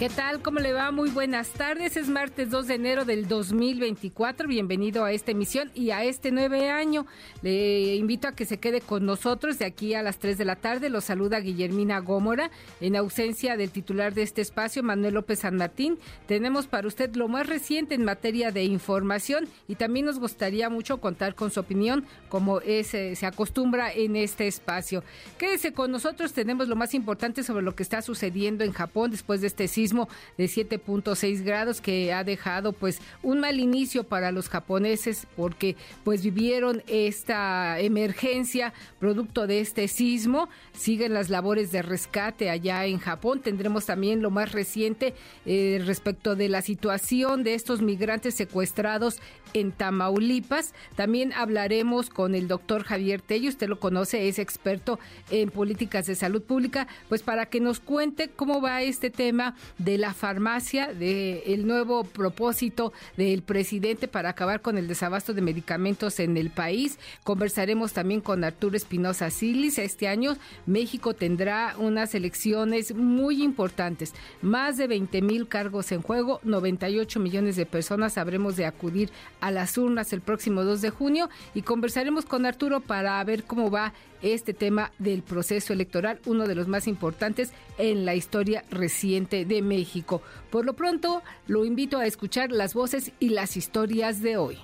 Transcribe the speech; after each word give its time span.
¿Qué 0.00 0.08
tal? 0.08 0.40
¿Cómo 0.40 0.60
le 0.60 0.72
va? 0.72 0.90
Muy 0.92 1.10
buenas 1.10 1.50
tardes. 1.50 1.94
Es 1.98 2.08
martes 2.08 2.48
2 2.48 2.68
de 2.68 2.74
enero 2.74 3.04
del 3.04 3.28
2024. 3.28 4.48
Bienvenido 4.48 5.04
a 5.04 5.12
esta 5.12 5.32
emisión 5.32 5.70
y 5.74 5.90
a 5.90 6.04
este 6.04 6.30
nueve 6.30 6.70
año. 6.70 7.04
Le 7.42 7.96
invito 7.96 8.26
a 8.26 8.32
que 8.32 8.46
se 8.46 8.56
quede 8.56 8.80
con 8.80 9.04
nosotros 9.04 9.58
de 9.58 9.66
aquí 9.66 9.92
a 9.92 10.02
las 10.02 10.18
3 10.18 10.38
de 10.38 10.46
la 10.46 10.56
tarde. 10.56 10.88
Lo 10.88 11.02
saluda 11.02 11.38
Guillermina 11.40 11.98
Gómora. 11.98 12.50
En 12.80 12.96
ausencia 12.96 13.58
del 13.58 13.72
titular 13.72 14.14
de 14.14 14.22
este 14.22 14.40
espacio, 14.40 14.82
Manuel 14.82 15.12
López 15.12 15.40
San 15.40 15.56
Martín, 15.56 15.98
tenemos 16.26 16.66
para 16.66 16.88
usted 16.88 17.14
lo 17.14 17.28
más 17.28 17.46
reciente 17.46 17.94
en 17.94 18.02
materia 18.02 18.52
de 18.52 18.64
información 18.64 19.48
y 19.68 19.74
también 19.74 20.06
nos 20.06 20.18
gustaría 20.18 20.70
mucho 20.70 20.98
contar 20.98 21.34
con 21.34 21.50
su 21.50 21.60
opinión, 21.60 22.06
como 22.30 22.62
es, 22.62 22.94
eh, 22.94 23.16
se 23.16 23.26
acostumbra 23.26 23.92
en 23.92 24.16
este 24.16 24.48
espacio. 24.48 25.04
Quédese 25.36 25.74
con 25.74 25.90
nosotros. 25.90 26.32
Tenemos 26.32 26.68
lo 26.68 26.76
más 26.76 26.94
importante 26.94 27.42
sobre 27.42 27.62
lo 27.62 27.74
que 27.74 27.82
está 27.82 28.00
sucediendo 28.00 28.64
en 28.64 28.72
Japón 28.72 29.10
después 29.10 29.42
de 29.42 29.48
este 29.48 29.68
sismo 29.68 29.89
de 30.36 30.44
7.6 30.44 31.42
grados 31.42 31.80
que 31.80 32.12
ha 32.12 32.24
dejado 32.24 32.72
pues 32.72 33.00
un 33.22 33.40
mal 33.40 33.58
inicio 33.58 34.04
para 34.04 34.32
los 34.32 34.48
japoneses 34.48 35.26
porque 35.36 35.76
pues 36.04 36.22
vivieron 36.22 36.82
esta 36.86 37.78
emergencia 37.80 38.72
producto 38.98 39.46
de 39.46 39.60
este 39.60 39.88
sismo. 39.88 40.48
Siguen 40.72 41.14
las 41.14 41.30
labores 41.30 41.72
de 41.72 41.82
rescate 41.82 42.50
allá 42.50 42.86
en 42.86 42.98
Japón. 42.98 43.40
Tendremos 43.40 43.86
también 43.86 44.22
lo 44.22 44.30
más 44.30 44.52
reciente 44.52 45.14
eh, 45.46 45.82
respecto 45.84 46.36
de 46.36 46.48
la 46.48 46.62
situación 46.62 47.42
de 47.42 47.54
estos 47.54 47.82
migrantes 47.82 48.34
secuestrados 48.34 49.20
en 49.54 49.72
Tamaulipas. 49.72 50.74
También 50.96 51.32
hablaremos 51.32 52.10
con 52.10 52.34
el 52.34 52.48
doctor 52.48 52.84
Javier 52.84 53.20
Tello, 53.20 53.48
usted 53.48 53.68
lo 53.68 53.80
conoce, 53.80 54.28
es 54.28 54.38
experto 54.38 54.98
en 55.30 55.50
políticas 55.50 56.06
de 56.06 56.14
salud 56.14 56.42
pública, 56.42 56.86
pues 57.08 57.22
para 57.22 57.46
que 57.46 57.60
nos 57.60 57.80
cuente 57.80 58.28
cómo 58.28 58.60
va 58.60 58.82
este 58.82 59.10
tema 59.10 59.54
de 59.80 59.96
la 59.96 60.12
farmacia, 60.12 60.92
de 60.92 61.42
el 61.46 61.66
nuevo 61.66 62.04
propósito 62.04 62.92
del 63.16 63.42
presidente 63.42 64.08
para 64.08 64.28
acabar 64.28 64.60
con 64.60 64.76
el 64.76 64.86
desabasto 64.88 65.32
de 65.32 65.40
medicamentos 65.40 66.20
en 66.20 66.36
el 66.36 66.50
país. 66.50 66.98
Conversaremos 67.24 67.94
también 67.94 68.20
con 68.20 68.44
Arturo 68.44 68.76
Espinosa 68.76 69.30
Silis. 69.30 69.78
Este 69.78 70.06
año 70.06 70.36
México 70.66 71.14
tendrá 71.14 71.74
unas 71.78 72.14
elecciones 72.14 72.94
muy 72.94 73.42
importantes, 73.42 74.12
más 74.42 74.76
de 74.76 74.86
20 74.86 75.22
mil 75.22 75.48
cargos 75.48 75.92
en 75.92 76.02
juego, 76.02 76.40
98 76.44 77.18
millones 77.18 77.56
de 77.56 77.64
personas 77.64 78.18
habremos 78.18 78.56
de 78.56 78.66
acudir 78.66 79.10
a 79.40 79.50
las 79.50 79.78
urnas 79.78 80.12
el 80.12 80.20
próximo 80.20 80.62
2 80.62 80.82
de 80.82 80.90
junio 80.90 81.30
y 81.54 81.62
conversaremos 81.62 82.26
con 82.26 82.44
Arturo 82.44 82.80
para 82.80 83.24
ver 83.24 83.44
cómo 83.44 83.70
va 83.70 83.94
este 84.22 84.52
tema 84.52 84.92
del 84.98 85.22
proceso 85.22 85.72
electoral, 85.72 86.20
uno 86.26 86.46
de 86.46 86.54
los 86.54 86.68
más 86.68 86.86
importantes 86.86 87.52
en 87.78 88.04
la 88.04 88.14
historia 88.14 88.64
reciente 88.70 89.44
de 89.44 89.59
México. 89.62 90.22
Por 90.50 90.64
lo 90.64 90.74
pronto, 90.74 91.22
lo 91.46 91.64
invito 91.64 91.98
a 91.98 92.06
escuchar 92.06 92.50
las 92.50 92.74
voces 92.74 93.12
y 93.20 93.30
las 93.30 93.56
historias 93.56 94.20
de 94.20 94.36
hoy. 94.36 94.58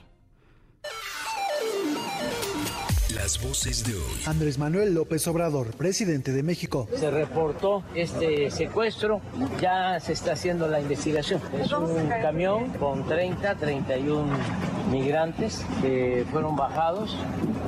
Las 3.17 3.42
voces 3.42 3.83
de 3.83 3.95
hoy. 3.95 4.22
Andrés 4.27 4.59
Manuel 4.59 4.92
López 4.92 5.27
Obrador, 5.27 5.75
presidente 5.75 6.33
de 6.33 6.42
México. 6.42 6.86
Se 6.95 7.11
reportó 7.11 7.83
este 7.95 8.50
secuestro, 8.50 9.22
ya 9.59 9.99
se 10.00 10.12
está 10.12 10.32
haciendo 10.32 10.69
la 10.69 10.81
investigación. 10.81 11.41
Es 11.59 11.72
un 11.72 12.09
camión 12.09 12.69
con 12.75 13.09
30, 13.09 13.55
31 13.55 14.26
migrantes 14.91 15.65
que 15.81 16.26
fueron 16.31 16.56
bajados, 16.56 17.16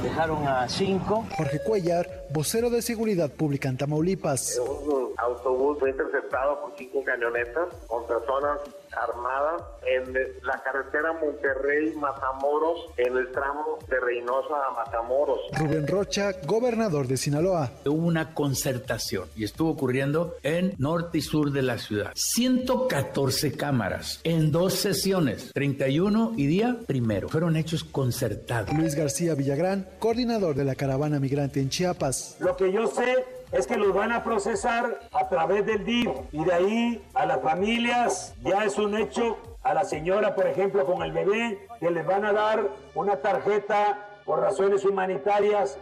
dejaron 0.02 0.46
a 0.46 0.68
cinco. 0.68 1.26
Jorge 1.34 1.60
Cuellar, 1.64 2.26
vocero 2.28 2.68
de 2.68 2.82
Seguridad 2.82 3.30
Pública 3.30 3.70
en 3.70 3.78
Tamaulipas. 3.78 4.60
Un 4.60 5.14
autobús 5.16 5.78
fue 5.78 5.90
interceptado 5.90 6.60
por 6.60 6.74
cinco 6.76 7.02
camionetas 7.02 7.68
con 7.86 8.06
personas 8.06 8.58
armadas 9.02 9.62
en 9.86 10.12
la 10.42 10.62
carretera 10.62 11.12
Monterrey-Matamoros, 11.12 12.86
en 12.96 13.16
el 13.16 13.30
tramo 13.32 13.78
de 13.88 14.00
Reynosa 14.00 14.54
a 14.68 14.72
Matamoros. 14.72 15.40
Rubén 15.58 15.86
Rocha, 15.86 16.32
gobernador 16.44 17.06
de 17.06 17.16
Sinaloa. 17.16 17.70
Hubo 17.86 18.06
una 18.06 18.34
concertación 18.34 19.28
y 19.36 19.44
estuvo 19.44 19.70
ocurriendo 19.70 20.36
en 20.42 20.74
norte 20.78 21.18
y 21.18 21.22
sur 21.22 21.52
de 21.52 21.62
la 21.62 21.78
ciudad. 21.78 22.12
114 22.14 23.56
cámaras 23.56 24.20
en 24.24 24.50
dos 24.52 24.74
sesiones, 24.74 25.52
31 25.52 26.32
y 26.36 26.46
día 26.46 26.76
primero. 26.86 27.28
Fueron 27.28 27.56
hechos 27.56 27.84
concertados. 27.84 28.74
Luis 28.74 28.94
García 28.94 29.34
Villagrán, 29.34 29.88
coordinador 29.98 30.54
de 30.54 30.64
la 30.64 30.74
caravana 30.74 31.20
migrante 31.20 31.60
en 31.60 31.68
Chiapas. 31.68 32.36
Lo 32.40 32.56
que 32.56 32.72
yo 32.72 32.86
sé 32.86 33.37
es 33.52 33.66
que 33.66 33.76
los 33.76 33.94
van 33.94 34.12
a 34.12 34.22
procesar 34.22 35.00
a 35.12 35.28
través 35.28 35.64
del 35.64 35.84
DIF 35.84 36.10
y 36.32 36.44
de 36.44 36.52
ahí 36.52 37.04
a 37.14 37.26
las 37.26 37.40
familias 37.42 38.34
ya 38.42 38.64
es 38.64 38.78
un 38.78 38.96
hecho. 38.96 39.38
A 39.62 39.74
la 39.74 39.84
señora, 39.84 40.34
por 40.34 40.46
ejemplo, 40.46 40.86
con 40.86 41.02
el 41.02 41.12
bebé, 41.12 41.66
que 41.80 41.90
les 41.90 42.06
van 42.06 42.24
a 42.24 42.32
dar 42.32 42.70
una 42.94 43.16
tarjeta 43.16 44.20
por 44.24 44.40
razones 44.40 44.84
humanitarias. 44.84 45.78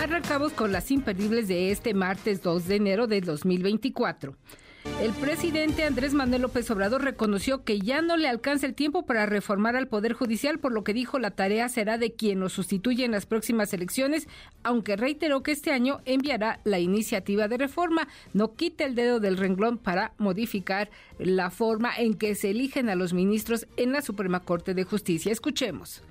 Arrancamos 0.00 0.52
con 0.52 0.72
las 0.72 0.90
imperdibles 0.90 1.48
de 1.48 1.70
este 1.70 1.92
martes 1.92 2.42
2 2.42 2.66
de 2.68 2.76
enero 2.76 3.06
de 3.06 3.20
2024. 3.20 4.34
El 5.00 5.12
presidente 5.12 5.84
Andrés 5.84 6.14
Manuel 6.14 6.40
López 6.40 6.70
Obrador 6.70 7.04
reconoció 7.04 7.64
que 7.64 7.78
ya 7.78 8.00
no 8.00 8.16
le 8.16 8.28
alcanza 8.28 8.64
el 8.66 8.74
tiempo 8.74 9.04
para 9.04 9.26
reformar 9.26 9.76
al 9.76 9.88
Poder 9.88 10.14
Judicial, 10.14 10.58
por 10.58 10.72
lo 10.72 10.84
que 10.84 10.94
dijo 10.94 11.18
la 11.18 11.32
tarea 11.32 11.68
será 11.68 11.98
de 11.98 12.14
quien 12.14 12.40
lo 12.40 12.48
sustituya 12.48 13.04
en 13.04 13.10
las 13.10 13.26
próximas 13.26 13.74
elecciones, 13.74 14.26
aunque 14.62 14.96
reiteró 14.96 15.42
que 15.42 15.52
este 15.52 15.70
año 15.70 16.00
enviará 16.06 16.60
la 16.64 16.78
iniciativa 16.78 17.46
de 17.46 17.58
reforma. 17.58 18.08
No 18.32 18.54
quite 18.54 18.84
el 18.84 18.94
dedo 18.94 19.20
del 19.20 19.36
renglón 19.36 19.76
para 19.76 20.14
modificar 20.16 20.88
la 21.18 21.50
forma 21.50 21.94
en 21.94 22.14
que 22.14 22.34
se 22.34 22.50
eligen 22.50 22.88
a 22.88 22.94
los 22.94 23.12
ministros 23.12 23.66
en 23.76 23.92
la 23.92 24.00
Suprema 24.00 24.40
Corte 24.40 24.72
de 24.72 24.84
Justicia. 24.84 25.30
Escuchemos 25.30 26.02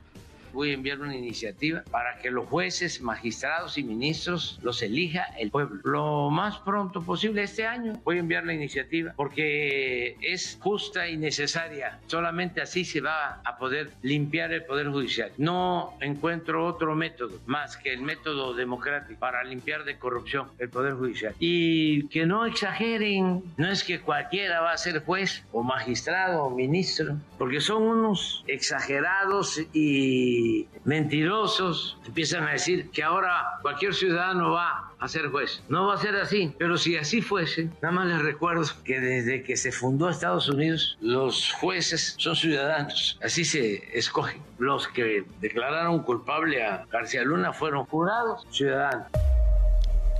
voy 0.56 0.72
a 0.72 0.74
enviar 0.74 1.00
una 1.00 1.16
iniciativa 1.16 1.84
para 1.92 2.18
que 2.18 2.32
los 2.32 2.48
jueces, 2.48 3.02
magistrados 3.02 3.78
y 3.78 3.84
ministros 3.84 4.60
los 4.64 4.82
elija 4.82 5.26
el 5.38 5.52
pueblo. 5.52 5.82
Lo 5.84 6.30
más 6.32 6.58
pronto 6.60 7.04
posible 7.04 7.44
este 7.44 7.68
año 7.68 8.02
voy 8.04 8.18
a 8.18 8.20
enviar 8.22 8.46
la 8.46 8.54
iniciativa 8.54 9.14
porque 9.16 10.18
es 10.22 10.58
justa 10.62 11.08
y 11.08 11.18
necesaria. 11.18 12.00
Solamente 12.08 12.62
así 12.62 12.86
se 12.86 13.02
va 13.02 13.42
a 13.44 13.58
poder 13.58 13.92
limpiar 14.02 14.54
el 14.54 14.64
Poder 14.64 14.90
Judicial. 14.90 15.32
No 15.38 15.98
encuentro 16.00 16.66
otro 16.66 16.96
método 16.96 17.40
más 17.46 17.78
que 17.78 17.94
el 17.94 18.02
método 18.02 18.54
democrático 18.54 19.20
para 19.20 19.44
limpiar 19.44 19.84
de 19.84 19.98
corrupción 19.98 20.48
el 20.60 20.70
Poder 20.70 20.94
Judicial. 20.94 21.36
Y 21.40 22.08
que 22.08 22.26
no 22.26 22.46
exageren, 22.46 23.44
no 23.58 23.70
es 23.70 23.84
que 23.84 24.00
cualquiera 24.00 24.62
va 24.62 24.72
a 24.72 24.78
ser 24.78 25.04
juez 25.04 25.44
o 25.52 25.64
magistrado 25.64 26.44
o 26.44 26.50
ministro, 26.50 27.18
porque 27.38 27.60
son 27.60 27.84
unos 27.84 28.44
exagerados 28.48 29.62
y 29.74 30.45
mentirosos 30.84 31.98
empiezan 32.06 32.48
a 32.48 32.52
decir 32.52 32.90
que 32.92 33.04
ahora 33.04 33.60
cualquier 33.62 33.94
ciudadano 33.94 34.52
va 34.52 34.92
a 35.00 35.08
ser 35.08 35.30
juez. 35.30 35.62
No 35.70 35.88
va 35.88 35.96
a 35.96 35.98
ser 35.98 36.16
así, 36.16 36.54
pero 36.58 36.78
si 36.78 36.98
así 36.98 37.22
fuese, 37.22 37.70
nada 37.82 37.92
más 37.92 38.08
les 38.08 38.22
recuerdo 38.22 38.64
que 38.84 39.00
desde 39.00 39.44
que 39.44 39.58
se 39.58 39.72
fundó 39.72 40.10
Estados 40.10 40.50
Unidos, 40.50 40.98
los 41.02 41.52
jueces 41.54 42.16
son 42.18 42.36
ciudadanos. 42.36 43.20
Así 43.24 43.46
se 43.46 43.98
escogen. 43.98 44.42
Los 44.58 44.88
que 44.88 45.26
declararon 45.42 46.04
culpable 46.04 46.64
a 46.64 46.86
García 46.92 47.24
Luna 47.24 47.54
fueron 47.54 47.86
jurados 47.86 48.46
ciudadanos. 48.50 49.08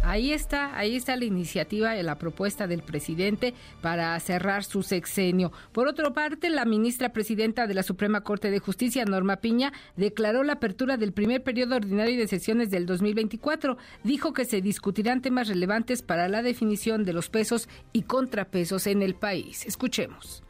Ahí 0.08 0.34
está, 0.34 0.78
ahí 0.78 0.96
está 0.96 1.16
la 1.16 1.26
iniciativa, 1.26 1.96
la 1.96 2.20
propuesta 2.20 2.68
del 2.68 2.84
presidente 2.84 3.56
para 3.82 4.20
cerrar 4.20 4.64
su 4.64 4.84
sexenio. 4.84 5.52
Por 5.72 5.88
otra 5.88 6.14
parte, 6.14 6.52
la 6.52 6.64
ministra 6.64 7.10
presidenta 7.10 7.66
de 7.66 7.74
la 7.74 7.82
Suprema 7.82 8.22
Corte 8.22 8.52
de 8.52 8.60
Justicia, 8.60 9.04
Norma 9.04 9.38
Piña, 9.38 9.74
declaró 9.96 10.44
la 10.44 10.54
apertura 10.54 10.98
del 10.98 11.12
primer 11.12 11.42
periodo 11.42 11.78
ordinario 11.78 12.20
de 12.20 12.28
sesiones 12.28 12.70
del 12.70 12.86
2024. 12.86 13.78
Dijo 14.04 14.32
que 14.32 14.46
se 14.46 14.62
discutirán 14.62 15.24
temas 15.24 15.48
relevantes 15.48 16.04
para 16.04 16.30
la 16.30 16.44
definición 16.44 17.04
de 17.04 17.14
los 17.14 17.30
pesos 17.30 17.68
y 17.92 18.04
contrapesos 18.04 18.86
en 18.86 19.02
el 19.02 19.16
país. 19.16 19.66
Escuchemos 19.66 20.44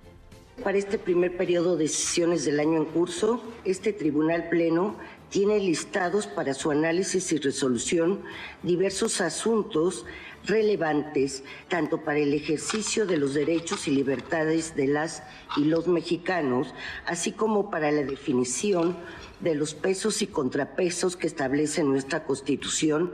Para 0.66 0.78
este 0.78 0.98
primer 0.98 1.38
periodo 1.38 1.78
de 1.78 1.88
sesiones 1.88 2.44
del 2.44 2.60
año 2.60 2.76
en 2.76 2.86
curso, 2.86 3.42
este 3.64 3.94
Tribunal 3.94 4.50
Pleno 4.50 4.98
tiene 5.30 5.60
listados 5.60 6.28
para 6.28 6.54
su 6.54 6.72
análisis 6.72 7.32
y 7.32 7.38
resolución 7.38 8.22
diversos 8.64 9.22
asuntos 9.22 10.06
relevantes 10.46 11.44
tanto 11.68 12.02
para 12.04 12.20
el 12.20 12.34
ejercicio 12.34 13.06
de 13.06 13.18
los 13.18 13.34
derechos 13.34 13.88
y 13.88 13.92
libertades 13.92 14.76
de 14.76 14.88
las 14.88 15.24
y 15.58 15.66
los 15.66 15.88
mexicanos, 15.88 16.74
así 17.06 17.32
como 17.32 17.70
para 17.70 17.92
la 17.92 18.04
definición 18.04 18.98
de 19.40 19.56
los 19.56 19.74
pesos 19.74 20.22
y 20.22 20.28
contrapesos 20.28 21.16
que 21.16 21.28
establece 21.28 21.84
nuestra 21.84 22.24
Constitución 22.26 23.12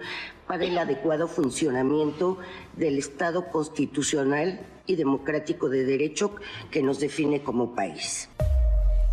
para 0.48 0.66
el 0.66 0.78
adecuado 0.78 1.28
funcionamiento 1.28 2.38
del 2.76 2.98
Estado 2.98 3.50
constitucional 3.52 4.60
y 4.86 4.96
democrático 4.96 5.70
de 5.70 5.86
derecho 5.86 6.36
que 6.70 6.84
nos 6.84 7.00
define 7.00 7.42
como 7.42 7.74
país. 7.74 8.30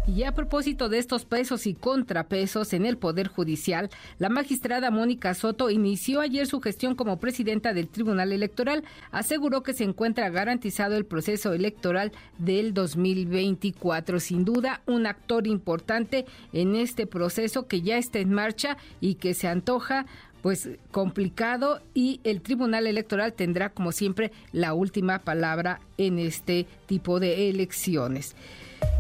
Y 0.09 0.23
a 0.23 0.33
propósito 0.33 0.89
de 0.89 0.99
estos 0.99 1.27
pesos 1.27 1.67
y 1.67 1.75
contrapesos 1.75 2.73
en 2.73 2.87
el 2.87 2.97
Poder 2.97 3.29
Judicial, 3.29 3.91
la 4.19 4.31
magistrada 4.31 4.91
Mónica 4.91 5.35
Soto 5.35 5.69
inició 5.69 6.23
ayer 6.23 6.47
su 6.47 6.61
gestión 6.61 6.95
como 6.95 7.21
presidenta 7.21 7.75
del 7.75 7.89
Tribunal 7.89 8.33
Electoral. 8.33 8.85
Aseguró 9.11 9.63
que 9.63 9.75
se 9.75 9.85
encuentra 9.85 10.31
garantizado 10.31 10.97
el 10.97 11.05
proceso 11.05 11.53
electoral 11.53 12.13
del 12.39 12.73
2024. 12.73 14.19
Sin 14.19 14.47
duda, 14.47 14.81
un 14.87 15.07
actor 15.07 15.47
importante 15.47 16.25
en 16.55 16.75
este 16.75 17.07
proceso 17.07 17.67
que 17.67 17.83
ya 17.83 17.99
está 17.99 18.19
en 18.19 18.33
marcha 18.33 18.79
y 19.03 19.17
que 19.17 19.35
se 19.35 19.47
antoja 19.47 20.07
pues 20.41 20.71
complicado 20.91 21.83
y 21.95 22.21
el 22.25 22.41
Tribunal 22.41 22.87
Electoral 22.87 23.35
tendrá 23.35 23.71
como 23.71 23.93
siempre 23.93 24.33
la 24.53 24.73
última 24.73 25.19
palabra 25.19 25.81
en 25.99 26.19
este 26.19 26.67
tipo 26.87 27.21
de 27.21 27.51
elecciones. 27.51 28.37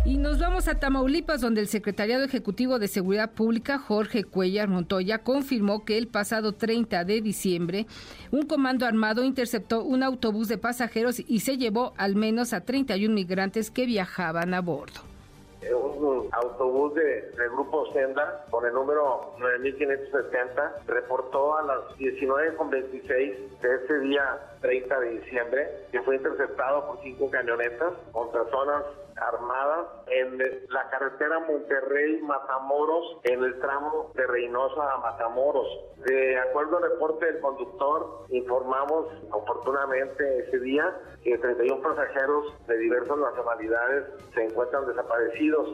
Y 0.08 0.16
nos 0.16 0.38
vamos 0.38 0.68
a 0.68 0.80
Tamaulipas, 0.80 1.42
donde 1.42 1.60
el 1.60 1.68
Secretariado 1.68 2.24
Ejecutivo 2.24 2.78
de 2.78 2.88
Seguridad 2.88 3.32
Pública, 3.32 3.78
Jorge 3.78 4.24
Cuellar 4.24 4.66
Montoya, 4.66 5.18
confirmó 5.18 5.84
que 5.84 5.98
el 5.98 6.08
pasado 6.08 6.54
30 6.54 7.04
de 7.04 7.20
diciembre 7.20 7.86
un 8.32 8.46
comando 8.46 8.86
armado 8.86 9.22
interceptó 9.22 9.84
un 9.84 10.02
autobús 10.02 10.48
de 10.48 10.56
pasajeros 10.56 11.20
y 11.20 11.40
se 11.40 11.58
llevó 11.58 11.92
al 11.98 12.16
menos 12.16 12.54
a 12.54 12.62
31 12.62 13.14
migrantes 13.14 13.70
que 13.70 13.84
viajaban 13.84 14.54
a 14.54 14.62
bordo. 14.62 15.02
Un 15.60 16.30
autobús 16.32 16.94
de, 16.94 17.30
del 17.36 17.50
grupo 17.50 17.92
Senda 17.92 18.46
con 18.50 18.64
el 18.64 18.72
número 18.72 19.34
9570 19.38 20.84
reportó 20.86 21.54
a 21.54 21.62
las 21.64 21.80
19.26 21.98 23.10
de 23.60 23.74
ese 23.84 23.98
día 24.00 24.38
30 24.60 25.00
de 25.00 25.10
diciembre 25.20 25.68
que 25.92 26.00
fue 26.02 26.16
interceptado 26.16 26.86
por 26.86 27.02
cinco 27.02 27.30
camionetas 27.30 27.92
con 28.12 28.30
personas 28.32 28.84
armadas 29.16 29.86
en 30.08 30.38
la 30.70 30.88
carretera 30.90 31.40
Monterrey-Matamoros 31.40 33.18
en 33.24 33.42
el 33.42 33.58
tramo 33.60 34.12
de 34.14 34.26
Reynosa 34.26 34.92
a 34.92 34.98
Matamoros. 34.98 35.66
De 36.06 36.38
acuerdo 36.38 36.76
al 36.76 36.84
reporte 36.84 37.26
del 37.26 37.40
conductor, 37.40 38.26
informamos 38.30 39.06
oportunamente 39.32 40.46
ese 40.46 40.58
día 40.60 40.96
que 41.22 41.36
31 41.36 41.82
pasajeros 41.82 42.54
de 42.66 42.78
diversas 42.78 43.18
nacionalidades 43.18 44.04
se 44.34 44.44
encuentran 44.44 44.86
desaparecidos. 44.86 45.68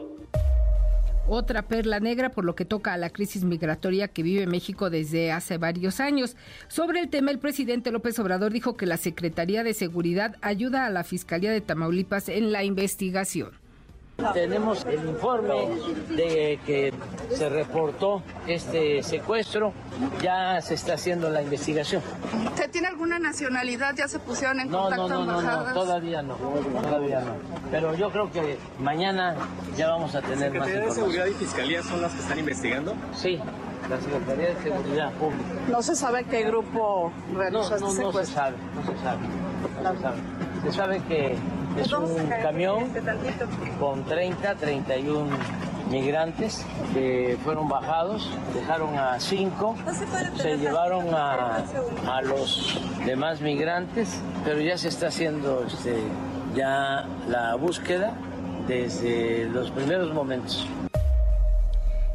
Otra 1.27 1.63
perla 1.63 1.99
negra 1.99 2.29
por 2.29 2.45
lo 2.45 2.53
que 2.53 2.65
toca 2.65 2.93
a 2.93 2.97
la 2.97 3.09
crisis 3.09 3.43
migratoria 3.43 4.07
que 4.07 4.21
vive 4.21 4.45
México 4.45 4.91
desde 4.91 5.31
hace 5.31 5.57
varios 5.57 5.99
años. 5.99 6.35
Sobre 6.67 6.99
el 6.99 7.09
tema, 7.09 7.31
el 7.31 7.39
presidente 7.39 7.91
López 7.91 8.19
Obrador 8.19 8.53
dijo 8.53 8.77
que 8.77 8.85
la 8.85 8.97
Secretaría 8.97 9.63
de 9.63 9.73
Seguridad 9.73 10.35
ayuda 10.41 10.85
a 10.85 10.91
la 10.91 11.03
Fiscalía 11.03 11.51
de 11.51 11.61
Tamaulipas 11.61 12.29
en 12.29 12.51
la 12.51 12.63
investigación. 12.63 13.64
Tenemos 14.33 14.85
el 14.85 15.09
informe 15.09 15.67
de 16.09 16.57
que 16.65 16.93
se 17.29 17.49
reportó 17.49 18.23
este 18.47 19.03
secuestro, 19.03 19.73
ya 20.21 20.61
se 20.61 20.75
está 20.75 20.93
haciendo 20.93 21.29
la 21.29 21.41
investigación. 21.41 22.01
¿Se 22.55 22.69
tiene 22.69 22.87
alguna 22.87 23.19
nacionalidad? 23.19 23.93
¿Ya 23.95 24.07
se 24.07 24.19
pusieron 24.19 24.61
en 24.61 24.69
contacto 24.69 25.09
no, 25.09 25.25
no, 25.25 25.41
no, 25.41 25.73
todavía 25.73 26.21
no, 26.21 26.35
todavía 26.35 27.19
no. 27.19 27.33
Pero 27.69 27.93
yo 27.95 28.09
creo 28.09 28.31
que 28.31 28.57
mañana 28.79 29.35
ya 29.75 29.89
vamos 29.89 30.15
a 30.15 30.21
tener 30.21 30.53
más 30.53 30.65
¿Secretaría 30.67 30.85
de 30.85 30.91
Seguridad 30.91 31.25
y 31.25 31.33
Fiscalía 31.33 31.83
son 31.83 32.01
las 32.01 32.13
que 32.13 32.21
están 32.21 32.39
investigando? 32.39 32.95
Sí, 33.13 33.37
la 33.89 33.99
Secretaría 33.99 34.55
de 34.55 34.63
Seguridad 34.63 35.11
Pública. 35.13 35.43
¿No 35.69 35.81
se 35.81 35.93
sabe 35.93 36.23
qué 36.23 36.43
grupo 36.43 37.11
realizó 37.35 37.77
no, 37.79 37.87
este 37.87 38.01
no, 38.01 38.11
no 38.11 38.13
se 38.13 38.25
sabe, 38.25 38.55
no 38.75 38.93
se 38.93 39.03
sabe, 39.03 39.21
no 39.83 39.93
se 39.93 40.01
sabe. 40.01 40.17
Se 40.63 40.71
sabe 40.71 41.01
que 41.03 41.35
es 41.77 41.91
un 41.91 42.27
camión 42.41 42.91
con 43.79 44.03
30, 44.05 44.55
31 44.55 45.29
migrantes 45.89 46.65
que 46.93 47.37
fueron 47.43 47.67
bajados, 47.67 48.29
dejaron 48.53 48.97
a 48.97 49.19
cinco, 49.19 49.75
se 50.35 50.57
llevaron 50.57 51.13
a, 51.13 51.63
a, 52.07 52.21
los 52.21 52.79
demás 53.05 53.41
migrantes, 53.41 54.19
pero 54.43 54.59
ya 54.61 54.77
se 54.77 54.87
está 54.87 55.07
haciendo 55.07 55.63
este, 55.65 55.95
ya 56.55 57.05
la 57.27 57.55
búsqueda 57.55 58.13
desde 58.67 59.45
los 59.45 59.69
primeros 59.71 60.13
momentos. 60.13 60.67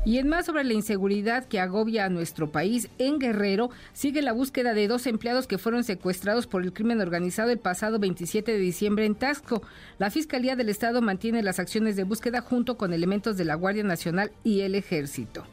Y 0.02 0.16
en 0.16 0.28
más 0.28 0.46
sobre 0.46 0.64
la 0.64 0.72
inseguridad 0.72 1.44
que 1.44 1.60
agobia 1.60 2.06
a 2.06 2.08
nuestro 2.08 2.50
país, 2.50 2.88
en 2.96 3.18
Guerrero 3.18 3.68
sigue 3.92 4.22
la 4.22 4.32
búsqueda 4.32 4.72
de 4.72 4.88
dos 4.88 5.06
empleados 5.06 5.46
que 5.46 5.58
fueron 5.58 5.84
secuestrados 5.84 6.46
por 6.46 6.62
el 6.62 6.72
crimen 6.72 7.02
organizado 7.02 7.50
el 7.50 7.58
pasado 7.58 7.98
27 7.98 8.50
de 8.50 8.58
diciembre 8.58 9.04
en 9.04 9.14
Taxco. 9.14 9.62
La 9.98 10.10
Fiscalía 10.10 10.56
del 10.56 10.70
Estado 10.70 11.02
mantiene 11.02 11.42
las 11.42 11.58
acciones 11.58 11.96
de 11.96 12.04
búsqueda 12.04 12.40
junto 12.40 12.78
con 12.78 12.94
elementos 12.94 13.36
de 13.36 13.44
la 13.44 13.56
Guardia 13.56 13.84
Nacional 13.84 14.32
y 14.42 14.60
el 14.60 14.74
Ejército. 14.74 15.44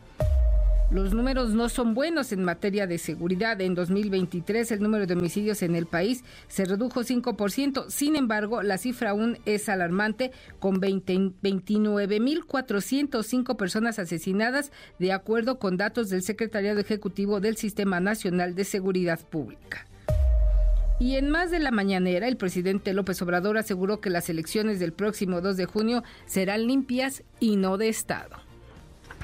Los 0.90 1.14
números 1.14 1.50
no 1.50 1.68
son 1.68 1.94
buenos 1.94 2.32
en 2.32 2.46
materia 2.46 2.88
de 2.88 2.98
seguridad. 2.98 3.60
En 3.60 3.76
2023 3.76 4.72
el 4.72 4.82
número 4.82 5.06
de 5.06 5.16
homicidios 5.16 5.62
en 5.62 5.76
el 5.76 5.86
país 5.86 6.24
se 6.48 6.64
redujo 6.64 7.02
5%. 7.02 7.90
Sin 7.90 8.16
embargo, 8.16 8.64
la 8.64 8.78
cifra 8.78 9.10
aún 9.10 9.38
es 9.46 9.68
alarmante 9.68 10.32
con 10.60 10.80
29.405 10.80 13.58
personas 13.58 14.00
asesinadas 14.00 14.72
de 14.98 15.12
acuerdo 15.12 15.60
con 15.60 15.76
datos 15.76 16.10
del 16.10 16.24
Secretariado 16.24 16.80
Ejecutivo 16.80 17.42
del 17.42 17.58
Sistema 17.58 18.00
Nacional 18.00 18.56
de 18.56 18.64
Seguridad 18.64 19.20
Pública. 19.20 19.86
Y 21.02 21.18
en 21.18 21.30
más 21.30 21.52
de 21.52 21.60
la 21.60 21.72
mañanera, 21.72 22.30
el 22.30 22.38
presidente 22.38 22.94
López 22.94 23.22
Obrador 23.22 23.58
aseguró 23.58 24.00
que 24.00 24.10
las 24.10 24.30
elecciones 24.30 24.80
del 24.80 24.94
próximo 24.94 25.42
2 25.42 25.58
de 25.58 25.66
junio 25.66 26.06
serán 26.26 26.66
limpias 26.66 27.24
y 27.42 27.58
no 27.58 27.78
de 27.78 27.90
Estado. 27.90 28.47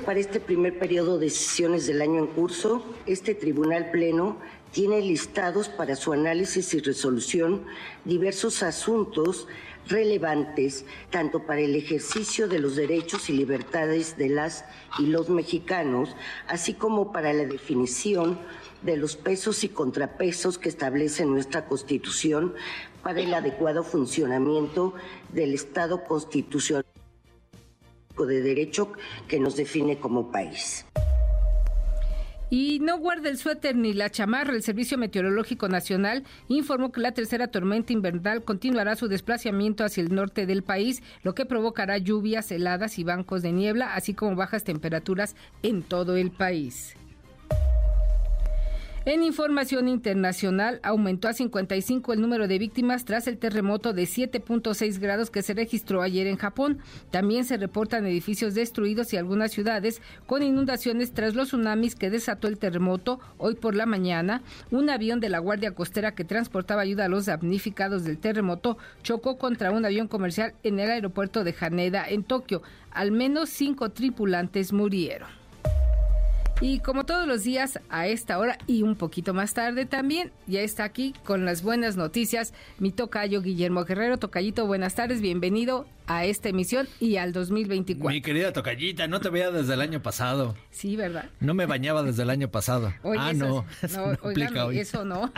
Para 0.02 0.20
este 0.20 0.42
primer 0.42 0.80
periodo 0.80 1.18
de 1.18 1.30
sesiones 1.30 1.88
del 1.88 2.02
año 2.02 2.20
en 2.20 2.28
curso, 2.28 2.84
este 3.06 3.36
Tribunal 3.36 3.90
Pleno 3.92 4.38
tiene 4.74 5.00
listados 5.02 5.70
para 5.70 5.96
su 5.96 6.12
análisis 6.12 6.74
y 6.74 6.80
resolución 6.80 7.64
diversos 8.04 8.64
asuntos 8.64 9.48
relevantes 9.88 10.86
tanto 11.10 11.46
para 11.46 11.62
el 11.62 11.76
ejercicio 11.76 12.50
de 12.50 12.60
los 12.60 12.76
derechos 12.76 13.30
y 13.30 13.34
libertades 13.34 14.18
de 14.18 14.30
las 14.30 14.66
y 15.00 15.06
los 15.06 15.30
mexicanos, 15.30 16.18
así 16.48 16.74
como 16.74 17.14
para 17.14 17.32
la 17.32 17.46
definición 17.46 18.40
de 18.82 18.98
los 18.98 19.16
pesos 19.16 19.64
y 19.64 19.70
contrapesos 19.70 20.58
que 20.58 20.68
establece 20.70 21.24
nuestra 21.26 21.66
Constitución 21.66 22.56
para 23.04 23.22
el 23.22 23.34
adecuado 23.34 23.86
funcionamiento 23.86 24.96
del 25.32 25.54
Estado 25.54 26.04
constitucional 26.04 26.84
de 28.18 28.42
derecho 28.42 28.94
que 29.28 29.40
nos 29.40 29.56
define 29.56 29.98
como 29.98 30.32
país. 30.32 30.86
Y 32.50 32.78
no 32.82 33.00
guarda 33.00 33.30
el 33.30 33.40
suéter 33.40 33.76
ni 33.76 33.94
la 33.94 34.12
chamarra. 34.12 34.54
El 34.54 34.62
Servicio 34.62 34.96
Meteorológico 35.00 35.70
Nacional 35.70 36.24
informó 36.50 36.92
que 36.92 37.02
la 37.02 37.12
tercera 37.12 37.48
tormenta 37.48 37.94
invernal 37.94 38.44
continuará 38.44 38.96
su 38.96 39.08
desplazamiento 39.08 39.84
hacia 39.84 40.04
el 40.04 40.14
norte 40.14 40.46
del 40.46 40.62
país, 40.62 41.02
lo 41.24 41.34
que 41.34 41.48
provocará 41.48 41.98
lluvias, 41.98 42.52
heladas 42.52 43.00
y 43.00 43.04
bancos 43.04 43.42
de 43.42 43.54
niebla, 43.54 43.96
así 43.96 44.14
como 44.14 44.36
bajas 44.36 44.64
temperaturas 44.64 45.36
en 45.64 45.82
todo 45.82 46.16
el 46.16 46.30
país. 46.30 46.96
En 49.06 49.22
información 49.22 49.90
internacional, 49.90 50.80
aumentó 50.82 51.28
a 51.28 51.34
55 51.34 52.14
el 52.14 52.22
número 52.22 52.48
de 52.48 52.58
víctimas 52.58 53.04
tras 53.04 53.28
el 53.28 53.38
terremoto 53.38 53.92
de 53.92 54.04
7.6 54.04 54.98
grados 54.98 55.30
que 55.30 55.42
se 55.42 55.54
registró 55.54 56.02
ayer 56.02 56.26
en 56.26 56.38
Japón. 56.38 56.80
También 57.12 57.44
se 57.44 57.58
reportan 57.58 58.06
edificios 58.06 58.56
destruidos 58.56 59.12
y 59.12 59.18
algunas 59.18 59.52
ciudades 59.52 60.02
con 60.26 60.42
inundaciones 60.42 61.12
tras 61.12 61.36
los 61.36 61.50
tsunamis 61.50 61.96
que 61.96 62.10
desató 62.10 62.48
el 62.48 62.58
terremoto 62.58 63.20
hoy 63.38 63.56
por 63.56 63.76
la 63.76 63.86
mañana. 63.86 64.42
Un 64.72 64.90
avión 64.90 65.20
de 65.20 65.28
la 65.28 65.40
Guardia 65.40 65.76
Costera 65.76 66.16
que 66.16 66.24
transportaba 66.24 66.84
ayuda 66.84 67.04
a 67.04 67.10
los 67.10 67.26
damnificados 67.26 68.06
del 68.06 68.20
terremoto 68.20 68.78
chocó 69.02 69.38
contra 69.38 69.72
un 69.72 69.84
avión 69.84 70.08
comercial 70.08 70.54
en 70.64 70.80
el 70.80 70.90
aeropuerto 70.90 71.44
de 71.44 71.54
Haneda, 71.60 72.08
en 72.08 72.24
Tokio. 72.24 72.62
Al 72.90 73.12
menos 73.12 73.50
cinco 73.50 73.90
tripulantes 73.90 74.72
murieron. 74.72 75.43
Y 76.62 76.80
como 76.80 77.06
todos 77.06 77.28
los 77.28 77.44
días, 77.44 77.80
a 77.90 78.08
esta 78.08 78.40
hora 78.40 78.58
y 78.68 78.84
un 78.84 78.96
poquito 78.96 79.34
más 79.34 79.54
tarde 79.54 79.86
también, 79.86 80.32
ya 80.48 80.62
está 80.62 80.84
aquí 80.86 81.14
con 81.26 81.46
las 81.46 81.62
buenas 81.62 81.98
noticias 81.98 82.54
mi 82.80 82.92
tocayo 82.92 83.42
Guillermo 83.42 83.84
Guerrero. 83.84 84.18
Tocayito, 84.18 84.66
buenas 84.66 84.96
tardes, 84.96 85.20
bienvenido 85.20 85.86
a 86.08 86.26
esta 86.26 86.50
emisión 86.50 86.88
y 87.00 87.18
al 87.18 87.32
2024. 87.34 88.14
Mi 88.14 88.22
querida 88.22 88.52
Tocallita, 88.54 89.08
no 89.08 89.20
te 89.20 89.30
veía 89.30 89.52
desde 89.52 89.74
el 89.74 89.82
año 89.82 90.02
pasado. 90.02 90.56
Sí, 90.72 90.96
¿verdad? 90.96 91.30
No 91.40 91.54
me 91.54 91.66
bañaba 91.66 92.04
desde 92.04 92.24
el 92.24 92.30
año 92.30 92.50
pasado. 92.50 92.94
ah, 93.18 93.34
no. 93.34 93.66
Eso 93.82 94.14
no, 94.20 94.72
eso 94.72 95.06
no. 95.06 95.32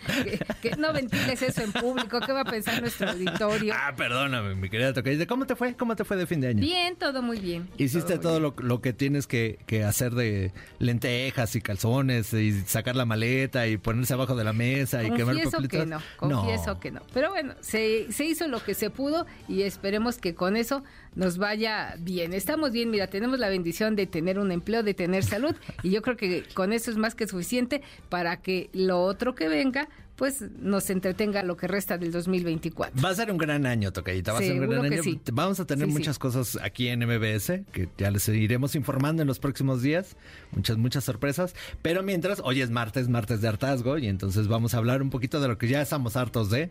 que, 0.62 0.76
no 0.76 0.92
ventiles 0.92 1.42
eso 1.42 1.62
en 1.62 1.72
público. 1.72 2.20
¿Qué 2.20 2.32
va 2.32 2.42
a 2.42 2.44
pensar 2.44 2.80
nuestro 2.80 3.10
auditorio? 3.10 3.74
Ah, 3.76 3.94
perdóname, 3.96 4.54
mi 4.54 4.68
querida 4.68 4.92
Tocallita. 4.92 5.26
¿Cómo 5.26 5.46
te 5.46 5.56
fue? 5.56 5.74
¿Cómo 5.74 5.96
te 5.96 6.04
fue 6.04 6.16
de 6.16 6.26
fin 6.26 6.40
de 6.40 6.48
año? 6.48 6.60
Bien, 6.60 6.96
todo 6.96 7.22
muy 7.22 7.38
bien. 7.38 7.68
¿Hiciste 7.78 8.18
todo, 8.18 8.40
lo, 8.40 8.80
que 8.80 8.92
tienes 8.92 9.26
que, 9.26 9.58
hacer 9.86 10.12
de 10.12 10.52
lentejas 10.78 11.56
y 11.56 11.60
calzones 11.60 12.32
y 12.32 12.52
sacar 12.62 12.96
la 12.96 13.04
maleta 13.04 13.66
y 13.66 13.76
ponerse 13.76 14.14
abajo 14.14 14.36
de 14.36 14.44
la 14.44 14.52
mesa 14.52 15.02
y 15.02 15.10
quemar 15.10 15.36
que 15.68 15.86
no, 15.86 16.00
confieso 16.16 16.78
que 16.78 16.90
no. 16.90 17.00
Pero 17.12 17.30
bueno, 17.30 17.54
se, 17.60 18.12
se 18.12 18.24
hizo 18.24 18.48
lo 18.48 18.62
que 18.62 18.74
se 18.74 18.90
pudo 18.90 19.26
y 19.48 19.62
es 19.62 19.79
esperemos 19.80 20.18
que 20.18 20.34
con 20.34 20.56
eso 20.56 20.82
nos 21.14 21.38
vaya 21.38 21.96
bien. 21.98 22.34
Estamos 22.34 22.70
bien, 22.70 22.90
mira, 22.90 23.06
tenemos 23.06 23.38
la 23.38 23.48
bendición 23.48 23.96
de 23.96 24.06
tener 24.06 24.38
un 24.38 24.52
empleo, 24.52 24.82
de 24.82 24.92
tener 24.92 25.24
salud 25.24 25.56
y 25.82 25.90
yo 25.90 26.02
creo 26.02 26.18
que 26.18 26.44
con 26.52 26.74
eso 26.74 26.90
es 26.90 26.98
más 26.98 27.14
que 27.14 27.26
suficiente 27.26 27.80
para 28.10 28.42
que 28.42 28.68
lo 28.74 29.00
otro 29.00 29.34
que 29.34 29.48
venga 29.48 29.88
pues 30.16 30.42
nos 30.58 30.90
entretenga 30.90 31.42
lo 31.42 31.56
que 31.56 31.66
resta 31.66 31.96
del 31.96 32.12
2024. 32.12 33.00
Va 33.02 33.08
a 33.08 33.14
ser 33.14 33.32
un 33.32 33.38
gran 33.38 33.64
año, 33.64 33.90
Tocayita. 33.90 34.34
Va 34.34 34.40
a 34.40 34.42
ser 34.42 34.60
un 34.60 34.68
gran 34.68 34.84
año. 34.84 35.02
Vamos 35.32 35.60
a 35.60 35.64
tener 35.64 35.86
muchas 35.86 36.18
cosas 36.18 36.58
aquí 36.62 36.88
en 36.88 37.00
MBS 37.06 37.62
que 37.72 37.88
ya 37.96 38.10
les 38.10 38.28
iremos 38.28 38.74
informando 38.74 39.22
en 39.22 39.28
los 39.28 39.38
próximos 39.38 39.80
días. 39.80 40.18
Muchas, 40.52 40.76
muchas 40.76 41.04
sorpresas. 41.04 41.54
Pero 41.80 42.02
mientras, 42.02 42.42
hoy 42.44 42.60
es 42.60 42.68
martes, 42.68 43.08
martes 43.08 43.40
de 43.40 43.48
hartazgo, 43.48 43.96
y 43.96 44.08
entonces 44.08 44.46
vamos 44.46 44.74
a 44.74 44.76
hablar 44.76 45.00
un 45.00 45.08
poquito 45.08 45.40
de 45.40 45.48
lo 45.48 45.56
que 45.56 45.68
ya 45.68 45.80
estamos 45.80 46.16
hartos 46.16 46.50
de. 46.50 46.68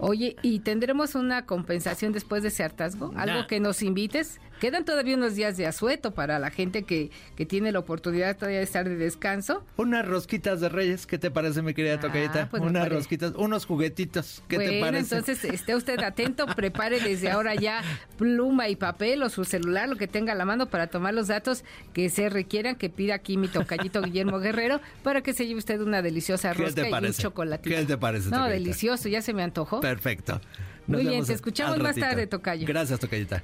Oye, 0.00 0.36
¿y 0.42 0.60
tendremos 0.60 1.14
una 1.14 1.46
compensación 1.46 2.12
después 2.12 2.42
de 2.42 2.48
ese 2.48 2.64
hartazgo? 2.64 3.12
¿Algo 3.16 3.46
que 3.46 3.60
nos 3.60 3.82
invites? 3.82 4.40
Quedan 4.60 4.84
todavía 4.84 5.16
unos 5.16 5.34
días 5.36 5.56
de 5.56 5.66
asueto 5.66 6.12
para 6.12 6.38
la 6.38 6.50
gente 6.50 6.82
que, 6.82 7.10
que 7.34 7.46
tiene 7.46 7.72
la 7.72 7.78
oportunidad 7.78 8.36
todavía 8.36 8.58
de 8.58 8.64
estar 8.64 8.86
de 8.86 8.94
descanso. 8.94 9.64
Unas 9.78 10.06
rosquitas 10.06 10.60
de 10.60 10.68
reyes, 10.68 11.06
¿qué 11.06 11.18
te 11.18 11.30
parece, 11.30 11.62
mi 11.62 11.72
querida 11.72 11.98
ah, 12.02 12.48
pues 12.50 12.62
Unas 12.62 12.88
rosquitas, 12.90 13.32
unos 13.36 13.64
juguetitos, 13.64 14.42
¿qué 14.48 14.58
te 14.58 14.80
parece? 14.80 15.16
entonces 15.16 15.44
esté 15.44 15.74
usted 15.74 15.98
atento, 16.00 16.44
prepare 16.56 17.00
desde 17.00 17.30
ahora 17.30 17.54
ya 17.54 17.82
pluma 18.18 18.68
y 18.68 18.76
papel 18.76 19.22
o 19.22 19.30
su 19.30 19.46
celular, 19.46 19.88
lo 19.88 19.96
que 19.96 20.06
tenga 20.06 20.32
a 20.32 20.36
la 20.36 20.44
mano 20.44 20.68
para 20.68 20.88
tomar 20.88 21.14
los 21.14 21.28
datos 21.28 21.64
que 21.94 22.10
se 22.10 22.28
requieran, 22.28 22.76
que 22.76 22.90
pida 22.90 23.14
aquí 23.14 23.38
mi 23.38 23.48
tocallito 23.48 24.02
Guillermo 24.02 24.40
Guerrero 24.40 24.82
para 25.02 25.22
que 25.22 25.32
se 25.32 25.46
lleve 25.46 25.58
usted 25.58 25.80
una 25.80 26.02
deliciosa 26.02 26.52
rosca 26.52 26.86
y 26.86 26.92
un 26.92 27.12
chocolatito. 27.14 27.74
¿Qué 27.74 27.86
te 27.86 27.96
parece? 27.96 28.28
No, 28.28 28.46
delicioso, 28.46 29.08
ya 29.08 29.22
se 29.22 29.32
me 29.32 29.42
antojó. 29.42 29.80
Perfecto. 29.80 30.38
Muy 30.86 31.06
bien, 31.06 31.24
te 31.24 31.32
escuchamos 31.32 31.78
más 31.78 31.96
tarde, 31.96 32.26
Tocayo. 32.26 32.66
Gracias, 32.66 33.00
Tocayita. 33.00 33.42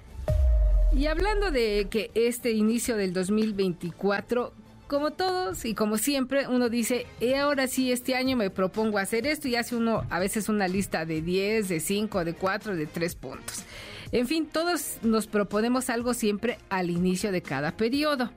Y 0.95 1.07
hablando 1.07 1.51
de 1.51 1.89
que 1.91 2.11
este 2.15 2.53
inicio 2.53 2.97
del 2.97 3.13
2024 3.13 4.53
como 4.87 5.11
todos 5.11 5.65
y 5.65 5.75
como 5.75 5.99
siempre, 5.99 6.47
uno 6.47 6.69
dice, 6.69 7.07
y 7.21 7.35
ahora 7.35 7.67
sí, 7.67 7.91
este 7.91 8.15
año 8.15 8.37
me 8.37 8.51
propongo 8.51 8.99
hacer 8.99 9.27
esto 9.27 9.49
y 9.49 9.57
hace 9.57 9.75
uno 9.75 10.05
a 10.11 10.21
veces 10.21 10.49
una 10.49 10.69
lista 10.69 11.05
de 11.05 11.23
10, 11.23 11.69
de 11.69 11.81
5, 11.81 12.25
de 12.25 12.35
4, 12.35 12.77
de 12.77 12.87
3 12.87 13.15
puntos. 13.17 13.65
En 14.13 14.29
fin, 14.29 14.47
todos 14.47 14.99
nos 15.03 15.27
proponemos 15.27 15.91
algo 15.91 16.15
siempre 16.15 16.59
al 16.69 16.91
inicio 16.91 17.33
de 17.33 17.43
cada 17.43 17.77
periodo. 17.77 18.31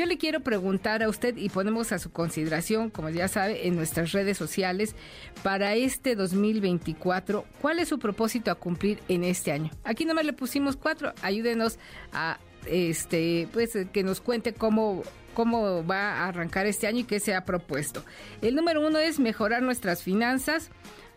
Yo 0.00 0.06
le 0.06 0.16
quiero 0.16 0.40
preguntar 0.40 1.02
a 1.02 1.10
usted 1.10 1.36
y 1.36 1.50
ponemos 1.50 1.92
a 1.92 1.98
su 1.98 2.10
consideración, 2.10 2.88
como 2.88 3.10
ya 3.10 3.28
sabe, 3.28 3.66
en 3.66 3.76
nuestras 3.76 4.12
redes 4.12 4.38
sociales, 4.38 4.94
para 5.42 5.74
este 5.74 6.16
2024, 6.16 7.44
¿cuál 7.60 7.80
es 7.80 7.88
su 7.88 7.98
propósito 7.98 8.50
a 8.50 8.54
cumplir 8.54 8.98
en 9.10 9.24
este 9.24 9.52
año? 9.52 9.70
Aquí 9.84 10.06
nomás 10.06 10.24
le 10.24 10.32
pusimos 10.32 10.76
cuatro, 10.76 11.12
ayúdenos 11.20 11.78
a 12.14 12.38
este 12.64 13.46
pues 13.52 13.76
que 13.92 14.02
nos 14.02 14.22
cuente 14.22 14.54
cómo 14.54 15.02
cómo 15.34 15.86
va 15.86 16.14
a 16.14 16.28
arrancar 16.28 16.64
este 16.66 16.86
año 16.86 17.00
y 17.00 17.04
qué 17.04 17.20
se 17.20 17.34
ha 17.34 17.44
propuesto. 17.44 18.02
El 18.40 18.54
número 18.54 18.86
uno 18.86 18.98
es 18.98 19.18
mejorar 19.18 19.60
nuestras 19.60 20.02
finanzas. 20.02 20.70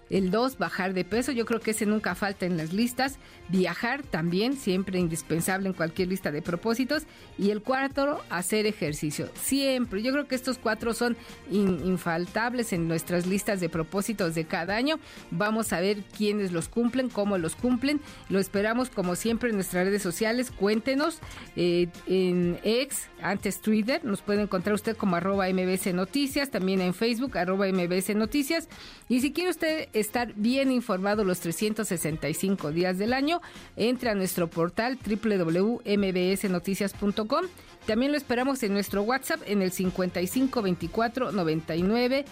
El 0.09 0.31
2, 0.31 0.57
bajar 0.57 0.93
de 0.93 1.05
peso. 1.05 1.31
Yo 1.31 1.45
creo 1.45 1.59
que 1.59 1.71
ese 1.71 1.85
nunca 1.85 2.15
falta 2.15 2.45
en 2.45 2.57
las 2.57 2.73
listas. 2.73 3.17
Viajar 3.49 4.03
también, 4.03 4.57
siempre 4.57 4.99
indispensable 4.99 5.67
en 5.67 5.73
cualquier 5.73 6.09
lista 6.09 6.31
de 6.31 6.41
propósitos. 6.41 7.03
Y 7.37 7.51
el 7.51 7.61
cuarto, 7.61 8.21
hacer 8.29 8.65
ejercicio. 8.65 9.29
Siempre. 9.35 10.01
Yo 10.01 10.11
creo 10.11 10.27
que 10.27 10.35
estos 10.35 10.57
cuatro 10.57 10.93
son 10.93 11.17
infaltables 11.49 12.73
en 12.73 12.87
nuestras 12.87 13.25
listas 13.25 13.59
de 13.59 13.69
propósitos 13.69 14.35
de 14.35 14.45
cada 14.45 14.75
año. 14.75 14.99
Vamos 15.31 15.73
a 15.73 15.79
ver 15.79 16.03
quiénes 16.17 16.51
los 16.51 16.69
cumplen, 16.69 17.09
cómo 17.09 17.37
los 17.37 17.55
cumplen. 17.55 18.01
Lo 18.29 18.39
esperamos 18.39 18.89
como 18.89 19.15
siempre 19.15 19.49
en 19.49 19.55
nuestras 19.55 19.85
redes 19.85 20.01
sociales. 20.01 20.51
Cuéntenos 20.51 21.19
eh, 21.55 21.87
en 22.07 22.59
X, 22.63 23.07
antes 23.21 23.61
Twitter. 23.61 24.03
Nos 24.03 24.21
puede 24.21 24.41
encontrar 24.41 24.75
usted 24.75 24.95
como 24.95 25.15
arroba 25.15 25.47
MBS 25.49 25.93
Noticias. 25.93 26.49
También 26.49 26.81
en 26.81 26.93
Facebook, 26.93 27.37
arroba 27.37 27.67
MBS 27.67 28.15
Noticias. 28.15 28.67
Y 29.09 29.21
si 29.21 29.33
quiere 29.33 29.49
usted 29.49 29.89
estar 29.93 30.33
bien 30.35 30.71
informado 30.71 31.23
los 31.23 31.39
365 31.39 32.71
días 32.71 32.97
del 32.97 33.13
año, 33.13 33.39
entre 33.75 34.09
a 34.09 34.15
nuestro 34.15 34.49
portal 34.49 34.97
www.mbsnoticias.com. 35.05 37.45
También 37.85 38.11
lo 38.11 38.17
esperamos 38.17 38.63
en 38.63 38.73
nuestro 38.73 39.03
WhatsApp 39.03 39.41
en 39.45 39.61
el 39.61 39.71
5524 39.71 41.31
99 41.31 42.25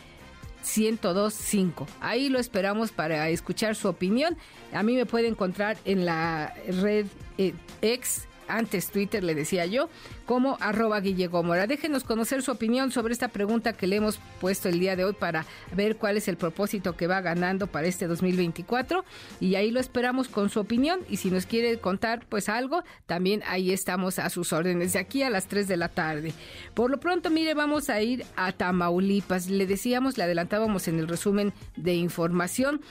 1025. 0.62 1.88
Ahí 2.00 2.30
lo 2.30 2.40
esperamos 2.40 2.92
para 2.92 3.30
escuchar 3.30 3.76
su 3.76 3.88
opinión. 3.88 4.38
A 4.74 4.84
mí 4.84 4.96
me 4.96 5.06
puede 5.06 5.28
encontrar 5.28 5.78
en 5.86 6.06
la 6.06 6.54
red 6.68 7.06
eh, 7.38 7.54
X 7.82 8.28
antes 8.58 8.88
Twitter 8.88 9.24
le 9.24 9.36
decía 9.36 9.66
yo, 9.66 9.90
como 10.26 10.58
arroba 10.60 11.00
Guillegomora. 11.00 11.68
Déjenos 11.68 12.04
conocer 12.04 12.42
su 12.42 12.52
opinión 12.52 12.92
sobre 12.92 13.14
esta 13.14 13.28
pregunta 13.28 13.74
que 13.74 13.88
le 13.88 13.98
hemos 13.98 14.20
puesto 14.40 14.70
el 14.70 14.80
día 14.80 14.96
de 14.96 15.06
hoy 15.06 15.14
para 15.14 15.46
ver 15.76 15.98
cuál 15.98 16.18
es 16.18 16.28
el 16.28 16.38
propósito 16.38 16.96
que 16.96 17.08
va 17.08 17.22
ganando 17.22 17.68
para 17.68 17.88
este 17.88 18.08
2024 18.08 19.04
y 19.40 19.56
ahí 19.56 19.72
lo 19.72 19.80
esperamos 19.80 20.28
con 20.28 20.50
su 20.50 20.60
opinión 20.60 21.00
y 21.10 21.18
si 21.18 21.32
nos 21.32 21.46
quiere 21.46 21.78
contar 21.80 22.26
pues 22.28 22.50
algo, 22.50 22.84
también 23.06 23.44
ahí 23.48 23.72
estamos 23.72 24.20
a 24.20 24.30
sus 24.30 24.54
órdenes 24.54 24.94
de 24.94 25.00
aquí 25.00 25.24
a 25.24 25.30
las 25.30 25.48
3 25.48 25.68
de 25.68 25.78
la 25.78 25.90
tarde. 25.90 26.34
Por 26.74 26.92
lo 26.92 27.00
pronto, 27.00 27.30
mire, 27.30 27.54
vamos 27.54 27.90
a 27.90 28.02
ir 28.02 28.26
a 28.36 28.52
Tamaulipas. 28.52 29.50
Le 29.50 29.66
decíamos, 29.68 30.18
le 30.18 30.24
adelantábamos 30.24 30.88
en 30.88 31.00
el 31.00 31.08
resumen 31.08 31.54
de 31.76 31.96
información 31.96 32.82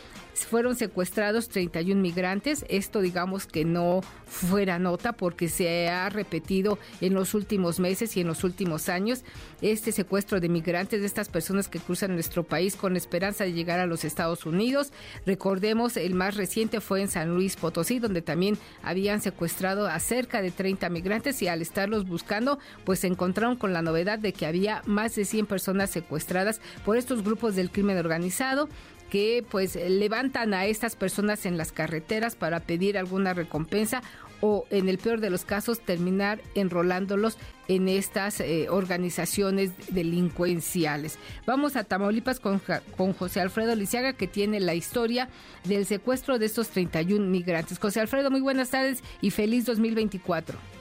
fueron 0.46 0.76
secuestrados 0.76 1.48
31 1.48 2.00
migrantes. 2.00 2.64
Esto 2.68 3.00
digamos 3.00 3.46
que 3.46 3.64
no 3.64 4.00
fuera 4.26 4.78
nota 4.78 5.12
porque 5.12 5.48
se 5.48 5.88
ha 5.88 6.08
repetido 6.08 6.78
en 7.00 7.14
los 7.14 7.34
últimos 7.34 7.80
meses 7.80 8.16
y 8.16 8.20
en 8.20 8.26
los 8.26 8.44
últimos 8.44 8.88
años 8.88 9.24
este 9.60 9.92
secuestro 9.92 10.40
de 10.40 10.48
migrantes, 10.48 11.00
de 11.00 11.06
estas 11.06 11.28
personas 11.28 11.68
que 11.68 11.80
cruzan 11.80 12.14
nuestro 12.14 12.44
país 12.44 12.76
con 12.76 12.96
esperanza 12.96 13.44
de 13.44 13.52
llegar 13.52 13.80
a 13.80 13.86
los 13.86 14.04
Estados 14.04 14.46
Unidos. 14.46 14.92
Recordemos, 15.26 15.96
el 15.96 16.14
más 16.14 16.36
reciente 16.36 16.80
fue 16.80 17.02
en 17.02 17.08
San 17.08 17.34
Luis 17.34 17.56
Potosí, 17.56 17.98
donde 17.98 18.22
también 18.22 18.58
habían 18.82 19.20
secuestrado 19.20 19.86
a 19.86 19.98
cerca 20.00 20.42
de 20.42 20.50
30 20.50 20.88
migrantes 20.88 21.42
y 21.42 21.48
al 21.48 21.62
estarlos 21.62 22.06
buscando, 22.06 22.58
pues 22.84 23.00
se 23.00 23.06
encontraron 23.06 23.56
con 23.56 23.72
la 23.72 23.82
novedad 23.82 24.18
de 24.18 24.32
que 24.32 24.46
había 24.46 24.82
más 24.86 25.14
de 25.14 25.24
100 25.24 25.46
personas 25.46 25.90
secuestradas 25.90 26.60
por 26.84 26.96
estos 26.96 27.22
grupos 27.22 27.56
del 27.56 27.70
crimen 27.70 27.98
organizado 27.98 28.68
que 29.10 29.44
pues 29.50 29.76
levantan 29.76 30.54
a 30.54 30.66
estas 30.66 30.96
personas 30.96 31.44
en 31.44 31.58
las 31.58 31.72
carreteras 31.72 32.36
para 32.36 32.60
pedir 32.60 32.96
alguna 32.96 33.34
recompensa 33.34 34.02
o 34.40 34.66
en 34.70 34.88
el 34.88 34.98
peor 34.98 35.20
de 35.20 35.30
los 35.30 35.44
casos 35.44 35.80
terminar 35.80 36.40
enrolándolos 36.54 37.36
en 37.68 37.88
estas 37.88 38.40
eh, 38.40 38.68
organizaciones 38.70 39.72
delincuenciales. 39.90 41.18
Vamos 41.46 41.76
a 41.76 41.84
Tamaulipas 41.84 42.40
con, 42.40 42.62
con 42.96 43.12
José 43.12 43.40
Alfredo 43.40 43.74
Lisiaga 43.74 44.14
que 44.14 44.26
tiene 44.26 44.60
la 44.60 44.74
historia 44.74 45.28
del 45.64 45.84
secuestro 45.84 46.38
de 46.38 46.46
estos 46.46 46.70
31 46.70 47.26
migrantes. 47.26 47.78
José 47.78 48.00
Alfredo, 48.00 48.30
muy 48.30 48.40
buenas 48.40 48.70
tardes 48.70 49.02
y 49.20 49.30
feliz 49.30 49.66
2024. 49.66 50.79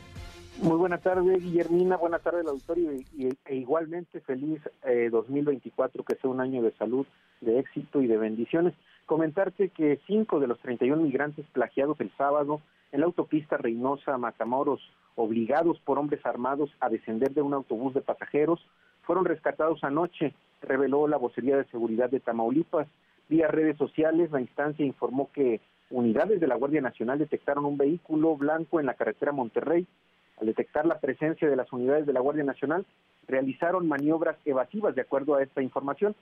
Muy 0.62 0.76
buenas 0.76 1.02
tardes, 1.02 1.42
Guillermina. 1.42 1.96
Buenas 1.96 2.22
tardes, 2.22 2.42
al 2.42 2.50
auditorio. 2.50 2.92
Y, 2.92 3.30
e 3.46 3.56
igualmente 3.56 4.20
feliz 4.20 4.62
2024, 5.10 6.02
eh, 6.02 6.06
que 6.06 6.16
sea 6.16 6.30
un 6.30 6.42
año 6.42 6.62
de 6.62 6.72
salud, 6.74 7.08
de 7.40 7.60
éxito 7.60 8.02
y 8.02 8.08
de 8.08 8.18
bendiciones. 8.18 8.74
Comentarte 9.06 9.70
que 9.70 10.02
cinco 10.06 10.42
de 10.42 10.48
los 10.48 10.60
31 10.60 11.02
migrantes 11.02 11.46
plagiados 11.54 12.00
el 12.02 12.12
sábado 12.18 12.62
en 12.92 13.00
la 13.00 13.06
autopista 13.06 13.58
Reynosa-Matamoros, 13.58 14.82
obligados 15.16 15.80
por 15.80 15.98
hombres 15.98 16.26
armados 16.26 16.70
a 16.82 16.90
descender 16.90 17.34
de 17.34 17.42
un 17.42 17.54
autobús 17.54 17.94
de 17.94 18.02
pasajeros, 18.02 18.60
fueron 19.04 19.24
rescatados 19.24 19.82
anoche, 19.86 20.34
reveló 20.62 21.08
la 21.08 21.18
vocería 21.18 21.56
de 21.56 21.66
seguridad 21.66 22.10
de 22.10 22.20
Tamaulipas. 22.20 22.88
Vía 23.30 23.48
redes 23.48 23.78
sociales, 23.78 24.30
la 24.32 24.42
instancia 24.42 24.86
informó 24.86 25.30
que 25.32 25.62
unidades 25.90 26.42
de 26.42 26.48
la 26.48 26.56
Guardia 26.56 26.82
Nacional 26.82 27.18
detectaron 27.18 27.66
un 27.66 27.78
vehículo 27.78 28.36
blanco 28.36 28.82
en 28.82 28.88
la 28.88 28.96
carretera 28.96 29.32
Monterrey 29.32 29.88
al 30.40 30.48
detectar 30.48 30.86
la 30.86 31.00
presencia 31.00 31.50
de 31.50 31.56
las 31.56 31.72
unidades 31.72 32.06
de 32.06 32.14
la 32.14 32.20
Guardia 32.20 32.44
Nacional, 32.44 32.86
realizaron 33.28 33.88
maniobras 33.88 34.38
evasivas 34.46 34.96
de 34.96 35.02
acuerdo 35.02 35.36
a 35.36 35.44
esta 35.44 35.62
información 35.62 36.16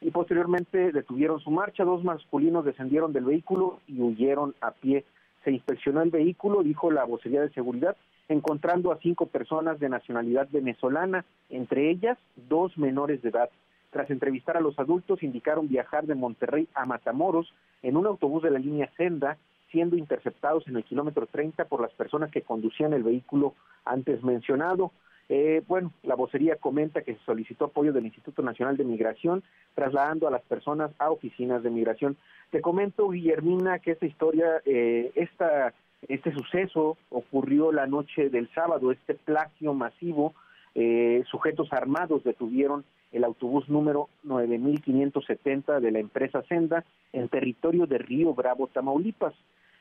y 0.00 0.10
posteriormente 0.10 0.92
detuvieron 0.92 1.40
su 1.40 1.50
marcha. 1.50 1.84
Dos 1.84 2.04
masculinos 2.04 2.64
descendieron 2.64 3.12
del 3.12 3.24
vehículo 3.24 3.80
y 3.86 4.00
huyeron 4.00 4.54
a 4.60 4.70
pie. 4.72 5.04
se 5.44 5.50
inspeccionó 5.50 6.00
el 6.00 6.10
vehículo, 6.10 6.62
dijo 6.62 6.90
la 6.90 7.04
vocería 7.04 7.42
de 7.42 7.50
seguridad, 7.50 7.96
encontrando 8.28 8.92
a 8.92 8.98
cinco 8.98 9.26
personas 9.26 9.78
de 9.78 9.90
nacionalidad 9.90 10.48
venezolana, 10.50 11.26
entre 11.50 11.90
ellas 11.90 12.16
dos 12.48 12.78
menores 12.78 13.20
de 13.20 13.28
edad. 13.28 13.50
Tras 13.90 14.10
entrevistar 14.10 14.56
a 14.56 14.60
los 14.60 14.78
adultos, 14.78 15.22
indicaron 15.22 15.68
viajar 15.68 16.06
de 16.06 16.14
Monterrey 16.14 16.66
a 16.74 16.86
Matamoros 16.86 17.52
en 17.82 17.96
un 17.96 18.06
autobús 18.06 18.42
de 18.42 18.50
la 18.50 18.58
línea 18.58 18.90
Senda, 18.96 19.36
siendo 19.74 19.96
interceptados 19.96 20.68
en 20.68 20.76
el 20.76 20.84
kilómetro 20.84 21.26
30 21.26 21.64
por 21.64 21.80
las 21.80 21.90
personas 21.94 22.30
que 22.30 22.42
conducían 22.42 22.92
el 22.92 23.02
vehículo 23.02 23.54
antes 23.84 24.22
mencionado. 24.22 24.92
Eh, 25.28 25.62
bueno, 25.66 25.92
la 26.04 26.14
vocería 26.14 26.54
comenta 26.54 27.02
que 27.02 27.14
se 27.14 27.24
solicitó 27.24 27.64
apoyo 27.64 27.92
del 27.92 28.04
Instituto 28.04 28.40
Nacional 28.40 28.76
de 28.76 28.84
Migración, 28.84 29.42
trasladando 29.74 30.28
a 30.28 30.30
las 30.30 30.42
personas 30.42 30.92
a 31.00 31.10
oficinas 31.10 31.64
de 31.64 31.70
migración. 31.70 32.16
Te 32.50 32.60
comento, 32.60 33.08
Guillermina, 33.08 33.80
que 33.80 33.90
esta 33.90 34.06
historia, 34.06 34.62
eh, 34.64 35.10
esta, 35.16 35.74
este 36.06 36.32
suceso 36.32 36.96
ocurrió 37.10 37.72
la 37.72 37.88
noche 37.88 38.30
del 38.30 38.48
sábado, 38.54 38.92
este 38.92 39.14
plagio 39.14 39.74
masivo, 39.74 40.34
eh, 40.76 41.24
sujetos 41.28 41.72
armados 41.72 42.22
detuvieron 42.22 42.84
el 43.10 43.24
autobús 43.24 43.68
número 43.68 44.08
9570 44.22 45.80
de 45.80 45.90
la 45.90 45.98
empresa 45.98 46.42
Senda 46.42 46.84
en 47.12 47.28
territorio 47.28 47.86
de 47.86 47.98
Río 47.98 48.34
Bravo, 48.34 48.66
Tamaulipas. 48.66 49.34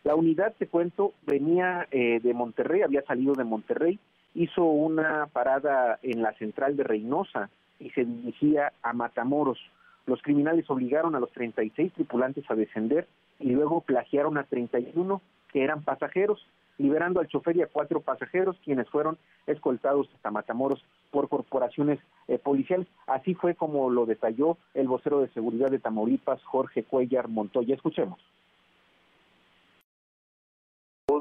La 0.04 0.16
unidad, 0.16 0.54
te 0.58 0.68
cuento, 0.68 1.14
venía 1.26 1.88
eh, 1.90 2.20
de 2.22 2.34
Monterrey, 2.34 2.82
había 2.82 3.04
salido 3.04 3.36
de 3.36 3.46
Monterrey, 3.46 4.00
hizo 4.36 4.66
una 4.66 5.28
parada 5.28 5.98
en 6.04 6.22
la 6.22 6.34
central 6.34 6.76
de 6.76 6.84
Reynosa 6.84 7.50
y 7.80 7.90
se 7.92 8.04
dirigía 8.04 8.74
a 8.82 8.92
Matamoros. 8.92 9.60
Los 10.06 10.22
criminales 10.22 10.70
obligaron 10.70 11.16
a 11.16 11.22
los 11.22 11.32
36 11.32 11.94
tripulantes 11.94 12.44
a 12.52 12.56
descender 12.56 13.08
y 13.40 13.52
luego 13.52 13.80
plagiaron 13.80 14.38
a 14.38 14.44
31 14.44 15.22
que 15.54 15.64
eran 15.64 15.84
pasajeros, 15.84 16.46
liberando 16.78 17.22
al 17.22 17.28
chofer 17.28 17.56
y 17.56 17.62
a 17.62 17.68
cuatro 17.68 18.02
pasajeros, 18.02 18.58
quienes 18.66 18.90
fueron 18.90 19.18
escoltados 19.48 20.10
hasta 20.16 20.32
Matamoros 20.32 20.84
por 21.12 21.30
corporaciones 21.30 22.00
eh, 22.28 22.38
policiales. 22.40 22.88
Así 23.08 23.36
fue 23.36 23.56
como 23.56 23.90
lo 23.90 24.06
detalló 24.06 24.58
el 24.74 24.90
vocero 24.90 25.22
de 25.22 25.30
seguridad 25.30 25.72
de 25.72 25.80
Tamaulipas, 25.80 26.44
Jorge 26.44 26.84
Cuellar 26.84 27.30
Montoya. 27.30 27.74
Escuchemos 27.74 28.20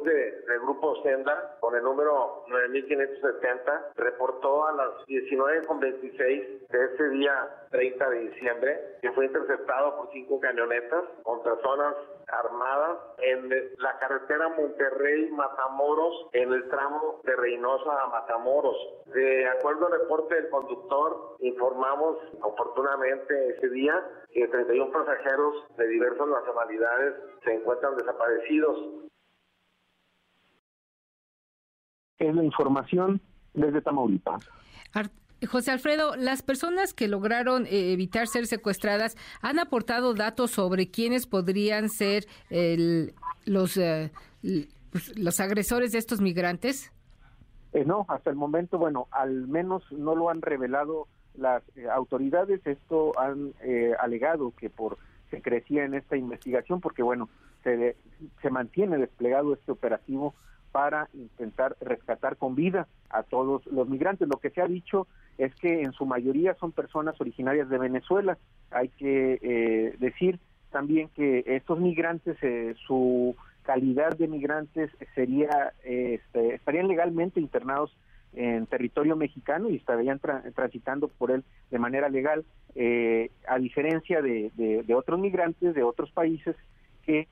de, 0.04 0.42
del 0.42 0.60
grupo 0.60 1.02
Senda 1.02 1.56
con 1.60 1.74
el 1.74 1.82
número 1.82 2.44
9570 2.48 3.92
reportó 3.96 4.66
a 4.66 4.72
las 4.72 4.88
19.26 5.06 6.68
de 6.68 6.84
ese 6.84 7.08
día 7.10 7.66
30 7.70 8.10
de 8.10 8.18
diciembre 8.18 8.80
que 9.00 9.12
fue 9.12 9.26
interceptado 9.26 9.96
por 9.96 10.12
cinco 10.12 10.40
camionetas 10.40 11.04
con 11.22 11.42
personas 11.42 11.94
armadas 12.28 12.98
en 13.18 13.48
la 13.78 13.98
carretera 13.98 14.48
Monterrey-Matamoros 14.48 16.28
en 16.32 16.52
el 16.52 16.68
tramo 16.68 17.20
de 17.24 17.36
Reynosa 17.36 18.02
a 18.02 18.06
Matamoros. 18.08 18.76
De 19.06 19.46
acuerdo 19.48 19.86
al 19.86 20.00
reporte 20.00 20.34
del 20.34 20.48
conductor, 20.48 21.36
informamos 21.40 22.16
oportunamente 22.40 23.56
ese 23.56 23.68
día 23.68 24.02
que 24.32 24.48
31 24.48 24.90
pasajeros 24.92 25.76
de 25.76 25.86
diversas 25.88 26.26
nacionalidades 26.26 27.14
se 27.44 27.54
encuentran 27.54 27.96
desaparecidos. 27.96 28.78
Es 32.28 32.34
la 32.34 32.44
información 32.44 33.20
desde 33.54 33.80
Tamaulipas. 33.80 34.48
José 35.46 35.72
Alfredo, 35.72 36.16
las 36.16 36.42
personas 36.42 36.94
que 36.94 37.08
lograron 37.08 37.66
eh, 37.66 37.92
evitar 37.92 38.26
ser 38.26 38.46
secuestradas 38.46 39.16
han 39.40 39.58
aportado 39.58 40.14
datos 40.14 40.52
sobre 40.52 40.90
quiénes 40.90 41.26
podrían 41.26 41.88
ser 41.88 42.26
los, 43.46 43.76
eh, 43.76 44.12
pues, 44.90 45.18
los 45.18 45.40
agresores 45.40 45.92
de 45.92 45.98
estos 45.98 46.20
migrantes. 46.20 46.92
Eh, 47.72 47.84
no, 47.84 48.04
hasta 48.08 48.30
el 48.30 48.36
momento, 48.36 48.78
bueno, 48.78 49.08
al 49.10 49.48
menos 49.48 49.82
no 49.90 50.14
lo 50.14 50.30
han 50.30 50.42
revelado 50.42 51.08
las 51.34 51.62
autoridades. 51.92 52.64
Esto 52.66 53.18
han 53.18 53.54
alegado 53.98 54.52
que 54.56 54.70
por 54.70 54.98
se 55.30 55.40
crecía 55.40 55.84
en 55.84 55.94
esta 55.94 56.16
investigación, 56.16 56.82
porque 56.82 57.02
bueno, 57.02 57.30
se, 57.64 57.96
se 58.42 58.50
mantiene 58.50 58.98
desplegado 58.98 59.54
este 59.54 59.72
operativo 59.72 60.34
para 60.72 61.08
intentar 61.12 61.76
rescatar 61.80 62.36
con 62.36 62.54
vida 62.54 62.88
a 63.10 63.22
todos 63.22 63.64
los 63.66 63.88
migrantes. 63.88 64.26
Lo 64.26 64.38
que 64.38 64.50
se 64.50 64.62
ha 64.62 64.66
dicho 64.66 65.06
es 65.38 65.54
que 65.56 65.82
en 65.82 65.92
su 65.92 66.06
mayoría 66.06 66.54
son 66.54 66.72
personas 66.72 67.20
originarias 67.20 67.68
de 67.68 67.78
Venezuela. 67.78 68.38
Hay 68.70 68.88
que 68.88 69.38
eh, 69.42 69.96
decir 69.98 70.40
también 70.70 71.08
que 71.14 71.44
estos 71.46 71.78
migrantes, 71.78 72.36
eh, 72.42 72.74
su 72.86 73.36
calidad 73.62 74.16
de 74.16 74.26
migrantes 74.26 74.90
sería, 75.14 75.72
este, 75.84 76.54
estarían 76.54 76.88
legalmente 76.88 77.38
internados 77.38 77.94
en 78.32 78.66
territorio 78.66 79.14
mexicano 79.14 79.68
y 79.68 79.76
estarían 79.76 80.18
transitando 80.18 81.08
por 81.08 81.30
él 81.30 81.44
de 81.70 81.78
manera 81.78 82.08
legal, 82.08 82.46
eh, 82.74 83.30
a 83.46 83.58
diferencia 83.58 84.22
de, 84.22 84.50
de, 84.54 84.94
otros 84.94 85.20
migrantes 85.20 85.74
de 85.74 85.82
otros 85.82 86.10
países 86.12 86.56
que, 87.04 87.28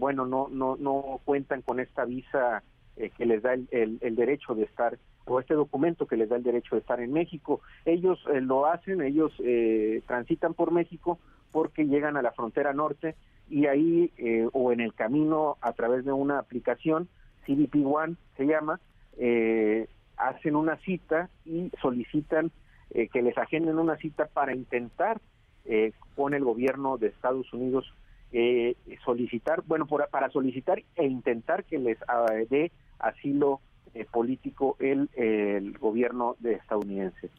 bueno, 0.00 0.26
no, 0.26 0.48
no, 0.50 0.76
no 0.76 1.20
cuentan 1.24 1.62
con 1.62 1.78
esta 1.78 2.04
visa 2.04 2.64
eh, 3.00 3.10
que 3.16 3.24
les 3.24 3.42
da 3.42 3.54
el, 3.54 3.98
derecho 4.14 4.54
de 4.54 4.64
estar, 4.64 4.98
o 5.24 5.40
este 5.40 5.54
documento 5.54 6.06
que 6.06 6.18
les 6.18 6.28
da 6.28 6.36
el 6.36 6.42
derecho 6.42 6.74
de 6.74 6.82
estar 6.82 7.00
en 7.00 7.14
México. 7.14 7.62
Ellos 7.86 8.22
eh, 8.30 8.42
lo 8.42 8.66
hacen, 8.66 9.00
ellos 9.00 9.32
eh, 9.42 10.02
transitan 10.06 10.52
por 10.52 10.70
México 10.70 11.18
porque 11.50 11.86
llegan 11.86 12.18
a 12.18 12.22
la 12.22 12.32
frontera 12.32 12.74
norte 12.74 13.14
y 13.48 13.66
ahí, 13.66 14.12
o 14.52 14.70
en 14.70 14.78
el 14.78 14.94
camino 14.94 15.56
a 15.60 15.72
través 15.72 16.04
de 16.04 16.12
una 16.12 16.38
aplicación, 16.38 17.08
CDP 17.46 17.84
One 17.84 18.14
se 18.36 18.44
llama, 18.44 18.78
hacen 20.16 20.54
una 20.54 20.76
cita 20.76 21.28
y 21.44 21.72
solicitan 21.82 22.52
que 22.90 23.22
les 23.22 23.36
agenden 23.36 23.80
una 23.80 23.96
cita 23.96 24.26
para 24.26 24.54
intentar 24.54 25.20
con 26.14 26.34
el 26.34 26.44
gobierno 26.44 26.96
de 26.96 27.08
Estados 27.08 27.52
Unidos 27.52 27.92
eh, 28.32 28.76
solicitar, 29.04 29.64
bueno, 29.66 29.86
para 29.86 30.30
solicitar 30.30 30.80
e 30.94 31.04
intentar 31.04 31.64
que 31.64 31.80
les 31.80 31.98
dé 32.48 32.70
asilo 33.00 33.60
eh, 33.94 34.06
político 34.10 34.76
el, 34.78 35.10
el 35.14 35.78
gobierno 35.78 36.36
de 36.38 36.54
estadounidense. 36.54 37.30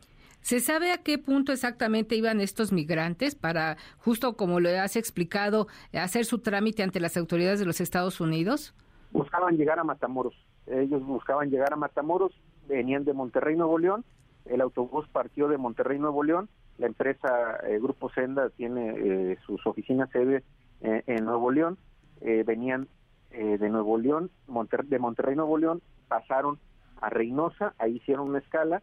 ¿Se 0.42 0.60
sabe 0.60 0.92
a 0.92 0.98
qué 0.98 1.18
punto 1.20 1.52
exactamente 1.52 2.16
iban 2.16 2.42
estos 2.42 2.72
migrantes 2.72 3.36
para, 3.36 3.78
justo 3.98 4.36
como 4.36 4.60
lo 4.60 4.70
has 4.70 4.96
explicado, 4.96 5.68
hacer 5.94 6.26
su 6.26 6.40
trámite 6.40 6.82
ante 6.82 7.00
las 7.00 7.16
autoridades 7.16 7.60
de 7.60 7.66
los 7.66 7.80
Estados 7.80 8.20
Unidos? 8.20 8.74
Buscaban 9.12 9.56
llegar 9.56 9.78
a 9.78 9.84
Matamoros. 9.84 10.34
Ellos 10.66 11.04
buscaban 11.06 11.52
llegar 11.52 11.74
a 11.74 11.76
Matamoros, 11.76 12.32
venían 12.68 13.06
de 13.06 13.14
Monterrey, 13.14 13.56
Nuevo 13.56 13.78
León. 13.78 14.04
El 14.46 14.62
autobús 14.62 15.08
partió 15.12 15.48
de 15.48 15.60
Monterrey, 15.60 16.00
Nuevo 16.00 16.24
León. 16.24 16.50
La 16.80 16.88
empresa 16.88 17.58
eh, 17.68 17.78
Grupo 17.78 18.10
Senda 18.10 18.50
tiene 18.50 18.96
eh, 18.98 19.38
sus 19.46 19.64
oficinas 19.68 20.10
sede 20.10 20.44
eh, 20.82 21.04
en 21.06 21.26
Nuevo 21.26 21.52
León, 21.52 21.78
eh, 22.22 22.44
venían 22.46 22.88
eh, 23.32 23.58
de 23.58 23.70
Nuevo 23.70 23.98
León, 23.98 24.30
de 24.48 25.00
Monterrey, 25.00 25.36
Nuevo 25.36 25.58
León, 25.58 25.82
pasaron 26.08 26.60
a 27.00 27.10
Reynosa, 27.10 27.74
ahí 27.78 27.98
hicieron 27.98 28.30
una 28.30 28.40
escala 28.40 28.82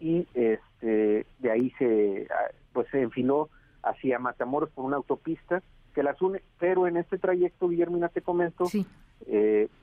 y 0.00 0.26
este 0.34 1.26
de 1.38 1.50
ahí 1.50 1.70
se 1.78 2.26
pues 2.72 2.88
se 2.90 3.02
enfiló 3.02 3.48
hacia 3.82 4.18
Matamoros 4.18 4.70
por 4.70 4.84
una 4.84 4.96
autopista 4.96 5.62
que 5.94 6.02
las 6.02 6.20
une, 6.20 6.42
pero 6.58 6.88
en 6.88 6.96
este 6.96 7.18
trayecto, 7.18 7.68
Guillermina, 7.68 8.08
te 8.08 8.20
comento, 8.20 8.64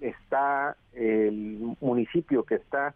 está 0.02 0.76
el 0.94 1.78
municipio 1.80 2.44
que 2.44 2.56
está 2.56 2.94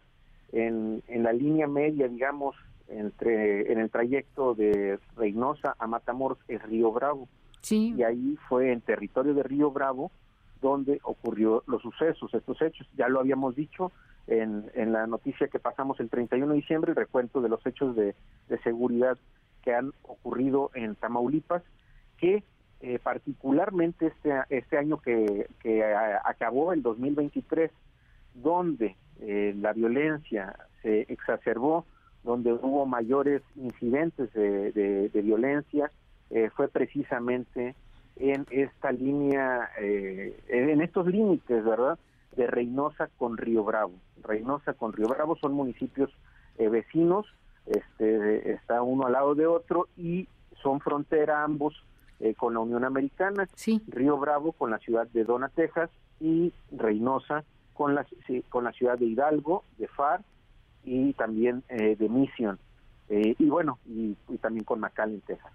en, 0.52 1.02
en 1.08 1.22
la 1.22 1.32
línea 1.32 1.66
media, 1.66 2.08
digamos, 2.08 2.54
entre 2.88 3.72
en 3.72 3.78
el 3.78 3.90
trayecto 3.90 4.54
de 4.54 4.98
Reynosa 5.16 5.74
a 5.78 5.86
Matamoros, 5.86 6.38
es 6.48 6.62
Río 6.62 6.92
Bravo. 6.92 7.28
Y 7.68 8.02
ahí 8.02 8.38
fue 8.48 8.72
en 8.72 8.80
territorio 8.80 9.34
de 9.34 9.42
Río 9.42 9.70
Bravo 9.70 10.12
donde 10.60 11.00
ocurrió 11.02 11.62
los 11.66 11.82
sucesos, 11.82 12.32
estos 12.34 12.60
hechos. 12.62 12.86
Ya 12.96 13.08
lo 13.08 13.20
habíamos 13.20 13.54
dicho 13.56 13.92
en, 14.26 14.70
en 14.74 14.92
la 14.92 15.06
noticia 15.06 15.48
que 15.48 15.58
pasamos 15.58 16.00
el 16.00 16.10
31 16.10 16.48
de 16.48 16.60
diciembre, 16.60 16.90
el 16.90 16.96
recuento 16.96 17.40
de 17.40 17.48
los 17.48 17.64
hechos 17.66 17.94
de, 17.96 18.14
seguridad 18.64 19.16
que 19.62 19.74
han 19.74 19.92
ocurrido 20.02 20.70
en 20.74 20.94
Tamaulipas, 20.96 21.62
que 22.18 22.42
eh, 22.80 22.98
particularmente 22.98 24.08
este, 24.08 24.32
este 24.50 24.78
año 24.78 24.98
que, 24.98 25.48
que 25.60 25.84
acabó, 26.24 26.72
el 26.72 26.82
2023, 26.82 27.70
donde 28.34 28.96
eh, 29.20 29.54
la 29.58 29.72
violencia 29.72 30.56
se 30.82 31.02
exacerbó, 31.08 31.84
donde 32.22 32.52
hubo 32.52 32.86
mayores 32.86 33.42
incidentes 33.56 34.32
de, 34.32 34.72
de 34.72 35.22
violencia, 35.22 35.90
eh, 36.30 36.50
fue 36.56 36.68
precisamente 36.68 37.76
en 38.16 38.46
esta 38.50 38.92
línea, 38.92 39.70
eh, 39.80 40.38
en 40.48 40.80
estos 40.80 41.06
límites, 41.06 41.64
¿verdad? 41.64 41.98
De 42.36 42.46
Reynosa 42.46 43.08
con 43.18 43.36
Río 43.36 43.64
Bravo. 43.64 43.92
Reynosa 44.22 44.74
con 44.74 44.92
Río 44.92 45.08
Bravo 45.08 45.36
son 45.36 45.52
municipios 45.52 46.10
eh, 46.58 46.68
vecinos, 46.68 47.26
este, 47.66 48.52
está 48.52 48.82
uno 48.82 49.06
al 49.06 49.12
lado 49.12 49.34
de 49.34 49.46
otro 49.46 49.88
y 49.96 50.28
son 50.62 50.80
frontera 50.80 51.42
ambos 51.44 51.74
con 52.38 52.54
la 52.54 52.60
Unión 52.60 52.82
Americana. 52.82 53.46
Río 53.88 54.16
Bravo 54.16 54.52
con 54.52 54.70
la 54.70 54.78
ciudad 54.78 55.06
de 55.08 55.24
Dona, 55.24 55.50
Texas, 55.50 55.90
y 56.20 56.52
Reynosa 56.70 57.44
con 57.74 57.94
la, 57.94 58.06
con 58.48 58.64
la 58.64 58.72
ciudad 58.72 58.98
de 58.98 59.06
Hidalgo, 59.06 59.64
de 59.78 59.88
FAR 59.88 60.22
y 60.84 61.12
también 61.14 61.62
eh, 61.68 61.96
de 61.96 62.08
Mission. 62.08 62.58
Eh, 63.08 63.34
y 63.38 63.48
bueno, 63.48 63.78
y, 63.86 64.16
y 64.28 64.38
también 64.38 64.64
con 64.64 64.80
McAllen, 64.80 65.20
Texas. 65.20 65.52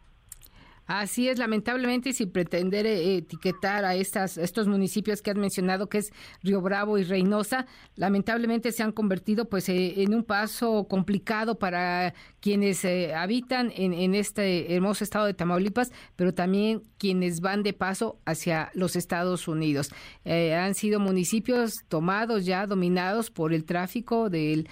Así 0.92 1.30
es, 1.30 1.40
lamentablemente, 1.40 2.12
sin 2.12 2.32
pretender 2.32 2.86
eh, 2.86 3.16
etiquetar 3.16 3.86
a 3.86 3.96
estas, 3.96 4.38
estos 4.38 4.68
municipios 4.68 5.22
que 5.22 5.32
has 5.32 5.38
mencionado, 5.38 5.88
que 5.88 6.00
es 6.00 6.12
Río 6.44 6.60
Bravo 6.60 6.98
y 6.98 7.06
Reynosa, 7.06 7.66
lamentablemente 7.96 8.74
se 8.74 8.84
han 8.84 8.92
convertido 8.92 9.46
pues 9.48 9.70
eh, 9.70 10.02
en 10.02 10.14
un 10.14 10.26
paso 10.26 10.88
complicado 10.90 11.58
para 11.58 12.14
quienes 12.42 12.84
eh, 12.84 13.14
habitan 13.16 13.72
en, 13.74 14.14
este 14.16 14.76
hermoso 14.76 15.06
estado 15.06 15.28
de 15.28 15.34
Tamaulipas, 15.34 15.94
pero 16.18 16.34
también 16.34 16.84
quienes 16.98 17.40
van 17.40 17.64
de 17.64 17.72
paso 17.72 18.20
hacia 18.26 18.70
los 18.74 18.98
Estados 18.98 19.48
Unidos. 19.48 19.92
han 20.26 20.76
sido 20.76 21.00
municipios 21.00 21.86
tomados 21.88 22.46
ya, 22.46 22.68
dominados 22.68 23.32
por 23.32 23.54
el 23.54 23.64
tráfico 23.64 24.30
de 24.30 24.68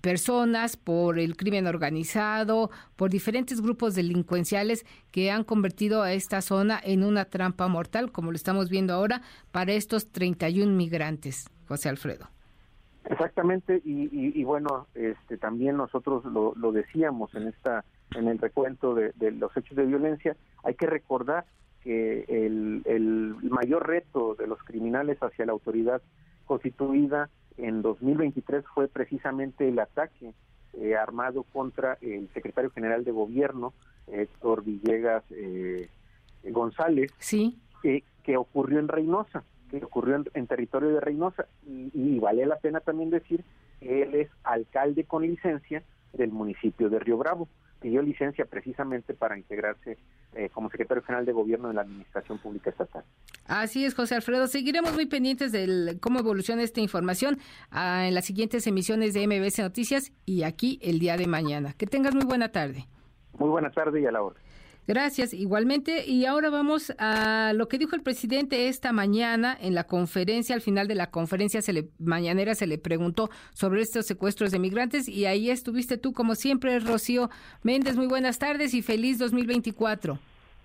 personas, 0.00 0.76
por 0.76 1.18
el 1.18 1.36
crimen 1.36 1.66
organizado, 1.66 2.70
por 2.96 3.10
diferentes 3.10 3.60
grupos 3.60 3.94
delincuenciales 3.94 4.86
que 5.10 5.25
han 5.30 5.44
convertido 5.44 6.02
a 6.02 6.12
esta 6.12 6.40
zona 6.40 6.80
en 6.82 7.04
una 7.04 7.26
trampa 7.26 7.68
mortal, 7.68 8.12
como 8.12 8.30
lo 8.30 8.36
estamos 8.36 8.68
viendo 8.68 8.94
ahora, 8.94 9.22
para 9.52 9.72
estos 9.72 10.10
31 10.12 10.72
migrantes, 10.72 11.50
José 11.68 11.88
Alfredo. 11.88 12.28
Exactamente, 13.08 13.80
y, 13.84 14.42
bueno, 14.42 14.88
este, 14.94 15.38
también 15.38 15.76
nosotros 15.76 16.24
lo, 16.24 16.72
decíamos 16.72 17.34
en 17.34 17.48
esta 17.48 17.84
en 18.14 18.28
el 18.28 18.38
recuento 18.38 18.94
de, 18.94 19.12
los 19.32 19.56
hechos 19.56 19.76
de 19.76 19.84
violencia, 19.84 20.36
hay 20.64 20.74
que 20.74 20.86
recordar 20.86 21.44
que 21.82 22.24
el, 22.28 22.82
el 22.84 23.36
mayor 23.50 23.86
reto 23.86 24.34
de 24.34 24.46
los 24.46 24.62
criminales 24.64 25.18
hacia 25.20 25.46
la 25.46 25.52
autoridad 25.52 26.02
constituida 26.46 27.30
en 27.56 27.82
2023 27.82 28.64
fue 28.74 28.88
precisamente 28.88 29.68
el 29.68 29.78
ataque 29.78 30.32
eh, 30.80 30.96
armado 30.96 31.42
contra 31.42 31.98
el 32.00 32.28
secretario 32.34 32.70
general 32.70 33.04
de 33.04 33.12
gobierno, 33.12 33.72
Héctor 34.06 34.62
Villegas 34.62 35.24
eh, 35.30 35.88
González, 36.44 37.12
sí. 37.18 37.58
que, 37.82 38.04
que 38.22 38.36
ocurrió 38.36 38.78
en 38.78 38.88
Reynosa, 38.88 39.42
que 39.70 39.84
ocurrió 39.84 40.22
en, 40.34 40.46
territorio 40.46 40.90
de 40.90 41.00
Reynosa. 41.00 41.46
Y, 41.66 42.18
vale 42.18 42.46
la 42.46 42.58
pena 42.58 42.80
también 42.80 43.10
decir 43.10 43.44
que 43.80 44.02
él 44.02 44.14
es 44.14 44.28
alcalde 44.44 45.04
con 45.04 45.22
licencia 45.22 45.82
del 46.12 46.30
municipio 46.30 46.88
de 46.88 46.98
Río 46.98 47.18
Bravo. 47.18 47.48
Pidió 47.86 48.02
licencia 48.02 48.44
precisamente 48.46 49.14
para 49.14 49.38
integrarse 49.38 49.96
eh, 50.34 50.48
como 50.52 50.68
secretario 50.70 51.04
general 51.04 51.24
de 51.24 51.30
gobierno 51.30 51.70
en 51.70 51.76
la 51.76 51.82
administración 51.82 52.36
pública 52.38 52.70
estatal. 52.70 53.04
Así 53.46 53.84
es, 53.84 53.94
José 53.94 54.16
Alfredo. 54.16 54.48
Seguiremos 54.48 54.92
muy 54.92 55.06
pendientes 55.06 55.52
de 55.52 55.96
cómo 56.00 56.18
evoluciona 56.18 56.64
esta 56.64 56.80
información 56.80 57.38
ah, 57.70 58.08
en 58.08 58.14
las 58.16 58.24
siguientes 58.24 58.66
emisiones 58.66 59.14
de 59.14 59.24
MBC 59.28 59.60
Noticias 59.60 60.12
y 60.24 60.42
aquí 60.42 60.80
el 60.82 60.98
día 60.98 61.16
de 61.16 61.28
mañana. 61.28 61.74
Que 61.74 61.86
tengas 61.86 62.12
muy 62.12 62.24
buena 62.24 62.50
tarde. 62.50 62.86
Muy 63.38 63.50
buena 63.50 63.70
tarde 63.70 64.00
y 64.00 64.06
a 64.06 64.10
la 64.10 64.20
hora. 64.20 64.40
Gracias, 64.86 65.34
igualmente. 65.34 66.06
Y 66.06 66.26
ahora 66.26 66.48
vamos 66.48 66.94
a 66.98 67.52
lo 67.54 67.66
que 67.66 67.78
dijo 67.78 67.96
el 67.96 68.02
presidente 68.02 68.68
esta 68.68 68.92
mañana 68.92 69.56
en 69.60 69.74
la 69.74 69.84
conferencia. 69.84 70.54
Al 70.54 70.60
final 70.60 70.86
de 70.86 70.94
la 70.94 71.10
conferencia 71.10 71.60
se 71.60 71.72
le, 71.72 71.88
mañanera 71.98 72.54
se 72.54 72.68
le 72.68 72.78
preguntó 72.78 73.28
sobre 73.52 73.82
estos 73.82 74.06
secuestros 74.06 74.52
de 74.52 74.60
migrantes 74.60 75.08
y 75.08 75.26
ahí 75.26 75.50
estuviste 75.50 75.98
tú, 75.98 76.12
como 76.12 76.36
siempre, 76.36 76.78
Rocío 76.78 77.30
Méndez. 77.64 77.96
Muy 77.96 78.06
buenas 78.06 78.38
tardes 78.38 78.74
y 78.74 78.82
feliz 78.82 79.18
2024. 79.18 80.18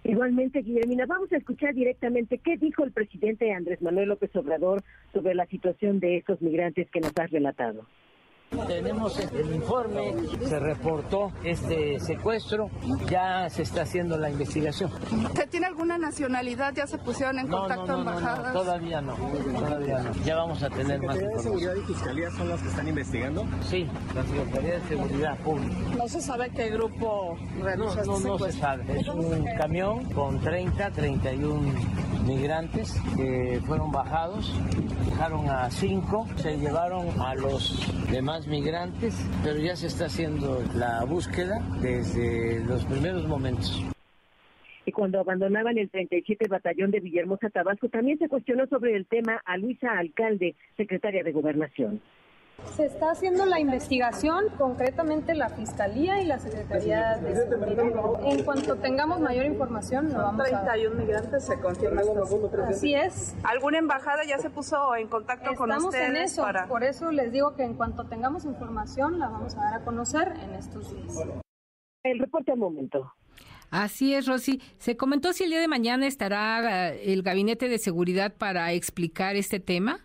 Igualmente, 0.03 0.61
Guillermina, 0.61 1.05
vamos 1.05 1.31
a 1.31 1.37
escuchar 1.37 1.73
directamente 1.75 2.39
qué 2.39 2.57
dijo 2.57 2.83
el 2.83 2.91
presidente 2.91 3.51
Andrés 3.51 3.81
Manuel 3.81 4.09
López 4.09 4.35
Obrador 4.35 4.83
sobre 5.13 5.35
la 5.35 5.45
situación 5.45 5.99
de 5.99 6.17
estos 6.17 6.41
migrantes 6.41 6.89
que 6.89 6.99
nos 6.99 7.11
has 7.17 7.29
relatado. 7.29 7.85
Tenemos 8.67 9.17
el 9.17 9.55
informe, 9.55 10.13
se 10.45 10.59
reportó 10.59 11.31
este 11.41 12.01
secuestro, 12.01 12.69
ya 13.09 13.49
se 13.49 13.61
está 13.61 13.83
haciendo 13.83 14.17
la 14.17 14.29
investigación. 14.29 14.91
¿Usted 15.23 15.49
tiene 15.49 15.67
alguna 15.67 15.97
nacionalidad? 15.97 16.73
¿Ya 16.73 16.85
se 16.85 16.97
pusieron 16.97 17.39
en 17.39 17.47
contacto 17.47 17.87
no, 17.87 18.03
no, 18.03 18.09
embajadas? 18.11 18.53
No, 18.53 18.59
todavía 18.59 19.01
no, 19.01 19.15
todavía 19.15 19.99
no. 19.99 20.11
Ya 20.25 20.35
vamos 20.35 20.61
a 20.63 20.69
tener 20.69 21.01
más 21.01 21.17
de 21.17 21.39
Seguridad 21.39 21.75
y 21.75 21.93
Fiscalía 21.93 22.29
son 22.31 22.49
las 22.49 22.61
que 22.61 22.67
están 22.67 22.87
investigando? 22.89 23.45
Sí, 23.69 23.87
la 24.13 24.23
Secretaría 24.23 24.79
de 24.79 24.81
Seguridad 24.81 25.37
Pública. 25.37 25.75
¿No 25.97 26.07
se 26.09 26.21
sabe 26.21 26.49
qué 26.49 26.69
grupo 26.71 27.37
No, 27.57 27.69
este 27.69 28.05
no, 28.05 28.19
no 28.19 28.37
se 28.37 28.51
sabe. 28.51 28.99
Es 28.99 29.07
un 29.07 29.45
camión 29.57 30.03
con 30.11 30.41
30, 30.41 30.91
31 30.91 31.71
migrantes 32.25 32.95
que 33.15 33.61
fueron 33.65 33.91
bajados, 33.91 34.53
dejaron 35.09 35.49
a 35.49 35.69
cinco, 35.71 36.27
se 36.35 36.57
llevaron 36.57 37.19
a 37.19 37.33
los 37.35 37.79
demás 38.11 38.40
migrantes, 38.47 39.15
pero 39.43 39.59
ya 39.59 39.75
se 39.75 39.87
está 39.87 40.05
haciendo 40.05 40.63
la 40.75 41.03
búsqueda 41.05 41.59
desde 41.81 42.63
los 42.65 42.85
primeros 42.85 43.27
momentos. 43.27 43.83
Y 44.85 44.91
cuando 44.91 45.19
abandonaban 45.19 45.77
el 45.77 45.89
37 45.89 46.47
Batallón 46.47 46.91
de 46.91 46.99
Villahermosa, 46.99 47.49
Tabasco, 47.49 47.89
también 47.89 48.17
se 48.17 48.27
cuestionó 48.27 48.65
sobre 48.67 48.95
el 48.95 49.05
tema 49.05 49.41
a 49.45 49.57
Luisa 49.57 49.97
Alcalde, 49.97 50.55
secretaria 50.75 51.23
de 51.23 51.31
Gobernación. 51.31 52.01
Se 52.75 52.85
está 52.85 53.11
haciendo 53.11 53.45
la 53.45 53.59
investigación, 53.59 54.45
concretamente 54.57 55.35
la 55.35 55.49
Fiscalía 55.49 56.21
y 56.21 56.25
la 56.25 56.39
Secretaría 56.39 57.17
de 57.17 57.35
Seguridad. 57.35 57.85
En 58.23 58.43
cuanto 58.43 58.77
tengamos 58.77 59.19
mayor 59.19 59.45
información, 59.45 60.11
lo 60.13 60.19
vamos 60.19 60.47
31 60.47 60.95
migrantes 60.95 61.45
se 61.45 61.59
confirma. 61.59 62.01
Así 62.67 62.95
es. 62.95 63.35
¿Alguna 63.43 63.79
embajada 63.79 64.23
ya 64.23 64.37
se 64.39 64.49
puso 64.49 64.95
en 64.95 65.07
contacto 65.07 65.53
con 65.55 65.71
ustedes? 65.71 65.93
Estamos 65.93 65.95
en 65.95 66.15
eso, 66.17 66.67
por 66.67 66.83
eso 66.83 67.11
les 67.11 67.31
digo 67.31 67.55
que 67.55 67.63
en 67.63 67.75
cuanto 67.75 68.05
tengamos 68.05 68.45
información 68.45 69.19
la 69.19 69.27
vamos 69.27 69.55
a 69.57 69.61
dar 69.61 69.73
a 69.75 69.83
conocer 69.83 70.33
en 70.43 70.55
estos 70.55 70.93
días. 70.93 71.27
El 72.03 72.19
reporte 72.19 72.51
al 72.51 72.57
momento. 72.57 73.13
Así 73.69 74.13
es, 74.13 74.27
Rosy. 74.27 74.61
Se 74.79 74.97
comentó 74.97 75.31
si 75.31 75.45
el 75.45 75.49
día 75.49 75.61
de 75.61 75.67
mañana 75.69 76.05
estará 76.05 76.91
eh, 76.91 77.13
el 77.13 77.23
Gabinete 77.23 77.69
de 77.69 77.77
Seguridad 77.77 78.35
para 78.35 78.73
explicar 78.73 79.37
este 79.37 79.61
tema. 79.61 80.01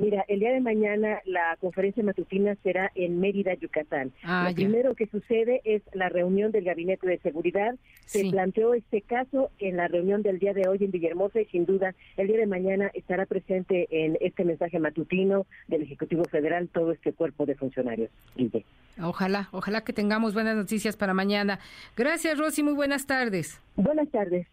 Mira, 0.00 0.24
el 0.28 0.40
día 0.40 0.52
de 0.52 0.60
mañana 0.60 1.20
la 1.26 1.56
conferencia 1.60 2.02
matutina 2.02 2.56
será 2.62 2.90
en 2.94 3.20
Mérida, 3.20 3.52
Yucatán. 3.54 4.12
Ah, 4.22 4.46
Lo 4.48 4.54
primero 4.54 4.94
que 4.94 5.06
sucede 5.06 5.60
es 5.64 5.82
la 5.92 6.08
reunión 6.08 6.52
del 6.52 6.64
Gabinete 6.64 7.06
de 7.06 7.18
Seguridad. 7.18 7.74
Se 8.06 8.30
planteó 8.30 8.72
este 8.72 9.02
caso 9.02 9.50
en 9.58 9.76
la 9.76 9.88
reunión 9.88 10.22
del 10.22 10.38
día 10.38 10.54
de 10.54 10.66
hoy 10.68 10.78
en 10.80 10.90
Villahermosa 10.90 11.40
y 11.42 11.44
sin 11.46 11.66
duda 11.66 11.94
el 12.16 12.28
día 12.28 12.38
de 12.38 12.46
mañana 12.46 12.90
estará 12.94 13.26
presente 13.26 13.88
en 13.90 14.16
este 14.22 14.44
mensaje 14.44 14.78
matutino 14.78 15.46
del 15.68 15.82
Ejecutivo 15.82 16.24
Federal 16.24 16.68
todo 16.68 16.92
este 16.92 17.12
cuerpo 17.12 17.44
de 17.44 17.54
funcionarios. 17.54 18.10
Ojalá, 19.02 19.48
ojalá 19.52 19.82
que 19.82 19.92
tengamos 19.92 20.32
buenas 20.32 20.56
noticias 20.56 20.96
para 20.96 21.12
mañana. 21.12 21.58
Gracias, 21.94 22.38
Rosy. 22.38 22.62
Muy 22.62 22.74
buenas 22.74 23.06
tardes. 23.06 23.60
Buenas 23.76 24.08
tardes. 24.08 24.46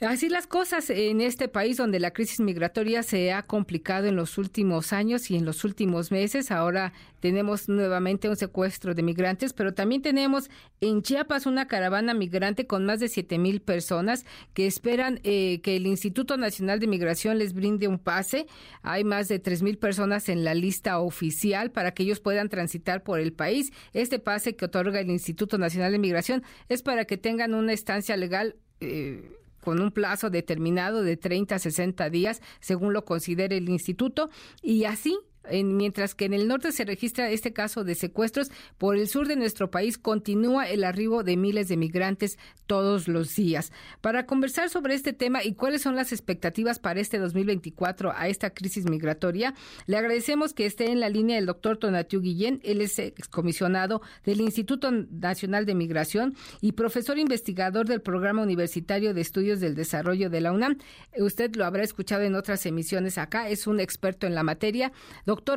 Así 0.00 0.28
las 0.28 0.48
cosas 0.48 0.90
en 0.90 1.20
este 1.20 1.48
país 1.48 1.76
donde 1.76 2.00
la 2.00 2.10
crisis 2.10 2.40
migratoria 2.40 3.02
se 3.04 3.32
ha 3.32 3.44
complicado 3.44 4.06
en 4.06 4.16
los 4.16 4.38
últimos 4.38 4.92
años 4.92 5.30
y 5.30 5.36
en 5.36 5.44
los 5.44 5.64
últimos 5.64 6.10
meses. 6.10 6.50
Ahora 6.50 6.92
tenemos 7.20 7.68
nuevamente 7.68 8.28
un 8.28 8.36
secuestro 8.36 8.94
de 8.94 9.02
migrantes, 9.02 9.52
pero 9.52 9.72
también 9.72 10.02
tenemos 10.02 10.50
en 10.80 11.02
Chiapas 11.02 11.46
una 11.46 11.68
caravana 11.68 12.12
migrante 12.12 12.66
con 12.66 12.84
más 12.84 12.98
de 12.98 13.08
siete 13.08 13.38
mil 13.38 13.62
personas 13.62 14.26
que 14.52 14.66
esperan 14.66 15.20
eh, 15.22 15.60
que 15.62 15.76
el 15.76 15.86
Instituto 15.86 16.36
Nacional 16.36 16.80
de 16.80 16.88
Migración 16.88 17.38
les 17.38 17.54
brinde 17.54 17.86
un 17.86 18.00
pase. 18.00 18.46
Hay 18.82 19.04
más 19.04 19.28
de 19.28 19.38
tres 19.38 19.62
mil 19.62 19.78
personas 19.78 20.28
en 20.28 20.44
la 20.44 20.54
lista 20.54 20.98
oficial 20.98 21.70
para 21.70 21.94
que 21.94 22.02
ellos 22.02 22.18
puedan 22.18 22.48
transitar 22.48 23.04
por 23.04 23.20
el 23.20 23.32
país. 23.32 23.72
Este 23.92 24.18
pase 24.18 24.56
que 24.56 24.64
otorga 24.64 25.00
el 25.00 25.10
Instituto 25.10 25.56
Nacional 25.56 25.92
de 25.92 25.98
Migración 25.98 26.42
es 26.68 26.82
para 26.82 27.04
que 27.04 27.16
tengan 27.16 27.54
una 27.54 27.72
estancia 27.72 28.16
legal. 28.16 28.56
Eh, 28.80 29.30
con 29.64 29.80
un 29.80 29.90
plazo 29.90 30.28
determinado 30.28 31.02
de 31.02 31.16
30 31.16 31.54
a 31.54 31.58
60 31.58 32.10
días, 32.10 32.42
según 32.60 32.92
lo 32.92 33.06
considere 33.06 33.56
el 33.56 33.70
instituto, 33.70 34.28
y 34.62 34.84
así 34.84 35.18
mientras 35.50 36.14
que 36.14 36.24
en 36.24 36.34
el 36.34 36.48
norte 36.48 36.72
se 36.72 36.84
registra 36.84 37.30
este 37.30 37.52
caso 37.52 37.84
de 37.84 37.94
secuestros, 37.94 38.50
por 38.78 38.96
el 38.96 39.08
sur 39.08 39.28
de 39.28 39.36
nuestro 39.36 39.70
país 39.70 39.98
continúa 39.98 40.68
el 40.68 40.84
arribo 40.84 41.22
de 41.22 41.36
miles 41.36 41.68
de 41.68 41.76
migrantes 41.76 42.38
todos 42.66 43.08
los 43.08 43.34
días. 43.34 43.72
Para 44.00 44.26
conversar 44.26 44.70
sobre 44.70 44.94
este 44.94 45.12
tema 45.12 45.44
y 45.44 45.54
cuáles 45.54 45.82
son 45.82 45.96
las 45.96 46.12
expectativas 46.12 46.78
para 46.78 47.00
este 47.00 47.18
2024 47.18 48.12
a 48.14 48.28
esta 48.28 48.50
crisis 48.50 48.88
migratoria, 48.88 49.54
le 49.86 49.96
agradecemos 49.96 50.54
que 50.54 50.66
esté 50.66 50.90
en 50.90 51.00
la 51.00 51.08
línea 51.08 51.38
el 51.38 51.46
doctor 51.46 51.76
Tonatiu 51.76 52.20
Guillén. 52.20 52.60
Él 52.64 52.80
es 52.80 52.98
excomisionado 52.98 54.02
del 54.24 54.40
Instituto 54.40 54.90
Nacional 54.90 55.66
de 55.66 55.74
Migración 55.74 56.34
y 56.60 56.72
profesor 56.72 57.18
investigador 57.18 57.86
del 57.86 58.00
Programa 58.00 58.42
Universitario 58.42 59.14
de 59.14 59.20
Estudios 59.20 59.60
del 59.60 59.74
Desarrollo 59.74 60.30
de 60.30 60.40
la 60.40 60.52
UNAM. 60.52 60.78
Usted 61.18 61.54
lo 61.56 61.64
habrá 61.64 61.82
escuchado 61.82 62.22
en 62.22 62.34
otras 62.34 62.64
emisiones 62.66 63.18
acá, 63.18 63.48
es 63.48 63.66
un 63.66 63.80
experto 63.80 64.26
en 64.26 64.34
la 64.34 64.42
materia. 64.42 64.92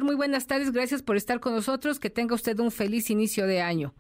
Muy 0.02 0.16
buenas 0.16 0.48
tardes, 0.48 0.72
gracias 0.72 1.04
por 1.04 1.16
estar 1.16 1.40
con 1.40 1.54
nosotros, 1.54 2.00
que 2.00 2.10
tenga 2.10 2.36
usted 2.36 2.60
un 2.60 2.72
feliz 2.72 3.10
inicio 3.10 3.48
de 3.48 3.62
año. 3.62 3.94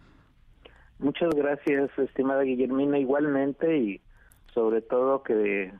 Muchas 1.00 1.30
gracias, 1.36 1.92
estimada 1.98 2.42
Guillermina, 2.42 2.98
igualmente, 2.98 3.78
y 3.78 4.02
sobre 4.54 4.82
todo 4.82 5.22
que 5.24 5.72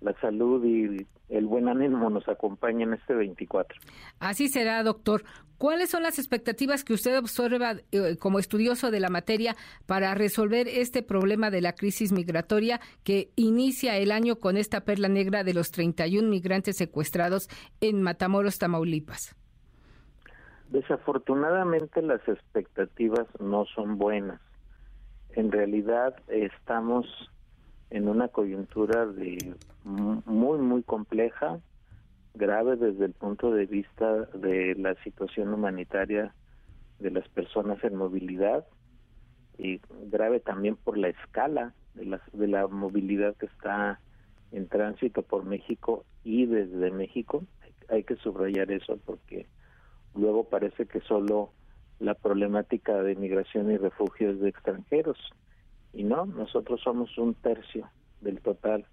la 0.00 0.18
salud 0.20 0.64
y 0.64 1.06
el 1.28 1.46
buen 1.46 1.68
ánimo 1.68 2.10
nos 2.10 2.28
acompañe 2.28 2.84
en 2.84 2.94
este 2.94 3.14
24. 3.14 3.80
Así 4.18 4.48
será, 4.48 4.82
doctor. 4.82 5.24
¿Cuáles 5.58 5.90
son 5.90 6.02
las 6.02 6.18
expectativas 6.18 6.84
que 6.84 6.94
usted 6.94 7.18
observa 7.18 7.76
eh, 7.92 8.16
como 8.18 8.38
estudioso 8.38 8.90
de 8.90 8.98
la 8.98 9.10
materia 9.10 9.56
para 9.84 10.14
resolver 10.14 10.66
este 10.68 11.02
problema 11.02 11.50
de 11.50 11.60
la 11.60 11.74
crisis 11.74 12.12
migratoria 12.12 12.80
que 13.04 13.30
inicia 13.36 13.98
el 13.98 14.10
año 14.10 14.36
con 14.36 14.56
esta 14.56 14.84
perla 14.84 15.08
negra 15.08 15.44
de 15.44 15.52
los 15.52 15.70
31 15.70 16.28
migrantes 16.28 16.78
secuestrados 16.78 17.48
en 17.82 18.00
Matamoros, 18.00 18.58
Tamaulipas? 18.58 19.36
Desafortunadamente 20.70 22.00
las 22.00 22.26
expectativas 22.28 23.26
no 23.40 23.66
son 23.66 23.98
buenas. 23.98 24.40
En 25.30 25.50
realidad 25.50 26.14
estamos 26.28 27.06
en 27.90 28.08
una 28.08 28.28
coyuntura 28.28 29.04
de 29.06 29.56
muy 29.84 30.58
muy 30.58 30.84
compleja, 30.84 31.58
grave 32.34 32.76
desde 32.76 33.06
el 33.06 33.12
punto 33.14 33.50
de 33.52 33.66
vista 33.66 34.26
de 34.26 34.76
la 34.76 34.94
situación 35.02 35.52
humanitaria 35.52 36.32
de 37.00 37.10
las 37.10 37.28
personas 37.28 37.82
en 37.82 37.96
movilidad 37.96 38.64
y 39.58 39.80
grave 40.06 40.38
también 40.38 40.76
por 40.76 40.96
la 40.96 41.08
escala 41.08 41.74
de 41.94 42.04
la, 42.06 42.20
de 42.32 42.46
la 42.46 42.68
movilidad 42.68 43.34
que 43.36 43.46
está 43.46 43.98
en 44.52 44.68
tránsito 44.68 45.22
por 45.22 45.44
México 45.44 46.04
y 46.22 46.46
desde 46.46 46.92
México. 46.92 47.44
Hay 47.88 48.04
que 48.04 48.14
subrayar 48.16 48.70
eso 48.70 49.00
porque 49.04 49.46
luego 50.14 50.44
parece 50.44 50.86
que 50.86 51.00
solo 51.00 51.50
la 51.98 52.14
problemática 52.14 53.02
de 53.02 53.14
migración 53.14 53.70
y 53.70 53.76
refugio 53.76 54.30
es 54.30 54.40
de 54.40 54.48
extranjeros 54.48 55.18
y 55.92 56.04
no, 56.04 56.26
nosotros 56.26 56.80
somos 56.82 57.16
un 57.18 57.34
tercio 57.34 57.88
del 58.20 58.40
total 58.40 58.86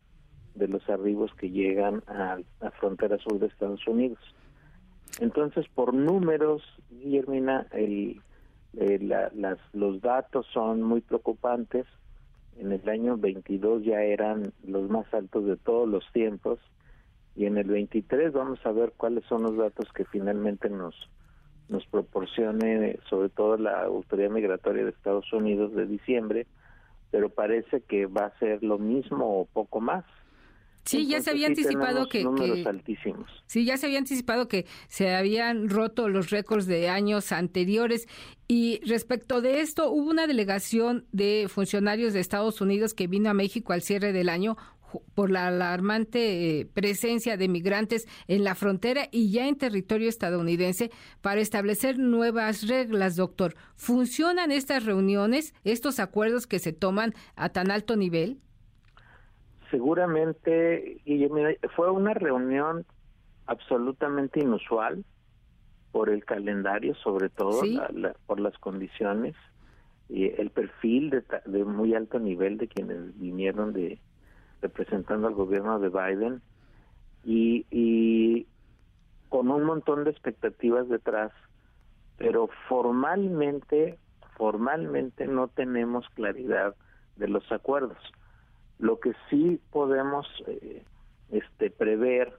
de 0.55 0.67
los 0.67 0.87
arribos 0.89 1.31
que 1.35 1.51
llegan 1.51 2.03
a 2.07 2.39
la 2.59 2.71
frontera 2.71 3.17
sur 3.19 3.39
de 3.39 3.47
Estados 3.47 3.85
Unidos. 3.87 4.19
Entonces, 5.19 5.67
por 5.73 5.93
números, 5.93 6.63
Guillermina, 6.89 7.67
el, 7.71 8.21
eh, 8.75 8.99
las, 8.99 9.59
los 9.73 10.01
datos 10.01 10.47
son 10.51 10.81
muy 10.81 11.01
preocupantes. 11.01 11.85
En 12.57 12.71
el 12.71 12.89
año 12.89 13.17
22 13.17 13.83
ya 13.83 14.01
eran 14.01 14.51
los 14.65 14.89
más 14.89 15.11
altos 15.13 15.45
de 15.45 15.57
todos 15.57 15.87
los 15.87 16.03
tiempos 16.11 16.59
y 17.37 17.45
en 17.45 17.57
el 17.57 17.67
23 17.67 18.33
vamos 18.33 18.59
a 18.65 18.71
ver 18.71 18.93
cuáles 18.97 19.23
son 19.25 19.43
los 19.43 19.55
datos 19.55 19.87
que 19.93 20.03
finalmente 20.05 20.69
nos 20.69 20.95
nos 21.69 21.85
proporcione 21.87 22.97
sobre 23.09 23.29
todo 23.29 23.57
la 23.57 23.83
Autoridad 23.83 24.29
Migratoria 24.29 24.85
de 24.85 24.91
Estados 24.91 25.31
Unidos 25.33 25.75
de 25.75 25.85
diciembre, 25.85 26.47
pero 27.11 27.29
parece 27.29 27.81
que 27.81 28.05
va 28.05 28.27
a 28.27 28.39
ser 28.39 28.63
lo 28.63 28.77
mismo 28.77 29.41
o 29.41 29.45
poco 29.45 29.81
más. 29.81 30.05
Sí, 30.85 31.05
ya 31.05 31.19
se 31.19 31.31
había 31.31 31.47
anticipado 31.47 32.07
que, 32.07 32.25
altísimos. 32.65 33.29
Sí, 33.45 33.65
ya 33.65 33.75
se 33.75 33.87
había 33.87 33.97
anticipado 33.97 34.47
que 34.47 34.65
se 34.87 35.13
habían 35.13 35.67
roto 35.67 36.07
los 36.07 36.29
récords 36.29 36.65
de 36.65 36.87
años 36.87 37.33
anteriores 37.33 38.07
y 38.47 38.79
respecto 38.85 39.41
de 39.41 39.59
esto 39.59 39.91
hubo 39.91 40.09
una 40.09 40.27
delegación 40.27 41.05
de 41.11 41.47
funcionarios 41.49 42.13
de 42.13 42.21
Estados 42.21 42.61
Unidos 42.61 42.93
que 42.93 43.07
vino 43.07 43.29
a 43.29 43.33
México 43.33 43.73
al 43.73 43.81
cierre 43.81 44.13
del 44.13 44.29
año 44.29 44.55
por 45.15 45.31
la 45.31 45.47
alarmante 45.47 46.59
eh, 46.59 46.65
presencia 46.65 47.37
de 47.37 47.47
migrantes 47.47 48.07
en 48.27 48.43
la 48.43 48.55
frontera 48.55 49.07
y 49.11 49.31
ya 49.31 49.47
en 49.47 49.57
territorio 49.57 50.09
estadounidense 50.09 50.91
para 51.21 51.41
establecer 51.41 51.99
nuevas 51.99 52.67
reglas, 52.67 53.15
doctor. 53.15 53.55
¿Funcionan 53.75 54.51
estas 54.51 54.85
reuniones, 54.85 55.53
estos 55.63 55.99
acuerdos 55.99 56.47
que 56.47 56.59
se 56.59 56.73
toman 56.73 57.13
a 57.35 57.49
tan 57.49 57.71
alto 57.71 57.95
nivel? 57.95 58.39
Seguramente, 59.71 61.01
y 61.05 61.27
fue 61.75 61.91
una 61.91 62.13
reunión 62.13 62.85
absolutamente 63.45 64.39
inusual 64.39 65.03
por 65.91 66.09
el 66.09 66.23
calendario, 66.23 66.95
sobre 66.95 67.29
todo 67.29 67.61
por 68.25 68.39
las 68.39 68.57
condiciones 68.59 69.35
y 70.09 70.25
el 70.39 70.51
perfil 70.51 71.23
de 71.45 71.65
muy 71.65 71.93
alto 71.93 72.19
nivel 72.19 72.57
de 72.57 72.67
quienes 72.69 73.17
vinieron 73.19 73.73
de, 73.73 73.99
representando 74.61 75.27
al 75.27 75.33
gobierno 75.33 75.79
de 75.79 75.89
Biden 75.89 76.41
y, 77.23 78.47
con 79.29 79.51
un 79.51 79.63
montón 79.63 80.05
de 80.05 80.11
expectativas 80.11 80.87
detrás, 80.87 81.31
pero 82.17 82.49
formalmente, 82.69 83.99
formalmente 84.37 85.27
no 85.27 85.49
tenemos 85.49 86.07
claridad 86.11 86.75
de 87.17 87.27
los 87.27 87.51
acuerdos. 87.51 87.97
Lo 88.79 88.99
que 88.99 89.13
sí 89.29 89.59
podemos 89.71 90.25
eh, 90.47 90.83
este, 91.29 91.69
prever 91.69 92.33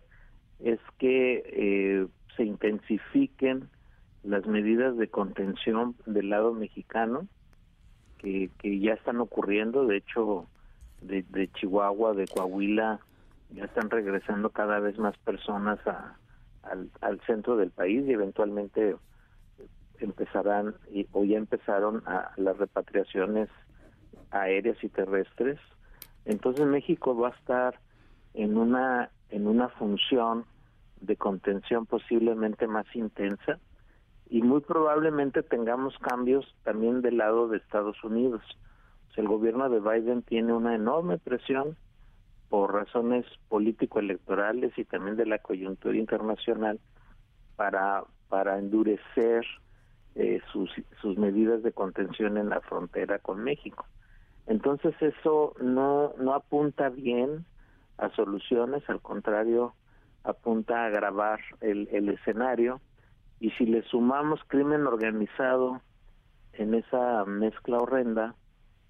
es 0.61 0.81
que 0.99 1.43
eh, 1.45 2.07
se 2.37 2.45
intensifiquen 2.45 3.69
las 4.23 4.47
medidas 4.47 4.97
de 4.97 5.09
contención 5.09 5.95
del 6.07 6.31
lado 6.31 6.55
mexicano 6.55 7.29
que, 8.19 8.51
que 8.59 8.79
ya 8.81 8.95
están 8.95 9.21
ocurriendo. 9.21 9.87
De 9.87 9.99
hecho, 9.99 10.49
de, 11.01 11.51
Chihuahua, 11.55 12.15
de 12.15 12.27
Coahuila, 12.27 13.01
ya 13.51 13.65
están 13.65 13.91
regresando 13.91 14.51
cada 14.51 14.79
vez 14.81 14.99
más 14.99 15.17
personas 15.19 15.79
a, 15.87 16.17
al, 16.63 17.21
centro 17.27 17.57
del 17.57 17.71
país 17.71 18.07
y 18.07 18.13
eventualmente 18.13 18.97
empezarán 20.01 20.75
o 21.13 21.25
ya 21.25 21.39
empezaron 21.39 22.03
a 22.07 22.33
las 22.37 22.57
repatriaciones 22.59 23.49
aéreas 24.31 24.83
y 24.83 24.89
terrestres. 24.89 25.59
Entonces 26.25 26.67
México 26.67 27.17
va 27.17 27.29
a 27.29 27.37
estar 27.39 27.81
en 28.35 28.57
una 28.57 29.11
en 29.31 29.47
una 29.47 29.69
función 29.69 30.45
de 31.01 31.17
contención 31.17 31.87
posiblemente 31.87 32.67
más 32.67 32.87
intensa 32.95 33.59
y 34.31 34.43
muy 34.43 34.61
probablemente 34.61 35.43
tengamos 35.43 35.97
cambios 35.99 36.57
también 36.65 37.03
del 37.03 37.19
lado 37.19 37.49
de 37.49 37.59
Estados 37.59 38.03
Unidos 38.05 38.43
el 39.19 39.27
gobierno 39.27 39.69
de 39.69 39.81
Biden 39.81 40.23
tiene 40.23 40.53
una 40.53 40.77
enorme 40.77 41.19
presión 41.19 41.77
por 42.49 42.73
razones 42.73 43.27
político-electorales 43.49 44.73
y 44.79 44.85
también 44.85 45.17
de 45.17 45.27
la 45.27 45.39
coyuntura 45.39 45.97
internacional 45.97 46.79
para, 47.57 48.05
para 48.29 48.59
endurecer 48.59 49.45
eh, 50.15 50.41
sus, 50.53 50.71
medidas 51.19 51.65
de 51.65 51.73
contención 51.73 52.39
en 52.39 52.49
la 52.49 52.61
frontera 52.61 53.19
con 53.19 53.43
México. 53.43 53.87
Entonces 54.47 54.95
eso 55.01 55.53
no, 55.61 56.15
no 56.19 56.35
apunta 56.35 56.89
bien 56.89 57.45
a 57.97 58.11
soluciones, 58.11 58.89
al 58.89 59.01
contrario, 59.01 59.75
apunta 60.23 60.85
a 60.85 60.87
agravar 60.87 61.41
el, 61.61 61.89
el 61.91 62.09
escenario 62.09 62.81
y 63.41 63.51
si 63.51 63.67
le 63.67 63.83
sumamos 63.83 64.41
crimen 64.47 64.87
organizado 64.87 65.83
en 66.53 66.75
esa 66.75 67.25
mezcla 67.25 67.79
horrenda, 67.79 68.37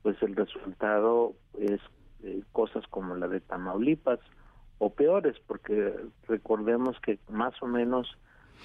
pues 0.09 0.23
el 0.23 0.37
resultado 0.37 1.35
es 1.61 1.83
eh, 2.23 2.41
cosas 2.53 2.83
como 2.89 3.15
la 3.15 3.29
de 3.29 3.43
Tamaulipas 3.43 4.19
o 4.79 4.89
peores, 4.95 5.37
porque 5.47 5.93
recordemos 6.27 6.99
que 7.01 7.19
más 7.29 7.53
o 7.63 7.67
menos 7.67 8.09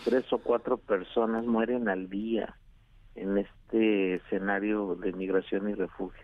tres 0.06 0.24
o 0.32 0.38
cuatro 0.38 0.78
personas 0.78 1.46
mueren 1.46 1.90
al 1.90 2.10
día 2.10 2.56
en 3.16 3.40
este 3.40 4.16
escenario 4.16 4.96
de 4.96 5.12
migración 5.12 5.70
y 5.70 5.74
refugio. 5.74 6.24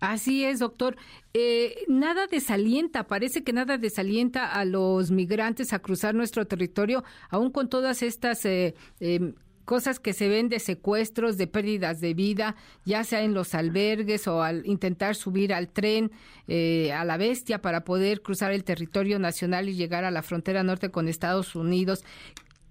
Así 0.00 0.44
es, 0.44 0.58
doctor. 0.58 0.96
Eh, 1.32 1.84
nada 1.86 2.26
desalienta, 2.26 3.06
parece 3.06 3.44
que 3.44 3.52
nada 3.52 3.78
desalienta 3.78 4.54
a 4.54 4.64
los 4.64 5.12
migrantes 5.12 5.72
a 5.72 5.78
cruzar 5.78 6.16
nuestro 6.16 6.48
territorio, 6.48 7.04
aún 7.30 7.52
con 7.52 7.68
todas 7.68 8.02
estas 8.02 8.44
eh, 8.44 8.74
em, 8.98 9.34
cosas 9.66 10.00
que 10.00 10.14
se 10.14 10.28
ven 10.28 10.48
de 10.48 10.60
secuestros, 10.60 11.36
de 11.36 11.46
pérdidas 11.46 12.00
de 12.00 12.14
vida, 12.14 12.56
ya 12.86 13.04
sea 13.04 13.22
en 13.22 13.34
los 13.34 13.54
albergues 13.54 14.26
o 14.26 14.42
al 14.42 14.64
intentar 14.64 15.14
subir 15.14 15.52
al 15.52 15.68
tren, 15.68 16.12
eh, 16.48 16.92
a 16.92 17.04
la 17.04 17.18
bestia 17.18 17.60
para 17.60 17.84
poder 17.84 18.22
cruzar 18.22 18.52
el 18.52 18.64
territorio 18.64 19.18
nacional 19.18 19.68
y 19.68 19.74
llegar 19.74 20.04
a 20.04 20.10
la 20.10 20.22
frontera 20.22 20.62
norte 20.62 20.90
con 20.90 21.08
Estados 21.08 21.54
Unidos. 21.54 22.04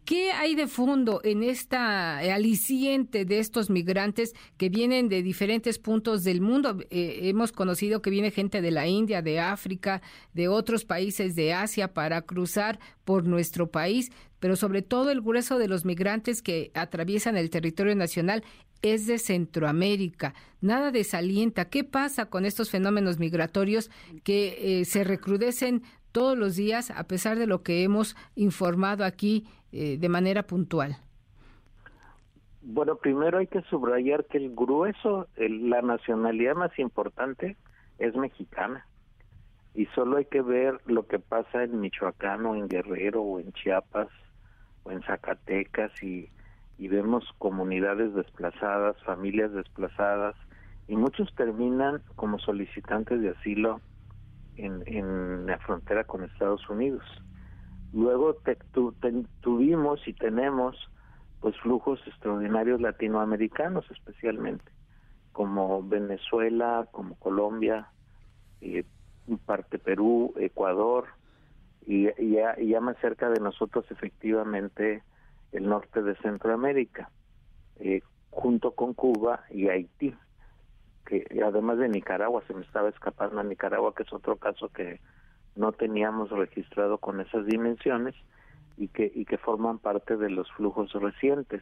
¿Qué 0.06 0.32
hay 0.32 0.54
de 0.54 0.68
fondo 0.68 1.20
en 1.24 1.42
esta 1.42 2.24
eh, 2.24 2.32
aliciente 2.32 3.26
de 3.26 3.40
estos 3.40 3.72
migrantes 3.72 4.36
que 4.56 4.70
vienen 4.70 5.10
de 5.10 5.24
diferentes 5.24 5.80
puntos 5.80 6.24
del 6.24 6.42
mundo? 6.42 6.78
Eh, 6.92 7.22
hemos 7.24 7.52
conocido 7.52 8.04
que 8.04 8.12
viene 8.12 8.30
gente 8.30 8.62
de 8.62 8.70
la 8.70 8.86
India, 8.86 9.24
de 9.24 9.40
África, 9.40 10.04
de 10.32 10.48
otros 10.48 10.86
países 10.86 11.36
de 11.36 11.54
Asia 11.56 11.92
para 11.96 12.22
cruzar 12.22 12.80
por 13.04 13.26
nuestro 13.26 13.72
país, 13.72 14.12
pero 14.46 14.56
sobre 14.56 14.84
todo 14.84 15.10
el 15.10 15.22
grueso 15.22 15.58
de 15.58 15.68
los 15.68 15.86
migrantes 15.86 16.44
que 16.44 16.70
atraviesan 16.76 17.36
el 17.36 17.50
territorio 17.50 17.96
nacional 17.96 18.44
es 18.84 19.08
de 19.08 19.18
Centroamérica. 19.18 20.36
Nada 20.62 20.92
desalienta. 20.92 21.72
¿Qué 21.72 21.84
pasa 21.84 22.30
con 22.30 22.46
estos 22.46 22.70
fenómenos 22.70 23.18
migratorios 23.18 23.90
que 24.24 24.82
eh, 24.82 24.86
se 24.86 25.04
recrudecen 25.04 25.82
todos 26.12 26.38
los 26.38 26.56
días 26.56 26.92
a 26.92 27.06
pesar 27.06 27.40
de 27.40 27.48
lo 27.48 27.64
que 27.64 27.82
hemos 27.82 28.16
informado 28.36 29.04
aquí 29.04 29.48
eh, 29.72 29.98
de 29.98 30.10
manera 30.10 30.44
puntual? 30.44 30.98
Bueno, 32.62 32.98
primero 32.98 33.40
hay 33.40 33.48
que 33.48 33.64
subrayar 33.64 34.26
que 34.26 34.38
el 34.38 34.54
grueso, 34.54 35.28
la 35.38 35.82
nacionalidad 35.82 36.54
más 36.54 36.78
importante 36.78 37.58
es 37.98 38.16
mexicana. 38.16 38.86
y 39.74 39.88
solo 39.88 40.18
hay 40.18 40.26
que 40.26 40.44
ver 40.44 40.82
lo 40.86 41.08
que 41.08 41.18
pasa 41.18 41.64
en 41.64 41.80
Michoacán 41.80 42.46
o 42.46 42.56
en 42.56 42.68
Guerrero 42.68 43.24
o 43.24 43.40
en 43.40 43.52
Chiapas 43.54 44.10
en 44.86 45.02
Zacatecas 45.04 45.92
y, 46.04 46.30
y 46.78 46.88
vemos 46.88 47.26
comunidades 47.38 48.14
desplazadas, 48.14 48.96
familias 49.04 49.52
desplazadas 49.54 50.36
y 50.88 50.96
muchos 50.96 51.34
terminan 51.36 52.02
como 52.16 52.40
solicitantes 52.40 53.22
de 53.22 53.30
asilo 53.30 53.82
en, 54.58 54.84
en 54.86 55.46
la 55.46 55.58
frontera 55.60 56.04
con 56.04 56.24
Estados 56.24 56.68
Unidos. 56.70 57.04
Luego 57.94 58.38
tuvimos 59.42 60.06
y 60.08 60.14
tenemos 60.14 60.76
pues 61.40 61.56
flujos 61.60 62.00
extraordinarios 62.08 62.82
latinoamericanos 62.82 63.90
especialmente, 63.92 64.66
como 65.32 65.82
Venezuela, 65.88 66.88
como 66.92 67.16
Colombia, 67.16 67.88
eh, 68.62 68.84
parte 69.46 69.80
Perú, 69.80 70.34
Ecuador, 70.38 71.06
y, 71.86 72.06
ya, 72.32 72.58
ya, 72.58 72.80
más 72.82 72.98
cerca 73.00 73.30
de 73.30 73.40
nosotros 73.40 73.86
efectivamente 73.90 75.04
el 75.52 75.68
norte 75.68 76.02
de 76.02 76.16
Centroamérica, 76.18 77.10
eh, 77.78 78.02
junto 78.32 78.72
con 78.72 78.94
Cuba 78.94 79.44
y 79.50 79.70
Haití, 79.70 80.16
que 81.06 81.26
además 81.46 81.78
de 81.78 81.90
Nicaragua, 81.90 82.44
se 82.48 82.54
me 82.54 82.66
estaba 82.66 82.90
escapando 82.90 83.40
a 83.40 83.44
Nicaragua, 83.44 83.94
que 83.94 84.04
es 84.04 84.12
otro 84.14 84.38
caso 84.38 84.70
que 84.70 85.00
no 85.56 85.72
teníamos 85.72 86.30
registrado 86.32 86.98
con 86.98 87.22
esas 87.22 87.46
dimensiones 87.46 88.16
y 88.78 88.88
que, 88.90 89.12
y 89.14 89.26
que 89.26 89.38
forman 89.38 89.80
parte 89.80 90.18
de 90.18 90.30
los 90.30 90.52
flujos 90.54 90.92
recientes. 90.94 91.62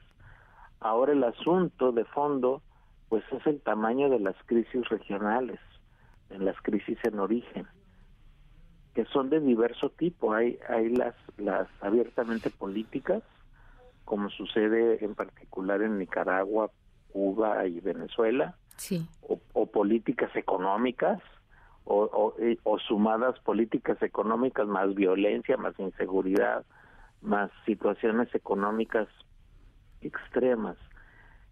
Ahora 0.80 1.12
el 1.12 1.24
asunto 1.24 1.92
de 1.92 2.06
fondo, 2.06 2.62
pues 3.10 3.24
es 3.32 3.46
el 3.46 3.62
tamaño 3.62 4.10
de 4.10 4.20
las 4.20 4.36
crisis 4.46 4.88
regionales 4.90 5.60
en 6.30 6.46
las 6.46 6.60
crisis 6.62 6.98
en 7.04 7.20
origen, 7.20 7.68
que 8.94 9.06
son 9.06 9.30
de 9.30 9.40
diverso 9.40 9.90
tipo. 9.90 10.34
Hay, 10.34 10.60
hay 10.70 10.90
las, 10.90 11.16
las 11.38 11.68
abiertamente 11.82 12.50
políticas, 12.50 13.24
como 14.06 14.30
sucede 14.30 15.04
en 15.04 15.16
particular 15.16 15.82
en 15.82 15.98
Nicaragua, 15.98 16.70
Cuba 17.12 17.66
y 17.68 17.80
Venezuela, 17.80 18.56
sí. 18.78 19.08
o, 19.22 19.66
políticas 19.68 20.36
económicas, 20.36 21.22
o, 21.86 22.04
o, 22.04 22.36
o, 22.64 22.80
sumadas 22.80 23.40
políticas 23.40 24.02
económicas 24.02 24.68
más 24.68 24.94
violencia, 24.96 25.58
más 25.58 25.78
inseguridad, 25.80 26.66
más 27.22 27.52
situaciones 27.66 28.34
económicas 28.34 29.08
extremas. 30.02 30.78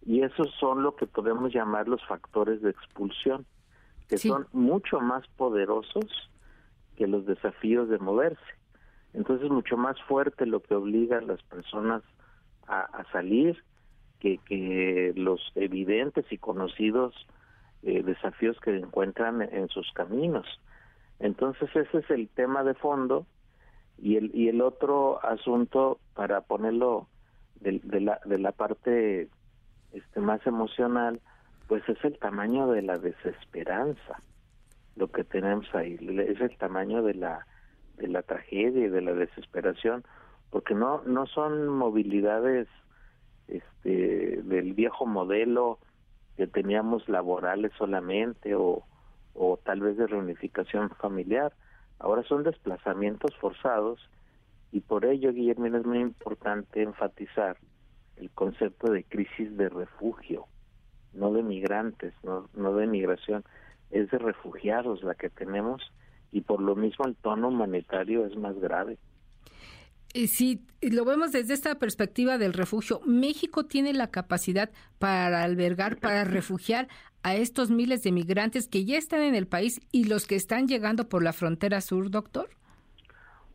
Y 0.04 0.22
esos 0.22 0.50
son 0.58 0.82
lo 0.82 0.96
que 0.96 1.06
podemos 1.06 1.52
llamar 1.52 1.86
los 1.86 2.04
factores 2.06 2.60
de 2.62 2.70
expulsión 2.70 3.46
que 4.08 4.18
son 4.18 4.46
mucho 4.52 5.00
más 5.00 5.26
poderosos 5.36 6.04
que 6.96 7.06
los 7.06 7.26
desafíos 7.26 7.88
de 7.88 7.98
moverse. 7.98 8.42
Entonces, 9.14 9.50
mucho 9.50 9.76
más 9.76 10.00
fuerte 10.02 10.46
lo 10.46 10.60
que 10.60 10.74
obliga 10.74 11.18
a 11.18 11.22
las 11.22 11.42
personas 11.42 12.02
a, 12.66 13.04
salir 13.12 13.62
que, 14.20 14.38
que 14.38 15.12
los 15.16 15.40
evidentes 15.56 16.24
y 16.30 16.38
conocidos 16.38 17.14
eh, 17.82 18.02
desafíos 18.02 18.58
que 18.60 18.74
encuentran 18.76 19.42
en 19.42 19.68
sus 19.68 19.92
caminos. 19.92 20.46
Entonces, 21.18 21.68
ese 21.74 21.98
es 21.98 22.10
el 22.10 22.28
tema 22.28 22.64
de 22.64 22.74
fondo. 22.74 23.26
Y 23.98 24.16
el, 24.16 24.34
y 24.34 24.48
el 24.48 24.62
otro 24.62 25.22
asunto, 25.24 25.98
para 26.14 26.40
ponerlo 26.40 27.08
de, 27.60 27.80
de, 27.84 28.00
la, 28.00 28.20
de 28.24 28.38
la 28.38 28.52
parte 28.52 29.28
este, 29.92 30.20
más 30.20 30.44
emocional, 30.46 31.20
pues 31.68 31.86
es 31.88 32.02
el 32.04 32.18
tamaño 32.18 32.68
de 32.68 32.82
la 32.82 32.98
desesperanza 32.98 34.22
lo 34.96 35.08
que 35.08 35.24
tenemos 35.24 35.66
ahí 35.74 35.98
es 36.28 36.40
el 36.40 36.56
tamaño 36.56 37.02
de 37.02 37.14
la 37.14 37.46
de 37.96 38.08
la 38.08 38.22
tragedia 38.22 38.86
y 38.86 38.88
de 38.88 39.00
la 39.00 39.12
desesperación 39.12 40.04
porque 40.50 40.74
no 40.74 41.02
no 41.04 41.26
son 41.26 41.68
movilidades 41.68 42.68
este 43.48 44.42
del 44.42 44.74
viejo 44.74 45.06
modelo 45.06 45.78
que 46.36 46.46
teníamos 46.46 47.08
laborales 47.08 47.72
solamente 47.78 48.54
o 48.54 48.84
o 49.34 49.58
tal 49.64 49.80
vez 49.80 49.96
de 49.96 50.06
reunificación 50.06 50.90
familiar. 50.90 51.54
Ahora 51.98 52.22
son 52.24 52.42
desplazamientos 52.42 53.34
forzados 53.36 53.98
y 54.72 54.80
por 54.80 55.06
ello 55.06 55.32
Guillermo 55.32 55.66
es 55.66 55.86
muy 55.86 56.00
importante 56.00 56.82
enfatizar 56.82 57.56
el 58.16 58.30
concepto 58.30 58.90
de 58.90 59.04
crisis 59.04 59.56
de 59.56 59.70
refugio 59.70 60.46
no 61.14 61.32
de 61.32 61.42
migrantes, 61.42 62.14
no, 62.22 62.48
no 62.54 62.74
de 62.74 62.86
migración, 62.86 63.44
es 63.92 64.10
de 64.10 64.18
refugiados 64.18 65.02
la 65.02 65.14
que 65.14 65.30
tenemos 65.30 65.80
y 66.32 66.40
por 66.40 66.60
lo 66.60 66.74
mismo 66.74 67.06
el 67.06 67.14
tono 67.14 67.48
humanitario 67.48 68.26
es 68.26 68.36
más 68.36 68.58
grave. 68.58 68.98
Y 70.14 70.26
si 70.26 70.66
lo 70.82 71.04
vemos 71.04 71.32
desde 71.32 71.54
esta 71.54 71.78
perspectiva 71.78 72.36
del 72.36 72.52
refugio, 72.52 73.00
¿México 73.06 73.64
tiene 73.64 73.94
la 73.94 74.10
capacidad 74.10 74.70
para 74.98 75.42
albergar, 75.44 75.98
para 75.98 76.24
refugiar 76.24 76.88
a 77.22 77.36
estos 77.36 77.70
miles 77.70 78.02
de 78.02 78.12
migrantes 78.12 78.68
que 78.68 78.84
ya 78.84 78.98
están 78.98 79.22
en 79.22 79.34
el 79.34 79.46
país 79.46 79.80
y 79.92 80.04
los 80.04 80.26
que 80.26 80.34
están 80.34 80.66
llegando 80.66 81.08
por 81.08 81.22
la 81.22 81.32
frontera 81.32 81.80
sur, 81.80 82.10
doctor? 82.10 82.50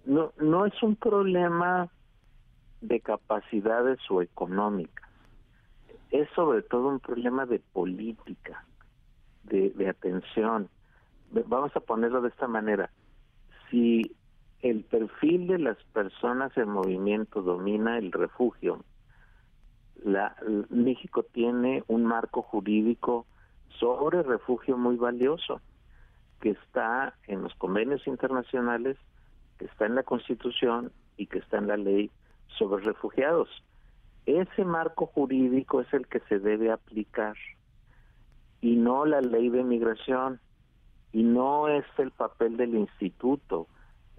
No, 0.06 0.32
no 0.39 0.65
es 0.65 0.82
un 0.82 0.95
problema 0.95 1.89
de 2.80 3.02
capacidades 3.02 4.00
o 4.10 4.21
económicas 4.21 5.08
es 6.12 6.30
sobre 6.36 6.62
todo 6.62 6.88
un 6.88 7.00
problema 7.00 7.45
de 7.45 7.60
política, 7.60 8.65
de, 9.48 9.90
atención. 9.90 10.70
Vamos 11.32 11.76
a 11.76 11.80
ponerlo 11.80 12.22
de 12.22 12.30
esta 12.30 12.48
manera. 12.48 12.90
Si 13.70 14.16
el 14.62 14.84
perfil 14.84 15.48
de 15.48 15.60
las 15.60 15.78
personas 15.94 16.56
en 16.58 16.70
movimiento 16.70 17.42
domina 17.42 17.98
el 17.98 18.12
refugio, 18.12 18.84
la, 20.04 20.36
México 20.70 21.24
tiene 21.24 21.84
un 21.88 22.06
marco 22.06 22.42
jurídico 22.42 23.26
sobre 23.80 24.24
refugio 24.24 24.78
muy 24.78 24.96
valioso, 24.96 25.62
que 26.42 26.52
está 26.52 27.16
en 27.28 27.44
los 27.44 27.54
convenios 27.56 28.06
internacionales, 28.08 28.98
que 29.58 29.66
está 29.66 29.86
en 29.86 29.96
la 29.96 30.04
Constitución 30.04 30.92
y 31.18 31.28
que 31.28 31.40
está 31.40 31.58
en 31.58 31.68
la 31.68 31.78
ley 31.78 32.12
sobre 32.58 32.84
refugiados. 32.84 33.50
Ese 34.26 34.66
marco 34.66 35.08
jurídico 35.08 35.82
es 35.82 35.92
el 35.94 36.08
que 36.08 36.20
se 36.22 36.40
debe 36.40 36.72
aplicar 36.72 37.36
y 38.62 38.76
no 38.76 39.06
la 39.06 39.22
ley 39.22 39.50
de 39.50 39.63
migración 39.63 40.39
y 41.12 41.24
no 41.24 41.67
es 41.67 41.86
el 41.98 42.12
papel 42.12 42.58
del 42.58 42.76
instituto 42.76 43.67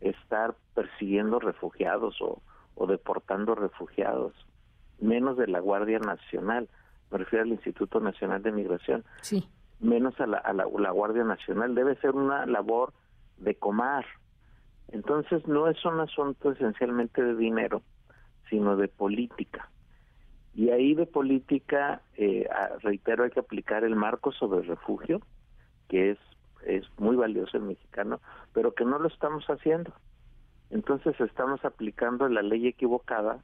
estar 0.00 0.54
persiguiendo 0.74 1.38
refugiados 1.38 2.16
o, 2.20 2.40
deportando 2.86 3.54
refugiados, 3.54 4.32
menos 5.00 5.36
de 5.36 5.48
la 5.48 5.58
Guardia 5.60 5.98
Nacional, 5.98 6.68
me 7.10 7.18
refiero 7.18 7.44
al 7.44 7.50
Instituto 7.50 8.00
Nacional 8.00 8.42
de 8.42 8.52
Migración, 8.52 9.04
sí. 9.22 9.48
menos 9.80 10.18
a, 10.20 10.26
la, 10.26 10.38
a 10.38 10.52
la, 10.52 10.64
Guardia 10.64 11.24
Nacional, 11.24 11.74
debe 11.74 11.96
ser 11.96 12.12
una 12.12 12.46
labor 12.46 12.92
de 13.38 13.56
comar. 13.56 14.04
Entonces 14.88 15.46
no 15.46 15.68
es 15.68 15.84
un 15.84 16.00
asunto 16.00 16.52
esencialmente 16.52 17.22
de 17.22 17.34
dinero, 17.34 17.82
sino 18.48 18.76
de 18.76 18.88
política. 18.88 19.70
Y 20.54 20.70
ahí 20.70 20.94
de 20.94 21.06
política, 21.06 22.02
eh, 22.16 22.48
reitero, 22.80 23.24
hay 23.24 23.30
que 23.30 23.40
aplicar 23.40 23.84
el 23.84 23.94
marco 23.94 24.32
sobre 24.32 24.66
refugio, 24.66 25.20
que 25.88 26.10
es, 26.10 26.18
es 26.66 26.84
muy 26.98 27.16
valioso 27.16 27.56
el 27.56 27.62
mexicano, 27.64 28.20
pero 28.52 28.74
que 28.74 28.84
no 28.84 28.98
lo 28.98 29.08
estamos 29.08 29.46
haciendo. 29.46 29.92
Entonces 30.70 31.18
estamos 31.20 31.64
aplicando 31.64 32.28
la 32.28 32.42
ley 32.42 32.66
equivocada 32.66 33.42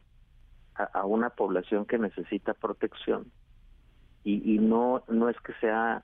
a, 0.75 1.07
una 1.07 1.31
población 1.31 1.87
que 1.87 1.99
necesita 1.99 2.53
protección 2.53 3.31
y, 4.25 4.55
y 4.55 4.59
no, 4.59 5.05
no 5.07 5.29
es 5.29 5.37
que 5.41 5.53
sea 5.61 6.03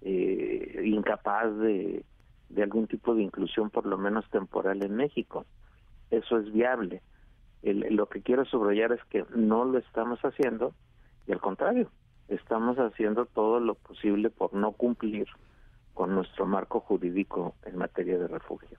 eh, 0.00 0.82
incapaz 0.86 1.54
de, 1.58 2.02
de 2.48 2.62
algún 2.62 2.86
tipo 2.86 3.14
de 3.14 3.22
inclusión, 3.22 3.68
por 3.68 3.84
lo 3.84 3.98
menos 3.98 4.28
temporal 4.30 4.82
en 4.82 4.96
México. 4.96 5.44
Eso 6.10 6.38
es 6.38 6.50
viable 6.52 7.02
lo 7.62 8.08
que 8.08 8.22
quiero 8.22 8.44
subrayar 8.44 8.92
es 8.92 9.02
que 9.04 9.24
no 9.34 9.64
lo 9.64 9.78
estamos 9.78 10.20
haciendo 10.20 10.74
y 11.26 11.32
al 11.32 11.40
contrario, 11.40 11.90
estamos 12.28 12.78
haciendo 12.78 13.26
todo 13.26 13.60
lo 13.60 13.74
posible 13.74 14.30
por 14.30 14.54
no 14.54 14.72
cumplir 14.72 15.26
con 15.94 16.14
nuestro 16.14 16.46
marco 16.46 16.80
jurídico 16.80 17.54
en 17.64 17.78
materia 17.78 18.18
de 18.18 18.28
refugio. 18.28 18.78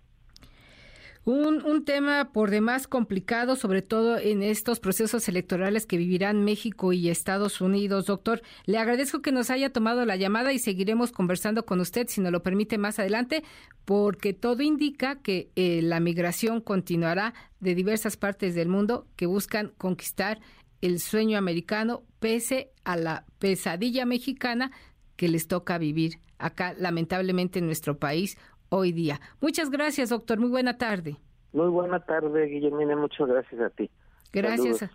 Un, 1.29 1.83
tema 1.83 2.31
por 2.31 2.51
demás 2.51 2.87
complicado, 2.87 3.57
sobre 3.57 3.81
todo 3.81 4.17
en 4.17 4.41
estos 4.41 4.79
procesos 4.79 5.27
electorales 5.27 5.85
que 5.85 5.97
vivirán 5.97 6.45
México 6.45 6.93
y 6.93 7.09
Estados 7.09 7.59
Unidos. 7.59 8.05
Doctor, 8.05 8.41
le 8.65 8.77
agradezco 8.77 9.21
que 9.21 9.33
nos 9.33 9.49
haya 9.49 9.73
tomado 9.73 10.05
la 10.05 10.15
llamada 10.15 10.53
y 10.53 10.59
seguiremos 10.59 11.11
conversando 11.11 11.65
con 11.65 11.81
usted, 11.81 12.07
si 12.07 12.21
nos 12.21 12.31
lo 12.31 12.43
permite, 12.43 12.77
más 12.77 12.97
adelante, 12.97 13.43
porque 13.83 14.31
todo 14.31 14.63
indica 14.63 15.17
que 15.17 15.51
eh, 15.57 15.81
la 15.83 15.99
migración 15.99 16.61
continuará 16.61 17.33
de 17.59 17.75
diversas 17.75 18.15
partes 18.15 18.55
del 18.55 18.69
mundo 18.69 19.05
que 19.17 19.25
buscan 19.25 19.73
conquistar 19.77 20.39
el 20.79 21.01
sueño 21.01 21.37
americano 21.37 22.03
pese 22.21 22.71
a 22.85 22.95
la 22.95 23.25
pesadilla 23.37 24.05
mexicana 24.05 24.71
que 25.17 25.27
les 25.27 25.49
toca 25.49 25.77
vivir 25.77 26.21
acá, 26.39 26.73
lamentablemente, 26.77 27.59
en 27.59 27.65
nuestro 27.65 27.97
país 27.97 28.37
hoy 28.69 28.91
día. 28.91 29.19
Muchas 29.41 29.69
gracias, 29.69 30.09
doctor. 30.09 30.39
Muy 30.39 30.49
buena 30.49 30.77
tarde. 30.77 31.17
Muy 31.53 31.69
buena 31.69 31.99
tarde, 31.99 32.45
Guillermina. 32.45 32.95
Muchas 32.95 33.27
gracias 33.27 33.61
a 33.61 33.69
ti. 33.69 33.89
Gracias. 34.31 34.89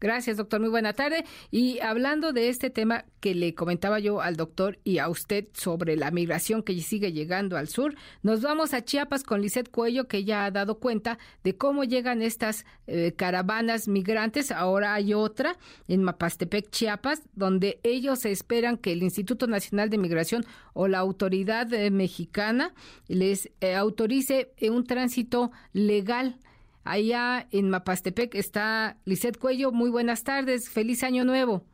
Gracias, 0.00 0.36
doctor. 0.36 0.60
Muy 0.60 0.68
buena 0.68 0.92
tarde. 0.92 1.24
Y 1.50 1.80
hablando 1.80 2.32
de 2.32 2.48
este 2.48 2.70
tema 2.70 3.04
que 3.20 3.34
le 3.34 3.54
comentaba 3.54 3.98
yo 4.00 4.20
al 4.20 4.36
doctor 4.36 4.78
y 4.84 4.98
a 4.98 5.08
usted 5.08 5.46
sobre 5.54 5.96
la 5.96 6.10
migración 6.10 6.62
que 6.62 6.78
sigue 6.80 7.12
llegando 7.12 7.56
al 7.56 7.68
sur, 7.68 7.94
nos 8.22 8.42
vamos 8.42 8.74
a 8.74 8.84
Chiapas 8.84 9.24
con 9.24 9.40
Lisette 9.40 9.70
Cuello, 9.70 10.06
que 10.06 10.24
ya 10.24 10.44
ha 10.44 10.50
dado 10.50 10.78
cuenta 10.78 11.18
de 11.42 11.56
cómo 11.56 11.84
llegan 11.84 12.22
estas 12.22 12.66
eh, 12.86 13.12
caravanas 13.16 13.88
migrantes. 13.88 14.52
Ahora 14.52 14.94
hay 14.94 15.14
otra 15.14 15.56
en 15.88 16.02
Mapastepec, 16.02 16.70
Chiapas, 16.70 17.22
donde 17.34 17.80
ellos 17.82 18.24
esperan 18.26 18.76
que 18.76 18.92
el 18.92 19.02
Instituto 19.02 19.46
Nacional 19.46 19.90
de 19.90 19.98
Migración 19.98 20.44
o 20.74 20.88
la 20.88 20.98
autoridad 20.98 21.72
eh, 21.72 21.90
mexicana 21.90 22.74
les 23.08 23.50
eh, 23.60 23.74
autorice 23.74 24.52
un 24.60 24.84
tránsito 24.84 25.50
legal 25.72 26.38
Allá 26.84 27.48
en 27.50 27.70
Mapastepec 27.70 28.34
está 28.34 28.98
Lisette 29.06 29.38
Cuello. 29.38 29.72
Muy 29.72 29.90
buenas 29.90 30.22
tardes. 30.22 30.68
Feliz 30.68 31.02
año 31.02 31.24
nuevo. 31.24 31.64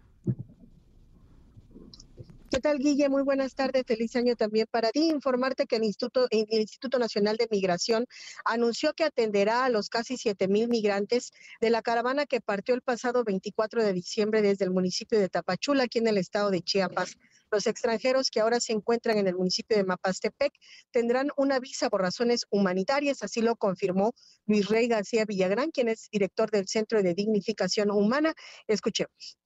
¿Qué 2.50 2.58
tal, 2.58 2.78
Guille? 2.78 3.08
Muy 3.08 3.22
buenas 3.22 3.54
tardes. 3.54 3.84
Feliz 3.86 4.16
año 4.16 4.34
también 4.34 4.66
para 4.70 4.90
ti. 4.90 5.08
Informarte 5.08 5.66
que 5.66 5.76
el 5.76 5.84
Instituto, 5.84 6.26
el 6.30 6.46
Instituto 6.50 6.98
Nacional 6.98 7.36
de 7.36 7.46
Migración 7.50 8.06
anunció 8.44 8.92
que 8.92 9.04
atenderá 9.04 9.64
a 9.64 9.68
los 9.68 9.88
casi 9.88 10.16
7 10.16 10.48
mil 10.48 10.68
migrantes 10.68 11.32
de 11.60 11.70
la 11.70 11.80
caravana 11.80 12.26
que 12.26 12.40
partió 12.40 12.74
el 12.74 12.82
pasado 12.82 13.22
24 13.22 13.84
de 13.84 13.92
diciembre 13.92 14.42
desde 14.42 14.64
el 14.64 14.72
municipio 14.72 15.18
de 15.20 15.28
Tapachula, 15.28 15.84
aquí 15.84 15.98
en 15.98 16.08
el 16.08 16.18
estado 16.18 16.50
de 16.50 16.62
Chiapas. 16.62 17.16
Los 17.50 17.66
extranjeros 17.66 18.30
que 18.30 18.40
ahora 18.40 18.60
se 18.60 18.72
encuentran 18.72 19.18
en 19.18 19.26
el 19.26 19.34
municipio 19.34 19.76
de 19.76 19.84
Mapastepec 19.84 20.52
tendrán 20.92 21.30
una 21.36 21.58
visa 21.58 21.90
por 21.90 22.00
razones 22.00 22.46
humanitarias, 22.50 23.22
así 23.22 23.42
lo 23.42 23.56
confirmó 23.56 24.12
Luis 24.46 24.68
Rey 24.68 24.86
García 24.86 25.24
Villagrán, 25.24 25.70
quien 25.70 25.88
es 25.88 26.08
director 26.12 26.50
del 26.50 26.68
Centro 26.68 27.02
de 27.02 27.14
Dignificación 27.14 27.90
Humana. 27.90 28.34
Escuchemos. 28.68 29.36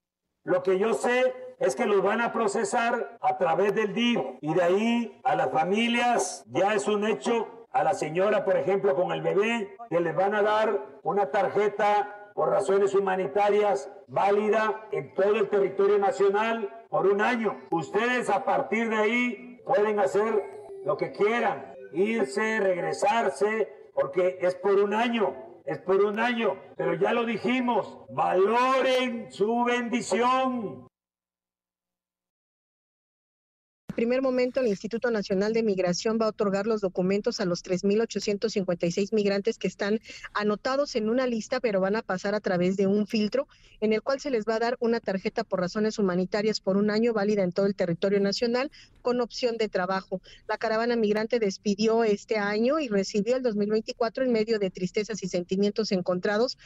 Lo 0.45 0.63
que 0.63 0.79
yo 0.79 0.93
sé 0.93 1.33
es 1.59 1.75
que 1.75 1.87
los 1.87 2.03
van 2.03 2.21
a 2.21 2.31
procesar 2.31 3.19
a 3.23 3.39
través 3.39 3.75
del 3.75 3.95
DIF 3.95 4.21
y 4.43 4.53
de 4.53 4.63
ahí 4.63 5.21
a 5.25 5.35
las 5.35 5.51
familias 5.51 6.45
ya 6.49 6.75
es 6.75 6.87
un 6.87 7.07
hecho. 7.07 7.67
A 7.71 7.83
la 7.83 7.95
señora, 7.95 8.45
por 8.45 8.57
ejemplo, 8.57 8.95
con 8.95 9.11
el 9.11 9.21
bebé, 9.21 9.77
que 9.91 9.99
les 9.99 10.15
van 10.15 10.35
a 10.35 10.43
dar 10.43 11.01
una 11.03 11.33
tarjeta 11.33 12.31
por 12.35 12.51
razones 12.51 12.95
humanitarias 12.95 13.91
válida 14.07 14.87
en 14.93 15.13
todo 15.15 15.37
el 15.37 15.49
territorio 15.49 15.99
nacional 15.99 16.84
por 16.95 17.09
un 17.09 17.21
año. 17.21 17.57
Ustedes 17.71 18.31
a 18.31 18.45
partir 18.45 18.89
de 18.89 18.97
ahí 18.97 19.61
pueden 19.65 19.99
hacer 19.99 20.33
lo 20.85 20.97
que 20.97 21.11
quieran, 21.11 21.75
irse, 21.93 22.61
regresarse, 22.61 23.69
porque 23.93 24.39
es 24.41 24.55
por 24.55 24.79
un 24.79 24.95
año, 24.95 25.35
es 25.65 25.79
por 25.81 26.01
un 26.05 26.21
año. 26.21 26.57
Pero 26.77 26.95
ya 26.95 27.13
lo 27.13 27.25
dijimos, 27.25 27.99
valoren 28.11 29.33
su 29.33 29.65
bendición. 29.65 30.87
Primer 33.95 34.23
momento, 34.23 34.61
el 34.61 34.67
Instituto 34.67 35.11
Nacional 35.11 35.53
de 35.53 35.63
Migración 35.63 36.19
va 36.21 36.27
a 36.27 36.31
otorgar 36.31 36.67
los 36.67 36.81
documentos 36.81 37.41
a 37.41 37.45
los 37.45 37.65
3.856 37.65 39.13
migrantes 39.13 39.59
que 39.59 39.69
están 39.69 40.01
anotados 40.35 40.97
en 40.97 41.09
una 41.09 41.27
lista, 41.27 41.61
pero 41.61 41.81
van 41.81 41.97
a 41.97 42.03
pasar 42.03 42.35
a 42.35 42.41
través 42.41 42.77
de 42.77 42.87
un 42.87 43.07
filtro 43.07 43.47
en 43.81 43.93
el 43.93 44.03
cual 44.03 44.21
se 44.21 44.31
les 44.31 44.45
va 44.45 44.57
a 44.57 44.59
dar 44.59 44.77
una 44.81 45.01
tarjeta 45.01 45.45
por 45.45 45.61
razones 45.61 45.99
humanitarias 45.99 46.61
por 46.61 46.77
un 46.77 46.91
año 46.91 47.13
válida 47.13 47.43
en 47.43 47.53
todo 47.53 47.67
el 47.67 47.75
territorio 47.75 48.21
nacional 48.21 48.71
con 49.03 49.21
opción 49.21 49.57
de 49.57 49.69
trabajo. 49.69 50.21
La 50.49 50.59
caravana 50.59 50.97
migrante 50.97 51.39
despidió 51.39 52.05
este 52.05 52.37
año 52.37 52.81
y 52.81 52.89
recibió 52.89 53.37
el 53.37 53.43
2024 53.43 54.25
en 54.25 54.33
medio 54.33 54.59
de 54.59 54.71
tristezas 54.71 55.23
y 55.23 55.29
sentimientos 55.29 55.93
encontrados 55.93 56.59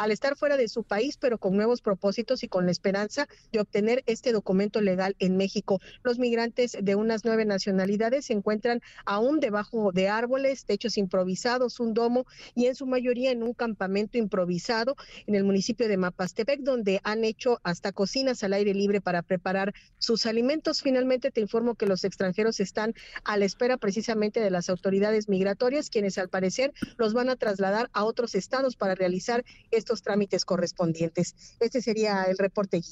al 0.00 0.12
estar 0.12 0.34
fuera 0.34 0.56
de 0.56 0.66
su 0.66 0.82
país, 0.82 1.18
pero 1.18 1.36
con 1.36 1.54
nuevos 1.54 1.82
propósitos 1.82 2.42
y 2.42 2.48
con 2.48 2.64
la 2.64 2.72
esperanza 2.72 3.28
de 3.52 3.60
obtener 3.60 4.02
este 4.06 4.32
documento 4.32 4.80
legal 4.80 5.14
en 5.18 5.36
México. 5.36 5.78
Los 6.02 6.18
migrantes 6.18 6.74
de 6.80 6.94
unas 6.94 7.26
nueve 7.26 7.44
nacionalidades 7.44 8.24
se 8.24 8.32
encuentran 8.32 8.80
aún 9.04 9.40
debajo 9.40 9.92
de 9.92 10.08
árboles, 10.08 10.64
techos 10.64 10.96
improvisados, 10.96 11.80
un 11.80 11.92
domo 11.92 12.24
y 12.54 12.64
en 12.64 12.76
su 12.76 12.86
mayoría 12.86 13.30
en 13.30 13.42
un 13.42 13.52
campamento 13.52 14.16
improvisado 14.16 14.96
en 15.26 15.34
el 15.34 15.44
municipio 15.44 15.86
de 15.86 15.98
Mapastepec, 15.98 16.60
donde 16.60 17.02
han 17.04 17.22
hecho 17.22 17.60
hasta 17.62 17.92
cocinas 17.92 18.42
al 18.42 18.54
aire 18.54 18.72
libre 18.72 19.02
para 19.02 19.20
preparar 19.20 19.74
sus 19.98 20.24
alimentos. 20.24 20.80
Finalmente 20.80 21.30
te 21.30 21.42
informo 21.42 21.74
que 21.74 21.84
los 21.84 22.04
extranjeros 22.04 22.58
están 22.60 22.94
a 23.24 23.36
la 23.36 23.44
espera 23.44 23.76
precisamente 23.76 24.40
de 24.40 24.48
las 24.48 24.70
autoridades 24.70 25.28
migratorias, 25.28 25.90
quienes 25.90 26.16
al 26.16 26.30
parecer 26.30 26.72
los 26.96 27.12
van 27.12 27.28
a 27.28 27.36
trasladar 27.36 27.90
a 27.92 28.04
otros 28.04 28.34
estados 28.34 28.76
para 28.76 28.94
realizar 28.94 29.44
estos 29.70 29.89
trámites 30.02 30.44
correspondientes. 30.44 31.34
Este 31.58 31.82
sería 31.82 32.24
el 32.24 32.38
reporte. 32.38 32.82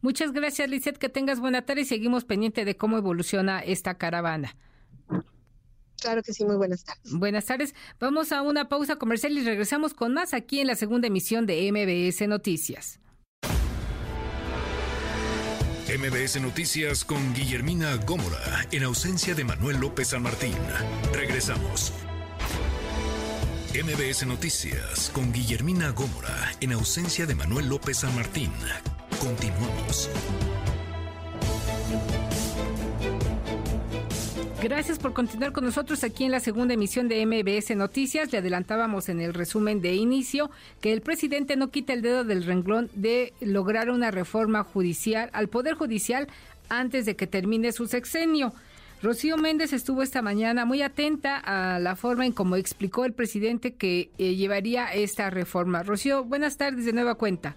Muchas 0.00 0.32
gracias, 0.32 0.70
Lizeth. 0.70 0.98
Que 0.98 1.08
tengas 1.08 1.40
buena 1.40 1.66
tarde 1.66 1.82
y 1.82 1.84
seguimos 1.84 2.24
pendiente 2.24 2.64
de 2.64 2.76
cómo 2.76 2.96
evoluciona 2.96 3.60
esta 3.60 3.98
caravana. 3.98 4.56
Claro 6.00 6.22
que 6.22 6.32
sí, 6.32 6.44
muy 6.44 6.56
buenas 6.56 6.84
tardes. 6.84 7.12
Buenas 7.12 7.46
tardes. 7.46 7.74
Vamos 7.98 8.30
a 8.32 8.42
una 8.42 8.68
pausa 8.68 8.96
comercial 8.96 9.36
y 9.36 9.42
regresamos 9.42 9.94
con 9.94 10.14
más 10.14 10.32
aquí 10.32 10.60
en 10.60 10.68
la 10.68 10.76
segunda 10.76 11.08
emisión 11.08 11.46
de 11.46 11.70
MBS 11.72 12.28
Noticias. 12.28 13.00
MBS 15.88 16.40
Noticias 16.40 17.04
con 17.04 17.34
Guillermina 17.34 17.96
Gómora, 18.06 18.66
en 18.70 18.84
ausencia 18.84 19.34
de 19.34 19.42
Manuel 19.44 19.78
López 19.78 20.08
San 20.08 20.22
Martín. 20.22 20.54
Regresamos. 21.14 21.92
MBS 23.80 24.26
Noticias 24.26 25.08
con 25.14 25.32
Guillermina 25.32 25.90
Gómora 25.90 26.50
en 26.60 26.72
ausencia 26.72 27.26
de 27.26 27.36
Manuel 27.36 27.68
López 27.68 27.98
San 27.98 28.12
Martín. 28.16 28.50
Continuamos. 29.20 30.10
Gracias 34.60 34.98
por 34.98 35.12
continuar 35.12 35.52
con 35.52 35.64
nosotros 35.64 36.02
aquí 36.02 36.24
en 36.24 36.32
la 36.32 36.40
segunda 36.40 36.74
emisión 36.74 37.06
de 37.06 37.24
MBS 37.24 37.76
Noticias. 37.76 38.32
Le 38.32 38.38
adelantábamos 38.38 39.08
en 39.08 39.20
el 39.20 39.32
resumen 39.32 39.80
de 39.80 39.94
inicio 39.94 40.50
que 40.80 40.92
el 40.92 41.00
presidente 41.00 41.54
no 41.54 41.70
quita 41.70 41.92
el 41.92 42.02
dedo 42.02 42.24
del 42.24 42.42
renglón 42.42 42.90
de 42.94 43.32
lograr 43.38 43.90
una 43.90 44.10
reforma 44.10 44.64
judicial 44.64 45.30
al 45.32 45.46
Poder 45.46 45.74
Judicial 45.74 46.26
antes 46.68 47.06
de 47.06 47.14
que 47.14 47.28
termine 47.28 47.70
su 47.70 47.86
sexenio. 47.86 48.52
Rocío 49.00 49.36
Méndez 49.36 49.72
estuvo 49.72 50.02
esta 50.02 50.22
mañana 50.22 50.64
muy 50.64 50.82
atenta 50.82 51.38
a 51.38 51.78
la 51.78 51.94
forma 51.94 52.26
en 52.26 52.32
cómo 52.32 52.56
explicó 52.56 53.04
el 53.04 53.12
presidente 53.12 53.76
que 53.76 54.10
eh, 54.18 54.34
llevaría 54.34 54.86
esta 54.86 55.30
reforma. 55.30 55.84
Rocío, 55.84 56.24
buenas 56.24 56.56
tardes 56.56 56.84
de 56.84 56.92
nueva 56.92 57.14
cuenta. 57.14 57.54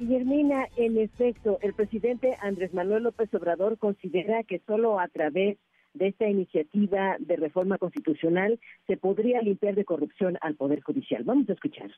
Guillermina, 0.00 0.66
en 0.76 0.98
efecto, 0.98 1.58
el 1.62 1.74
presidente 1.74 2.36
Andrés 2.40 2.74
Manuel 2.74 3.04
López 3.04 3.32
Obrador 3.32 3.78
considera 3.78 4.42
que 4.42 4.60
solo 4.66 4.98
a 4.98 5.06
través 5.06 5.56
de 5.94 6.08
esta 6.08 6.28
iniciativa 6.28 7.16
de 7.20 7.36
reforma 7.36 7.78
constitucional 7.78 8.58
se 8.88 8.96
podría 8.96 9.40
limpiar 9.40 9.76
de 9.76 9.84
corrupción 9.84 10.36
al 10.40 10.56
Poder 10.56 10.80
Judicial. 10.80 11.22
Vamos 11.22 11.48
a 11.48 11.52
escuchar 11.52 11.92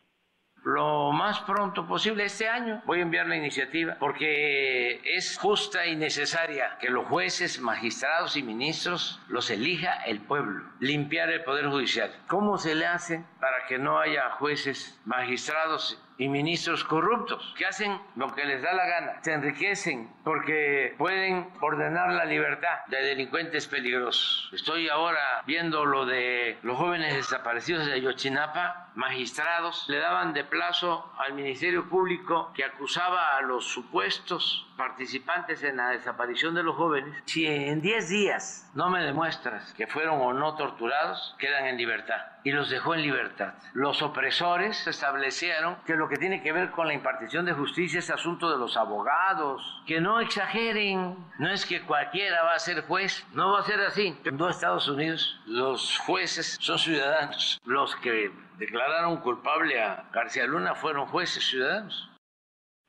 lo 0.64 1.12
más 1.12 1.40
pronto 1.40 1.86
posible 1.86 2.24
este 2.24 2.48
año. 2.48 2.82
Voy 2.86 2.98
a 2.98 3.02
enviar 3.02 3.26
la 3.26 3.36
iniciativa 3.36 3.96
porque 3.98 5.00
es 5.16 5.38
justa 5.38 5.86
y 5.86 5.96
necesaria 5.96 6.78
que 6.80 6.90
los 6.90 7.06
jueces, 7.06 7.60
magistrados 7.60 8.36
y 8.36 8.42
ministros 8.42 9.20
los 9.28 9.50
elija 9.50 10.02
el 10.04 10.20
pueblo, 10.20 10.64
limpiar 10.80 11.30
el 11.30 11.44
Poder 11.44 11.68
Judicial. 11.68 12.10
¿Cómo 12.28 12.58
se 12.58 12.74
le 12.74 12.86
hace 12.86 13.24
para 13.40 13.66
que 13.66 13.78
no 13.78 13.98
haya 13.98 14.30
jueces, 14.30 15.00
magistrados 15.04 16.02
y 16.18 16.28
ministros 16.28 16.84
corruptos 16.84 17.54
que 17.56 17.66
hacen 17.66 17.98
lo 18.16 18.34
que 18.34 18.44
les 18.44 18.62
da 18.62 18.72
la 18.72 18.86
gana, 18.86 19.22
se 19.22 19.32
enriquecen 19.32 20.10
porque 20.22 20.94
pueden 20.98 21.48
ordenar 21.60 22.12
la 22.12 22.24
libertad 22.24 22.84
de 22.88 23.02
delincuentes 23.02 23.66
peligrosos. 23.66 24.50
Estoy 24.52 24.88
ahora 24.88 25.42
viendo 25.46 25.84
lo 25.84 26.06
de 26.06 26.58
los 26.62 26.76
jóvenes 26.76 27.14
desaparecidos 27.14 27.86
de 27.86 27.94
Ayotzinapa, 27.94 28.92
magistrados 28.94 29.86
le 29.88 29.98
daban 29.98 30.32
de 30.32 30.44
plazo 30.44 31.12
al 31.18 31.34
Ministerio 31.34 31.88
Público 31.88 32.52
que 32.54 32.64
acusaba 32.64 33.36
a 33.36 33.42
los 33.42 33.66
supuestos 33.66 34.66
participantes 34.76 35.62
en 35.62 35.76
la 35.76 35.90
desaparición 35.90 36.54
de 36.54 36.62
los 36.62 36.76
jóvenes, 36.76 37.14
si 37.26 37.46
en 37.46 37.80
10 37.80 38.08
días 38.08 38.70
no 38.74 38.90
me 38.90 39.02
demuestras 39.02 39.72
que 39.74 39.86
fueron 39.86 40.20
o 40.20 40.32
no 40.32 40.56
torturados, 40.56 41.34
quedan 41.38 41.66
en 41.66 41.76
libertad. 41.76 42.20
Y 42.44 42.52
los 42.52 42.68
dejó 42.68 42.94
en 42.94 43.02
libertad. 43.02 43.54
Los 43.72 44.02
opresores 44.02 44.86
establecieron 44.86 45.76
que 45.86 45.94
lo 45.94 46.08
que 46.08 46.16
tiene 46.16 46.42
que 46.42 46.52
ver 46.52 46.70
con 46.70 46.86
la 46.86 46.94
impartición 46.94 47.46
de 47.46 47.54
justicia 47.54 48.00
es 48.00 48.10
asunto 48.10 48.50
de 48.50 48.58
los 48.58 48.76
abogados. 48.76 49.82
Que 49.86 50.00
no 50.00 50.20
exageren. 50.20 51.16
No 51.38 51.50
es 51.50 51.64
que 51.64 51.80
cualquiera 51.82 52.42
va 52.42 52.54
a 52.54 52.58
ser 52.58 52.82
juez. 52.82 53.26
No 53.32 53.52
va 53.52 53.60
a 53.60 53.64
ser 53.64 53.80
así. 53.80 54.18
En 54.24 54.36
los 54.36 54.50
Estados 54.50 54.86
Unidos 54.88 55.40
los 55.46 55.98
jueces 56.00 56.58
son 56.60 56.78
ciudadanos. 56.78 57.60
Los 57.64 57.96
que 57.96 58.30
declararon 58.58 59.18
culpable 59.18 59.80
a 59.80 60.08
García 60.12 60.46
Luna 60.46 60.74
fueron 60.74 61.06
jueces 61.06 61.44
ciudadanos. 61.44 62.10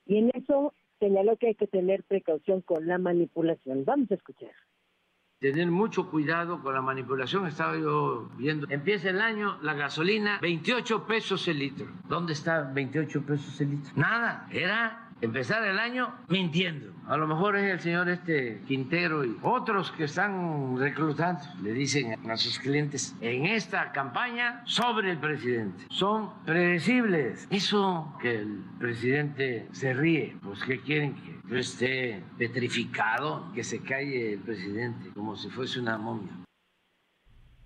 Y 0.05 0.19
en 0.19 0.31
eso 0.33 0.73
señaló 1.05 1.37
que 1.37 1.47
hay 1.47 1.55
que 1.55 1.67
tener 1.67 2.03
precaución 2.03 2.61
con 2.61 2.87
la 2.87 2.97
manipulación. 2.97 3.85
Vamos 3.85 4.09
a 4.11 4.15
escuchar. 4.15 4.51
tener 5.39 5.69
mucho 5.69 6.09
cuidado 6.09 6.63
con 6.63 6.73
la 6.73 6.81
manipulación. 6.81 7.45
Estaba 7.45 7.77
yo 7.77 8.29
viendo, 8.37 8.65
empieza 8.71 9.11
el 9.11 9.21
año, 9.21 9.59
la 9.61 9.75
gasolina, 9.75 10.39
28 10.41 11.05
pesos 11.05 11.47
el 11.47 11.59
litro. 11.59 11.87
¿Dónde 12.09 12.33
está 12.33 12.63
28 12.73 13.21
pesos 13.23 13.61
el 13.61 13.71
litro? 13.71 13.91
Nada, 13.95 14.47
era 14.51 15.04
empezar 15.21 15.63
el 15.63 15.79
año 15.79 16.13
mintiendo. 16.27 16.93
A 17.07 17.17
lo 17.17 17.27
mejor 17.27 17.55
es 17.55 17.71
el 17.71 17.79
señor 17.79 18.09
este 18.09 18.61
Quintero 18.67 19.23
y 19.23 19.37
otros 19.41 19.91
que 19.91 20.05
están 20.05 20.77
reclutando, 20.77 21.41
le 21.61 21.73
dicen 21.73 22.15
a 22.29 22.37
sus 22.37 22.59
clientes, 22.59 23.15
en 23.21 23.45
esta 23.45 23.91
campaña 23.91 24.63
sobre 24.65 25.11
el 25.11 25.17
presidente. 25.17 25.85
Son 25.89 26.31
predecibles. 26.45 27.47
Eso 27.49 28.13
que 28.21 28.39
el 28.39 28.63
presidente 28.79 29.67
se 29.71 29.93
ríe, 29.93 30.35
pues 30.41 30.63
¿qué 30.63 30.79
quieren 30.79 31.15
que 31.15 31.35
yo 31.47 31.57
esté 31.57 32.23
petrificado, 32.37 33.51
que 33.53 33.63
se 33.63 33.81
calle 33.81 34.33
el 34.33 34.39
presidente 34.39 35.09
como 35.13 35.35
si 35.35 35.49
fuese 35.49 35.79
una 35.79 35.97
momia? 35.97 36.31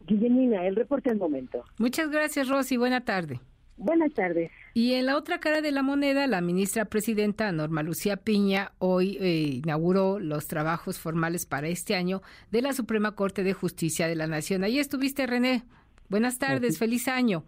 Guillemina, 0.06 0.66
el 0.66 0.76
reporte 0.76 1.12
al 1.12 1.18
momento. 1.18 1.64
Muchas 1.78 2.10
gracias, 2.10 2.50
Rosy. 2.50 2.78
Buena 2.78 3.02
tarde. 3.02 3.40
Buenas 3.80 4.14
tardes. 4.14 4.52
Y 4.74 4.94
en 4.94 5.06
la 5.06 5.16
otra 5.16 5.40
cara 5.40 5.62
de 5.62 5.72
la 5.72 5.84
moneda, 5.84 6.28
la 6.28 6.42
ministra 6.42 6.86
presidenta 6.86 7.50
Norma 7.54 7.82
Lucía 7.82 8.18
Piña 8.18 8.74
hoy 8.78 9.18
eh, 9.22 9.62
inauguró 9.64 10.20
los 10.20 10.48
trabajos 10.48 11.00
formales 11.00 11.46
para 11.46 11.70
este 11.70 11.96
año 11.96 12.22
de 12.52 12.62
la 12.62 12.74
Suprema 12.74 13.16
Corte 13.16 13.42
de 13.42 13.54
Justicia 13.54 14.10
de 14.10 14.16
la 14.16 14.28
Nación. 14.28 14.66
Ahí 14.66 14.80
estuviste, 14.80 15.26
René. 15.26 15.64
Buenas 16.10 16.40
tardes, 16.40 16.78
feliz 16.78 17.08
año. 17.08 17.46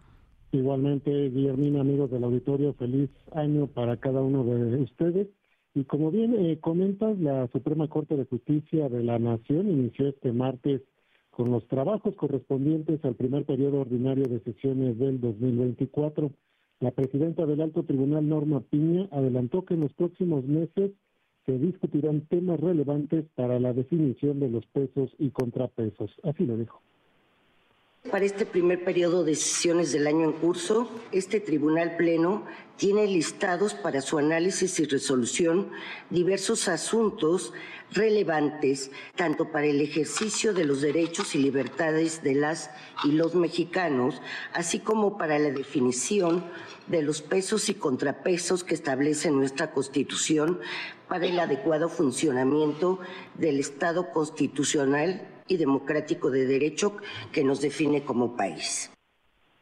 Igualmente, 0.54 1.12
Guillermina, 1.30 1.82
amigos 1.82 2.10
del 2.12 2.24
auditorio, 2.24 2.74
feliz 2.76 3.10
año 3.34 3.68
para 3.68 3.98
cada 3.98 4.22
uno 4.22 4.46
de 4.46 4.78
ustedes. 4.84 5.28
Y 5.74 5.84
como 5.84 6.12
bien 6.12 6.34
eh, 6.38 6.60
comentas, 6.62 7.20
la 7.20 7.50
Suprema 7.50 7.90
Corte 7.90 8.16
de 8.16 8.26
Justicia 8.26 8.88
de 8.88 9.04
la 9.04 9.20
Nación 9.20 9.70
inició 9.70 10.08
este 10.08 10.32
martes 10.32 10.82
con 11.32 11.50
los 11.50 11.68
trabajos 11.68 12.16
correspondientes 12.16 13.04
al 13.04 13.16
primer 13.16 13.46
periodo 13.46 13.82
ordinario 13.82 14.26
de 14.26 14.42
sesiones 14.42 14.98
del 15.00 15.20
2024. 15.20 16.32
La 16.80 16.92
presidenta 16.92 17.46
del 17.46 17.62
Alto 17.62 17.84
Tribunal, 17.84 18.28
Norma 18.28 18.62
Piña, 18.62 19.08
adelantó 19.12 19.66
que 19.66 19.74
en 19.74 19.82
los 19.82 19.94
próximos 19.94 20.46
meses 20.46 20.92
se 21.46 21.58
discutirán 21.58 22.22
temas 22.28 22.60
relevantes 22.60 23.26
para 23.36 23.60
la 23.60 23.74
definición 23.74 24.40
de 24.40 24.50
los 24.50 24.66
pesos 24.68 25.10
y 25.18 25.32
contrapesos. 25.32 26.12
Así 26.24 26.46
lo 26.46 26.58
dijo. 26.58 26.82
Para 28.10 28.26
este 28.26 28.48
primer 28.48 28.84
periodo 28.84 29.24
de 29.24 29.36
sesiones 29.36 29.92
del 29.92 30.08
año 30.08 30.26
en 30.26 30.32
curso, 30.34 30.90
este 31.12 31.40
Tribunal 31.40 31.98
Pleno 31.98 32.44
tiene 32.76 33.06
listados 33.06 33.76
para 33.76 34.02
su 34.02 34.18
análisis 34.18 34.80
y 34.80 34.86
resolución 34.86 35.70
diversos 36.10 36.68
asuntos 36.68 37.54
relevantes 37.92 38.90
tanto 39.16 39.52
para 39.52 39.68
el 39.68 39.80
ejercicio 39.82 40.54
de 40.54 40.66
los 40.66 40.82
derechos 40.82 41.36
y 41.36 41.38
libertades 41.38 42.24
de 42.24 42.34
las 42.34 42.72
y 43.04 43.12
los 43.12 43.36
mexicanos, 43.36 44.20
así 44.52 44.80
como 44.80 45.18
para 45.18 45.38
la 45.38 45.52
definición 45.52 46.44
de 46.88 47.04
los 47.04 47.22
pesos 47.22 47.70
y 47.70 47.76
contrapesos 47.76 48.64
que 48.64 48.74
establece 48.74 49.30
nuestra 49.30 49.72
Constitución 49.72 50.60
para 51.08 51.28
el 51.28 51.40
adecuado 51.40 51.88
funcionamiento 51.88 53.00
del 53.36 53.60
Estado 53.60 54.12
constitucional 54.12 55.28
y 55.52 55.58
democrático 55.58 56.32
de 56.32 56.46
derecho 56.46 56.96
que 57.34 57.44
nos 57.44 57.62
define 57.62 58.04
como 58.04 58.36
país. 58.38 58.90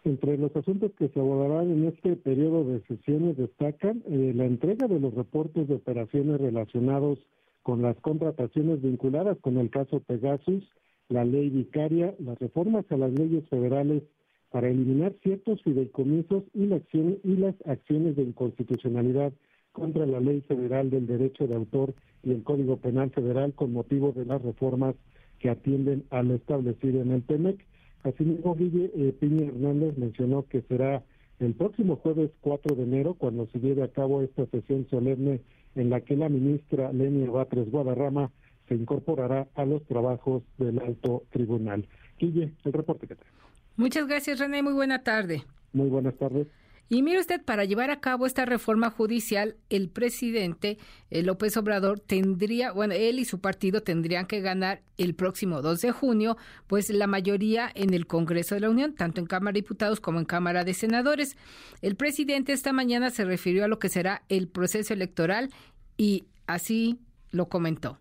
Entre 0.04 0.38
los 0.38 0.56
asuntos 0.56 0.92
que 0.98 1.10
se 1.10 1.20
abordarán 1.20 1.72
en 1.72 1.86
este 1.86 2.16
periodo 2.16 2.64
de 2.64 2.82
sesiones 2.88 3.38
destacan 3.38 4.04
eh, 4.08 4.32
la 4.36 4.46
entrega 4.46 4.88
de 4.88 5.00
los 5.00 5.14
reportes 5.14 5.68
de 5.68 5.76
operaciones 5.76 6.40
relacionados 6.40 7.20
con 7.64 7.82
las 7.82 7.98
contrataciones 7.98 8.82
vinculadas 8.82 9.38
con 9.42 9.58
el 9.58 9.70
caso 9.70 10.00
Pegasus, 10.00 10.64
la 11.10 11.26
ley 11.26 11.50
vicaria, 11.50 12.16
las 12.20 12.40
reformas 12.40 12.86
a 12.92 12.98
las 12.98 13.12
leyes 13.12 13.48
federales 13.50 14.04
para 14.52 14.70
eliminar 14.70 15.14
ciertos 15.22 15.62
fideicomisos 15.64 16.44
y, 16.54 16.68
la 16.68 16.78
acción, 16.78 17.18
y 17.24 17.36
las 17.36 17.56
acciones 17.66 18.16
de 18.16 18.24
inconstitucionalidad 18.24 19.34
contra 19.72 20.06
la 20.06 20.20
Ley 20.20 20.42
Federal 20.42 20.90
del 20.90 21.08
Derecho 21.08 21.46
de 21.48 21.56
Autor 21.56 21.94
y 22.24 22.32
el 22.32 22.44
Código 22.44 22.78
Penal 22.78 23.12
Federal 23.12 23.54
con 23.54 23.74
motivo 23.74 24.12
de 24.12 24.26
las 24.26 24.42
reformas 24.42 24.96
que 25.40 25.50
atienden 25.50 26.06
a 26.10 26.22
lo 26.22 26.36
establecido 26.36 27.02
en 27.02 27.12
el 27.12 27.24
TEMEC. 27.24 27.66
Asimismo, 28.04 28.56
Guille 28.56 28.92
eh, 28.96 29.14
Piña 29.20 29.48
Hernández 29.48 29.98
mencionó 29.98 30.46
que 30.48 30.62
será 30.64 31.04
el 31.40 31.54
próximo 31.54 31.96
jueves 31.98 32.32
4 32.42 32.76
de 32.76 32.84
enero 32.84 33.14
cuando 33.14 33.48
se 33.48 33.60
lleve 33.60 33.84
a 33.84 33.92
cabo 33.92 34.22
esta 34.22 34.46
sesión 34.48 34.88
solemne 34.90 35.42
en 35.76 35.90
la 35.90 36.02
que 36.02 36.16
la 36.16 36.30
ministra 36.30 36.92
Lenia 36.92 37.30
Batres 37.30 37.70
Guadarrama 37.72 38.32
se 38.68 38.76
incorporará 38.76 39.48
a 39.56 39.66
los 39.66 39.84
trabajos 39.86 40.44
del 40.58 40.80
alto 40.80 41.24
tribunal. 41.32 41.88
Guille, 42.20 42.54
el 42.64 42.74
reporte 42.74 43.08
que 43.08 43.16
tengo. 43.16 43.32
Muchas 43.78 44.08
gracias, 44.08 44.40
René. 44.40 44.62
Muy 44.62 44.74
buena 44.74 45.04
tarde. 45.04 45.44
Muy 45.74 45.90
buenas 45.90 46.16
tardes. 46.16 46.48
Y 46.92 47.04
mire 47.04 47.20
usted, 47.20 47.40
para 47.44 47.66
llevar 47.66 47.92
a 47.92 48.00
cabo 48.00 48.26
esta 48.26 48.46
reforma 48.46 48.90
judicial, 48.90 49.56
el 49.70 49.90
presidente 49.90 50.80
eh, 51.12 51.22
López 51.22 51.56
Obrador 51.56 52.00
tendría, 52.00 52.72
bueno, 52.72 52.96
él 52.96 53.20
y 53.20 53.26
su 53.26 53.40
partido 53.40 53.84
tendrían 53.84 54.26
que 54.26 54.42
ganar 54.42 54.82
el 54.98 55.14
próximo 55.14 55.62
2 55.62 55.82
de 55.82 55.92
junio, 55.92 56.36
pues 56.66 56.90
la 56.90 57.06
mayoría 57.06 57.72
en 57.76 57.94
el 57.94 58.08
Congreso 58.08 58.56
de 58.56 58.62
la 58.62 58.72
Unión, 58.72 58.96
tanto 58.96 59.22
en 59.22 59.28
Cámara 59.28 59.54
de 59.54 59.62
Diputados 59.62 60.00
como 60.00 60.18
en 60.18 60.26
Cámara 60.26 60.64
de 60.64 60.74
Senadores. 60.74 61.38
El 61.84 61.96
presidente 61.96 62.54
esta 62.54 62.74
mañana 62.74 63.12
se 63.12 63.24
refirió 63.24 63.66
a 63.66 63.68
lo 63.68 63.78
que 63.78 63.90
será 63.90 64.24
el 64.28 64.48
proceso 64.48 64.92
electoral 64.92 65.52
y 65.96 66.26
así 66.48 66.98
lo 67.30 67.50
comentó. 67.50 68.00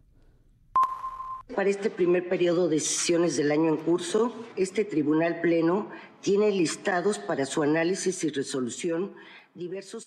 Para 1.54 1.70
este 1.70 1.90
primer 1.90 2.28
periodo 2.28 2.68
de 2.68 2.80
sesiones 2.80 3.36
del 3.36 3.50
año 3.52 3.68
en 3.68 3.76
curso, 3.78 4.34
este 4.56 4.84
Tribunal 4.84 5.40
Pleno 5.40 5.90
tiene 6.20 6.50
listados 6.50 7.18
para 7.18 7.46
su 7.46 7.62
análisis 7.62 8.24
y 8.24 8.30
resolución 8.30 9.14
diversos 9.58 10.06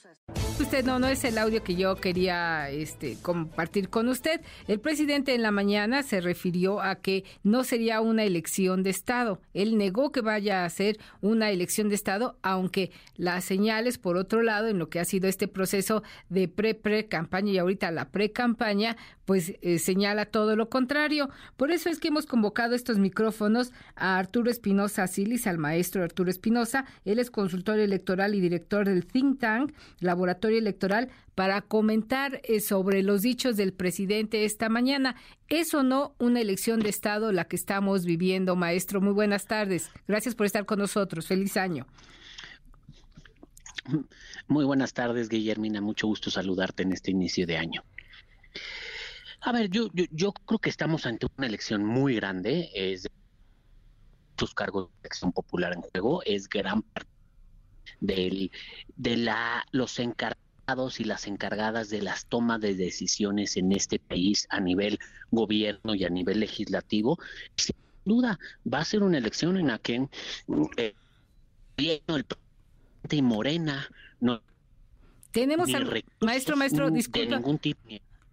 Usted 0.60 0.86
no, 0.86 1.00
no 1.00 1.08
es 1.08 1.24
el 1.24 1.38
audio 1.38 1.64
que 1.64 1.76
yo 1.76 1.96
quería 1.96 2.70
este, 2.70 3.18
compartir 3.22 3.90
con 3.90 4.08
usted. 4.08 4.42
El 4.68 4.80
presidente 4.80 5.34
en 5.34 5.42
la 5.42 5.52
mañana 5.52 6.04
se 6.04 6.22
refirió 6.22 6.82
a 6.82 6.96
que 6.96 7.26
no 7.44 7.64
sería 7.64 8.00
una 8.00 8.24
elección 8.24 8.84
de 8.84 8.92
Estado. 8.92 9.42
Él 9.54 9.78
negó 9.78 10.12
que 10.12 10.22
vaya 10.22 10.64
a 10.64 10.70
ser 10.70 11.00
una 11.20 11.50
elección 11.50 11.90
de 11.90 11.96
Estado, 11.96 12.38
aunque 12.44 12.92
las 13.18 13.44
señales, 13.44 13.98
por 13.98 14.18
otro 14.18 14.42
lado, 14.42 14.68
en 14.68 14.78
lo 14.78 14.90
que 14.90 15.00
ha 15.00 15.06
sido 15.06 15.28
este 15.28 15.48
proceso 15.48 16.04
de 16.30 16.48
pre-pre-campaña 16.48 17.52
y 17.52 17.58
ahorita 17.58 17.92
la 17.92 18.12
pre-campaña, 18.12 18.96
pues 19.32 19.54
eh, 19.62 19.80
señala 19.80 20.26
todo 20.26 20.58
lo 20.58 20.68
contrario. 20.68 21.30
Por 21.56 21.72
eso 21.72 21.88
es 21.88 22.00
que 22.00 22.10
hemos 22.10 22.26
convocado 22.26 22.76
estos 22.76 22.98
micrófonos 22.98 23.72
a 23.96 24.18
Arturo 24.18 24.52
Espinosa 24.52 25.08
Silis, 25.08 25.48
al 25.48 25.58
maestro 25.58 26.04
Arturo 26.04 26.30
Espinosa. 26.30 26.84
Él 27.06 27.18
es 27.18 27.32
consultor 27.32 27.80
electoral 27.80 28.36
y 28.36 28.42
director 28.42 28.84
del 28.84 29.06
think 29.06 29.40
tank, 29.40 29.72
Laboratorio 30.02 30.58
Electoral, 30.58 31.08
para 31.34 31.62
comentar 31.62 32.42
eh, 32.44 32.60
sobre 32.60 33.04
los 33.04 33.22
dichos 33.22 33.56
del 33.56 33.72
presidente 33.72 34.44
esta 34.44 34.68
mañana. 34.68 35.16
¿Es 35.48 35.74
o 35.74 35.82
no 35.82 36.14
una 36.20 36.42
elección 36.42 36.82
de 36.82 36.90
Estado 36.90 37.32
la 37.32 37.46
que 37.46 37.56
estamos 37.56 38.04
viviendo, 38.04 38.58
maestro? 38.58 39.00
Muy 39.00 39.14
buenas 39.14 39.46
tardes. 39.46 39.92
Gracias 40.10 40.36
por 40.36 40.46
estar 40.46 40.66
con 40.66 40.80
nosotros. 40.80 41.26
Feliz 41.26 41.56
año. 41.56 41.88
Muy 44.50 44.66
buenas 44.66 44.92
tardes, 44.92 45.30
Guillermina. 45.30 45.80
Mucho 45.80 46.08
gusto 46.08 46.30
saludarte 46.30 46.84
en 46.84 46.92
este 46.92 47.12
inicio 47.12 47.48
de 47.48 47.56
año. 47.56 47.82
A 49.42 49.52
ver, 49.52 49.70
yo, 49.70 49.90
yo, 49.94 50.06
yo 50.12 50.34
creo 50.34 50.60
que 50.60 50.70
estamos 50.70 51.06
ante 51.06 51.28
una 51.38 51.48
elección 51.48 51.84
muy 51.84 52.16
grande. 52.16 52.70
Es 52.74 53.08
sus 54.38 54.54
cargos 54.54 54.90
de 54.90 55.00
elección 55.02 55.32
popular 55.32 55.74
en 55.74 55.82
juego. 55.82 56.22
Es 56.26 56.48
gran 56.48 56.82
parte 56.82 57.10
del, 58.00 58.52
de 58.96 59.18
la, 59.18 59.66
los 59.72 60.00
encargados 60.00 61.00
y 61.00 61.04
las 61.04 61.28
encargadas 61.28 61.90
de 61.90 62.02
las 62.02 62.26
tomas 62.26 62.62
de 62.62 62.76
decisiones 62.76 63.58
en 63.58 63.72
este 63.72 64.00
país 64.00 64.48
a 64.50 64.60
nivel 64.60 65.00
gobierno 65.32 65.96
y 65.96 66.04
a 66.06 66.10
nivel 66.10 66.40
legislativo, 66.40 67.20
sin 67.56 67.76
duda 68.06 68.40
va 68.72 68.80
a 68.80 68.86
ser 68.86 69.04
una 69.04 69.18
elección 69.18 69.58
en 69.58 69.68
la 69.68 69.80
que 69.80 70.08
eh, 70.78 70.94
el 71.78 72.24
presidente 72.24 73.16
y 73.16 73.22
Morena 73.22 73.90
no 74.20 74.42
tenemos 75.32 75.74
al 75.74 76.04
maestro 76.20 76.56
maestro 76.56 76.90
disculpa 76.90 77.36
ningún 77.36 77.58
tipo, 77.58 77.82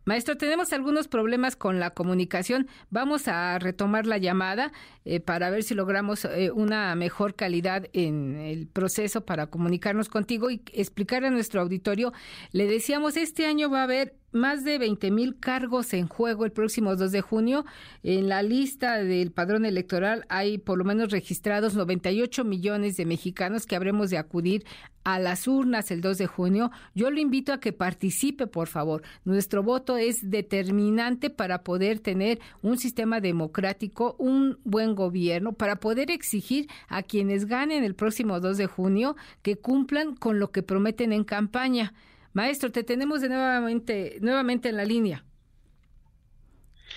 Maestro, 0.09 0.39
tenemos 0.39 0.73
algunos 0.73 1.07
problemas 1.07 1.55
con 1.55 1.81
la 1.81 1.91
comunicación. 1.91 2.67
Vamos 2.89 3.29
a 3.29 3.59
retomar 3.59 4.07
la 4.07 4.17
llamada 4.17 4.73
eh, 5.05 5.21
para 5.21 5.51
ver 5.51 5.63
si 5.65 5.75
logramos 5.75 6.25
eh, 6.25 6.51
una 6.51 6.95
mejor 6.95 7.35
calidad 7.35 7.91
en 7.93 8.37
el 8.37 8.69
proceso 8.69 9.27
para 9.27 9.49
comunicarnos 9.49 10.09
contigo 10.09 10.51
y 10.51 10.63
explicar 10.73 11.27
a 11.27 11.31
nuestro 11.31 11.61
auditorio. 11.61 12.15
Le 12.53 12.67
decíamos, 12.67 13.19
este 13.19 13.45
año 13.45 13.69
va 13.69 13.81
a 13.81 13.83
haber 13.83 14.15
más 14.33 14.65
de 14.65 14.79
20 14.79 15.11
mil 15.11 15.39
cargos 15.39 15.93
en 15.95 16.07
juego 16.07 16.45
el 16.45 16.53
próximo 16.53 16.95
2 16.97 17.13
de 17.13 17.21
junio. 17.21 17.65
En 18.03 18.29
la 18.29 18.43
lista 18.43 18.97
del 18.97 19.31
padrón 19.33 19.65
electoral 19.65 20.27
hay 20.29 20.59
por 20.59 20.79
lo 20.79 20.85
menos 20.85 21.11
registrados 21.11 21.75
98 21.75 22.45
millones 22.45 22.97
de 22.97 23.07
mexicanos 23.07 23.67
que 23.67 23.77
habremos 23.77 24.11
de 24.11 24.19
acudir 24.19 24.65
a 25.05 25.19
las 25.19 25.49
urnas 25.49 25.91
el 25.91 26.03
2 26.03 26.19
de 26.19 26.27
junio. 26.27 26.71
Yo 26.95 27.11
lo 27.11 27.19
invito 27.19 27.53
a 27.55 27.61
que 27.61 27.73
participe, 27.73 28.47
por 28.47 28.69
favor. 28.69 29.03
Nuestro 29.25 29.63
voto 29.63 29.97
es 29.97 30.31
determinante 30.31 31.31
para 31.31 31.65
poder 31.65 32.01
tener 32.01 32.41
un 32.61 32.77
sistema 32.77 33.21
democrático, 33.21 34.17
un 34.19 34.59
buen 34.65 34.95
gobierno, 34.95 35.55
para 35.55 35.77
poder 35.77 36.11
exigir 36.11 36.69
a 36.89 37.03
quienes 37.03 37.47
ganen 37.47 37.85
el 37.85 37.95
próximo 37.95 38.39
2 38.39 38.59
de 38.59 38.67
junio 38.67 39.17
que 39.41 39.57
cumplan 39.57 40.15
con 40.15 40.39
lo 40.39 40.51
que 40.51 40.63
prometen 40.63 41.13
en 41.13 41.25
campaña. 41.25 41.95
Maestro, 42.33 42.71
te 42.71 42.85
tenemos 42.85 43.21
de 43.21 43.29
nuevamente, 43.29 44.19
nuevamente 44.21 44.69
en 44.69 44.77
la 44.77 44.85
línea. 44.85 45.25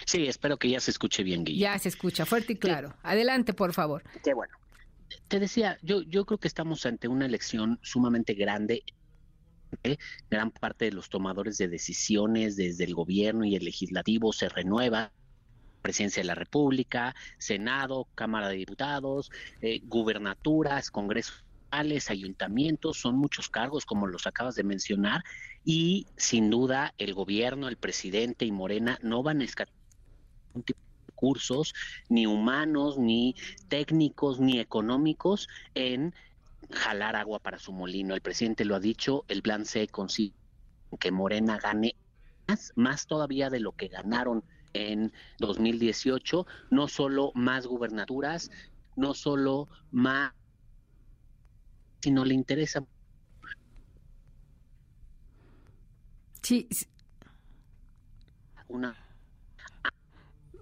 Sí, 0.06 0.28
espero 0.28 0.58
que 0.58 0.70
ya 0.70 0.80
se 0.80 0.92
escuche 0.92 1.24
bien, 1.24 1.44
Guillermo. 1.44 1.74
Ya 1.74 1.80
se 1.80 1.90
escucha, 1.90 2.26
fuerte 2.26 2.54
y 2.54 2.56
claro. 2.58 2.96
Adelante, 3.04 3.54
por 3.54 3.74
favor. 3.74 4.04
Qué 4.24 4.34
bueno. 4.34 4.54
Te 5.28 5.40
decía, 5.40 5.78
yo, 5.82 6.02
yo 6.02 6.26
creo 6.26 6.38
que 6.38 6.48
estamos 6.48 6.86
ante 6.86 7.08
una 7.08 7.26
elección 7.26 7.80
sumamente 7.82 8.34
grande. 8.34 8.84
¿eh? 9.84 9.98
Gran 10.30 10.52
parte 10.52 10.86
de 10.86 10.92
los 10.92 11.10
tomadores 11.10 11.58
de 11.58 11.68
decisiones 11.68 12.56
desde 12.56 12.86
el 12.86 12.96
gobierno 12.96 13.46
y 13.46 13.56
el 13.56 13.66
legislativo 13.66 14.34
se 14.34 14.50
renueva 14.50 15.12
presidencia 15.82 16.22
de 16.22 16.28
la 16.28 16.36
República, 16.36 17.16
Senado, 17.38 18.08
Cámara 18.16 18.50
de 18.50 18.58
Diputados, 18.58 19.32
eh, 19.62 19.82
gubernaturas, 19.84 20.92
Congreso 20.92 21.34
ayuntamientos, 21.72 22.98
son 22.98 23.18
muchos 23.18 23.50
cargos 23.50 23.86
como 23.86 24.08
los 24.08 24.28
acabas 24.28 24.56
de 24.56 24.64
mencionar 24.64 25.24
y 25.64 26.08
sin 26.18 26.50
duda 26.50 26.94
el 26.98 27.14
gobierno, 27.14 27.68
el 27.68 27.78
presidente 27.78 28.46
y 28.46 28.52
Morena 28.52 29.00
no 29.02 29.24
van 29.24 29.42
a 29.42 29.46
de 30.54 30.76
recursos 31.08 31.74
ni 32.10 32.26
humanos, 32.26 32.98
ni 32.98 33.36
técnicos, 33.70 34.40
ni 34.40 34.60
económicos 34.60 35.48
en 35.76 36.14
jalar 36.72 37.16
agua 37.16 37.40
para 37.40 37.60
su 37.60 37.72
molino. 37.72 38.16
El 38.16 38.22
presidente 38.22 38.66
lo 38.66 38.76
ha 38.76 38.80
dicho, 38.80 39.26
el 39.28 39.42
plan 39.42 39.66
C 39.66 39.88
consigue 39.88 40.36
que 41.00 41.12
Morena 41.12 41.58
gane 41.58 41.96
más, 42.48 42.74
más 42.76 43.08
todavía 43.08 43.50
de 43.50 43.60
lo 43.60 43.72
que 43.72 43.88
ganaron 43.88 44.44
en 44.74 45.12
2018, 45.40 46.46
no 46.70 46.88
solo 46.88 47.32
más 47.34 47.66
gubernaturas, 47.66 48.52
no 48.96 49.14
solo 49.14 49.68
más 49.92 50.34
si 52.02 52.12
no 52.12 52.26
le 52.26 52.34
interesa. 52.34 52.84
Sí. 56.42 56.68
Una 58.68 58.96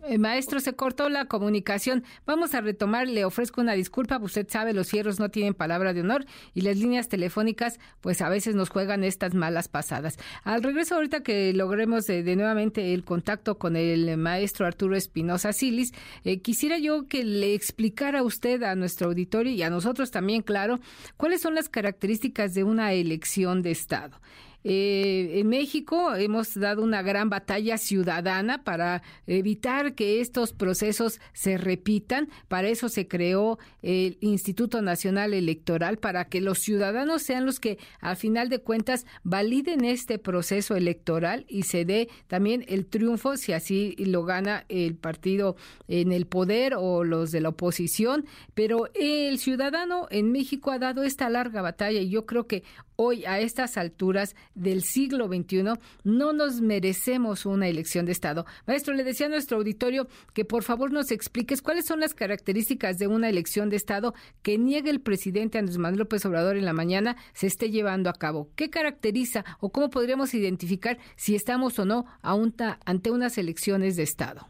eh, 0.05 0.17
maestro, 0.17 0.59
se 0.59 0.73
cortó 0.73 1.09
la 1.09 1.25
comunicación. 1.25 2.03
Vamos 2.25 2.53
a 2.53 2.61
retomar. 2.61 3.07
Le 3.07 3.25
ofrezco 3.25 3.61
una 3.61 3.73
disculpa. 3.73 4.17
Usted 4.17 4.47
sabe, 4.49 4.73
los 4.73 4.89
fierros 4.89 5.19
no 5.19 5.29
tienen 5.29 5.53
palabra 5.53 5.93
de 5.93 6.01
honor 6.01 6.25
y 6.53 6.61
las 6.61 6.77
líneas 6.77 7.09
telefónicas, 7.09 7.79
pues 8.01 8.21
a 8.21 8.29
veces 8.29 8.55
nos 8.55 8.69
juegan 8.69 9.03
estas 9.03 9.33
malas 9.33 9.67
pasadas. 9.67 10.17
Al 10.43 10.63
regreso, 10.63 10.95
ahorita 10.95 11.21
que 11.21 11.53
logremos 11.53 12.05
de, 12.05 12.23
nuevamente 12.35 12.93
el 12.93 13.03
contacto 13.03 13.57
con 13.57 13.75
el 13.75 14.15
maestro 14.17 14.65
Arturo 14.65 14.95
Espinosa 14.95 15.53
Silis, 15.53 15.93
eh, 16.23 16.41
quisiera 16.41 16.77
yo 16.77 17.07
que 17.07 17.23
le 17.23 17.53
explicara 17.53 18.19
a 18.19 18.23
usted, 18.23 18.63
a 18.63 18.75
nuestro 18.75 19.07
auditorio 19.09 19.51
y 19.51 19.61
a 19.63 19.69
nosotros 19.69 20.11
también, 20.11 20.41
claro, 20.41 20.79
cuáles 21.17 21.41
son 21.41 21.55
las 21.55 21.69
características 21.69 22.53
de 22.53 22.63
una 22.63 22.93
elección 22.93 23.61
de 23.61 23.71
Estado. 23.71 24.19
Eh, 24.63 25.39
en 25.39 25.47
México 25.47 26.15
hemos 26.15 26.53
dado 26.55 26.83
una 26.83 27.01
gran 27.01 27.29
batalla 27.29 27.77
ciudadana 27.77 28.63
para 28.63 29.01
evitar 29.25 29.95
que 29.95 30.19
estos 30.19 30.53
procesos 30.53 31.19
se 31.33 31.57
repitan. 31.57 32.29
Para 32.47 32.67
eso 32.67 32.89
se 32.89 33.07
creó 33.07 33.57
el 33.81 34.17
Instituto 34.21 34.81
Nacional 34.81 35.33
Electoral, 35.33 35.97
para 35.97 36.25
que 36.25 36.41
los 36.41 36.59
ciudadanos 36.59 37.21
sean 37.21 37.45
los 37.45 37.59
que, 37.59 37.77
al 38.01 38.17
final 38.17 38.49
de 38.49 38.59
cuentas, 38.59 39.05
validen 39.23 39.85
este 39.85 40.19
proceso 40.19 40.75
electoral 40.75 41.45
y 41.47 41.63
se 41.63 41.85
dé 41.85 42.09
también 42.27 42.65
el 42.67 42.85
triunfo, 42.85 43.37
si 43.37 43.53
así 43.53 43.95
lo 43.97 44.23
gana 44.25 44.65
el 44.69 44.95
partido 44.95 45.55
en 45.87 46.11
el 46.11 46.25
poder 46.27 46.73
o 46.75 47.03
los 47.03 47.31
de 47.31 47.41
la 47.41 47.49
oposición. 47.49 48.25
Pero 48.53 48.89
el 48.93 49.39
ciudadano 49.39 50.07
en 50.09 50.31
México 50.31 50.71
ha 50.71 50.79
dado 50.79 51.03
esta 51.03 51.29
larga 51.29 51.61
batalla 51.61 52.01
y 52.01 52.09
yo 52.09 52.25
creo 52.25 52.47
que 52.47 52.63
hoy, 53.01 53.23
a 53.23 53.39
estas 53.39 53.77
alturas 53.77 54.35
del 54.55 54.81
siglo 54.81 55.27
XXI, 55.27 55.63
no 56.03 56.33
nos 56.33 56.59
merecemos 56.59 57.45
una 57.45 57.69
elección 57.69 58.05
de 58.05 58.11
Estado. 58.11 58.45
Maestro, 58.67 58.93
le 58.93 59.05
decía 59.05 59.27
a 59.27 59.29
nuestro 59.29 59.57
auditorio 59.57 60.07
que 60.33 60.43
por 60.43 60.63
favor 60.63 60.91
nos 60.91 61.09
expliques 61.09 61.61
cuáles 61.61 61.85
son 61.85 62.01
las 62.01 62.13
características 62.13 62.97
de 62.97 63.07
una 63.07 63.29
elección 63.29 63.69
de 63.69 63.77
Estado 63.77 64.13
que 64.41 64.57
niegue 64.57 64.89
el 64.89 64.99
presidente 64.99 65.57
Andrés 65.57 65.77
Manuel 65.77 65.99
López 65.99 66.25
Obrador 66.25 66.57
en 66.57 66.65
la 66.65 66.73
mañana 66.73 67.15
se 67.31 67.47
esté 67.47 67.71
llevando 67.71 68.09
a 68.09 68.13
cabo. 68.13 68.49
¿Qué 68.57 68.69
caracteriza 68.69 69.45
o 69.61 69.69
cómo 69.69 69.89
podríamos 69.89 70.33
identificar 70.33 70.97
si 71.15 71.35
estamos 71.35 71.79
o 71.79 71.85
no 71.85 72.05
ante 72.21 73.11
unas 73.11 73.37
elecciones 73.37 73.95
de 73.95 74.03
Estado? 74.03 74.49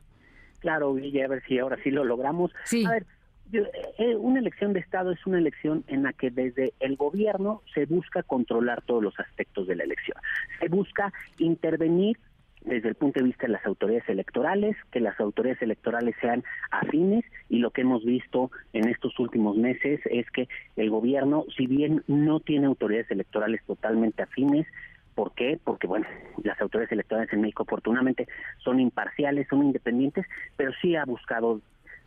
Claro, 0.58 0.96
Guille, 0.96 1.24
a 1.24 1.28
ver 1.28 1.44
si 1.48 1.60
ahora 1.60 1.78
sí 1.84 1.92
lo 1.92 2.04
logramos. 2.04 2.52
Sí. 2.66 2.84
A 2.84 2.94
ver, 2.94 3.06
una 4.18 4.40
elección 4.40 4.74
de 4.74 4.80
Estado 4.80 5.12
es 5.12 5.26
una 5.26 5.40
elección 5.40 5.84
en 5.88 6.04
la 6.04 6.14
que 6.14 6.30
desde 6.30 6.74
el 6.80 6.96
gobierno 6.96 7.62
se 7.74 7.86
busca 7.86 8.24
controlar 8.24 8.82
todos 8.84 9.04
los 9.04 9.20
aspectos 9.20 9.68
de 9.68 9.76
la 9.76 9.84
elección. 9.84 10.18
Se 10.60 10.68
busca 10.68 11.12
intervenir 11.38 12.18
desde 12.62 12.90
el 12.90 12.96
punto 12.96 13.20
de 13.20 13.26
vista 13.26 13.48
de 13.48 13.54
las 13.54 13.66
autoridades 13.66 14.08
electorales, 14.10 14.76
que 14.92 15.00
las 15.00 15.20
autoridades 15.20 15.62
electorales 15.62 16.16
sean 16.20 16.44
afines 16.72 17.24
y 17.48 17.60
lo 17.60 17.72
que 17.72 17.82
hemos 17.82 18.04
visto 18.04 18.52
en 18.74 18.90
estos 18.90 19.18
últimos 19.20 19.56
meses 19.58 20.02
es 20.06 20.30
que 20.32 20.48
el 20.76 20.90
gobierno, 20.90 21.46
si 21.56 21.68
bien 21.68 22.04
no 22.08 22.40
tiene 22.40 22.68
autoridades 22.68 23.10
electorales 23.12 23.62
totalmente 23.66 24.24
afines, 24.24 24.68
¿Por 25.16 25.34
qué? 25.34 25.60
Porque, 25.62 25.86
bueno, 25.86 26.08
las 26.44 26.62
autoridades 26.62 26.94
electorales 26.94 27.34
en 27.34 27.42
México 27.42 27.64
afortunadamente 27.64 28.26
son 28.60 28.80
imparciales, 28.80 29.50
son 29.50 29.66
independientes, 29.66 30.26
pero 30.56 30.72
sí 30.82 30.96
ha 30.96 31.04
buscado 31.04 31.60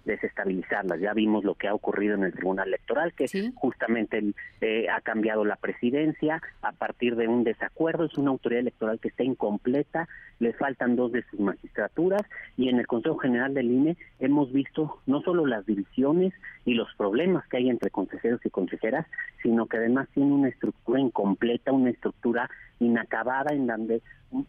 desestabilizarlas. 0.04 1.00
Ya 1.00 1.12
vimos 1.14 1.44
lo 1.44 1.54
que 1.54 1.68
ha 1.68 1.74
ocurrido 1.74 2.14
en 2.14 2.24
el 2.24 2.32
Tribunal 2.32 2.68
Electoral, 2.68 3.12
que 3.12 3.26
justamente 3.54 4.22
eh, 4.60 4.88
ha 4.88 5.00
cambiado 5.00 5.44
la 5.44 5.56
presidencia 5.56 6.42
a 6.62 6.72
partir 6.72 7.16
de 7.16 7.28
un 7.28 7.44
desacuerdo. 7.44 8.04
Es 8.04 8.16
una 8.18 8.30
autoridad 8.30 8.60
electoral 8.60 9.00
que 9.00 9.08
está 9.08 9.24
incompleta, 9.24 10.08
le 10.38 10.52
faltan 10.52 10.96
dos 10.96 11.12
de 11.12 11.22
sus 11.30 11.40
magistraturas 11.40 12.22
y 12.56 12.68
en 12.68 12.78
el 12.78 12.86
Consejo 12.86 13.18
General 13.18 13.54
del 13.54 13.70
INE 13.70 13.96
hemos 14.18 14.52
visto 14.52 15.00
no 15.06 15.22
solo 15.22 15.46
las 15.46 15.64
divisiones 15.66 16.32
y 16.64 16.74
los 16.74 16.92
problemas 16.96 17.46
que 17.48 17.58
hay 17.58 17.70
entre 17.70 17.90
consejeros 17.90 18.44
y 18.44 18.50
consejeras, 18.50 19.06
sino 19.42 19.66
que 19.66 19.76
además 19.76 20.08
tiene 20.14 20.32
una 20.32 20.48
estructura 20.48 21.00
incompleta, 21.00 21.72
una 21.72 21.90
estructura 21.90 22.50
inacabada 22.80 23.54
en 23.54 23.66
donde 23.66 24.02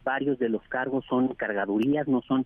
varios 0.03 0.39
de 0.39 0.49
los 0.49 0.63
cargos 0.67 1.05
son 1.05 1.35
cargadurías, 1.35 2.07
no 2.07 2.21
son 2.21 2.45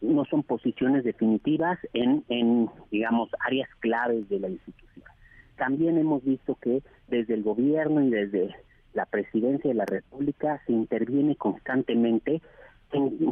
no, 0.00 0.24
son 0.26 0.42
posiciones 0.42 1.04
definitivas 1.04 1.78
en, 1.92 2.24
en, 2.28 2.68
digamos, 2.90 3.30
áreas 3.40 3.68
claves 3.80 4.28
de 4.28 4.40
la 4.40 4.48
institución. 4.48 5.04
También 5.56 5.98
hemos 5.98 6.24
visto 6.24 6.56
que 6.60 6.82
desde 7.08 7.34
el 7.34 7.42
gobierno 7.42 8.02
y 8.02 8.10
desde 8.10 8.54
la 8.94 9.06
presidencia 9.06 9.68
de 9.68 9.74
la 9.74 9.86
República 9.86 10.62
se 10.66 10.72
interviene 10.72 11.36
constantemente 11.36 12.40
en, 12.92 13.30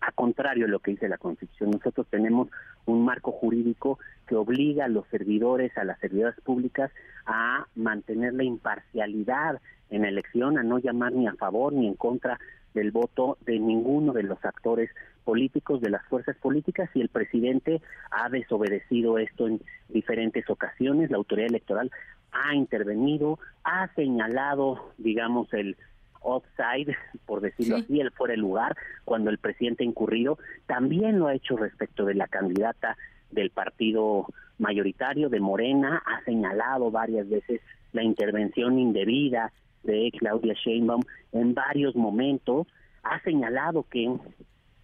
a 0.00 0.12
contrario 0.12 0.66
de 0.66 0.70
lo 0.70 0.80
que 0.80 0.92
dice 0.92 1.08
la 1.08 1.18
Constitución. 1.18 1.70
Nosotros 1.70 2.06
tenemos 2.10 2.48
un 2.86 3.04
marco 3.04 3.32
jurídico 3.32 3.98
que 4.26 4.36
obliga 4.36 4.84
a 4.84 4.88
los 4.88 5.06
servidores, 5.08 5.76
a 5.78 5.84
las 5.84 5.98
servidoras 6.00 6.38
públicas 6.42 6.90
a 7.26 7.66
mantener 7.74 8.34
la 8.34 8.44
imparcialidad 8.44 9.60
en 9.90 10.04
elección, 10.04 10.58
a 10.58 10.62
no 10.62 10.78
llamar 10.78 11.12
ni 11.12 11.26
a 11.26 11.34
favor 11.34 11.72
ni 11.72 11.86
en 11.86 11.94
contra 11.94 12.38
del 12.74 12.90
voto 12.90 13.38
de 13.46 13.58
ninguno 13.58 14.12
de 14.12 14.22
los 14.22 14.44
actores 14.44 14.90
políticos, 15.28 15.82
de 15.82 15.90
las 15.90 16.02
fuerzas 16.06 16.36
políticas, 16.38 16.88
y 16.94 17.02
el 17.02 17.10
presidente 17.10 17.82
ha 18.10 18.30
desobedecido 18.30 19.18
esto 19.18 19.46
en 19.46 19.60
diferentes 19.90 20.48
ocasiones. 20.48 21.10
La 21.10 21.18
autoridad 21.18 21.48
electoral 21.48 21.90
ha 22.32 22.54
intervenido, 22.54 23.38
ha 23.62 23.92
señalado, 23.94 24.90
digamos, 24.96 25.52
el 25.52 25.76
offside, 26.22 26.96
por 27.26 27.42
decirlo 27.42 27.76
así, 27.76 28.00
el 28.00 28.10
fuera 28.10 28.32
el 28.32 28.40
lugar, 28.40 28.74
cuando 29.04 29.28
el 29.28 29.36
presidente 29.36 29.84
ha 29.84 29.86
incurrido. 29.86 30.38
También 30.66 31.18
lo 31.18 31.26
ha 31.26 31.34
hecho 31.34 31.58
respecto 31.58 32.06
de 32.06 32.14
la 32.14 32.26
candidata 32.26 32.96
del 33.30 33.50
partido 33.50 34.24
mayoritario 34.56 35.28
de 35.28 35.40
Morena, 35.40 36.02
ha 36.06 36.24
señalado 36.24 36.90
varias 36.90 37.28
veces 37.28 37.60
la 37.92 38.02
intervención 38.02 38.78
indebida 38.78 39.52
de 39.82 40.10
Claudia 40.18 40.54
Sheinbaum 40.54 41.02
en 41.32 41.52
varios 41.52 41.94
momentos, 41.96 42.66
ha 43.02 43.20
señalado 43.20 43.82
que 43.82 44.10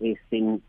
este, 0.01 0.61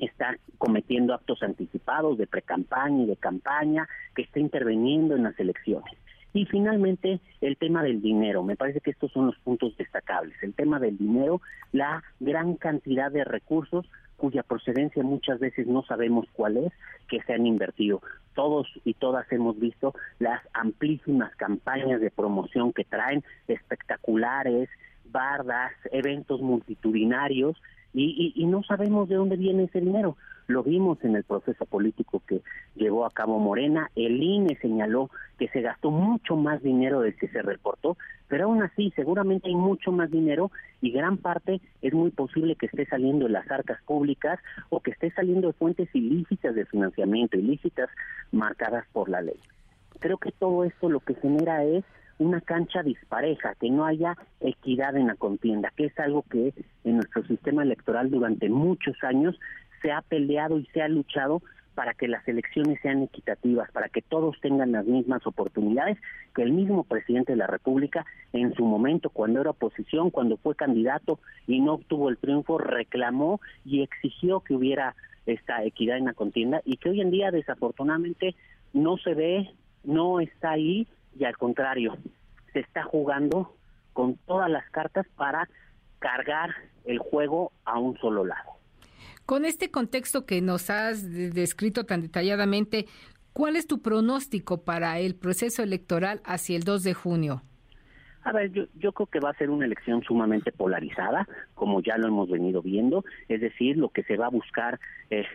está 0.00 0.36
cometiendo 0.58 1.14
actos 1.14 1.42
anticipados 1.42 2.18
de 2.18 2.26
precampaña 2.26 3.04
y 3.04 3.06
de 3.06 3.16
campaña, 3.16 3.88
que 4.14 4.22
está 4.22 4.40
interviniendo 4.40 5.16
en 5.16 5.24
las 5.24 5.38
elecciones. 5.38 5.94
Y 6.34 6.44
finalmente, 6.44 7.20
el 7.40 7.56
tema 7.56 7.82
del 7.82 8.02
dinero. 8.02 8.42
Me 8.42 8.56
parece 8.56 8.80
que 8.80 8.90
estos 8.90 9.10
son 9.12 9.26
los 9.26 9.38
puntos 9.38 9.76
destacables. 9.76 10.36
El 10.42 10.54
tema 10.54 10.78
del 10.78 10.98
dinero, 10.98 11.40
la 11.72 12.04
gran 12.20 12.54
cantidad 12.56 13.10
de 13.10 13.24
recursos 13.24 13.86
cuya 14.18 14.42
procedencia 14.42 15.02
muchas 15.02 15.38
veces 15.38 15.66
no 15.66 15.84
sabemos 15.84 16.26
cuál 16.32 16.58
es, 16.58 16.72
que 17.08 17.22
se 17.22 17.32
han 17.32 17.46
invertido. 17.46 18.02
Todos 18.34 18.68
y 18.84 18.94
todas 18.94 19.30
hemos 19.32 19.58
visto 19.58 19.94
las 20.18 20.42
amplísimas 20.52 21.34
campañas 21.36 22.00
de 22.00 22.10
promoción 22.10 22.72
que 22.72 22.84
traen, 22.84 23.24
espectaculares, 23.46 24.68
bardas, 25.06 25.72
eventos 25.92 26.42
multitudinarios, 26.42 27.56
y, 27.94 28.44
no 28.46 28.62
sabemos 28.62 29.08
de 29.08 29.16
dónde 29.16 29.36
viene 29.36 29.64
ese 29.64 29.80
dinero. 29.80 30.16
Lo 30.46 30.62
vimos 30.62 31.02
en 31.04 31.16
el 31.16 31.24
proceso 31.24 31.66
político 31.66 32.22
que 32.26 32.40
llevó 32.74 33.04
a 33.04 33.10
cabo 33.10 33.38
Morena. 33.38 33.90
El 33.96 34.22
INE 34.22 34.56
señaló 34.60 35.10
que 35.38 35.48
se 35.48 35.60
gastó 35.60 35.90
mucho 35.90 36.36
más 36.36 36.62
dinero 36.62 37.00
del 37.00 37.16
que 37.16 37.28
se 37.28 37.42
reportó, 37.42 37.98
pero 38.28 38.44
aún 38.44 38.62
así 38.62 38.92
seguramente 38.96 39.48
hay 39.48 39.54
mucho 39.54 39.92
más 39.92 40.10
dinero 40.10 40.50
y 40.80 40.90
gran 40.90 41.18
parte 41.18 41.60
es 41.82 41.92
muy 41.92 42.10
posible 42.10 42.56
que 42.56 42.66
esté 42.66 42.86
saliendo 42.86 43.26
de 43.26 43.32
las 43.32 43.50
arcas 43.50 43.82
públicas 43.82 44.38
o 44.70 44.80
que 44.80 44.92
esté 44.92 45.10
saliendo 45.10 45.48
de 45.48 45.52
fuentes 45.52 45.88
ilícitas 45.94 46.54
de 46.54 46.64
financiamiento, 46.64 47.36
ilícitas 47.36 47.90
marcadas 48.32 48.86
por 48.92 49.08
la 49.08 49.20
ley. 49.20 49.38
Creo 50.00 50.16
que 50.18 50.32
todo 50.32 50.64
esto 50.64 50.88
lo 50.88 51.00
que 51.00 51.14
genera 51.14 51.64
es 51.64 51.84
una 52.18 52.40
cancha 52.40 52.82
dispareja, 52.82 53.54
que 53.54 53.70
no 53.70 53.84
haya 53.84 54.16
equidad 54.40 54.96
en 54.96 55.06
la 55.06 55.14
contienda, 55.14 55.72
que 55.76 55.86
es 55.86 55.98
algo 55.98 56.22
que 56.22 56.52
en 56.84 56.96
nuestro 56.96 57.24
sistema 57.26 57.62
electoral 57.62 58.10
durante 58.10 58.48
muchos 58.48 58.96
años 59.02 59.38
se 59.82 59.92
ha 59.92 60.02
peleado 60.02 60.58
y 60.58 60.66
se 60.66 60.82
ha 60.82 60.88
luchado 60.88 61.42
para 61.78 61.94
que 61.94 62.08
las 62.08 62.26
elecciones 62.26 62.80
sean 62.82 63.04
equitativas, 63.04 63.70
para 63.70 63.88
que 63.88 64.02
todos 64.02 64.36
tengan 64.40 64.72
las 64.72 64.84
mismas 64.84 65.24
oportunidades, 65.28 65.96
que 66.34 66.42
el 66.42 66.50
mismo 66.50 66.82
presidente 66.82 67.34
de 67.34 67.36
la 67.36 67.46
República 67.46 68.04
en 68.32 68.52
su 68.54 68.64
momento, 68.64 69.10
cuando 69.10 69.40
era 69.40 69.50
oposición, 69.50 70.10
cuando 70.10 70.38
fue 70.38 70.56
candidato 70.56 71.20
y 71.46 71.60
no 71.60 71.74
obtuvo 71.74 72.08
el 72.08 72.18
triunfo, 72.18 72.58
reclamó 72.58 73.40
y 73.64 73.82
exigió 73.82 74.40
que 74.40 74.54
hubiera 74.54 74.96
esta 75.26 75.62
equidad 75.62 75.98
en 75.98 76.06
la 76.06 76.14
contienda 76.14 76.62
y 76.64 76.78
que 76.78 76.88
hoy 76.88 77.00
en 77.00 77.12
día 77.12 77.30
desafortunadamente 77.30 78.34
no 78.72 78.96
se 78.96 79.14
ve, 79.14 79.50
no 79.84 80.18
está 80.18 80.50
ahí 80.50 80.88
y 81.18 81.24
al 81.24 81.36
contrario, 81.36 81.96
se 82.52 82.60
está 82.60 82.84
jugando 82.84 83.54
con 83.92 84.16
todas 84.26 84.48
las 84.50 84.68
cartas 84.70 85.06
para 85.16 85.48
cargar 85.98 86.50
el 86.84 86.98
juego 86.98 87.52
a 87.64 87.78
un 87.78 87.98
solo 87.98 88.24
lado. 88.24 88.52
Con 89.26 89.44
este 89.44 89.70
contexto 89.70 90.24
que 90.24 90.40
nos 90.40 90.70
has 90.70 91.12
descrito 91.34 91.84
tan 91.84 92.02
detalladamente, 92.02 92.86
¿cuál 93.32 93.56
es 93.56 93.66
tu 93.66 93.82
pronóstico 93.82 94.62
para 94.64 94.98
el 95.00 95.14
proceso 95.16 95.62
electoral 95.62 96.20
hacia 96.24 96.56
el 96.56 96.62
2 96.62 96.82
de 96.84 96.94
junio? 96.94 97.42
A 98.22 98.32
ver, 98.32 98.52
yo, 98.52 98.64
yo 98.74 98.92
creo 98.92 99.06
que 99.06 99.20
va 99.20 99.30
a 99.30 99.34
ser 99.34 99.50
una 99.50 99.66
elección 99.66 100.02
sumamente 100.02 100.52
polarizada, 100.52 101.26
como 101.54 101.80
ya 101.80 101.98
lo 101.98 102.08
hemos 102.08 102.28
venido 102.30 102.62
viendo, 102.62 103.04
es 103.28 103.40
decir, 103.40 103.76
lo 103.76 103.90
que 103.90 104.02
se 104.04 104.16
va 104.16 104.26
a 104.26 104.30
buscar 104.30 104.80
es, 105.10 105.26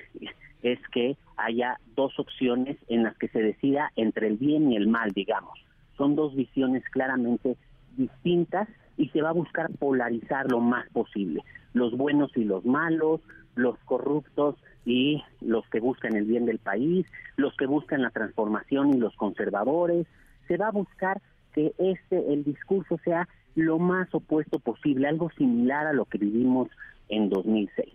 es 0.62 0.80
que 0.92 1.18
haya 1.38 1.80
dos 1.96 2.18
opciones 2.20 2.78
en 2.88 3.04
las 3.04 3.18
que 3.18 3.28
se 3.28 3.42
decida 3.42 3.92
entre 3.96 4.28
el 4.28 4.38
bien 4.38 4.72
y 4.72 4.78
el 4.78 4.88
mal, 4.88 5.12
digamos 5.12 5.60
son 5.98 6.16
dos 6.16 6.36
visiones 6.36 6.84
claramente 6.90 7.58
distintas 7.98 8.68
y 8.98 9.10
se 9.10 9.22
va 9.22 9.30
a 9.30 9.34
buscar 9.34 9.72
polarizar 9.78 10.50
lo 10.52 10.60
más 10.60 10.88
posible. 10.90 11.44
Los 11.74 11.96
buenos 11.98 12.36
y 12.36 12.44
los 12.44 12.66
malos, 12.66 13.22
los 13.56 13.78
corruptos 13.86 14.56
y 14.86 15.24
los 15.42 15.68
que 15.70 15.80
buscan 15.80 16.16
el 16.16 16.26
bien 16.26 16.46
del 16.46 16.60
país, 16.60 17.06
los 17.38 17.56
que 17.56 17.66
buscan 17.66 18.02
la 18.02 18.10
transformación 18.10 18.94
y 18.94 18.98
los 18.98 19.16
conservadores. 19.16 20.08
Se 20.48 20.58
va 20.58 20.68
a 20.68 20.72
buscar 20.72 21.22
que 21.54 21.74
este 21.78 22.34
el 22.34 22.44
discurso 22.44 23.00
sea 23.04 23.28
lo 23.56 23.78
más 23.78 24.14
opuesto 24.14 24.60
posible, 24.60 25.08
algo 25.08 25.30
similar 25.38 25.86
a 25.88 25.94
lo 25.94 26.06
que 26.06 26.18
vivimos 26.18 26.70
en 27.10 27.30
2006. 27.30 27.88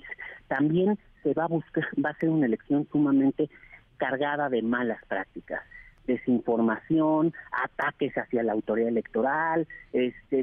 También 0.46 0.98
se 1.22 1.34
va 1.34 1.44
a 1.44 1.48
buscar 1.48 1.84
va 2.04 2.10
a 2.10 2.18
ser 2.18 2.30
una 2.30 2.46
elección 2.46 2.86
sumamente 2.90 3.50
cargada 3.96 4.48
de 4.48 4.62
malas 4.62 5.04
prácticas 5.06 5.62
desinformación, 6.08 7.32
ataques 7.52 8.16
hacia 8.16 8.42
la 8.42 8.52
autoridad 8.52 8.88
electoral, 8.88 9.68
este, 9.92 10.42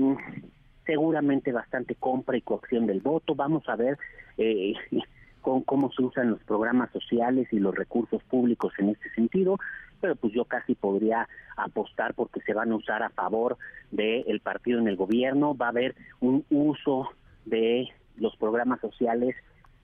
seguramente 0.85 1.51
bastante 1.51 1.95
compra 1.95 2.37
y 2.37 2.41
coacción 2.41 2.85
del 2.85 3.01
voto. 3.01 3.35
Vamos 3.35 3.67
a 3.67 3.75
ver 3.75 3.97
eh, 4.37 4.73
con 5.41 5.63
cómo 5.63 5.91
se 5.91 6.03
usan 6.03 6.31
los 6.31 6.43
programas 6.43 6.91
sociales 6.91 7.47
y 7.51 7.59
los 7.59 7.75
recursos 7.75 8.23
públicos 8.23 8.73
en 8.77 8.89
este 8.89 9.09
sentido, 9.11 9.59
pero 9.99 10.15
pues 10.15 10.33
yo 10.33 10.45
casi 10.45 10.75
podría 10.75 11.27
apostar 11.57 12.13
porque 12.13 12.41
se 12.41 12.53
van 12.53 12.71
a 12.71 12.75
usar 12.75 13.03
a 13.03 13.09
favor 13.09 13.57
del 13.91 14.39
partido 14.39 14.79
en 14.79 14.87
el 14.87 14.95
gobierno, 14.95 15.55
va 15.55 15.67
a 15.67 15.69
haber 15.69 15.95
un 16.19 16.45
uso 16.49 17.09
de 17.45 17.89
los 18.17 18.35
programas 18.37 18.79
sociales 18.81 19.35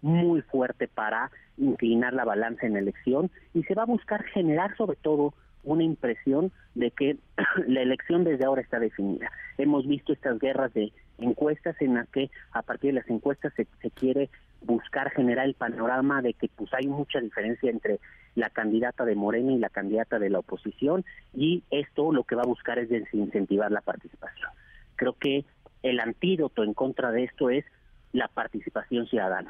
muy 0.02 0.42
fuerte 0.42 0.88
para 0.88 1.32
inclinar 1.58 2.14
la 2.14 2.26
balanza 2.26 2.66
en 2.66 2.74
la 2.74 2.80
elección 2.80 3.30
y 3.54 3.64
se 3.64 3.76
va 3.76 3.84
a 3.84 3.86
buscar 3.86 4.24
generar 4.24 4.76
sobre 4.78 4.98
todo 4.98 5.34
una 5.64 5.84
impresión 5.84 6.52
de 6.76 6.92
que 6.92 7.18
la 7.68 7.82
elección 7.82 8.24
desde 8.24 8.46
ahora 8.46 8.62
está 8.62 8.80
definida. 8.80 9.32
Hemos 9.58 9.88
visto 9.88 10.14
estas 10.14 10.40
guerras 10.40 10.74
de 10.74 10.92
encuestas 11.18 11.76
en 11.82 11.96
las 11.96 12.10
que 12.10 12.30
a 12.52 12.62
partir 12.62 12.94
de 12.94 13.00
las 13.00 13.10
encuestas 13.10 13.54
se, 13.56 13.66
quiere 13.92 14.30
buscar 14.62 15.12
generar 15.12 15.46
el 15.46 15.54
panorama 15.54 16.22
de 16.22 16.34
que 16.34 16.50
pues 16.56 16.74
hay 16.74 16.88
mucha 16.88 17.20
diferencia 17.20 17.70
entre 17.70 18.00
la 18.36 18.50
candidata 18.50 19.06
de 19.06 19.16
Morena 19.16 19.52
y 19.52 19.58
la 19.58 19.70
candidata 19.70 20.20
de 20.20 20.30
la 20.30 20.40
oposición 20.40 21.04
y 21.34 21.64
esto 21.72 22.12
lo 22.12 22.24
que 22.24 22.36
va 22.36 22.44
a 22.44 22.48
buscar 22.48 22.80
es 22.80 22.90
desincentivar 22.90 23.72
la 23.72 23.82
participación. 23.82 24.50
Creo 24.96 25.14
que 25.14 25.46
el 25.84 26.00
antídoto 26.00 26.64
en 26.64 26.74
contra 26.74 27.12
de 27.12 27.24
esto 27.24 27.50
es 27.50 27.66
la 28.14 28.28
participación 28.28 29.08
ciudadana 29.08 29.50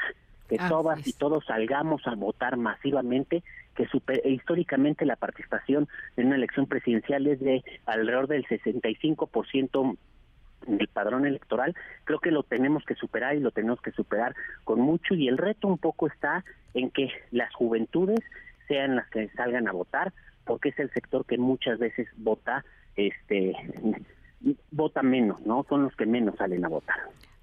que 0.51 0.57
todas 0.67 1.07
y 1.07 1.13
todos 1.13 1.45
salgamos 1.45 2.05
a 2.05 2.15
votar 2.15 2.57
masivamente, 2.57 3.41
que 3.73 3.87
históricamente 4.25 5.05
la 5.05 5.15
participación 5.15 5.87
en 6.17 6.27
una 6.27 6.35
elección 6.35 6.67
presidencial 6.67 7.25
es 7.27 7.39
de 7.39 7.63
alrededor 7.85 8.27
del 8.27 8.45
65% 8.45 9.97
del 10.67 10.87
padrón 10.89 11.25
electoral, 11.25 11.73
creo 12.03 12.19
que 12.19 12.31
lo 12.31 12.43
tenemos 12.43 12.83
que 12.83 12.95
superar 12.95 13.35
y 13.35 13.39
lo 13.39 13.51
tenemos 13.51 13.79
que 13.79 13.93
superar 13.93 14.35
con 14.65 14.81
mucho 14.81 15.15
y 15.15 15.29
el 15.29 15.37
reto 15.37 15.69
un 15.69 15.77
poco 15.77 16.07
está 16.07 16.43
en 16.73 16.91
que 16.91 17.09
las 17.31 17.53
juventudes 17.55 18.19
sean 18.67 18.97
las 18.97 19.09
que 19.09 19.29
salgan 19.29 19.69
a 19.69 19.71
votar, 19.71 20.11
porque 20.43 20.69
es 20.69 20.79
el 20.79 20.91
sector 20.91 21.25
que 21.25 21.37
muchas 21.37 21.79
veces 21.79 22.09
vota 22.17 22.65
este 22.97 23.55
vota 24.69 25.01
menos, 25.01 25.39
¿no? 25.45 25.65
Son 25.69 25.83
los 25.83 25.95
que 25.95 26.05
menos 26.05 26.35
salen 26.35 26.65
a 26.65 26.67
votar. 26.67 26.97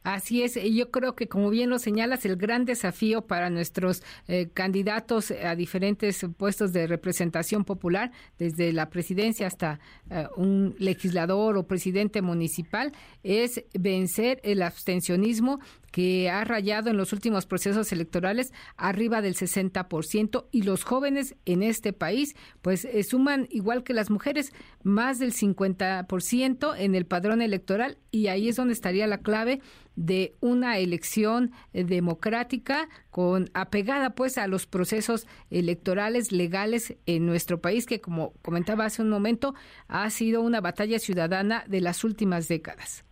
Así 0.09 0.43
es, 0.43 0.55
yo 0.55 0.91
creo 0.91 1.15
que 1.15 1.29
como 1.29 1.51
bien 1.51 1.69
lo 1.69 1.79
señalas, 1.79 2.25
el 2.25 2.37
gran 2.37 2.65
desafío 2.65 3.27
para 3.27 3.51
nuestros 3.51 4.03
eh, 4.27 4.49
candidatos 4.55 5.31
a 5.31 5.55
diferentes 5.55 6.25
puestos 6.39 6.73
de 6.73 6.87
representación 6.87 7.67
popular, 7.67 8.11
desde 8.39 8.73
la 8.73 8.89
presidencia 8.89 9.47
hasta 9.47 9.81
eh, 10.09 10.27
un 10.39 10.75
legislador 10.79 11.59
o 11.59 11.67
presidente 11.67 12.23
municipal, 12.23 12.93
es 13.23 13.63
vencer 13.75 14.41
el 14.45 14.63
abstencionismo 14.63 15.61
que 15.91 16.31
ha 16.31 16.45
rayado 16.45 16.91
en 16.91 16.97
los 16.97 17.13
últimos 17.13 17.47
procesos 17.47 17.93
electorales 17.93 18.53
arriba 18.77 19.23
del 19.23 19.35
60% 19.35 20.47
y 20.51 20.63
los 20.63 20.85
jóvenes 20.85 21.35
en 21.47 21.63
este 21.63 21.93
país 21.93 22.35
pues 22.63 22.85
eh, 22.85 23.03
suman 23.03 23.47
igual 23.51 23.83
que 23.83 23.95
las 23.95 24.11
mujeres 24.11 24.53
más 24.83 25.19
del 25.19 25.33
50% 25.33 26.75
en 26.79 26.95
el 26.95 27.07
padrón 27.07 27.43
electoral 27.43 27.99
y 28.11 28.29
ahí 28.29 28.49
es 28.49 28.57
donde 28.57 28.75
estaría 28.75 29.07
la 29.07 29.19
clave 29.19 29.61
de 29.99 30.37
una 30.41 30.79
elección 30.79 31.51
eh, 31.73 31.83
democrática 31.83 32.89
con 33.11 33.47
apegada 33.53 34.11
pues 34.11 34.39
a 34.39 34.47
los 34.47 34.67
procesos 34.67 35.27
electorales 35.51 36.31
legales 36.31 36.97
en 37.07 37.27
nuestro 37.27 37.61
país 37.61 37.85
que 37.85 38.01
como 38.01 38.33
comentaba 38.43 38.85
hace 38.85 39.03
un 39.03 39.11
momento 39.11 39.55
ha 39.89 40.09
sido 40.11 40.41
una 40.43 40.61
batalla 40.61 41.01
ciudadana 41.01 41.65
de 41.67 41.81
las 41.81 42.05
últimas 42.05 42.47
décadas. 42.47 43.05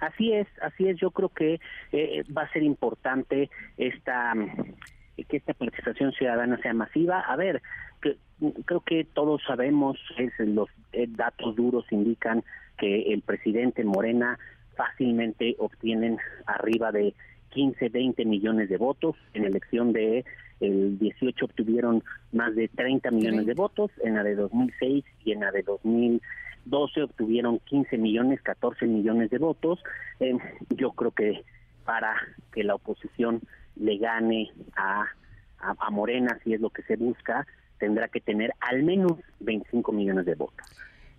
Así 0.00 0.32
es, 0.32 0.48
así 0.60 0.88
es. 0.88 0.98
Yo 0.98 1.12
creo 1.12 1.28
que 1.28 1.60
eh, 1.92 2.24
va 2.36 2.42
a 2.42 2.52
ser 2.52 2.64
importante 2.64 3.48
esta 3.76 4.34
que 5.28 5.36
esta 5.36 5.54
participación 5.54 6.10
ciudadana 6.12 6.58
sea 6.62 6.74
masiva. 6.74 7.20
A 7.20 7.36
ver, 7.36 7.62
creo 8.64 8.80
que 8.80 9.04
todos 9.04 9.40
sabemos, 9.46 9.96
es, 10.18 10.32
los 10.40 10.68
eh, 10.92 11.06
datos 11.08 11.54
duros 11.54 11.84
indican 11.92 12.42
que 12.76 13.12
el 13.12 13.22
presidente 13.22 13.84
Morena 13.84 14.38
fácilmente 14.76 15.56
obtienen 15.58 16.18
arriba 16.46 16.92
de 16.92 17.14
15, 17.50 17.88
20 17.88 18.24
millones 18.24 18.68
de 18.68 18.76
votos. 18.76 19.16
En 19.34 19.42
la 19.42 19.48
elección 19.48 19.92
de 19.92 20.24
el 20.60 20.98
18 20.98 21.44
obtuvieron 21.44 22.02
más 22.32 22.54
de 22.54 22.68
30 22.68 23.10
millones 23.10 23.46
de 23.46 23.54
votos, 23.54 23.90
en 24.04 24.14
la 24.14 24.22
de 24.22 24.36
2006 24.36 25.04
y 25.24 25.32
en 25.32 25.40
la 25.40 25.50
de 25.50 25.62
2000 25.62 26.22
12 26.64 27.02
obtuvieron 27.02 27.58
15 27.60 27.98
millones, 27.98 28.40
14 28.42 28.86
millones 28.86 29.30
de 29.30 29.38
votos. 29.38 29.82
Eh, 30.20 30.36
yo 30.70 30.92
creo 30.92 31.10
que 31.10 31.42
para 31.84 32.14
que 32.52 32.64
la 32.64 32.74
oposición 32.74 33.40
le 33.76 33.98
gane 33.98 34.50
a, 34.76 35.06
a, 35.58 35.90
Morena, 35.90 36.38
si 36.44 36.54
es 36.54 36.60
lo 36.60 36.70
que 36.70 36.82
se 36.82 36.96
busca, 36.96 37.46
tendrá 37.78 38.08
que 38.08 38.20
tener 38.20 38.52
al 38.60 38.82
menos 38.82 39.12
25 39.40 39.92
millones 39.92 40.26
de 40.26 40.34
votos. 40.34 40.66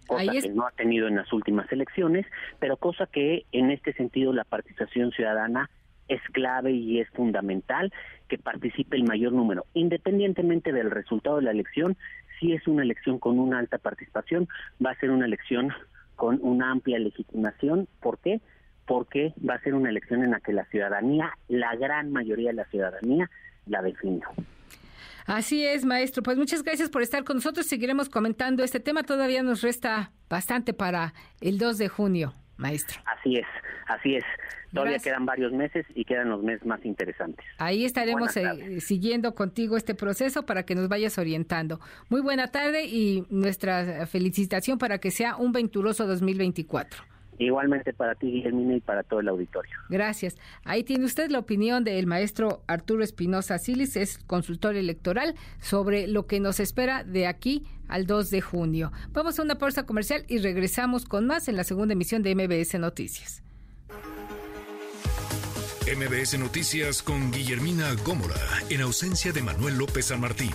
Cosa 0.05 0.31
que 0.31 0.49
no 0.49 0.67
ha 0.67 0.71
tenido 0.71 1.07
en 1.07 1.15
las 1.15 1.31
últimas 1.33 1.71
elecciones, 1.71 2.25
pero 2.59 2.77
cosa 2.77 3.07
que 3.07 3.45
en 3.51 3.71
este 3.71 3.93
sentido 3.93 4.33
la 4.33 4.43
participación 4.43 5.11
ciudadana 5.11 5.69
es 6.07 6.21
clave 6.31 6.71
y 6.71 6.99
es 6.99 7.09
fundamental 7.09 7.91
que 8.27 8.37
participe 8.37 8.97
el 8.97 9.03
mayor 9.03 9.33
número, 9.33 9.65
independientemente 9.73 10.71
del 10.71 10.91
resultado 10.91 11.37
de 11.37 11.43
la 11.43 11.51
elección. 11.51 11.97
Si 12.39 12.53
es 12.53 12.67
una 12.67 12.83
elección 12.83 13.19
con 13.19 13.39
una 13.39 13.59
alta 13.59 13.77
participación, 13.77 14.47
va 14.83 14.91
a 14.91 14.99
ser 14.99 15.11
una 15.11 15.25
elección 15.25 15.71
con 16.15 16.39
una 16.41 16.71
amplia 16.71 16.99
legitimación. 16.99 17.87
¿Por 18.01 18.19
qué? 18.19 18.41
Porque 18.85 19.33
va 19.47 19.55
a 19.55 19.61
ser 19.61 19.75
una 19.75 19.89
elección 19.89 20.23
en 20.23 20.31
la 20.31 20.39
que 20.39 20.53
la 20.53 20.65
ciudadanía, 20.65 21.31
la 21.47 21.75
gran 21.75 22.11
mayoría 22.11 22.49
de 22.49 22.55
la 22.55 22.65
ciudadanía, 22.65 23.29
la 23.65 23.81
definió. 23.81 24.27
Así 25.25 25.65
es, 25.65 25.85
maestro. 25.85 26.23
Pues 26.23 26.37
muchas 26.37 26.63
gracias 26.63 26.89
por 26.89 27.01
estar 27.01 27.23
con 27.23 27.37
nosotros. 27.37 27.65
Seguiremos 27.65 28.09
comentando 28.09 28.63
este 28.63 28.79
tema. 28.79 29.03
Todavía 29.03 29.43
nos 29.43 29.61
resta 29.61 30.11
bastante 30.29 30.73
para 30.73 31.13
el 31.41 31.57
2 31.57 31.77
de 31.77 31.87
junio, 31.87 32.33
maestro. 32.57 33.01
Así 33.05 33.37
es, 33.37 33.47
así 33.87 34.15
es. 34.15 34.23
Todavía 34.73 34.97
quedan 34.97 35.25
varios 35.25 35.51
meses 35.51 35.85
y 35.93 36.03
quedan 36.03 36.29
los 36.29 36.41
meses 36.41 36.65
más 36.65 36.83
interesantes. 36.83 37.45
Ahí 37.59 37.85
estaremos 37.85 38.35
eh, 38.35 38.81
siguiendo 38.81 39.35
contigo 39.35 39.77
este 39.77 39.93
proceso 39.93 40.47
para 40.47 40.63
que 40.63 40.73
nos 40.73 40.89
vayas 40.89 41.17
orientando. 41.19 41.79
Muy 42.09 42.21
buena 42.21 42.47
tarde 42.47 42.85
y 42.85 43.23
nuestra 43.29 44.07
felicitación 44.07 44.79
para 44.79 44.97
que 44.97 45.11
sea 45.11 45.35
un 45.35 45.51
venturoso 45.51 46.07
2024. 46.07 47.12
Igualmente 47.45 47.93
para 47.93 48.15
ti, 48.15 48.27
Guillermina, 48.27 48.75
y 48.75 48.81
para 48.81 49.03
todo 49.03 49.19
el 49.19 49.27
auditorio. 49.27 49.73
Gracias. 49.89 50.37
Ahí 50.63 50.83
tiene 50.83 51.05
usted 51.05 51.29
la 51.29 51.39
opinión 51.39 51.83
del 51.83 52.07
maestro 52.07 52.63
Arturo 52.67 53.03
Espinosa 53.03 53.57
Silis, 53.57 53.95
es 53.95 54.17
consultor 54.17 54.75
electoral, 54.75 55.35
sobre 55.59 56.07
lo 56.07 56.25
que 56.27 56.39
nos 56.39 56.59
espera 56.59 57.03
de 57.03 57.27
aquí 57.27 57.65
al 57.87 58.05
2 58.05 58.29
de 58.29 58.41
junio. 58.41 58.91
Vamos 59.11 59.39
a 59.39 59.43
una 59.43 59.57
pausa 59.57 59.85
comercial 59.85 60.25
y 60.27 60.39
regresamos 60.39 61.05
con 61.05 61.27
más 61.27 61.47
en 61.47 61.55
la 61.55 61.63
segunda 61.63 61.93
emisión 61.93 62.23
de 62.23 62.35
MBS 62.35 62.79
Noticias. 62.79 63.43
MBS 65.85 66.39
Noticias 66.39 67.03
con 67.03 67.31
Guillermina 67.31 67.93
Gómora, 68.05 68.35
en 68.69 68.81
ausencia 68.81 69.33
de 69.33 69.43
Manuel 69.43 69.77
López 69.77 70.05
San 70.05 70.21
Martín. 70.21 70.53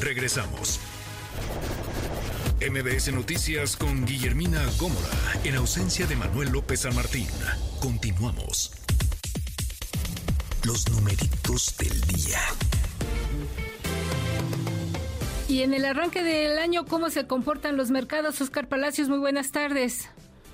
Regresamos. 0.00 0.80
MBS 2.60 3.10
Noticias 3.14 3.74
con 3.74 4.04
Guillermina 4.04 4.62
Gómora, 4.78 5.08
en 5.44 5.56
ausencia 5.56 6.06
de 6.06 6.14
Manuel 6.14 6.50
López 6.50 6.80
San 6.80 6.94
Martín. 6.94 7.26
Continuamos. 7.80 8.72
Los 10.64 10.86
numeritos 10.90 11.74
del 11.78 11.98
día. 12.02 12.38
Y 15.48 15.62
en 15.62 15.72
el 15.72 15.86
arranque 15.86 16.22
del 16.22 16.58
año, 16.58 16.84
¿cómo 16.84 17.08
se 17.08 17.26
comportan 17.26 17.78
los 17.78 17.90
mercados? 17.90 18.42
Oscar 18.42 18.68
Palacios, 18.68 19.08
muy 19.08 19.18
buenas 19.18 19.52
tardes. 19.52 20.10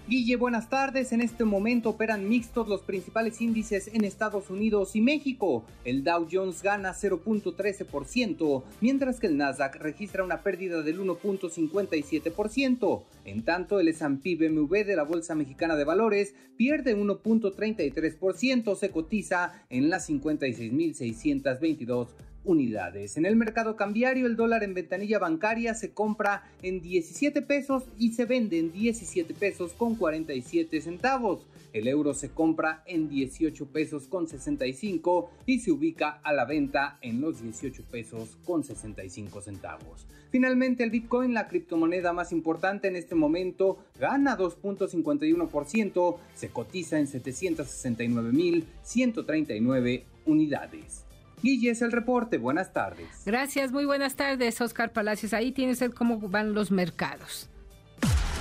Guille, 0.09 0.37
buenas 0.37 0.71
tardes. 0.71 1.11
En 1.11 1.21
este 1.21 1.45
momento 1.45 1.91
operan 1.91 2.29
mixtos 2.29 2.69
los 2.69 2.83
principales 2.83 3.41
índices 3.41 3.91
en 3.93 4.05
Estados 4.05 4.51
Unidos 4.51 4.95
y 4.95 5.01
México. 5.01 5.65
El 5.85 6.05
Dow 6.05 6.29
Jones 6.31 6.63
gana 6.63 6.95
0.13%, 6.95 8.63
mientras 8.81 9.19
que 9.19 9.27
el 9.27 9.37
Nasdaq 9.37 9.75
registra 9.81 10.23
una 10.23 10.43
pérdida 10.43 10.83
del 10.83 11.01
1.57%. 11.01 13.03
En 13.25 13.45
tanto, 13.45 13.81
el 13.81 13.89
S&P 13.89 14.37
BMW 14.37 14.85
de 14.85 14.95
la 14.95 15.03
Bolsa 15.03 15.35
Mexicana 15.35 15.75
de 15.75 15.83
Valores 15.83 16.37
pierde 16.57 16.97
1.33%, 16.97 18.77
se 18.77 18.91
cotiza 18.91 19.65
en 19.71 19.91
las 19.91 20.09
56.622 20.09 22.11
unidades. 22.47 23.19
En 23.19 23.27
el 23.27 23.37
mercado 23.37 23.77
cambiario, 23.77 24.27
el 24.27 24.37
dólar 24.37 24.63
en 24.63 24.73
ventanilla 24.73 25.19
bancaria 25.19 25.75
se 25.75 25.93
compra 25.93 26.45
en 26.63 26.81
17 26.81 27.43
pesos 27.43 27.83
y 27.99 28.15
se 28.15 28.25
vende 28.25 28.59
en 28.59 28.73
17 28.73 29.35
pesos 29.35 29.73
con 29.73 29.97
47 29.97 30.81
centavos. 30.81 31.47
El 31.73 31.89
euro 31.89 32.15
se 32.15 32.31
compra 32.31 32.83
en 32.87 33.11
18 33.11 33.67
pesos 33.67 34.07
con 34.07 34.27
65 34.27 35.31
y 35.45 35.59
se 35.59 35.73
ubica 35.73 36.21
a 36.23 36.33
la 36.33 36.47
venta 36.47 36.97
en 37.03 37.21
los 37.21 37.43
18 37.43 37.83
pesos 37.91 38.39
con 38.47 38.65
65 38.65 39.43
centavos. 39.43 40.07
Finalmente, 40.31 40.85
el 40.85 40.91
Bitcoin, 40.91 41.35
la 41.35 41.49
criptomoneda 41.49 42.13
más 42.13 42.31
importante 42.33 42.89
en 42.89 42.97
este 42.97 43.15
momento, 43.15 43.79
gana 43.99 44.37
2.51%, 44.37 46.17
se 46.35 46.49
cotiza 46.49 46.99
en 46.99 47.07
769.139 47.07 50.03
unidades. 50.27 51.06
Guille 51.43 51.71
es 51.71 51.83
el 51.83 51.93
reporte. 51.93 52.39
Buenas 52.39 52.73
tardes. 52.73 53.09
Gracias, 53.25 53.73
muy 53.73 53.85
buenas 53.85 54.17
tardes, 54.17 54.61
Oscar 54.61 54.93
Palacios. 54.93 55.33
Ahí 55.33 55.53
tienes 55.53 55.83
el 55.83 55.95
cómo 55.95 56.19
van 56.19 56.55
los 56.55 56.71
mercados. 56.71 57.49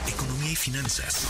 Economía 0.08 0.52
y 0.52 0.56
finanzas. 0.56 1.26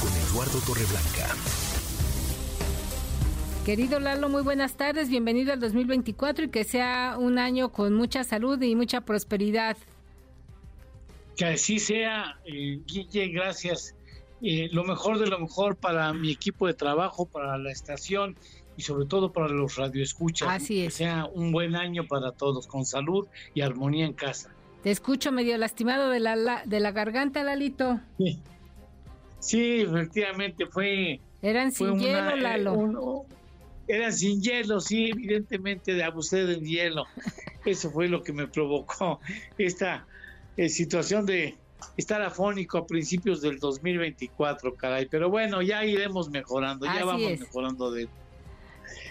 Con 0.00 0.10
Eduardo 0.30 0.58
Torreblanca. 0.66 1.34
Querido 3.64 4.00
Lalo, 4.00 4.28
muy 4.28 4.42
buenas 4.42 4.76
tardes. 4.76 5.10
Bienvenido 5.10 5.52
al 5.52 5.60
2024 5.60 6.46
y 6.46 6.48
que 6.48 6.64
sea 6.64 7.16
un 7.18 7.38
año 7.38 7.70
con 7.70 7.94
mucha 7.94 8.24
salud 8.24 8.60
y 8.62 8.74
mucha 8.74 9.02
prosperidad. 9.02 9.76
Que 11.36 11.44
así 11.44 11.78
sea, 11.78 12.38
eh, 12.44 12.80
Guille, 12.86 13.28
gracias. 13.28 13.94
Eh, 14.42 14.68
lo 14.72 14.84
mejor 14.84 15.18
de 15.18 15.26
lo 15.26 15.38
mejor 15.38 15.76
para 15.76 16.12
mi 16.12 16.30
equipo 16.32 16.66
de 16.66 16.74
trabajo, 16.74 17.26
para 17.26 17.58
la 17.58 17.70
estación 17.70 18.36
y 18.76 18.82
sobre 18.82 19.06
todo 19.06 19.32
para 19.32 19.48
los 19.48 19.76
radioescuchas. 19.76 20.48
Así 20.48 20.80
es. 20.80 20.86
Que 20.86 21.04
sea 21.04 21.26
un 21.26 21.52
buen 21.52 21.76
año 21.76 22.06
para 22.06 22.32
todos, 22.32 22.66
con 22.66 22.86
salud 22.86 23.28
y 23.54 23.60
armonía 23.60 24.06
en 24.06 24.14
casa. 24.14 24.50
Te 24.82 24.90
escucho 24.90 25.30
medio 25.30 25.58
lastimado 25.58 26.08
de 26.08 26.20
la, 26.20 26.62
de 26.64 26.80
la 26.80 26.90
garganta, 26.90 27.44
Lalito. 27.44 28.00
Sí, 29.38 29.80
efectivamente 29.82 30.66
fue... 30.66 31.20
Eran 31.42 31.72
sin 31.72 31.98
hielo, 31.98 32.30
eh, 32.30 32.40
Lalo. 32.40 33.24
eran 33.88 34.12
sin 34.12 34.42
hielo, 34.42 34.80
sí, 34.80 35.10
evidentemente 35.10 35.94
de 35.94 36.02
abusé 36.02 36.44
del 36.44 36.62
hielo. 36.62 37.04
Eso 37.66 37.90
fue 37.90 38.08
lo 38.08 38.22
que 38.22 38.32
me 38.32 38.46
provocó 38.46 39.20
esta 39.58 40.06
eh, 40.56 40.68
situación 40.68 41.26
de 41.26 41.56
estar 41.96 42.22
afónico 42.22 42.78
a 42.78 42.86
principios 42.86 43.40
del 43.40 43.58
2024, 43.58 44.74
caray. 44.74 45.06
Pero 45.06 45.30
bueno, 45.30 45.62
ya 45.62 45.84
iremos 45.84 46.30
mejorando, 46.30 46.86
ya 46.86 47.04
vamos 47.04 47.38
mejorando 47.38 47.90
de... 47.90 48.08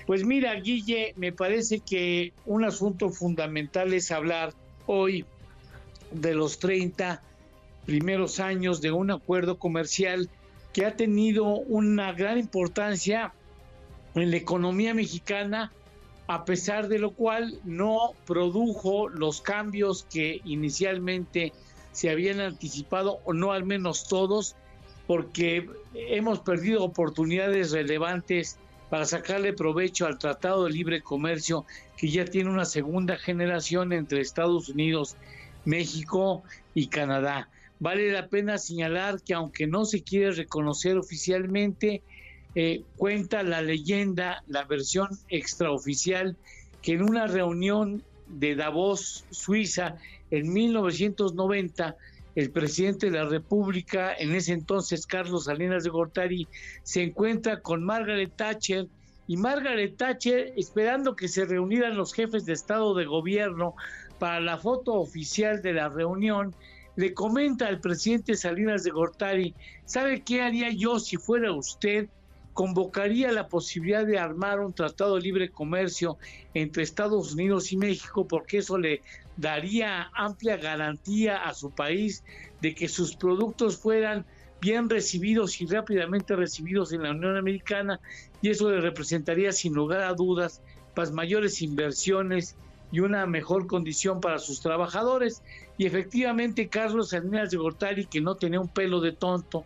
Pues 0.05 0.25
mira, 0.25 0.53
Guille, 0.55 1.13
me 1.17 1.31
parece 1.31 1.79
que 1.79 2.33
un 2.45 2.65
asunto 2.65 3.09
fundamental 3.09 3.93
es 3.93 4.11
hablar 4.11 4.53
hoy 4.87 5.25
de 6.11 6.33
los 6.33 6.59
30 6.59 7.21
primeros 7.85 8.39
años 8.39 8.81
de 8.81 8.91
un 8.91 9.11
acuerdo 9.11 9.57
comercial 9.57 10.29
que 10.73 10.85
ha 10.85 10.95
tenido 10.95 11.45
una 11.45 12.11
gran 12.13 12.37
importancia 12.37 13.33
en 14.15 14.31
la 14.31 14.37
economía 14.37 14.93
mexicana, 14.93 15.71
a 16.27 16.45
pesar 16.45 16.87
de 16.87 16.99
lo 16.99 17.11
cual 17.11 17.59
no 17.63 18.13
produjo 18.25 19.09
los 19.09 19.41
cambios 19.41 20.05
que 20.11 20.41
inicialmente 20.45 21.53
se 21.91 22.09
habían 22.09 22.39
anticipado, 22.39 23.19
o 23.25 23.33
no 23.33 23.51
al 23.51 23.65
menos 23.65 24.07
todos, 24.07 24.55
porque 25.07 25.67
hemos 25.93 26.39
perdido 26.39 26.83
oportunidades 26.83 27.71
relevantes 27.71 28.57
para 28.89 29.05
sacarle 29.05 29.53
provecho 29.53 30.05
al 30.05 30.19
Tratado 30.19 30.65
de 30.65 30.71
Libre 30.71 31.01
Comercio, 31.01 31.65
que 31.97 32.09
ya 32.09 32.25
tiene 32.25 32.49
una 32.49 32.65
segunda 32.65 33.17
generación 33.17 33.93
entre 33.93 34.21
Estados 34.21 34.69
Unidos, 34.69 35.15
México 35.65 36.43
y 36.73 36.87
Canadá. 36.87 37.49
Vale 37.79 38.11
la 38.11 38.27
pena 38.27 38.57
señalar 38.57 39.21
que 39.21 39.33
aunque 39.33 39.67
no 39.67 39.85
se 39.85 40.03
quiere 40.03 40.31
reconocer 40.31 40.97
oficialmente, 40.97 42.01
eh, 42.55 42.83
cuenta 42.97 43.43
la 43.43 43.61
leyenda, 43.61 44.43
la 44.47 44.63
versión 44.65 45.09
extraoficial, 45.29 46.35
que 46.81 46.93
en 46.93 47.03
una 47.03 47.27
reunión 47.27 48.03
de 48.27 48.55
Davos, 48.55 49.25
Suiza, 49.29 49.97
en 50.31 50.51
1990, 50.51 51.95
el 52.35 52.51
presidente 52.51 53.09
de 53.09 53.17
la 53.17 53.25
República, 53.25 54.13
en 54.13 54.33
ese 54.33 54.53
entonces 54.53 55.05
Carlos 55.05 55.45
Salinas 55.45 55.83
de 55.83 55.89
Gortari, 55.89 56.47
se 56.83 57.03
encuentra 57.03 57.61
con 57.61 57.83
Margaret 57.83 58.31
Thatcher 58.35 58.87
y 59.27 59.37
Margaret 59.37 59.97
Thatcher, 59.97 60.53
esperando 60.55 61.15
que 61.15 61.27
se 61.27 61.45
reunieran 61.45 61.97
los 61.97 62.13
jefes 62.13 62.45
de 62.45 62.53
Estado 62.53 62.93
de 62.95 63.05
Gobierno 63.05 63.75
para 64.19 64.39
la 64.39 64.57
foto 64.57 64.95
oficial 64.95 65.61
de 65.61 65.73
la 65.73 65.89
reunión, 65.89 66.55
le 66.95 67.13
comenta 67.13 67.67
al 67.67 67.79
presidente 67.79 68.35
Salinas 68.35 68.83
de 68.83 68.91
Gortari, 68.91 69.55
¿sabe 69.85 70.21
qué 70.21 70.41
haría 70.41 70.69
yo 70.71 70.99
si 70.99 71.15
fuera 71.15 71.53
usted? 71.53 72.09
Convocaría 72.53 73.31
la 73.31 73.47
posibilidad 73.47 74.05
de 74.05 74.19
armar 74.19 74.59
un 74.59 74.73
tratado 74.73 75.15
de 75.15 75.21
libre 75.21 75.49
comercio 75.49 76.17
entre 76.53 76.83
Estados 76.83 77.33
Unidos 77.33 77.71
y 77.71 77.77
México 77.77 78.27
porque 78.27 78.57
eso 78.57 78.77
le 78.77 79.01
daría 79.39 80.09
amplia 80.13 80.57
garantía 80.57 81.37
a 81.37 81.53
su 81.53 81.71
país 81.71 82.23
de 82.61 82.75
que 82.75 82.87
sus 82.87 83.15
productos 83.15 83.77
fueran 83.77 84.25
bien 84.61 84.89
recibidos 84.89 85.61
y 85.61 85.65
rápidamente 85.65 86.35
recibidos 86.35 86.91
en 86.91 87.03
la 87.03 87.11
Unión 87.11 87.37
Americana 87.37 87.99
y 88.41 88.49
eso 88.49 88.69
le 88.69 88.81
representaría 88.81 89.51
sin 89.51 89.73
lugar 89.73 90.01
a 90.01 90.13
dudas 90.13 90.61
las 90.99 91.11
mayores 91.11 91.61
inversiones 91.61 92.55
y 92.91 92.99
una 92.99 93.25
mejor 93.25 93.67
condición 93.67 94.19
para 94.19 94.37
sus 94.37 94.59
trabajadores. 94.61 95.41
Y 95.77 95.85
efectivamente 95.85 96.67
Carlos 96.67 97.09
Salinas 97.09 97.51
de 97.51 97.57
Gortari, 97.57 98.05
que 98.05 98.19
no 98.19 98.35
tenía 98.35 98.59
un 98.59 98.67
pelo 98.67 98.99
de 98.99 99.13
tonto, 99.13 99.65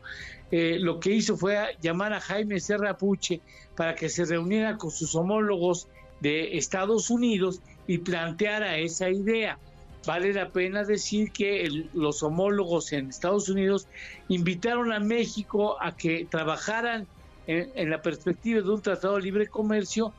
eh, 0.52 0.78
lo 0.80 1.00
que 1.00 1.12
hizo 1.12 1.36
fue 1.36 1.58
llamar 1.82 2.14
a 2.14 2.22
Jaime 2.22 2.60
Serra 2.60 2.98
Puche 2.98 3.42
para 3.76 3.96
que 3.96 4.10
se 4.10 4.26
reuniera 4.26 4.78
con 4.78 4.92
sus 4.92 5.16
homólogos 5.16 5.88
de 6.20 6.58
Estados 6.58 7.10
Unidos 7.10 7.62
y 7.88 8.00
planteara 8.00 8.78
esa 8.78 9.10
idea. 9.10 9.58
Vale 10.06 10.34
la 10.34 10.50
pena 10.50 10.84
decir 10.84 11.32
que 11.32 11.88
los 11.94 12.24
homólogos 12.24 12.92
en 12.92 13.10
Estados 13.10 13.48
Unidos 13.48 13.88
invitaron 14.28 14.92
a 14.92 15.00
México 15.00 15.82
a 15.82 15.96
que 15.96 16.28
trabajaran 16.30 17.08
en, 17.48 17.90
la 17.90 18.02
perspectiva 18.02 18.62
de 18.62 18.70
un 18.70 18.82
tratado 18.82 19.16
de 19.16 19.22
libre 19.22 19.48
comercio, 19.48 20.14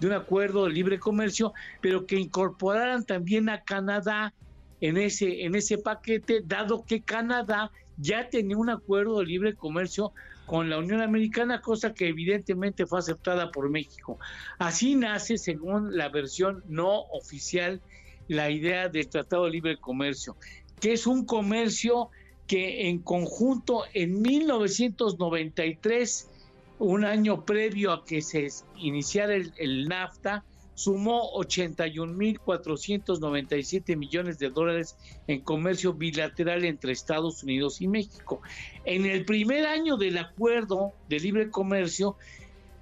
de 0.00 0.06
un 0.06 0.12
acuerdo 0.14 0.64
de 0.64 0.72
libre 0.72 0.98
comercio, 0.98 1.52
pero 1.80 2.06
que 2.06 2.16
incorporaran 2.16 3.04
también 3.04 3.50
a 3.50 3.62
Canadá 3.62 4.32
en 4.80 4.96
ese, 4.96 5.44
en 5.44 5.54
ese 5.54 5.76
paquete, 5.76 6.40
dado 6.44 6.84
que 6.84 7.02
Canadá 7.02 7.70
ya 7.98 8.30
tenía 8.30 8.56
un 8.56 8.70
acuerdo 8.70 9.18
de 9.18 9.26
libre 9.26 9.54
comercio 9.54 10.12
con 10.48 10.68
la 10.70 10.78
Unión 10.78 11.02
Americana, 11.02 11.60
cosa 11.60 11.92
que 11.92 12.08
evidentemente 12.08 12.86
fue 12.86 13.00
aceptada 13.00 13.52
por 13.52 13.68
México. 13.68 14.18
Así 14.58 14.94
nace, 14.94 15.36
según 15.36 15.94
la 15.94 16.08
versión 16.08 16.64
no 16.66 17.02
oficial, 17.12 17.82
la 18.28 18.50
idea 18.50 18.88
del 18.88 19.10
Tratado 19.10 19.44
de 19.44 19.50
Libre 19.50 19.76
Comercio, 19.76 20.36
que 20.80 20.94
es 20.94 21.06
un 21.06 21.26
comercio 21.26 22.08
que 22.46 22.88
en 22.88 23.00
conjunto 23.00 23.84
en 23.92 24.22
1993, 24.22 26.30
un 26.78 27.04
año 27.04 27.44
previo 27.44 27.92
a 27.92 28.06
que 28.06 28.22
se 28.22 28.48
iniciara 28.76 29.34
el, 29.34 29.52
el 29.58 29.86
NAFTA, 29.86 30.46
sumó 30.78 31.32
81.497 31.32 33.96
millones 33.96 34.38
de 34.38 34.50
dólares 34.50 34.96
en 35.26 35.40
comercio 35.40 35.92
bilateral 35.92 36.64
entre 36.64 36.92
Estados 36.92 37.42
Unidos 37.42 37.80
y 37.80 37.88
México. 37.88 38.40
En 38.84 39.04
el 39.04 39.24
primer 39.24 39.66
año 39.66 39.96
del 39.96 40.18
acuerdo 40.18 40.92
de 41.08 41.18
libre 41.18 41.50
comercio, 41.50 42.14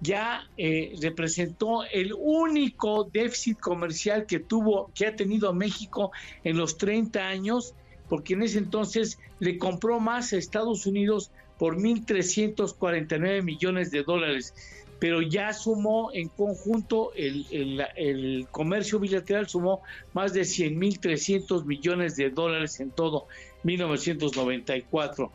ya 0.03 0.47
eh, 0.59 0.95
representó 1.01 1.85
el 1.85 2.13
único 2.13 3.05
déficit 3.05 3.59
comercial 3.59 4.27
que 4.27 4.41
tuvo, 4.41 4.91
que 4.95 5.07
ha 5.07 5.17
tenido 5.17 5.55
México 5.55 6.13
en 6.45 6.59
los 6.59 6.77
30 6.77 7.27
años, 7.27 7.73
porque 8.11 8.35
en 8.35 8.43
ese 8.43 8.59
entonces 8.59 9.19
le 9.39 9.57
compró 9.57 10.01
más 10.01 10.35
a 10.35 10.37
Estados 10.37 10.85
Unidos 10.85 11.31
por 11.59 11.79
1.349 11.79 13.43
millones 13.43 13.91
de 13.91 14.03
dólares 14.03 14.53
pero 14.99 15.21
ya 15.21 15.53
sumó 15.53 16.11
en 16.13 16.29
conjunto 16.29 17.13
el, 17.15 18.47
comercio 18.51 18.99
bilateral, 18.99 19.49
sumó 19.49 19.83
más 20.15 20.33
de 20.33 20.43
100.300 20.43 21.65
millones 21.65 22.17
de 22.17 22.31
dólares 22.31 22.81
en 22.81 22.91
todo 22.91 23.27
1994. 23.63 25.31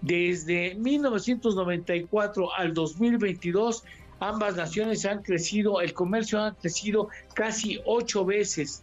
Desde 0.00 0.74
1994 0.74 2.54
al 2.54 2.74
2022, 2.74 3.84
ambas 4.20 4.56
naciones 4.56 5.04
han 5.06 5.22
crecido, 5.22 5.80
el 5.80 5.94
comercio 5.94 6.40
ha 6.40 6.54
crecido 6.54 7.08
casi 7.34 7.80
ocho 7.86 8.24
veces 8.24 8.82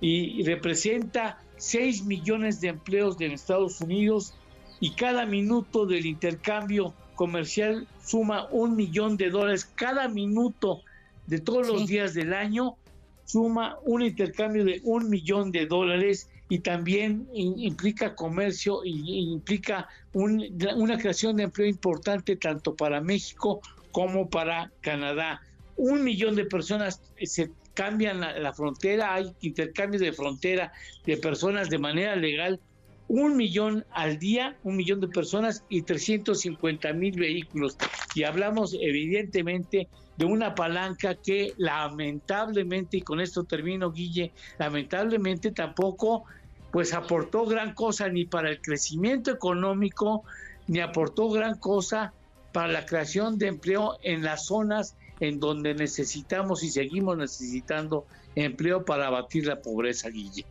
y 0.00 0.42
representa 0.44 1.42
6 1.56 2.04
millones 2.04 2.60
de 2.60 2.68
empleos 2.68 3.20
en 3.20 3.32
Estados 3.32 3.80
Unidos 3.80 4.34
y 4.80 4.90
cada 4.90 5.26
minuto 5.26 5.86
del 5.86 6.06
intercambio 6.06 6.94
comercial 7.16 7.88
suma 8.04 8.46
un 8.52 8.76
millón 8.76 9.16
de 9.16 9.30
dólares 9.30 9.64
cada 9.64 10.06
minuto 10.08 10.82
de 11.26 11.40
todos 11.40 11.66
los 11.66 11.88
días 11.88 12.14
del 12.14 12.32
año, 12.32 12.76
suma 13.24 13.78
un 13.82 14.02
intercambio 14.02 14.64
de 14.64 14.80
un 14.84 15.10
millón 15.10 15.50
de 15.50 15.66
dólares 15.66 16.28
y 16.48 16.60
también 16.60 17.28
implica 17.34 18.14
comercio 18.14 18.84
y 18.84 19.32
implica 19.32 19.88
una 20.12 20.98
creación 20.98 21.36
de 21.36 21.44
empleo 21.44 21.66
importante 21.66 22.36
tanto 22.36 22.76
para 22.76 23.00
México 23.00 23.60
como 23.90 24.30
para 24.30 24.70
Canadá. 24.80 25.42
Un 25.76 26.04
millón 26.04 26.36
de 26.36 26.44
personas 26.44 27.00
se 27.20 27.50
cambian 27.74 28.20
la, 28.20 28.52
frontera, 28.52 29.14
hay 29.14 29.32
intercambios 29.40 30.00
de 30.00 30.12
frontera 30.12 30.72
de 31.04 31.16
personas 31.16 31.68
de 31.68 31.78
manera 31.78 32.14
legal 32.14 32.60
un 33.08 33.36
millón 33.36 33.84
al 33.92 34.18
día, 34.18 34.56
un 34.64 34.76
millón 34.76 35.00
de 35.00 35.08
personas 35.08 35.64
y 35.68 35.82
350 35.82 36.92
mil 36.92 37.18
vehículos. 37.18 37.76
Y 38.14 38.24
hablamos 38.24 38.76
evidentemente 38.80 39.88
de 40.16 40.24
una 40.24 40.54
palanca 40.54 41.14
que 41.14 41.52
lamentablemente, 41.56 42.98
y 42.98 43.02
con 43.02 43.20
esto 43.20 43.44
termino 43.44 43.92
Guille, 43.92 44.32
lamentablemente 44.58 45.50
tampoco 45.50 46.24
pues 46.72 46.92
aportó 46.92 47.46
gran 47.46 47.74
cosa 47.74 48.08
ni 48.08 48.24
para 48.24 48.50
el 48.50 48.60
crecimiento 48.60 49.30
económico, 49.30 50.24
ni 50.66 50.80
aportó 50.80 51.30
gran 51.30 51.58
cosa 51.58 52.12
para 52.52 52.68
la 52.68 52.86
creación 52.86 53.38
de 53.38 53.48
empleo 53.48 53.98
en 54.02 54.22
las 54.22 54.46
zonas 54.46 54.96
en 55.20 55.40
donde 55.40 55.74
necesitamos 55.74 56.62
y 56.62 56.70
seguimos 56.70 57.16
necesitando 57.16 58.06
empleo 58.34 58.84
para 58.84 59.06
abatir 59.06 59.46
la 59.46 59.60
pobreza, 59.60 60.10
Guille. 60.10 60.44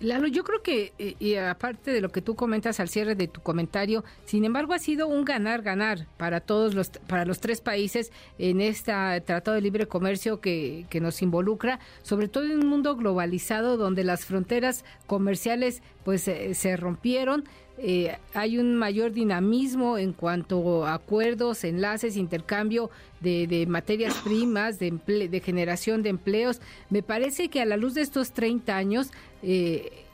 Lalo, 0.00 0.26
yo 0.26 0.44
creo 0.44 0.62
que, 0.62 0.92
eh, 0.98 1.14
y 1.18 1.36
aparte 1.36 1.90
de 1.90 2.02
lo 2.02 2.10
que 2.10 2.20
tú 2.20 2.34
comentas 2.34 2.80
al 2.80 2.88
cierre 2.88 3.14
de 3.14 3.28
tu 3.28 3.40
comentario, 3.40 4.04
sin 4.26 4.44
embargo 4.44 4.74
ha 4.74 4.78
sido 4.78 5.08
un 5.08 5.24
ganar-ganar 5.24 6.06
para 6.18 6.40
todos 6.40 6.74
los, 6.74 6.90
para 6.90 7.24
los 7.24 7.40
tres 7.40 7.62
países 7.62 8.12
en 8.38 8.60
este 8.60 8.92
Tratado 9.22 9.54
de 9.54 9.62
Libre 9.62 9.86
Comercio 9.86 10.40
que, 10.40 10.84
que 10.90 11.00
nos 11.00 11.22
involucra, 11.22 11.80
sobre 12.02 12.28
todo 12.28 12.44
en 12.44 12.58
un 12.58 12.66
mundo 12.66 12.94
globalizado 12.96 13.78
donde 13.78 14.04
las 14.04 14.26
fronteras 14.26 14.84
comerciales 15.06 15.82
pues 16.04 16.22
se 16.22 16.76
rompieron, 16.76 17.44
eh, 17.78 18.16
hay 18.32 18.58
un 18.58 18.74
mayor 18.74 19.12
dinamismo 19.12 19.98
en 19.98 20.12
cuanto 20.12 20.86
a 20.86 20.94
acuerdos, 20.94 21.62
enlaces, 21.64 22.16
intercambio 22.16 22.90
de, 23.20 23.66
materias 23.68 24.14
primas, 24.24 24.78
de, 24.78 25.42
generación 25.44 26.02
de 26.02 26.10
empleos. 26.10 26.60
Me 26.90 27.02
parece 27.02 27.48
que 27.48 27.60
a 27.60 27.66
la 27.66 27.76
luz 27.76 27.94
de 27.94 28.02
estos 28.02 28.32
30 28.32 28.76
años, 28.76 29.10
eh, 29.42 30.04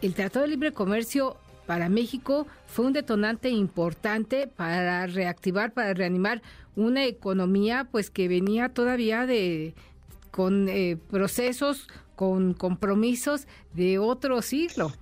el 0.00 0.14
Tratado 0.14 0.44
de 0.44 0.50
Libre 0.50 0.72
Comercio 0.72 1.36
para 1.66 1.88
México 1.88 2.46
fue 2.66 2.86
un 2.86 2.92
detonante 2.92 3.50
importante 3.50 4.46
para 4.46 5.06
reactivar, 5.06 5.72
para 5.72 5.94
reanimar 5.94 6.40
una 6.76 7.04
economía 7.04 7.88
pues 7.90 8.10
que 8.10 8.28
venía 8.28 8.68
todavía 8.68 9.26
de 9.26 9.74
con 10.30 10.68
eh, 10.68 10.96
procesos, 11.10 11.88
con 12.14 12.54
compromisos 12.54 13.48
de 13.74 13.98
otro 13.98 14.40
siglo. 14.40 14.92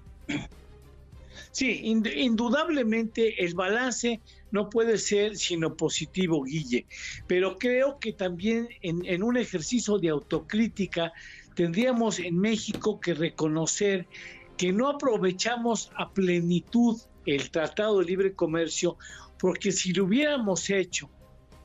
Sí, 1.56 1.80
indudablemente 1.84 3.42
el 3.42 3.54
balance 3.54 4.20
no 4.50 4.68
puede 4.68 4.98
ser 4.98 5.38
sino 5.38 5.74
positivo, 5.74 6.42
Guille, 6.42 6.84
pero 7.26 7.56
creo 7.56 7.98
que 7.98 8.12
también 8.12 8.68
en, 8.82 9.22
un 9.22 9.38
ejercicio 9.38 9.96
de 9.96 10.10
autocrítica 10.10 11.14
tendríamos 11.54 12.18
en 12.18 12.38
México 12.38 13.00
que 13.00 13.14
reconocer 13.14 14.06
que 14.58 14.70
no 14.70 14.90
aprovechamos 14.90 15.90
a 15.96 16.12
plenitud 16.12 17.00
el 17.24 17.50
Tratado 17.50 18.00
de 18.00 18.04
Libre 18.04 18.34
Comercio, 18.34 18.98
porque 19.38 19.72
si 19.72 19.94
lo 19.94 20.04
hubiéramos 20.04 20.68
hecho 20.68 21.10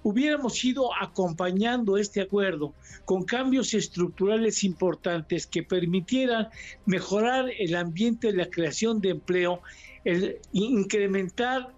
hubiéramos 0.04 0.64
ido 0.64 0.90
acompañando 1.00 1.98
este 1.98 2.22
acuerdo 2.22 2.74
con 3.06 3.24
cambios 3.24 3.74
estructurales 3.74 4.64
importantes 4.64 5.46
que 5.46 5.64
permitieran 5.64 6.50
mejorar 6.86 7.46
el 7.60 7.76
ambiente 7.76 8.28
de 8.28 8.38
la 8.38 8.50
creación 8.50 9.00
de 9.02 9.10
empleo, 9.10 9.62
el 10.04 10.40
incrementar 10.52 11.74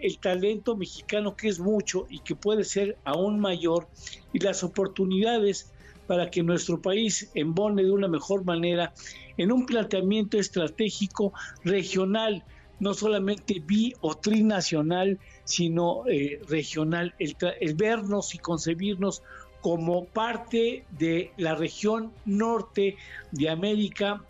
el, 0.00 0.18
talento 0.18 0.76
mexicano 0.76 1.36
que 1.36 1.48
es 1.48 1.58
mucho 1.58 2.06
y 2.08 2.20
que 2.20 2.34
puede 2.34 2.64
ser 2.64 2.96
aún 3.04 3.40
mayor 3.40 3.88
y 4.32 4.38
las 4.38 4.62
oportunidades 4.62 5.72
para 6.06 6.30
que 6.30 6.42
nuestro 6.42 6.80
país 6.80 7.30
embone 7.34 7.82
de 7.82 7.90
una 7.90 8.08
mejor 8.08 8.44
manera 8.44 8.94
en 9.36 9.50
un 9.50 9.66
planteamiento 9.66 10.38
estratégico 10.38 11.32
regional, 11.64 12.44
no 12.80 12.94
solamente 12.94 13.62
bi 13.64 13.94
o 14.00 14.16
trinacional, 14.16 15.18
sino 15.44 16.06
eh, 16.08 16.40
regional, 16.48 17.14
el, 17.18 17.74
vernos 17.74 18.34
y 18.34 18.38
concebirnos 18.38 19.22
como 19.60 20.04
parte 20.04 20.84
de 20.90 21.32
la 21.36 21.54
región 21.54 22.12
norte 22.24 22.96
de 23.32 23.48
América 23.48 24.22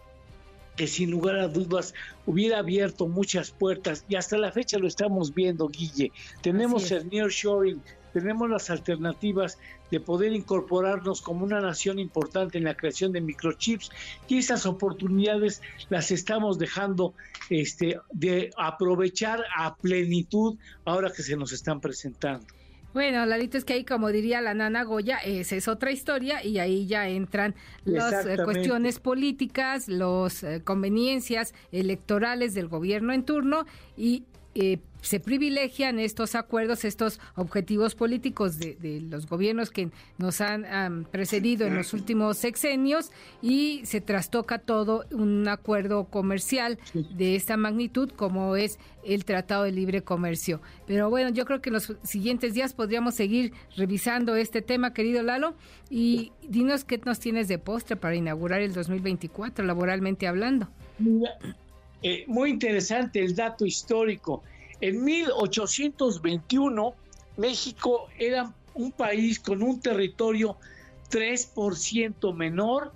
que 0.76 0.86
sin 0.86 1.10
lugar 1.10 1.36
a 1.36 1.48
dudas 1.48 1.94
hubiera 2.26 2.58
abierto 2.58 3.08
muchas 3.08 3.50
puertas 3.50 4.04
y 4.08 4.16
hasta 4.16 4.36
la 4.36 4.52
fecha 4.52 4.78
lo 4.78 4.86
estamos 4.86 5.34
viendo, 5.34 5.68
Guille. 5.68 6.12
Tenemos 6.42 6.90
el 6.90 7.08
nearshoring, 7.08 7.80
tenemos 8.12 8.50
las 8.50 8.68
alternativas 8.70 9.58
de 9.90 10.00
poder 10.00 10.32
incorporarnos 10.32 11.20
como 11.20 11.44
una 11.44 11.60
nación 11.60 11.98
importante 11.98 12.58
en 12.58 12.64
la 12.64 12.76
creación 12.76 13.12
de 13.12 13.20
microchips 13.20 13.90
y 14.28 14.38
esas 14.38 14.66
oportunidades 14.66 15.62
las 15.88 16.10
estamos 16.10 16.58
dejando 16.58 17.14
este, 17.50 17.98
de 18.12 18.50
aprovechar 18.56 19.44
a 19.56 19.76
plenitud 19.76 20.56
ahora 20.84 21.12
que 21.12 21.22
se 21.22 21.36
nos 21.36 21.52
están 21.52 21.80
presentando. 21.80 22.46
Bueno, 22.96 23.26
Lalito, 23.26 23.58
es 23.58 23.66
que 23.66 23.74
ahí, 23.74 23.84
como 23.84 24.08
diría 24.08 24.40
la 24.40 24.54
nana 24.54 24.82
Goya, 24.82 25.18
esa 25.18 25.54
es 25.54 25.68
otra 25.68 25.92
historia 25.92 26.42
y 26.42 26.60
ahí 26.60 26.86
ya 26.86 27.06
entran 27.08 27.54
las 27.84 28.24
eh, 28.24 28.38
cuestiones 28.42 29.00
políticas, 29.00 29.86
las 29.86 30.42
eh, 30.42 30.62
conveniencias 30.64 31.52
electorales 31.72 32.54
del 32.54 32.68
gobierno 32.68 33.12
en 33.12 33.22
turno 33.22 33.66
y 33.98 34.24
eh, 34.58 34.78
se 35.02 35.20
privilegian 35.20 35.98
estos 36.00 36.34
acuerdos, 36.34 36.86
estos 36.86 37.20
objetivos 37.34 37.94
políticos 37.94 38.58
de, 38.58 39.02
los 39.08 39.26
gobiernos 39.26 39.70
que 39.70 39.90
nos 40.16 40.40
han 40.40 41.04
precedido 41.10 41.66
en 41.66 41.76
los 41.76 41.92
últimos 41.92 42.38
sexenios 42.38 43.12
y 43.42 43.82
se 43.84 44.00
trastoca 44.00 44.58
todo 44.58 45.04
un 45.12 45.46
acuerdo 45.46 46.04
comercial 46.06 46.78
de 46.94 47.36
esta 47.36 47.58
magnitud 47.58 48.10
como 48.10 48.56
es 48.56 48.78
el 49.04 49.26
Tratado 49.26 49.64
de 49.64 49.72
Libre 49.72 50.02
Comercio. 50.02 50.62
Pero 50.86 51.10
bueno, 51.10 51.28
yo 51.28 51.44
creo 51.44 51.60
que 51.60 51.68
en 51.68 51.74
los 51.74 51.92
siguientes 52.02 52.54
días 52.54 52.72
podríamos 52.72 53.14
seguir 53.14 53.52
revisando 53.76 54.34
este 54.36 54.62
tema, 54.62 54.94
querido 54.94 55.22
Lalo, 55.22 55.54
y 55.90 56.32
dinos 56.48 56.84
qué 56.84 56.98
nos 57.04 57.20
tienes 57.20 57.46
de 57.46 57.58
postre 57.58 57.96
para 57.96 58.16
inaugurar 58.16 58.62
el 58.62 58.72
2024, 58.72 59.64
laboralmente 59.66 60.26
hablando. 60.26 60.68
Eh, 62.08 62.22
muy 62.28 62.50
interesante 62.50 63.18
el 63.18 63.34
dato 63.34 63.66
histórico. 63.66 64.44
En 64.80 65.02
1821, 65.02 66.94
México 67.36 68.06
era 68.16 68.54
un 68.74 68.92
país 68.92 69.40
con 69.40 69.60
un 69.60 69.80
territorio 69.80 70.56
3% 71.10 72.32
menor 72.32 72.92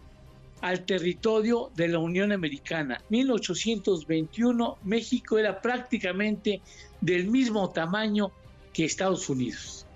al 0.61 0.85
territorio 0.85 1.73
de 1.75 1.89
la 1.89 1.99
Unión 1.99 2.31
Americana. 2.31 3.03
1821, 3.09 4.79
México 4.85 5.39
era 5.39 5.61
prácticamente 5.61 6.61
del 7.01 7.27
mismo 7.27 7.69
tamaño 7.71 8.31
que 8.73 8.85
Estados 8.85 9.29
Unidos. 9.29 9.87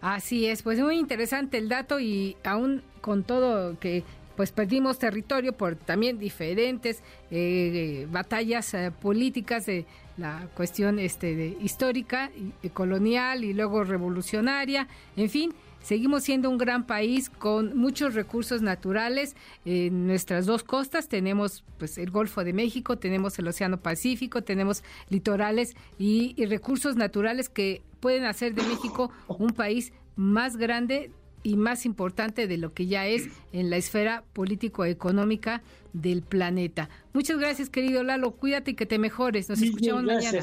Así 0.00 0.46
es, 0.46 0.64
pues 0.64 0.80
muy 0.80 0.98
interesante 0.98 1.58
el 1.58 1.68
dato 1.68 2.00
y 2.00 2.36
aún 2.42 2.82
con 3.02 3.22
todo 3.22 3.78
que 3.78 4.02
pues 4.38 4.52
perdimos 4.52 5.00
territorio 5.00 5.52
por 5.52 5.74
también 5.74 6.16
diferentes 6.16 7.02
eh, 7.32 8.06
batallas 8.08 8.72
eh, 8.72 8.92
políticas 8.92 9.66
de 9.66 9.84
la 10.16 10.48
cuestión 10.54 11.00
este 11.00 11.56
histórica, 11.60 12.30
y, 12.62 12.68
colonial 12.68 13.42
y 13.42 13.52
luego 13.52 13.82
revolucionaria, 13.82 14.86
en 15.16 15.28
fin, 15.28 15.54
Seguimos 15.80 16.24
siendo 16.24 16.50
un 16.50 16.58
gran 16.58 16.86
país 16.86 17.30
con 17.30 17.76
muchos 17.76 18.14
recursos 18.14 18.62
naturales. 18.62 19.36
En 19.64 20.08
nuestras 20.08 20.44
dos 20.44 20.64
costas 20.64 21.08
tenemos 21.08 21.64
pues 21.78 21.98
el 21.98 22.10
Golfo 22.10 22.42
de 22.42 22.52
México, 22.52 22.98
tenemos 22.98 23.38
el 23.38 23.46
Océano 23.46 23.78
Pacífico, 23.78 24.42
tenemos 24.42 24.82
litorales 25.08 25.76
y 25.96 26.34
recursos 26.46 26.96
naturales 26.96 27.48
que 27.48 27.80
pueden 28.00 28.24
hacer 28.24 28.54
de 28.54 28.64
México 28.64 29.12
un 29.28 29.50
país 29.50 29.92
más 30.16 30.56
grande 30.56 31.12
y 31.48 31.56
más 31.56 31.86
importante 31.86 32.46
de 32.46 32.58
lo 32.58 32.74
que 32.74 32.86
ya 32.86 33.06
es 33.06 33.28
en 33.52 33.70
la 33.70 33.78
esfera 33.78 34.22
político-económica 34.34 35.62
del 35.94 36.20
planeta. 36.20 36.90
Muchas 37.14 37.38
gracias, 37.38 37.70
querido 37.70 38.02
Lalo. 38.02 38.32
Cuídate 38.32 38.72
y 38.72 38.74
que 38.74 38.84
te 38.84 38.98
mejores. 38.98 39.48
Nos 39.48 39.62
escuchamos 39.62 40.04
mañana. 40.04 40.40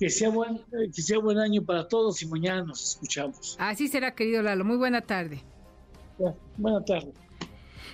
Que 0.00 0.10
sea, 0.10 0.30
buen, 0.30 0.60
que 0.92 1.02
sea 1.02 1.18
buen 1.18 1.38
año 1.38 1.62
para 1.62 1.86
todos 1.86 2.20
y 2.22 2.26
mañana 2.26 2.64
nos 2.64 2.82
escuchamos. 2.82 3.54
Así 3.60 3.86
será, 3.86 4.12
querido 4.16 4.42
Lalo. 4.42 4.64
Muy 4.64 4.76
buena 4.76 5.02
tarde. 5.02 5.40
buena 6.56 6.84
tarde. 6.84 7.12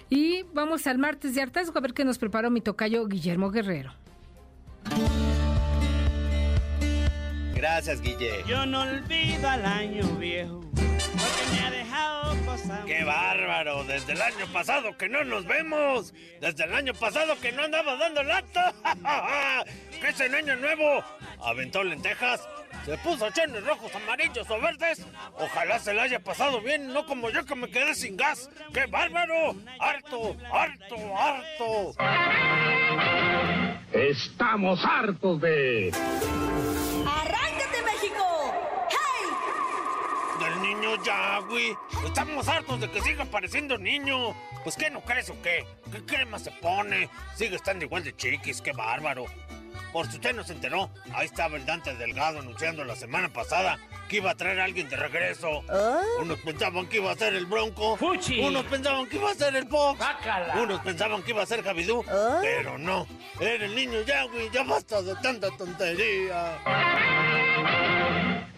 Y 0.08 0.44
vamos 0.54 0.86
al 0.86 0.96
martes 0.96 1.34
de 1.34 1.42
hartazgo 1.42 1.76
a 1.76 1.82
ver 1.82 1.92
qué 1.92 2.06
nos 2.06 2.16
preparó 2.16 2.50
mi 2.50 2.62
tocayo 2.62 3.06
Guillermo 3.06 3.50
Guerrero. 3.50 3.92
Gracias, 7.54 8.00
Guille. 8.00 8.44
Yo 8.48 8.64
no 8.64 8.80
olvido 8.80 9.46
al 9.46 9.66
año 9.66 10.06
viejo 10.18 10.62
¡Qué 12.86 13.04
bárbaro! 13.04 13.84
Desde 13.84 14.12
el 14.12 14.22
año 14.22 14.46
pasado 14.52 14.96
que 14.96 15.08
no 15.08 15.24
nos 15.24 15.46
vemos. 15.46 16.14
Desde 16.40 16.64
el 16.64 16.74
año 16.74 16.94
pasado 16.94 17.38
que 17.40 17.52
no 17.52 17.62
andaba 17.62 17.96
dando 17.96 18.22
lata. 18.22 18.74
¿Qué 20.00 20.08
es 20.08 20.20
el 20.20 20.34
año 20.34 20.56
nuevo? 20.56 21.02
Aventó 21.40 21.82
lentejas. 21.84 22.48
Se 22.84 22.96
puso 22.98 23.30
chenes 23.30 23.64
rojos, 23.64 23.94
amarillos 23.94 24.48
o 24.50 24.60
verdes. 24.60 25.04
Ojalá 25.38 25.78
se 25.78 25.94
le 25.94 26.02
haya 26.02 26.20
pasado 26.20 26.60
bien, 26.60 26.92
no 26.92 27.04
como 27.06 27.30
yo 27.30 27.44
que 27.44 27.54
me 27.54 27.68
quedé 27.68 27.94
sin 27.94 28.16
gas. 28.16 28.48
¡Qué 28.72 28.86
bárbaro! 28.86 29.56
¡Harto, 29.80 30.36
harto, 30.52 30.96
harto! 31.16 31.94
Estamos 33.92 34.84
hartos 34.84 35.40
de... 35.40 35.92
niño 40.66 41.02
ya, 41.04 41.38
güey. 41.48 41.76
Estamos 42.04 42.48
hartos 42.48 42.80
de 42.80 42.90
que 42.90 43.00
siga 43.02 43.24
pareciendo 43.24 43.78
niño. 43.78 44.34
Pues, 44.64 44.76
¿qué 44.76 44.90
no 44.90 45.00
crees 45.02 45.30
o 45.30 45.40
qué? 45.42 45.66
¿Qué 45.92 46.04
crema 46.04 46.38
se 46.38 46.50
pone? 46.50 47.08
Sigue 47.34 47.56
estando 47.56 47.84
igual 47.84 48.02
de 48.04 48.16
chiquis, 48.16 48.60
qué 48.60 48.72
bárbaro. 48.72 49.26
Por 49.92 50.08
si 50.10 50.16
usted 50.16 50.34
no 50.34 50.44
se 50.44 50.52
enteró, 50.52 50.90
ahí 51.14 51.26
estaba 51.26 51.56
el 51.56 51.64
Dante 51.64 51.94
Delgado 51.94 52.40
anunciando 52.40 52.84
la 52.84 52.96
semana 52.96 53.32
pasada 53.32 53.78
que 54.08 54.16
iba 54.16 54.30
a 54.30 54.34
traer 54.34 54.60
a 54.60 54.64
alguien 54.64 54.88
de 54.88 54.96
regreso. 54.96 55.62
¿Ah? 55.70 56.02
Unos 56.20 56.38
pensaban 56.40 56.86
que 56.86 56.96
iba 56.98 57.10
a 57.10 57.16
ser 57.16 57.34
el 57.34 57.46
Bronco. 57.46 57.96
Unos 58.40 58.64
pensaban 58.66 59.06
que 59.06 59.16
iba 59.16 59.30
a 59.30 59.34
ser 59.34 59.56
el 59.56 59.68
Fox. 59.68 60.04
Unos 60.60 60.80
pensaban 60.80 61.22
que 61.22 61.30
iba 61.30 61.42
a 61.42 61.46
ser 61.46 61.62
Javidú. 61.62 62.04
¿Ah? 62.08 62.40
Pero 62.42 62.76
no, 62.76 63.06
era 63.40 63.64
el 63.64 63.74
niño 63.74 64.02
Yagüi. 64.02 64.50
Ya 64.52 64.64
basta 64.64 65.00
de 65.00 65.14
tanta 65.16 65.50
tontería. 65.56 66.58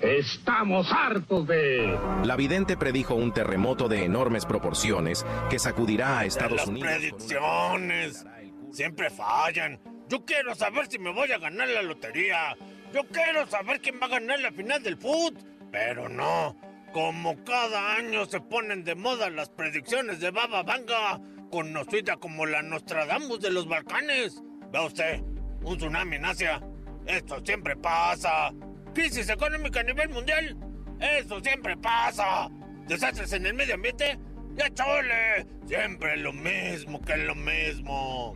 Estamos 0.01 0.93
hartos 0.93 1.47
de... 1.49 1.99
La 2.25 2.37
vidente 2.37 2.77
predijo 2.77 3.15
un 3.15 3.33
terremoto 3.33 3.89
de 3.89 4.05
enormes 4.05 4.47
proporciones 4.47 5.27
que 5.51 5.59
sacudirá 5.59 6.21
a 6.21 6.25
Estados 6.25 6.57
las 6.57 6.69
Unidos. 6.69 6.89
predicciones 6.89 8.27
siempre 8.71 9.11
fallan. 9.11 9.81
Yo 10.09 10.25
quiero 10.25 10.55
saber 10.55 10.87
si 10.89 10.99
me 10.99 11.13
voy 11.13 11.33
a 11.33 11.39
ganar 11.39 11.69
la 11.69 11.83
lotería. 11.83 12.57
Yo 12.95 13.03
quiero 13.09 13.47
saber 13.49 13.81
quién 13.81 13.99
va 14.01 14.07
a 14.07 14.11
ganar 14.11 14.39
la 14.41 14.53
final 14.53 14.83
del 14.83 14.97
foot. 14.97 15.37
Pero 15.73 16.09
no. 16.09 16.57
Como 16.93 17.43
cada 17.45 17.97
año 17.97 18.25
se 18.25 18.41
ponen 18.41 18.85
de 18.85 18.95
moda 18.95 19.29
las 19.31 19.51
predicciones 19.51 20.21
de 20.21 20.31
Baba 20.31 20.63
Vanga, 20.63 21.21
conocida 21.51 22.17
como 22.17 22.47
la 22.47 22.63
Nostradamus 22.63 23.41
de 23.41 23.51
los 23.51 23.69
Balcanes. 23.69 24.43
Ve 24.73 24.81
usted, 24.81 25.23
un 25.63 25.77
tsunami 25.77 26.17
en 26.17 26.25
Asia. 26.25 26.63
Esto 27.05 27.45
siempre 27.45 27.77
pasa 27.77 28.53
crisis 28.99 29.29
económica 29.31 29.79
a 29.79 29.85
nivel 29.85 30.09
mundial. 30.09 30.57
Eso 30.99 31.41
siempre 31.41 31.77
pasa. 31.77 32.49
Desastres 32.89 33.33
en 33.33 33.47
el 33.47 33.55
medio 33.55 33.75
ambiente. 33.75 34.19
¡Ya 34.57 34.75
chole! 34.75 35.47
Siempre 35.69 36.17
lo 36.17 36.33
mismo 36.33 37.01
que 37.03 37.17
lo 37.17 37.37
mismo. 37.37 38.35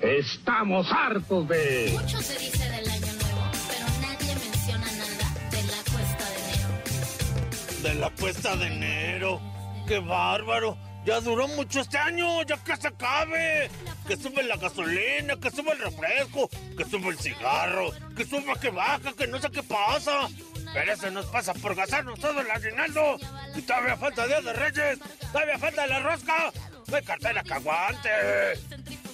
Estamos 0.00 0.86
hartos 0.92 1.48
de... 1.48 1.98
Mucho 2.00 2.22
se 2.22 2.38
dice 2.38 2.70
del 2.70 2.88
año 2.88 3.12
nuevo, 3.20 3.50
pero 3.68 3.86
nadie 4.02 4.36
menciona 4.36 4.86
nada 4.86 5.50
de 5.50 5.62
la 5.64 5.82
cuesta 5.90 6.24
de 6.30 6.38
enero. 6.44 7.82
¿De 7.82 7.94
la 7.94 8.10
cuesta 8.10 8.56
de 8.56 8.66
enero? 8.66 9.40
¡Qué 9.88 9.98
bárbaro! 9.98 10.78
Ya 11.04 11.20
duró 11.20 11.48
mucho 11.48 11.80
este 11.80 11.98
año, 11.98 12.42
ya 12.44 12.56
que 12.58 12.76
se 12.76 12.86
acabe. 12.86 13.68
Que 14.10 14.16
sube 14.16 14.42
la 14.42 14.56
gasolina, 14.56 15.36
que 15.36 15.52
sube 15.52 15.70
el 15.70 15.78
refresco, 15.78 16.50
que 16.76 16.84
sube 16.84 17.10
el 17.10 17.18
cigarro, 17.20 17.92
que 18.16 18.24
sube, 18.24 18.58
que 18.60 18.68
baja, 18.68 19.12
que 19.16 19.28
no 19.28 19.40
sé 19.40 19.48
qué 19.52 19.62
pasa. 19.62 20.28
Pero 20.74 20.92
eso 20.92 21.12
nos 21.12 21.26
pasa 21.26 21.54
por 21.54 21.76
gastarnos 21.76 22.18
todo 22.18 22.40
el 22.40 22.50
aguinaldo. 22.50 23.18
Y 23.54 23.62
todavía 23.62 23.96
falta 23.96 24.26
Día 24.26 24.40
de 24.40 24.52
Reyes, 24.52 24.98
todavía 25.30 25.60
falta 25.60 25.86
la 25.86 26.00
rosca. 26.00 26.52
No 26.88 26.96
hay 26.96 27.04
cartera 27.04 27.44
que 27.44 27.54
aguante. 27.54 28.08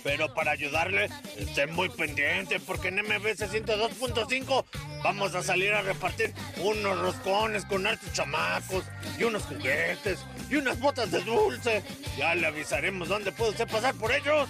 Pero 0.03 0.33
para 0.33 0.53
ayudarle, 0.53 1.11
estén 1.37 1.75
muy 1.75 1.91
pendiente 1.91 2.59
porque 2.61 2.89
en 2.89 3.03
MBC 3.03 3.51
102.5 3.51 4.65
vamos 5.03 5.35
a 5.35 5.43
salir 5.43 5.75
a 5.75 5.83
repartir 5.83 6.33
unos 6.63 6.99
roscones 7.01 7.67
con 7.67 7.87
hartos 7.87 8.13
chamacos 8.15 8.85
y 9.19 9.25
unos 9.25 9.43
juguetes 9.43 10.21
y 10.49 10.57
unas 10.57 10.81
botas 10.81 11.11
de 11.11 11.21
dulce. 11.23 11.83
Ya 12.17 12.35
le 12.35 12.47
avisaremos 12.47 13.09
dónde 13.09 13.31
puede 13.33 13.51
usted 13.51 13.69
pasar 13.69 13.95
por 13.95 14.11
ellos. 14.11 14.49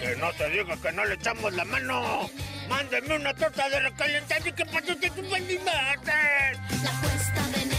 Que 0.00 0.16
no 0.16 0.32
te 0.32 0.50
diga 0.50 0.76
que 0.76 0.92
no 0.92 1.04
le 1.04 1.14
echamos 1.14 1.52
la 1.54 1.64
mano. 1.64 2.30
Mándeme 2.68 3.16
una 3.16 3.34
torta 3.34 3.68
de 3.68 3.80
recalentado 3.80 4.48
y 4.48 4.52
que 4.52 4.66
pase 4.66 4.92
usted 4.92 5.12
tu 5.12 5.22
La 5.22 6.90
cuesta 7.00 7.42
de 7.58 7.75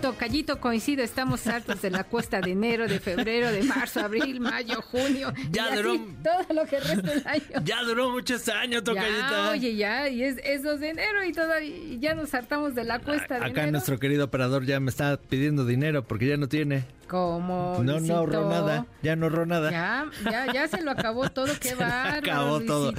febrero. 0.00 0.12
Tocallito 0.12 0.60
coincide, 0.60 1.02
estamos 1.02 1.46
hartos 1.46 1.80
de 1.82 1.90
la 1.90 2.04
cuesta 2.04 2.40
de 2.40 2.50
enero, 2.52 2.86
de 2.88 2.98
febrero, 3.00 3.50
de 3.52 3.62
marzo, 3.62 4.00
abril, 4.00 4.40
mayo, 4.40 4.80
junio. 4.82 5.32
Ya 5.50 5.72
y 5.72 5.76
duró- 5.76 5.92
así 5.92 6.14
todo 6.22 6.54
lo 6.54 6.66
que 6.66 6.80
resta 6.80 7.10
del 7.10 7.26
año. 7.26 7.42
Ya 7.64 7.82
duró 7.82 8.10
muchos 8.10 8.48
años, 8.48 8.82
Tocayita. 8.84 9.30
Ya, 9.30 9.50
oye, 9.50 9.76
ya, 9.76 10.08
y 10.08 10.22
es, 10.22 10.36
es 10.44 10.62
2 10.62 10.80
de 10.80 10.88
enero 10.90 11.24
y 11.24 11.32
todavía 11.32 11.68
y 11.76 11.98
ya 12.00 12.14
nos 12.14 12.32
hartamos 12.34 12.74
de 12.74 12.84
la 12.84 12.98
cuesta 12.98 13.34
de 13.38 13.44
Acá 13.44 13.48
enero. 13.62 13.72
nuestro 13.72 13.98
querido 13.98 14.24
operador 14.24 14.64
ya 14.66 14.80
me 14.80 14.90
está 14.90 15.16
pidiendo 15.18 15.64
dinero 15.64 16.04
porque 16.04 16.26
ya 16.26 16.36
no 16.36 16.48
tiene. 16.48 16.84
Como 17.10 17.80
No, 17.82 17.98
no 17.98 18.16
ahorró 18.16 18.48
nada. 18.48 18.86
Ya 19.02 19.16
no 19.16 19.26
ahorró 19.26 19.44
nada. 19.44 19.70
Ya, 19.72 20.06
ya, 20.30 20.52
ya 20.52 20.68
se 20.68 20.80
lo 20.80 20.92
acabó 20.92 21.28
todo, 21.28 21.48
qué 21.58 21.74
bárbaro, 21.74 22.18
acabó 22.18 22.60
todo. 22.60 22.92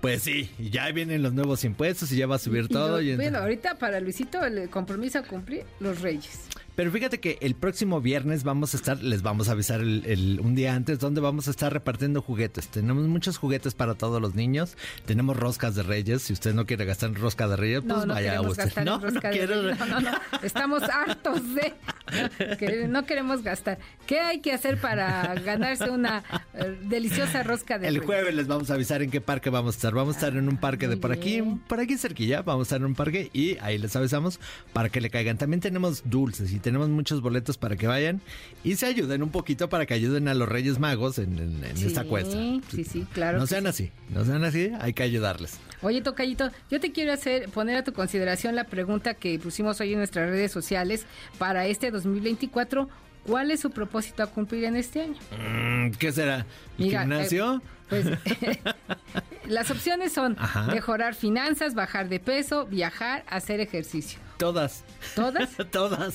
Pues 0.00 0.22
sí, 0.22 0.50
ya 0.58 0.90
vienen 0.92 1.22
los 1.22 1.34
nuevos 1.34 1.62
impuestos 1.64 2.10
y 2.12 2.16
ya 2.16 2.26
va 2.26 2.36
a 2.36 2.38
subir 2.38 2.64
Y 2.64 2.68
todo. 2.68 2.88
lo- 2.96 3.02
y- 3.02 3.16
bueno, 3.16 3.38
ahorita 3.38 3.74
para 3.74 4.00
Luisito 4.00 4.42
el 4.42 4.70
compromiso 4.70 5.18
a 5.18 5.22
cumplir 5.24 5.64
los 5.78 6.00
Reyes. 6.00 6.40
Pero 6.80 6.92
fíjate 6.92 7.20
que 7.20 7.36
el 7.42 7.54
próximo 7.56 8.00
viernes 8.00 8.42
vamos 8.42 8.72
a 8.72 8.78
estar, 8.78 9.02
les 9.02 9.20
vamos 9.20 9.50
a 9.50 9.52
avisar 9.52 9.82
el, 9.82 10.02
el- 10.06 10.40
un 10.42 10.54
día 10.54 10.74
antes, 10.74 10.98
donde 10.98 11.20
vamos 11.20 11.46
a 11.46 11.50
estar 11.50 11.70
repartiendo 11.70 12.22
juguetes. 12.22 12.68
Tenemos 12.68 13.06
muchos 13.06 13.36
juguetes 13.36 13.74
para 13.74 13.96
todos 13.96 14.18
los 14.22 14.34
niños. 14.34 14.78
Tenemos 15.04 15.36
roscas 15.36 15.74
de 15.74 15.82
reyes. 15.82 16.22
Si 16.22 16.32
usted 16.32 16.54
no 16.54 16.64
quiere 16.64 16.86
gastar 16.86 17.10
en 17.10 17.16
rosca 17.16 17.46
de 17.48 17.56
reyes, 17.56 17.82
pues 17.82 17.98
No, 17.98 18.06
no 18.06 18.14
vaya 18.14 18.30
queremos 18.30 18.56
usted. 18.58 18.82
no, 18.82 18.98
no 18.98 19.20
quiero-. 19.20 19.74
No, 19.74 19.84
no, 19.86 20.00
no. 20.00 20.10
Estamos 20.42 20.82
hartos 20.84 21.42
de 21.54 21.74
que 22.56 22.88
no 22.88 23.04
queremos 23.04 23.42
gastar. 23.42 23.78
¿Qué 24.06 24.18
hay 24.20 24.40
que 24.40 24.54
hacer 24.54 24.80
para 24.80 25.34
ganarse 25.34 25.90
una 25.90 26.24
eh, 26.54 26.78
deliciosa 26.84 27.42
rosca 27.42 27.78
de 27.78 27.88
El 27.88 27.94
Reyes? 27.96 28.06
jueves 28.06 28.34
les 28.34 28.46
vamos 28.46 28.70
a 28.70 28.74
avisar 28.74 29.02
en 29.02 29.10
qué 29.10 29.20
parque 29.20 29.50
vamos 29.50 29.74
a 29.74 29.76
estar. 29.76 29.92
Vamos 29.92 30.14
a 30.14 30.18
estar 30.18 30.34
en 30.34 30.48
un 30.48 30.56
parque 30.56 30.88
de 30.88 30.96
por 30.96 31.12
aquí, 31.12 31.42
por 31.68 31.78
aquí 31.78 31.98
cerquilla. 31.98 32.40
Vamos 32.40 32.62
a 32.62 32.66
estar 32.68 32.78
en 32.80 32.86
un 32.86 32.94
parque 32.94 33.28
y 33.34 33.58
ahí 33.58 33.76
les 33.76 33.94
avisamos 33.96 34.40
para 34.72 34.88
que 34.88 35.02
le 35.02 35.10
caigan. 35.10 35.36
También 35.36 35.60
tenemos 35.60 36.04
dulces 36.06 36.50
y 36.52 36.58
tenemos 36.58 36.69
muchos 36.78 37.20
boletos 37.20 37.58
para 37.58 37.76
que 37.76 37.86
vayan 37.86 38.20
y 38.64 38.76
se 38.76 38.86
ayuden 38.86 39.22
un 39.22 39.30
poquito 39.30 39.68
para 39.68 39.86
que 39.86 39.94
ayuden 39.94 40.28
a 40.28 40.34
los 40.34 40.48
Reyes 40.48 40.78
Magos 40.78 41.18
en, 41.18 41.38
en- 41.38 41.64
en 41.64 41.76
Sí, 41.76 41.86
esta 41.86 42.04
cuesta. 42.04 42.36
Sí, 42.70 42.84
sí, 42.84 43.06
claro. 43.12 43.38
no 43.38 43.46
sean 43.46 43.66
así, 43.66 43.90
no 44.10 44.24
sean 44.24 44.44
así, 44.44 44.70
hay 44.80 44.92
que 44.92 45.02
ayudarles. 45.02 45.58
Oye, 45.82 46.02
Tocayito, 46.02 46.50
yo 46.70 46.78
te 46.80 46.92
quiero 46.92 47.12
hacer, 47.12 47.48
poner 47.48 47.76
a 47.76 47.84
tu 47.84 47.92
consideración 47.92 48.54
la 48.54 48.64
pregunta 48.64 49.14
que 49.14 49.38
pusimos 49.38 49.80
hoy 49.80 49.92
en 49.92 49.98
nuestras 49.98 50.28
redes 50.30 50.52
sociales 50.52 51.06
para 51.38 51.66
este 51.66 51.90
2024. 51.90 52.88
¿Cuál 53.26 53.50
es 53.50 53.60
su 53.60 53.70
propósito 53.70 54.22
a 54.22 54.26
cumplir 54.28 54.64
en 54.64 54.76
este 54.76 55.02
año? 55.02 55.14
Mm, 55.38 55.90
¿Qué 55.98 56.10
será? 56.10 56.46
¿El 56.78 56.86
Mira, 56.86 57.00
gimnasio? 57.00 57.56
eh, 57.56 57.60
pues 57.90 58.06
las 59.46 59.70
opciones 59.70 60.12
son 60.12 60.36
Ajá. 60.38 60.66
mejorar 60.72 61.14
finanzas, 61.14 61.74
bajar 61.74 62.08
de 62.08 62.20
peso, 62.20 62.66
viajar, 62.66 63.24
hacer 63.28 63.60
ejercicio. 63.60 64.18
Todas. 64.40 64.84
¿Todas? 65.14 65.50
todas. 65.70 66.14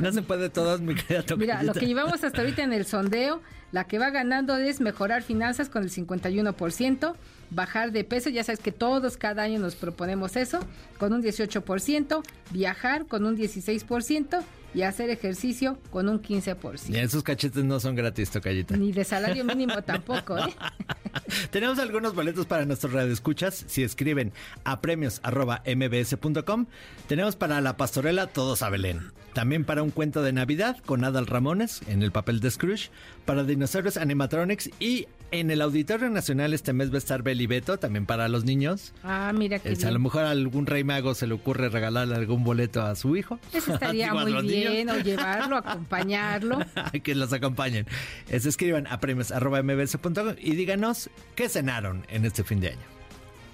No 0.00 0.10
se 0.10 0.22
puede 0.22 0.50
todas, 0.50 0.80
mi 0.80 0.96
querida 0.96 1.36
Mira, 1.36 1.62
lo 1.62 1.72
que 1.72 1.86
llevamos 1.86 2.24
hasta 2.24 2.40
ahorita 2.40 2.64
en 2.64 2.72
el 2.72 2.84
sondeo, 2.84 3.40
la 3.70 3.84
que 3.84 4.00
va 4.00 4.10
ganando 4.10 4.56
es 4.56 4.80
mejorar 4.80 5.22
finanzas 5.22 5.68
con 5.68 5.84
el 5.84 5.90
51%, 5.90 7.14
bajar 7.50 7.92
de 7.92 8.02
peso, 8.02 8.28
ya 8.28 8.42
sabes 8.42 8.58
que 8.58 8.72
todos 8.72 9.16
cada 9.16 9.44
año 9.44 9.60
nos 9.60 9.76
proponemos 9.76 10.34
eso, 10.34 10.58
con 10.98 11.12
un 11.12 11.22
18%, 11.22 12.22
viajar 12.50 13.06
con 13.06 13.24
un 13.24 13.36
16% 13.36 14.42
y 14.74 14.82
hacer 14.82 15.10
ejercicio 15.10 15.78
con 15.90 16.08
un 16.08 16.22
15%. 16.22 16.94
Y 16.94 16.98
esos 16.98 17.22
cachetes 17.22 17.64
no 17.64 17.80
son 17.80 17.94
gratis, 17.94 18.30
Tocayita. 18.30 18.76
Ni 18.76 18.92
de 18.92 19.04
salario 19.04 19.44
mínimo 19.50 19.82
tampoco, 19.82 20.38
¿eh? 20.38 20.54
Tenemos 21.50 21.78
algunos 21.78 22.14
boletos 22.14 22.46
para 22.46 22.64
nuestros 22.64 22.92
radioescuchas. 22.92 23.64
Si 23.66 23.82
escriben 23.82 24.32
a 24.64 24.80
premios.mbs.com, 24.80 26.66
tenemos 27.08 27.36
para 27.36 27.60
la 27.60 27.76
pastorela 27.76 28.26
Todos 28.26 28.62
a 28.62 28.70
Belén. 28.70 29.12
También 29.34 29.64
para 29.64 29.82
un 29.82 29.90
cuento 29.90 30.22
de 30.22 30.32
Navidad 30.32 30.76
con 30.84 31.04
Adal 31.04 31.26
Ramones 31.26 31.82
en 31.86 32.02
el 32.02 32.10
papel 32.10 32.40
de 32.40 32.50
Scrooge. 32.50 32.90
Para 33.24 33.44
dinosaurios 33.44 33.96
animatronics. 33.96 34.70
Y 34.80 35.06
en 35.30 35.50
el 35.50 35.62
Auditorio 35.62 36.10
Nacional 36.10 36.52
este 36.54 36.72
mes 36.72 36.90
va 36.90 36.96
a 36.96 36.98
estar 36.98 37.22
Beli 37.22 37.46
Beto, 37.46 37.78
también 37.78 38.06
para 38.06 38.28
los 38.28 38.44
niños. 38.44 38.92
Ah, 39.02 39.32
mira 39.34 39.58
que 39.58 39.76
a 39.84 39.90
lo 39.90 39.98
mejor 39.98 40.24
a 40.24 40.30
algún 40.30 40.66
rey 40.66 40.84
mago 40.84 41.14
se 41.14 41.26
le 41.26 41.34
ocurre 41.34 41.68
regalarle 41.68 42.14
algún 42.14 42.44
boleto 42.44 42.82
a 42.82 42.94
su 42.96 43.16
hijo. 43.16 43.38
Eso 43.52 43.74
estaría 43.74 44.12
muy 44.14 44.32
niños. 44.32 44.46
bien, 44.46 44.90
o 44.90 44.96
llevarlo, 45.02 45.56
acompañarlo. 45.56 46.58
que 47.02 47.14
los 47.14 47.32
acompañen. 47.32 47.86
Es, 48.28 48.46
escriban 48.46 48.86
a 48.86 49.00
premios.mbs.com 49.00 50.34
y 50.38 50.54
díganos 50.54 51.10
qué 51.34 51.48
cenaron 51.48 52.06
en 52.08 52.24
este 52.24 52.44
fin 52.44 52.60
de 52.60 52.70
año. 52.70 52.86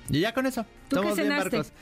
Y 0.09 0.21
ya 0.21 0.33
con 0.33 0.47
eso. 0.47 0.65
¿Tú 0.89 0.97
qué 0.97 1.03
bien, 1.03 1.17
cenaste? 1.17 1.57
Marcos. 1.57 1.73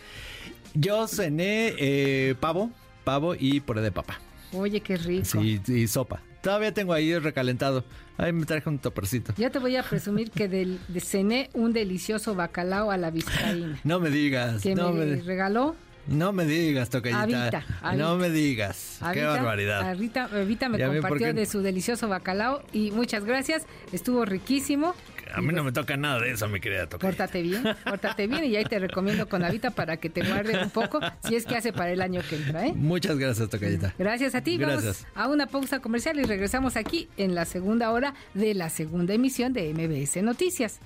Yo 0.74 1.06
cené 1.06 1.74
eh, 1.78 2.34
pavo, 2.40 2.70
pavo 3.04 3.34
y 3.38 3.60
puré 3.60 3.80
de 3.80 3.92
papa. 3.92 4.18
Oye, 4.52 4.80
qué 4.80 4.96
rico. 4.96 5.24
Sí, 5.24 5.60
y 5.66 5.86
sopa. 5.86 6.20
Todavía 6.44 6.74
tengo 6.74 6.92
ahí 6.92 7.18
recalentado. 7.18 7.84
Ahí 8.18 8.32
me 8.32 8.44
traje 8.44 8.68
un 8.68 8.78
topercito. 8.78 9.32
Ya 9.38 9.48
te 9.48 9.58
voy 9.58 9.76
a 9.76 9.82
presumir 9.82 10.30
que 10.30 10.46
del, 10.46 10.78
de 10.88 11.00
cené 11.00 11.48
un 11.54 11.72
delicioso 11.72 12.34
bacalao 12.34 12.90
a 12.90 12.98
la 12.98 13.10
vizcaína. 13.10 13.80
No 13.82 13.98
me 13.98 14.10
digas. 14.10 14.62
que 14.62 14.74
no, 14.74 14.92
me 14.92 15.06
me, 15.06 15.22
regaló 15.22 15.74
no 16.06 16.32
me 16.32 16.44
digas, 16.44 16.90
tocallita. 16.90 17.22
Avita, 17.22 17.64
Avita. 17.80 17.94
No 18.04 18.16
me 18.16 18.28
digas. 18.28 18.98
Qué 19.00 19.22
Avita. 19.22 19.30
barbaridad. 19.36 19.88
Avita, 19.88 20.24
Avita 20.24 20.68
me 20.68 20.78
compartió 20.84 21.28
qué- 21.28 21.32
de 21.32 21.46
su 21.46 21.62
delicioso 21.62 22.08
bacalao 22.08 22.62
y 22.72 22.90
muchas 22.90 23.24
gracias. 23.24 23.64
Estuvo 23.90 24.24
riquísimo. 24.26 24.94
A 25.34 25.40
mí 25.40 25.52
no 25.52 25.64
me 25.64 25.72
toca 25.72 25.96
nada 25.96 26.20
de 26.20 26.32
eso, 26.32 26.48
mi 26.48 26.60
querida 26.60 26.88
Tocallita. 26.88 27.24
Pórtate 27.24 27.42
bien, 27.42 27.64
pórtate 27.84 28.26
bien 28.26 28.44
y 28.44 28.56
ahí 28.56 28.64
te 28.64 28.78
recomiendo 28.78 29.28
con 29.28 29.44
Avita 29.44 29.70
para 29.70 29.96
que 29.96 30.08
te 30.08 30.22
guarde 30.22 30.62
un 30.62 30.70
poco 30.70 31.00
si 31.26 31.34
es 31.34 31.44
que 31.44 31.56
hace 31.56 31.72
para 31.72 31.90
el 31.90 32.00
año 32.00 32.20
que 32.28 32.36
entra, 32.36 32.66
¿eh? 32.66 32.72
Muchas 32.74 33.18
gracias, 33.18 33.48
Tocallita. 33.48 33.94
Gracias 33.98 34.34
a 34.34 34.42
ti. 34.42 34.56
Gracias. 34.56 35.06
Vamos 35.14 35.30
a 35.30 35.34
una 35.34 35.46
pausa 35.46 35.80
comercial 35.80 36.18
y 36.20 36.24
regresamos 36.24 36.76
aquí 36.76 37.08
en 37.16 37.34
la 37.34 37.44
segunda 37.44 37.90
hora 37.90 38.14
de 38.34 38.54
la 38.54 38.70
segunda 38.70 39.14
emisión 39.14 39.52
de 39.52 39.72
MBS 39.74 40.22
Noticias. 40.22 40.78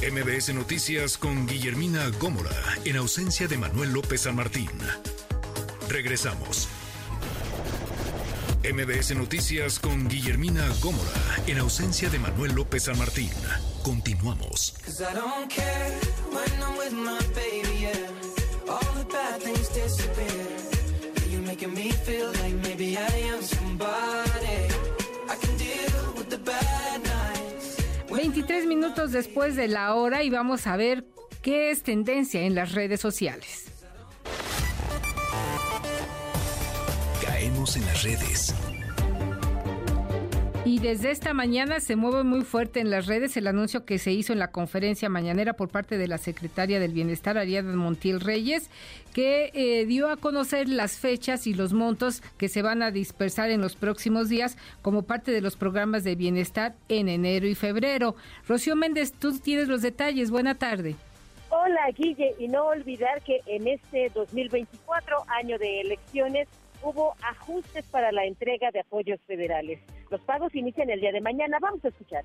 MBS 0.00 0.54
Noticias 0.54 1.18
con 1.18 1.46
Guillermina 1.46 2.08
Gómora, 2.18 2.50
en 2.86 2.96
ausencia 2.96 3.46
de 3.46 3.58
Manuel 3.58 3.92
López 3.92 4.22
San 4.22 4.34
Martín. 4.34 4.70
Regresamos. 5.90 6.68
MBS 8.62 9.16
Noticias 9.16 9.78
con 9.78 10.06
Guillermina 10.06 10.68
Gómora, 10.82 11.10
en 11.46 11.58
ausencia 11.58 12.10
de 12.10 12.18
Manuel 12.18 12.52
López 12.54 12.84
San 12.84 12.98
Martín. 12.98 13.30
Continuamos. 13.82 14.74
23 28.12 28.66
minutos 28.66 29.12
después 29.12 29.56
de 29.56 29.68
la 29.68 29.94
hora 29.94 30.22
y 30.22 30.28
vamos 30.28 30.66
a 30.66 30.76
ver 30.76 31.06
qué 31.40 31.70
es 31.70 31.82
tendencia 31.82 32.42
en 32.42 32.54
las 32.54 32.72
redes 32.72 33.00
sociales. 33.00 33.79
Caemos 37.40 37.74
en 37.74 37.86
las 37.86 38.02
redes. 38.02 38.54
Y 40.66 40.78
desde 40.78 41.10
esta 41.10 41.32
mañana 41.32 41.80
se 41.80 41.96
mueve 41.96 42.22
muy 42.22 42.42
fuerte 42.42 42.80
en 42.80 42.90
las 42.90 43.06
redes 43.06 43.34
el 43.38 43.46
anuncio 43.46 43.86
que 43.86 43.98
se 43.98 44.12
hizo 44.12 44.34
en 44.34 44.38
la 44.38 44.50
conferencia 44.50 45.08
mañanera 45.08 45.54
por 45.54 45.70
parte 45.70 45.96
de 45.96 46.06
la 46.06 46.18
secretaria 46.18 46.78
del 46.78 46.92
Bienestar, 46.92 47.38
Ariadna 47.38 47.74
Montiel 47.76 48.20
Reyes, 48.20 48.68
que 49.14 49.52
eh, 49.54 49.86
dio 49.86 50.10
a 50.10 50.18
conocer 50.18 50.68
las 50.68 50.98
fechas 50.98 51.46
y 51.46 51.54
los 51.54 51.72
montos 51.72 52.22
que 52.36 52.50
se 52.50 52.60
van 52.60 52.82
a 52.82 52.90
dispersar 52.90 53.48
en 53.48 53.62
los 53.62 53.74
próximos 53.74 54.28
días 54.28 54.58
como 54.82 55.04
parte 55.04 55.32
de 55.32 55.40
los 55.40 55.56
programas 55.56 56.04
de 56.04 56.16
bienestar 56.16 56.74
en 56.90 57.08
enero 57.08 57.46
y 57.46 57.54
febrero. 57.54 58.16
Rocío 58.46 58.76
Méndez, 58.76 59.12
tú 59.12 59.38
tienes 59.38 59.66
los 59.66 59.80
detalles. 59.80 60.30
Buena 60.30 60.56
tarde. 60.56 60.94
Hola, 61.48 61.90
Guille, 61.96 62.34
y 62.38 62.48
no 62.48 62.66
olvidar 62.66 63.22
que 63.22 63.40
en 63.46 63.66
este 63.66 64.10
2024, 64.14 65.24
año 65.26 65.58
de 65.58 65.80
elecciones, 65.80 66.46
hubo 66.82 67.14
ajustes 67.22 67.84
para 67.86 68.12
la 68.12 68.24
entrega 68.24 68.70
de 68.70 68.80
apoyos 68.80 69.20
federales. 69.26 69.80
Los 70.10 70.20
pagos 70.22 70.54
inician 70.54 70.90
el 70.90 71.00
día 71.00 71.12
de 71.12 71.20
mañana. 71.20 71.58
Vamos 71.60 71.84
a 71.84 71.88
escuchar. 71.88 72.24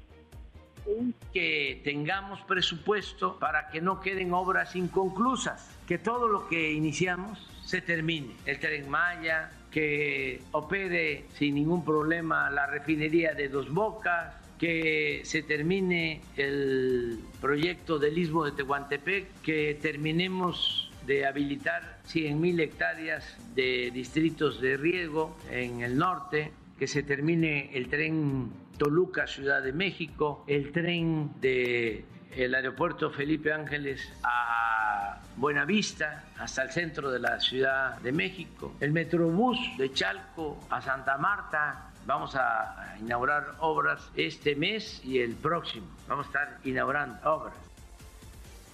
que 1.33 1.81
tengamos 1.83 2.41
presupuesto 2.41 3.39
para 3.39 3.69
que 3.69 3.81
no 3.81 4.01
queden 4.01 4.33
obras 4.33 4.75
inconclusas, 4.75 5.75
que 5.87 5.97
todo 5.97 6.27
lo 6.27 6.47
que 6.47 6.73
iniciamos 6.73 7.49
se 7.65 7.81
termine. 7.81 8.35
El 8.45 8.59
tren 8.59 8.87
Maya, 8.87 9.49
que 9.71 10.41
opere 10.51 11.25
sin 11.33 11.55
ningún 11.55 11.83
problema 11.83 12.49
la 12.51 12.67
refinería 12.67 13.33
de 13.33 13.49
Dos 13.49 13.73
Bocas, 13.73 14.35
que 14.59 15.21
se 15.25 15.43
termine 15.43 16.21
el 16.37 17.19
proyecto 17.41 17.99
del 17.99 18.17
Istmo 18.17 18.45
de 18.45 18.51
Tehuantepec, 18.51 19.41
que 19.41 19.77
terminemos 19.81 20.91
de 21.05 21.25
habilitar 21.25 21.94
100.000 22.07 22.59
hectáreas 22.61 23.37
de 23.55 23.91
distritos 23.91 24.61
de 24.61 24.77
riego 24.77 25.35
en 25.51 25.81
el 25.81 25.97
norte, 25.97 26.51
que 26.77 26.87
se 26.87 27.03
termine 27.03 27.75
el 27.75 27.87
tren 27.87 28.51
Toluca, 28.77 29.27
Ciudad 29.27 29.63
de 29.63 29.71
México, 29.71 30.43
el 30.47 30.71
tren 30.71 31.31
de 31.41 32.05
el 32.35 32.53
aeropuerto 32.53 33.11
Felipe 33.11 33.53
Ángeles 33.53 34.11
a 34.23 35.21
Buenavista 35.37 36.25
hasta 36.37 36.63
el 36.63 36.71
centro 36.71 37.09
de 37.11 37.19
la 37.19 37.39
Ciudad 37.39 37.97
de 38.01 38.11
México, 38.11 38.75
el 38.79 38.91
Metrobús 38.91 39.57
de 39.77 39.91
Chalco 39.91 40.59
a 40.69 40.81
Santa 40.81 41.17
Marta. 41.17 41.91
Vamos 42.05 42.35
a 42.35 42.95
inaugurar 42.99 43.55
obras 43.59 44.11
este 44.15 44.55
mes 44.55 45.03
y 45.03 45.19
el 45.19 45.35
próximo. 45.35 45.87
Vamos 46.07 46.25
a 46.25 46.29
estar 46.29 46.57
inaugurando 46.63 47.17
obras. 47.23 47.55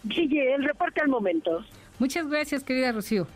Guille, 0.03 0.55
el 0.55 0.63
reporte 0.63 1.01
al 1.01 1.09
momento. 1.09 1.63
Muchas 2.01 2.27
gracias, 2.27 2.63
querida 2.63 2.91
Rocío. 2.91 3.27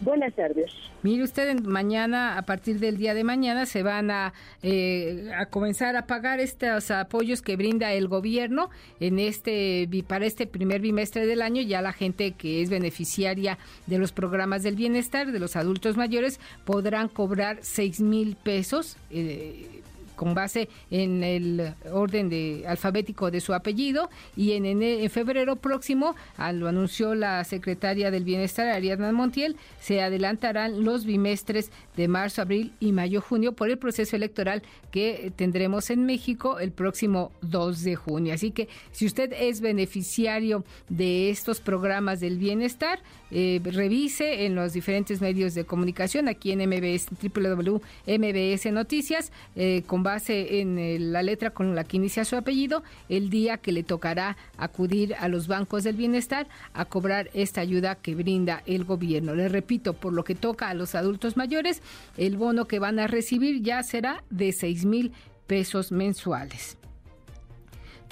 Buenas 0.00 0.32
tardes. 0.34 0.70
Mire 1.02 1.24
usted, 1.24 1.58
mañana, 1.58 2.38
a 2.38 2.42
partir 2.42 2.78
del 2.78 2.96
día 2.96 3.14
de 3.14 3.24
mañana, 3.24 3.66
se 3.66 3.82
van 3.82 4.12
a, 4.12 4.32
eh, 4.62 5.28
a 5.36 5.46
comenzar 5.46 5.96
a 5.96 6.06
pagar 6.06 6.38
estos 6.38 6.92
apoyos 6.92 7.42
que 7.42 7.56
brinda 7.56 7.92
el 7.92 8.06
gobierno 8.06 8.70
en 9.00 9.18
este 9.18 9.88
para 10.06 10.24
este 10.24 10.46
primer 10.46 10.80
bimestre 10.80 11.26
del 11.26 11.42
año. 11.42 11.62
Ya 11.62 11.82
la 11.82 11.92
gente 11.92 12.30
que 12.30 12.62
es 12.62 12.70
beneficiaria 12.70 13.58
de 13.88 13.98
los 13.98 14.12
programas 14.12 14.62
del 14.62 14.76
bienestar 14.76 15.32
de 15.32 15.40
los 15.40 15.56
adultos 15.56 15.96
mayores 15.96 16.38
podrán 16.64 17.08
cobrar 17.08 17.58
seis 17.62 18.00
mil 18.00 18.36
pesos. 18.36 18.98
eh, 19.10 19.82
con 20.22 20.34
base 20.34 20.68
en 20.92 21.24
el 21.24 21.74
orden 21.90 22.28
de 22.28 22.62
alfabético 22.68 23.32
de 23.32 23.40
su 23.40 23.54
apellido 23.54 24.08
y 24.36 24.52
en, 24.52 24.66
en 24.66 25.10
febrero 25.10 25.56
próximo, 25.56 26.14
lo 26.54 26.68
anunció 26.68 27.16
la 27.16 27.42
secretaria 27.42 28.12
del 28.12 28.22
Bienestar, 28.22 28.68
Ariadna 28.68 29.10
Montiel, 29.10 29.56
se 29.80 30.00
adelantarán 30.00 30.84
los 30.84 31.04
bimestres 31.04 31.72
de 31.96 32.06
marzo, 32.06 32.40
abril 32.40 32.72
y 32.78 32.92
mayo, 32.92 33.20
junio 33.20 33.50
por 33.50 33.68
el 33.68 33.78
proceso 33.78 34.14
electoral 34.14 34.62
que 34.92 35.32
tendremos 35.34 35.90
en 35.90 36.06
México 36.06 36.60
el 36.60 36.70
próximo 36.70 37.32
2 37.40 37.82
de 37.82 37.96
junio. 37.96 38.34
Así 38.34 38.52
que 38.52 38.68
si 38.92 39.06
usted 39.06 39.32
es 39.32 39.60
beneficiario 39.60 40.64
de 40.88 41.30
estos 41.30 41.60
programas 41.60 42.20
del 42.20 42.38
bienestar, 42.38 43.00
eh, 43.32 43.60
revise 43.64 44.44
en 44.44 44.54
los 44.54 44.72
diferentes 44.72 45.20
medios 45.20 45.54
de 45.54 45.64
comunicación 45.64 46.28
aquí 46.28 46.52
en 46.52 46.60
MBS, 46.68 47.08
www.mbs 47.20 48.66
Noticias, 48.72 49.32
eh, 49.56 49.82
con 49.86 50.02
base 50.12 50.60
en 50.60 50.78
eh, 50.78 50.98
la 50.98 51.22
letra 51.22 51.50
con 51.50 51.74
la 51.74 51.84
que 51.84 51.96
inicia 51.96 52.24
su 52.24 52.36
apellido, 52.36 52.82
el 53.08 53.30
día 53.30 53.56
que 53.56 53.72
le 53.72 53.82
tocará 53.82 54.36
acudir 54.58 55.14
a 55.14 55.28
los 55.28 55.46
bancos 55.46 55.84
del 55.84 55.96
bienestar 55.96 56.48
a 56.74 56.84
cobrar 56.84 57.30
esta 57.32 57.62
ayuda 57.62 57.94
que 57.94 58.14
brinda 58.14 58.62
el 58.66 58.84
gobierno. 58.84 59.34
Le 59.34 59.48
repito, 59.48 59.94
por 59.94 60.12
lo 60.12 60.22
que 60.22 60.34
toca 60.34 60.68
a 60.68 60.74
los 60.74 60.94
adultos 60.94 61.36
mayores, 61.36 61.80
el 62.18 62.36
bono 62.36 62.66
que 62.66 62.78
van 62.78 62.98
a 62.98 63.06
recibir 63.06 63.62
ya 63.62 63.82
será 63.82 64.22
de 64.28 64.52
6 64.52 64.84
mil 64.84 65.12
pesos 65.46 65.92
mensuales. 65.92 66.76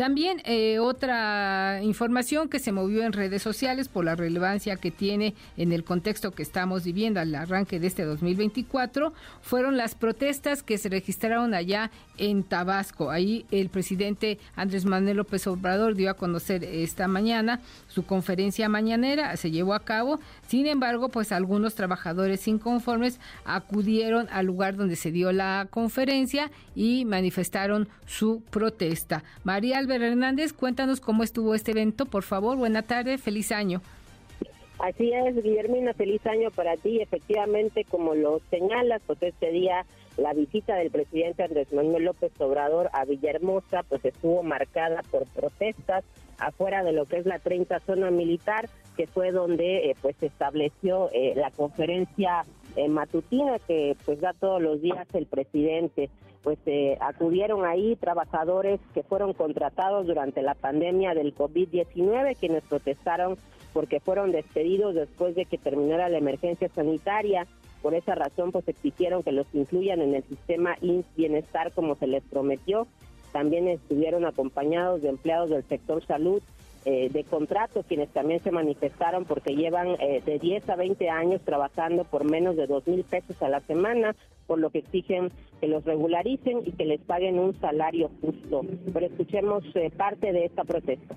También 0.00 0.40
eh, 0.46 0.78
otra 0.78 1.80
información 1.82 2.48
que 2.48 2.58
se 2.58 2.72
movió 2.72 3.02
en 3.02 3.12
redes 3.12 3.42
sociales 3.42 3.88
por 3.88 4.02
la 4.02 4.16
relevancia 4.16 4.76
que 4.76 4.90
tiene 4.90 5.34
en 5.58 5.72
el 5.72 5.84
contexto 5.84 6.30
que 6.30 6.42
estamos 6.42 6.84
viviendo 6.84 7.20
al 7.20 7.34
arranque 7.34 7.78
de 7.78 7.88
este 7.88 8.04
2024 8.04 9.12
fueron 9.42 9.76
las 9.76 9.94
protestas 9.94 10.62
que 10.62 10.78
se 10.78 10.88
registraron 10.88 11.52
allá 11.52 11.90
en 12.16 12.44
Tabasco. 12.44 13.10
Ahí 13.10 13.44
el 13.50 13.68
presidente 13.68 14.38
Andrés 14.56 14.86
Manuel 14.86 15.18
López 15.18 15.46
Obrador 15.46 15.94
dio 15.94 16.08
a 16.08 16.14
conocer 16.14 16.64
esta 16.64 17.06
mañana 17.06 17.60
su 17.88 18.06
conferencia 18.06 18.70
mañanera, 18.70 19.36
se 19.36 19.50
llevó 19.50 19.74
a 19.74 19.80
cabo. 19.80 20.18
Sin 20.48 20.66
embargo, 20.66 21.10
pues 21.10 21.30
algunos 21.30 21.74
trabajadores 21.74 22.48
inconformes 22.48 23.20
acudieron 23.44 24.28
al 24.30 24.46
lugar 24.46 24.76
donde 24.76 24.96
se 24.96 25.10
dio 25.10 25.30
la 25.30 25.66
conferencia 25.68 26.50
y 26.74 27.04
manifestaron 27.04 27.86
su 28.06 28.42
protesta. 28.50 29.24
María 29.44 29.78
Hernández, 29.94 30.52
cuéntanos 30.52 31.00
cómo 31.00 31.22
estuvo 31.22 31.54
este 31.54 31.72
evento, 31.72 32.06
por 32.06 32.22
favor. 32.22 32.56
Buena 32.56 32.82
tarde, 32.82 33.18
feliz 33.18 33.52
año. 33.52 33.82
Así 34.78 35.12
es, 35.12 35.42
Guillermina, 35.42 35.92
feliz 35.92 36.24
año 36.26 36.50
para 36.50 36.76
ti. 36.76 37.00
Efectivamente, 37.00 37.84
como 37.84 38.14
lo 38.14 38.40
señalas, 38.50 39.02
pues 39.06 39.22
este 39.22 39.50
día 39.50 39.84
la 40.16 40.32
visita 40.32 40.76
del 40.76 40.90
presidente 40.90 41.42
Andrés 41.42 41.72
Manuel 41.72 42.04
López 42.04 42.32
Obrador 42.40 42.90
a 42.92 43.04
Villahermosa 43.04 43.82
pues 43.84 44.04
estuvo 44.04 44.42
marcada 44.42 45.02
por 45.10 45.26
protestas 45.26 46.04
afuera 46.38 46.82
de 46.82 46.92
lo 46.92 47.06
que 47.06 47.18
es 47.18 47.26
la 47.26 47.38
30 47.38 47.80
zona 47.80 48.10
militar, 48.10 48.68
que 48.96 49.06
fue 49.06 49.30
donde 49.30 49.90
eh, 49.90 49.96
pues 50.00 50.16
se 50.16 50.26
estableció 50.26 51.10
eh, 51.12 51.34
la 51.36 51.50
conferencia 51.50 52.44
eh, 52.76 52.88
matutina 52.88 53.58
que 53.58 53.96
pues 54.04 54.20
da 54.20 54.32
todos 54.32 54.60
los 54.60 54.80
días 54.80 55.06
el 55.14 55.26
presidente. 55.26 56.10
Pues 56.42 56.58
eh, 56.66 56.96
acudieron 57.00 57.66
ahí 57.66 57.96
trabajadores 57.96 58.80
que 58.94 59.02
fueron 59.02 59.34
contratados 59.34 60.06
durante 60.06 60.40
la 60.40 60.54
pandemia 60.54 61.14
del 61.14 61.34
COVID-19, 61.34 62.36
quienes 62.38 62.62
protestaron 62.64 63.36
porque 63.72 64.00
fueron 64.00 64.32
despedidos 64.32 64.94
después 64.94 65.34
de 65.34 65.44
que 65.44 65.58
terminara 65.58 66.08
la 66.08 66.18
emergencia 66.18 66.68
sanitaria. 66.68 67.46
Por 67.82 67.94
esa 67.94 68.14
razón, 68.14 68.52
pues 68.52 68.66
exigieron 68.68 69.22
que 69.22 69.32
los 69.32 69.46
incluyan 69.52 70.00
en 70.00 70.14
el 70.14 70.24
sistema 70.24 70.76
INS 70.80 71.06
Bienestar 71.16 71.72
como 71.72 71.94
se 71.96 72.06
les 72.06 72.22
prometió. 72.24 72.86
También 73.32 73.68
estuvieron 73.68 74.26
acompañados 74.26 75.02
de 75.02 75.08
empleados 75.08 75.50
del 75.50 75.64
sector 75.64 76.04
salud 76.04 76.42
eh, 76.84 77.10
de 77.10 77.24
contrato, 77.24 77.84
quienes 77.86 78.08
también 78.10 78.42
se 78.42 78.50
manifestaron 78.50 79.24
porque 79.24 79.54
llevan 79.54 79.88
eh, 80.00 80.22
de 80.24 80.38
10 80.38 80.68
a 80.70 80.76
20 80.76 81.10
años 81.10 81.42
trabajando 81.44 82.04
por 82.04 82.24
menos 82.24 82.56
de 82.56 82.66
2 82.66 82.86
mil 82.86 83.04
pesos 83.04 83.40
a 83.42 83.48
la 83.48 83.60
semana, 83.60 84.14
por 84.46 84.58
lo 84.58 84.70
que 84.70 84.78
exigen 84.78 85.30
que 85.60 85.68
los 85.68 85.84
regularicen 85.84 86.62
y 86.64 86.72
que 86.72 86.84
les 86.84 87.00
paguen 87.00 87.38
un 87.38 87.54
salario 87.60 88.10
justo. 88.20 88.62
Pero 88.92 89.06
escuchemos 89.06 89.62
eh, 89.74 89.90
parte 89.94 90.32
de 90.32 90.46
esta 90.46 90.64
protesta. 90.64 91.14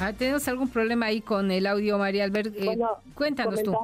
Ah, 0.00 0.12
¿Tenemos 0.12 0.46
algún 0.46 0.68
problema 0.68 1.06
ahí 1.06 1.20
con 1.20 1.50
el 1.50 1.66
audio, 1.66 1.98
María 1.98 2.24
Albert? 2.24 2.54
Eh, 2.54 2.66
Bueno, 2.66 2.98
cuéntanos 3.14 3.62
tú. 3.62 3.76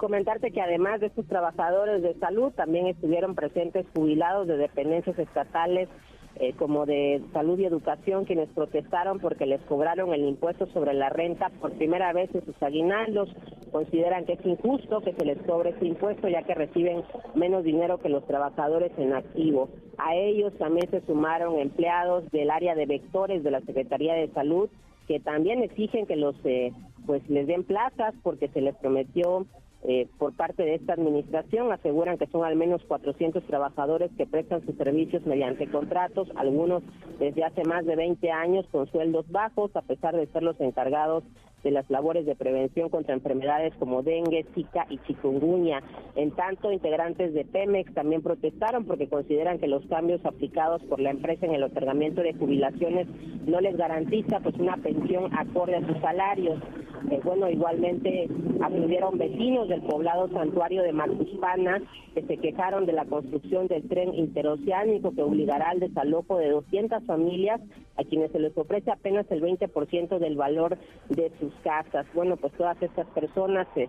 Comentar- 0.00 0.20
Comentarte 0.30 0.50
que 0.50 0.60
además 0.60 1.00
de 1.00 1.06
estos 1.06 1.26
trabajadores 1.26 2.02
de 2.02 2.14
salud, 2.14 2.52
también 2.52 2.86
estuvieron 2.86 3.34
presentes 3.34 3.86
jubilados 3.94 4.46
de 4.48 4.56
dependencias 4.56 5.18
estatales 5.18 5.88
eh, 6.36 6.52
como 6.58 6.86
de 6.86 7.22
salud 7.32 7.58
y 7.58 7.64
educación, 7.64 8.24
quienes 8.24 8.48
protestaron 8.50 9.18
porque 9.18 9.46
les 9.46 9.60
cobraron 9.62 10.14
el 10.14 10.24
impuesto 10.24 10.66
sobre 10.68 10.94
la 10.94 11.08
renta 11.10 11.50
por 11.60 11.72
primera 11.72 12.12
vez 12.12 12.34
en 12.34 12.44
sus 12.44 12.62
aguinaldos. 12.62 13.28
Consideran 13.72 14.24
que 14.24 14.34
es 14.34 14.46
injusto 14.46 15.00
que 15.00 15.12
se 15.12 15.24
les 15.24 15.38
cobre 15.42 15.70
ese 15.70 15.86
impuesto 15.86 16.28
ya 16.28 16.42
que 16.42 16.54
reciben 16.54 17.02
menos 17.34 17.64
dinero 17.64 17.98
que 17.98 18.08
los 18.08 18.26
trabajadores 18.26 18.92
en 18.98 19.12
activo. 19.12 19.68
A 19.98 20.14
ellos 20.14 20.52
también 20.58 20.88
se 20.90 21.00
sumaron 21.02 21.58
empleados 21.58 22.30
del 22.30 22.50
área 22.50 22.74
de 22.74 22.86
vectores 22.86 23.42
de 23.42 23.50
la 23.50 23.60
Secretaría 23.60 24.14
de 24.14 24.28
Salud 24.32 24.70
que 25.08 25.18
también 25.18 25.62
exigen 25.62 26.06
que 26.06 26.16
los 26.16 26.36
eh, 26.44 26.72
pues 27.06 27.28
les 27.28 27.46
den 27.46 27.64
plazas 27.64 28.14
porque 28.22 28.48
se 28.48 28.60
les 28.60 28.76
prometió 28.76 29.46
eh, 29.82 30.08
por 30.18 30.34
parte 30.34 30.62
de 30.62 30.74
esta 30.74 30.92
administración 30.92 31.72
aseguran 31.72 32.18
que 32.18 32.26
son 32.26 32.44
al 32.44 32.54
menos 32.54 32.82
400 32.84 33.42
trabajadores 33.44 34.10
que 34.16 34.26
prestan 34.26 34.64
sus 34.66 34.76
servicios 34.76 35.24
mediante 35.24 35.66
contratos, 35.68 36.28
algunos 36.36 36.82
desde 37.18 37.44
hace 37.44 37.64
más 37.64 37.86
de 37.86 37.96
20 37.96 38.30
años 38.30 38.66
con 38.70 38.86
sueldos 38.90 39.30
bajos, 39.30 39.74
a 39.74 39.82
pesar 39.82 40.16
de 40.16 40.26
ser 40.26 40.42
los 40.42 40.60
encargados 40.60 41.24
de 41.62 41.70
las 41.70 41.88
labores 41.90 42.26
de 42.26 42.34
prevención 42.34 42.88
contra 42.88 43.14
enfermedades 43.14 43.74
como 43.78 44.02
dengue, 44.02 44.46
zika 44.54 44.86
y 44.88 44.98
chikungunya. 44.98 45.82
En 46.16 46.30
tanto, 46.32 46.72
integrantes 46.72 47.34
de 47.34 47.44
Pemex 47.44 47.92
también 47.94 48.22
protestaron 48.22 48.84
porque 48.84 49.08
consideran 49.08 49.58
que 49.58 49.68
los 49.68 49.84
cambios 49.86 50.24
aplicados 50.24 50.82
por 50.84 51.00
la 51.00 51.10
empresa 51.10 51.46
en 51.46 51.54
el 51.54 51.62
otorgamiento 51.62 52.22
de 52.22 52.34
jubilaciones 52.34 53.06
no 53.46 53.60
les 53.60 53.76
garantiza 53.76 54.40
pues 54.40 54.54
una 54.56 54.76
pensión 54.76 55.34
acorde 55.36 55.76
a 55.76 55.86
sus 55.86 55.98
salarios. 56.00 56.60
Eh, 57.10 57.20
bueno, 57.24 57.48
igualmente 57.48 58.28
acudieron 58.60 59.16
vecinos 59.16 59.68
del 59.68 59.82
poblado 59.82 60.28
santuario 60.28 60.82
de 60.82 60.92
Macuspana 60.92 61.80
que 62.14 62.22
se 62.22 62.36
quejaron 62.36 62.86
de 62.86 62.92
la 62.92 63.04
construcción 63.04 63.68
del 63.68 63.88
tren 63.88 64.14
interoceánico 64.14 65.14
que 65.14 65.22
obligará 65.22 65.70
al 65.70 65.80
desalojo 65.80 66.36
de 66.38 66.50
200 66.50 67.04
familias 67.04 67.60
a 67.96 68.04
quienes 68.04 68.32
se 68.32 68.40
les 68.40 68.56
ofrece 68.56 68.90
apenas 68.90 69.26
el 69.30 69.42
20% 69.42 70.18
del 70.18 70.36
valor 70.36 70.76
de 71.08 71.30
sus 71.40 71.52
casas. 71.62 72.06
Bueno, 72.14 72.36
pues 72.36 72.52
todas 72.54 72.80
estas 72.82 73.06
personas 73.08 73.66
se, 73.74 73.88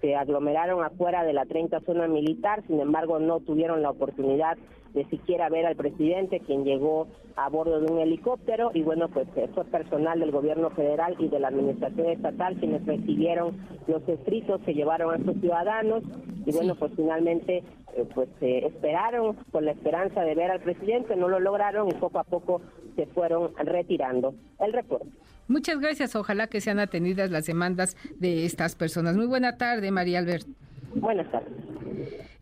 se 0.00 0.14
aglomeraron 0.14 0.84
afuera 0.84 1.24
de 1.24 1.32
la 1.32 1.46
30 1.46 1.80
zona 1.80 2.06
militar, 2.06 2.62
sin 2.66 2.80
embargo 2.80 3.18
no 3.18 3.40
tuvieron 3.40 3.82
la 3.82 3.90
oportunidad 3.90 4.58
de 4.94 5.04
siquiera 5.06 5.48
ver 5.48 5.66
al 5.66 5.76
presidente, 5.76 6.40
quien 6.40 6.64
llegó 6.64 7.08
a 7.36 7.48
bordo 7.48 7.80
de 7.80 7.90
un 7.90 7.98
helicóptero, 7.98 8.70
y 8.74 8.82
bueno, 8.82 9.08
pues 9.08 9.26
fue 9.54 9.64
personal 9.64 10.20
del 10.20 10.30
gobierno 10.30 10.70
federal 10.70 11.16
y 11.18 11.28
de 11.28 11.40
la 11.40 11.48
administración 11.48 12.08
estatal 12.08 12.56
quienes 12.56 12.84
recibieron 12.84 13.56
los 13.86 14.06
escritos 14.08 14.60
que 14.62 14.74
llevaron 14.74 15.14
a 15.14 15.16
estos 15.16 15.36
ciudadanos, 15.40 16.02
y 16.44 16.52
bueno, 16.52 16.74
pues 16.74 16.92
finalmente 16.96 17.62
eh, 17.94 18.06
pues 18.14 18.28
eh, 18.40 18.66
esperaron 18.66 19.36
con 19.50 19.64
la 19.64 19.72
esperanza 19.72 20.22
de 20.22 20.34
ver 20.34 20.50
al 20.50 20.60
presidente, 20.60 21.14
no 21.16 21.28
lo 21.28 21.40
lograron 21.40 21.88
y 21.88 21.94
poco 21.94 22.18
a 22.18 22.24
poco 22.24 22.62
se 22.96 23.06
fueron 23.06 23.52
retirando. 23.56 24.34
El 24.58 24.72
reporte. 24.72 25.08
Muchas 25.48 25.78
gracias. 25.80 26.16
Ojalá 26.16 26.46
que 26.46 26.60
sean 26.60 26.78
atendidas 26.78 27.30
las 27.30 27.46
demandas 27.46 27.96
de 28.18 28.44
estas 28.44 28.74
personas. 28.76 29.16
Muy 29.16 29.26
buena 29.26 29.58
tarde, 29.58 29.90
María 29.90 30.20
Albert. 30.20 30.46
Buenas 30.94 31.30
tardes. 31.30 31.52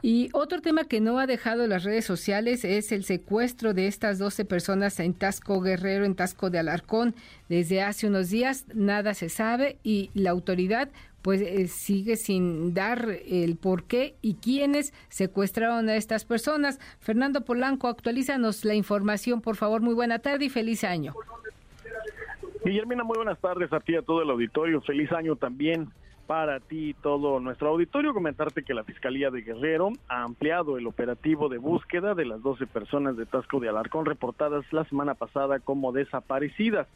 Y 0.03 0.31
otro 0.33 0.61
tema 0.63 0.85
que 0.85 1.01
no 1.01 1.19
ha 1.19 1.27
dejado 1.27 1.67
las 1.67 1.85
redes 1.85 2.05
sociales 2.05 2.65
es 2.65 2.91
el 2.93 3.05
secuestro 3.05 3.75
de 3.75 3.87
estas 3.87 4.19
12 4.19 4.45
personas 4.45 4.99
en 4.99 5.13
Tasco 5.13 5.61
Guerrero, 5.61 6.05
en 6.05 6.15
Tasco 6.15 6.49
de 6.49 6.59
Alarcón. 6.59 7.15
Desde 7.49 7.83
hace 7.83 8.07
unos 8.07 8.31
días 8.31 8.67
nada 8.75 9.13
se 9.15 9.29
sabe 9.29 9.79
y 9.83 10.11
la 10.15 10.31
autoridad 10.31 10.89
pues 11.23 11.43
eh, 11.43 11.69
sigue 11.69 12.17
sin 12.17 12.73
dar 12.73 13.11
el 13.27 13.57
por 13.57 13.85
qué 13.85 14.15
y 14.23 14.37
quiénes 14.37 14.95
secuestraron 15.11 15.89
a 15.91 15.97
estas 15.97 16.25
personas. 16.25 16.79
Fernando 16.99 17.43
Polanco, 17.43 17.89
actualízanos 17.89 18.65
la 18.65 18.75
información, 18.75 19.43
por 19.43 19.57
favor. 19.57 19.83
Muy 19.83 19.95
buena 19.95 20.21
tarde 20.21 20.47
y 20.47 20.49
feliz 20.49 20.83
año. 20.83 21.15
Guillermina, 22.65 23.05
muy 23.05 23.17
buenas 23.17 23.39
tardes 23.39 23.73
a 23.73 23.81
ti 23.81 23.97
a 23.97 24.03
todo 24.03 24.23
el 24.23 24.31
auditorio. 24.31 24.81
Feliz 24.81 25.13
año 25.13 25.37
también 25.37 25.91
para 26.31 26.61
ti 26.61 26.91
y 26.91 26.95
todo 26.95 27.41
nuestro 27.41 27.71
auditorio. 27.71 28.15
Comentarte 28.15 28.63
que 28.63 28.73
la 28.73 28.85
Fiscalía 28.85 29.33
de 29.33 29.43
Guerrero 29.43 29.91
ha 30.07 30.23
ampliado 30.23 30.79
el 30.79 30.87
operativo 30.87 31.49
de 31.49 31.59
búsqueda 31.59 32.15
de 32.15 32.25
las 32.25 32.41
12 32.41 32.69
personas 32.69 33.17
de 33.17 33.27
Tasco 33.27 33.59
de 33.59 33.69
Alarcón 33.69 34.07
reportadas 34.07 34.65
la 34.73 34.85
semana 34.85 35.15
pasada 35.15 35.59
como 35.59 35.91
desaparecidas. 35.91 36.87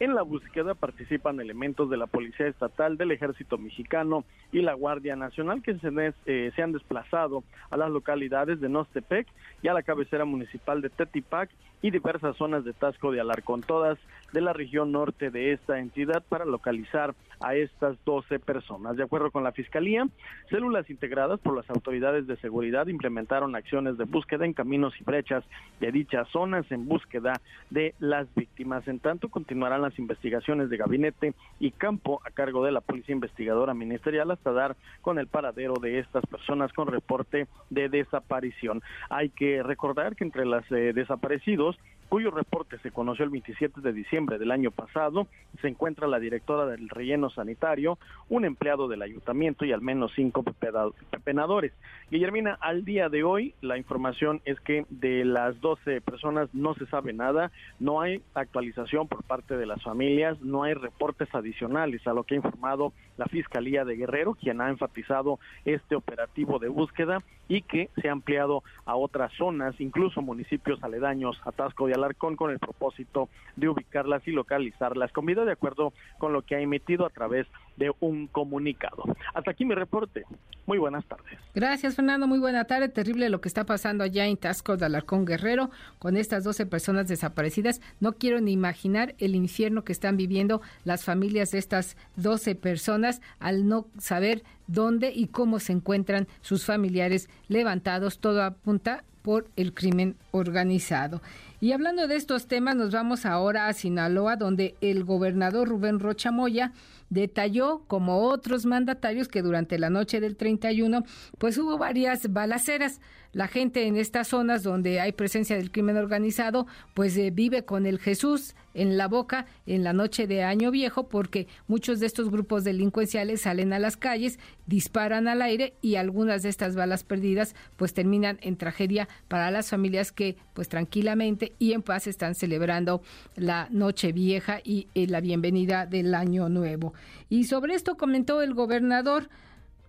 En 0.00 0.14
la 0.14 0.22
búsqueda 0.22 0.74
participan 0.74 1.38
elementos 1.38 1.90
de 1.90 1.98
la 1.98 2.06
Policía 2.06 2.46
Estatal, 2.46 2.96
del 2.96 3.10
Ejército 3.10 3.58
Mexicano 3.58 4.24
y 4.52 4.62
la 4.62 4.72
Guardia 4.72 5.16
Nacional 5.16 5.62
que 5.62 5.74
se, 5.74 6.14
eh, 6.24 6.50
se 6.56 6.62
han 6.62 6.72
desplazado 6.72 7.44
a 7.68 7.76
las 7.76 7.90
localidades 7.90 8.58
de 8.58 8.70
Nostepec 8.70 9.26
y 9.60 9.68
a 9.68 9.74
la 9.74 9.82
cabecera 9.82 10.24
municipal 10.24 10.80
de 10.80 10.88
Tetipac 10.88 11.50
y 11.82 11.90
diversas 11.90 12.36
zonas 12.36 12.64
de 12.64 12.72
Tasco 12.72 13.12
de 13.12 13.20
Alarcón, 13.20 13.62
todas 13.62 13.98
de 14.32 14.40
la 14.40 14.52
región 14.52 14.92
norte 14.92 15.30
de 15.30 15.52
esta 15.52 15.78
entidad 15.78 16.22
para 16.28 16.44
localizar 16.44 17.14
a 17.40 17.54
estas 17.54 17.96
12 18.04 18.40
personas. 18.40 18.96
De 18.96 19.04
acuerdo 19.04 19.30
con 19.30 19.44
la 19.44 19.52
Fiscalía, 19.52 20.06
células 20.50 20.90
integradas 20.90 21.38
por 21.40 21.56
las 21.56 21.68
autoridades 21.70 22.26
de 22.26 22.36
seguridad 22.36 22.88
implementaron 22.88 23.54
acciones 23.54 23.96
de 23.96 24.04
búsqueda 24.04 24.44
en 24.44 24.52
caminos 24.52 24.94
y 25.00 25.04
brechas 25.04 25.44
de 25.80 25.92
dichas 25.92 26.28
zonas 26.28 26.70
en 26.70 26.86
búsqueda 26.86 27.40
de 27.70 27.94
las 28.00 28.26
víctimas. 28.34 28.86
En 28.88 28.98
tanto, 28.98 29.28
continuarán 29.28 29.82
las 29.82 29.98
investigaciones 29.98 30.68
de 30.68 30.76
gabinete 30.76 31.34
y 31.60 31.70
campo 31.70 32.20
a 32.24 32.30
cargo 32.30 32.64
de 32.64 32.72
la 32.72 32.80
Policía 32.80 33.14
Investigadora 33.14 33.74
Ministerial 33.74 34.30
hasta 34.30 34.52
dar 34.52 34.76
con 35.00 35.18
el 35.18 35.28
paradero 35.28 35.74
de 35.74 36.00
estas 36.00 36.26
personas 36.26 36.72
con 36.72 36.88
reporte 36.88 37.46
de 37.70 37.88
desaparición. 37.88 38.82
Hay 39.10 39.30
que 39.30 39.62
recordar 39.62 40.16
que 40.16 40.24
entre 40.24 40.44
las 40.44 40.70
eh, 40.72 40.92
desaparecidos 40.92 41.67
cuyo 42.08 42.30
reporte 42.30 42.78
se 42.78 42.90
conoció 42.90 43.24
el 43.24 43.30
27 43.30 43.80
de 43.80 43.92
diciembre 43.92 44.38
del 44.38 44.50
año 44.50 44.70
pasado, 44.70 45.26
se 45.60 45.68
encuentra 45.68 46.06
la 46.06 46.18
directora 46.18 46.66
del 46.66 46.88
relleno 46.88 47.30
sanitario, 47.30 47.98
un 48.28 48.44
empleado 48.44 48.88
del 48.88 49.02
ayuntamiento 49.02 49.64
y 49.64 49.72
al 49.72 49.82
menos 49.82 50.12
cinco 50.14 50.42
pepenadores. 50.42 51.72
Guillermina, 52.10 52.56
al 52.60 52.84
día 52.84 53.08
de 53.08 53.24
hoy 53.24 53.54
la 53.60 53.76
información 53.76 54.40
es 54.44 54.58
que 54.60 54.86
de 54.88 55.24
las 55.24 55.60
12 55.60 56.00
personas 56.00 56.48
no 56.54 56.74
se 56.74 56.86
sabe 56.86 57.12
nada, 57.12 57.52
no 57.78 58.00
hay 58.00 58.22
actualización 58.34 59.08
por 59.08 59.22
parte 59.24 59.56
de 59.56 59.66
las 59.66 59.82
familias, 59.82 60.40
no 60.40 60.62
hay 60.62 60.74
reportes 60.74 61.28
adicionales 61.34 62.06
a 62.06 62.14
lo 62.14 62.24
que 62.24 62.34
ha 62.34 62.38
informado 62.38 62.92
la 63.16 63.26
Fiscalía 63.26 63.84
de 63.84 63.96
Guerrero, 63.96 64.34
quien 64.34 64.60
ha 64.60 64.70
enfatizado 64.70 65.38
este 65.64 65.94
operativo 65.94 66.58
de 66.58 66.68
búsqueda 66.68 67.18
y 67.48 67.62
que 67.62 67.90
se 68.00 68.08
ha 68.08 68.12
ampliado 68.12 68.62
a 68.84 68.96
otras 68.96 69.32
zonas, 69.34 69.80
incluso 69.80 70.22
municipios 70.22 70.82
aledaños 70.82 71.40
a 71.44 71.52
Tasco 71.52 71.86
de 71.86 71.94
Alarcón, 71.94 72.36
con 72.36 72.50
el 72.50 72.58
propósito 72.58 73.28
de 73.56 73.68
ubicarlas 73.68 74.26
y 74.28 74.32
localizarlas, 74.32 75.12
con 75.12 75.26
de 75.44 75.52
acuerdo 75.52 75.92
con 76.18 76.32
lo 76.32 76.42
que 76.42 76.56
ha 76.56 76.60
emitido 76.60 77.06
a 77.06 77.10
través 77.10 77.46
de 77.78 77.92
un 78.00 78.26
comunicado. 78.26 79.04
Hasta 79.34 79.52
aquí 79.52 79.64
mi 79.64 79.74
reporte. 79.74 80.24
Muy 80.66 80.78
buenas 80.78 81.06
tardes. 81.06 81.38
Gracias, 81.54 81.94
Fernando. 81.94 82.26
Muy 82.26 82.38
buena 82.38 82.64
tarde. 82.64 82.90
Terrible 82.90 83.30
lo 83.30 83.40
que 83.40 83.48
está 83.48 83.64
pasando 83.64 84.04
allá 84.04 84.26
en 84.26 84.36
Tasco 84.36 84.76
de 84.76 84.84
Alarcón 84.84 85.24
Guerrero 85.24 85.70
con 85.98 86.16
estas 86.16 86.44
12 86.44 86.66
personas 86.66 87.08
desaparecidas. 87.08 87.80
No 88.00 88.12
quiero 88.12 88.40
ni 88.40 88.52
imaginar 88.52 89.14
el 89.18 89.34
infierno 89.34 89.84
que 89.84 89.92
están 89.92 90.16
viviendo 90.16 90.60
las 90.84 91.04
familias 91.04 91.52
de 91.52 91.58
estas 91.58 91.96
12 92.16 92.54
personas 92.54 93.22
al 93.38 93.66
no 93.66 93.86
saber 93.98 94.42
dónde 94.66 95.10
y 95.14 95.28
cómo 95.28 95.58
se 95.58 95.72
encuentran 95.72 96.28
sus 96.42 96.66
familiares 96.66 97.30
levantados. 97.48 98.18
Todo 98.18 98.42
apunta 98.42 99.04
por 99.22 99.48
el 99.56 99.74
crimen 99.74 100.16
organizado. 100.30 101.20
Y 101.60 101.72
hablando 101.72 102.06
de 102.06 102.16
estos 102.16 102.46
temas, 102.46 102.76
nos 102.76 102.92
vamos 102.92 103.26
ahora 103.26 103.66
a 103.66 103.72
Sinaloa, 103.72 104.36
donde 104.36 104.76
el 104.80 105.04
gobernador 105.04 105.68
Rubén 105.68 105.98
Rocha 105.98 106.30
Moya 106.30 106.72
detalló, 107.10 107.82
como 107.86 108.22
otros 108.28 108.64
mandatarios, 108.64 109.28
que 109.28 109.42
durante 109.42 109.78
la 109.78 109.90
noche 109.90 110.20
del 110.20 110.36
31, 110.36 111.04
pues 111.38 111.58
hubo 111.58 111.76
varias 111.78 112.32
balaceras. 112.32 113.00
La 113.32 113.48
gente 113.48 113.86
en 113.86 113.96
estas 113.96 114.28
zonas 114.28 114.62
donde 114.62 115.00
hay 115.00 115.12
presencia 115.12 115.56
del 115.56 115.70
crimen 115.70 115.96
organizado, 115.96 116.66
pues 116.94 117.16
eh, 117.16 117.30
vive 117.30 117.64
con 117.64 117.86
el 117.86 117.98
Jesús 117.98 118.54
en 118.78 118.96
la 118.96 119.08
boca 119.08 119.46
en 119.66 119.84
la 119.84 119.92
noche 119.92 120.26
de 120.26 120.42
Año 120.42 120.70
Viejo, 120.70 121.08
porque 121.08 121.46
muchos 121.66 122.00
de 122.00 122.06
estos 122.06 122.30
grupos 122.30 122.64
delincuenciales 122.64 123.42
salen 123.42 123.72
a 123.72 123.78
las 123.78 123.96
calles, 123.96 124.38
disparan 124.66 125.28
al 125.28 125.42
aire 125.42 125.74
y 125.82 125.96
algunas 125.96 126.42
de 126.42 126.48
estas 126.48 126.74
balas 126.74 127.04
perdidas, 127.04 127.54
pues 127.76 127.92
terminan 127.92 128.38
en 128.40 128.56
tragedia 128.56 129.08
para 129.28 129.50
las 129.50 129.70
familias 129.70 130.12
que, 130.12 130.36
pues 130.54 130.68
tranquilamente 130.68 131.52
y 131.58 131.72
en 131.72 131.82
paz 131.82 132.06
están 132.06 132.34
celebrando 132.34 133.02
la 133.36 133.68
Noche 133.70 134.12
Vieja 134.12 134.60
y 134.62 134.88
eh, 134.94 135.06
la 135.06 135.20
bienvenida 135.20 135.86
del 135.86 136.14
Año 136.14 136.48
Nuevo. 136.48 136.94
Y 137.28 137.44
sobre 137.44 137.74
esto 137.74 137.96
comentó 137.96 138.42
el 138.42 138.54
gobernador. 138.54 139.28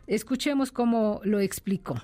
Escuchemos 0.07 0.71
cómo 0.71 1.21
lo 1.23 1.39
explicó. 1.39 2.01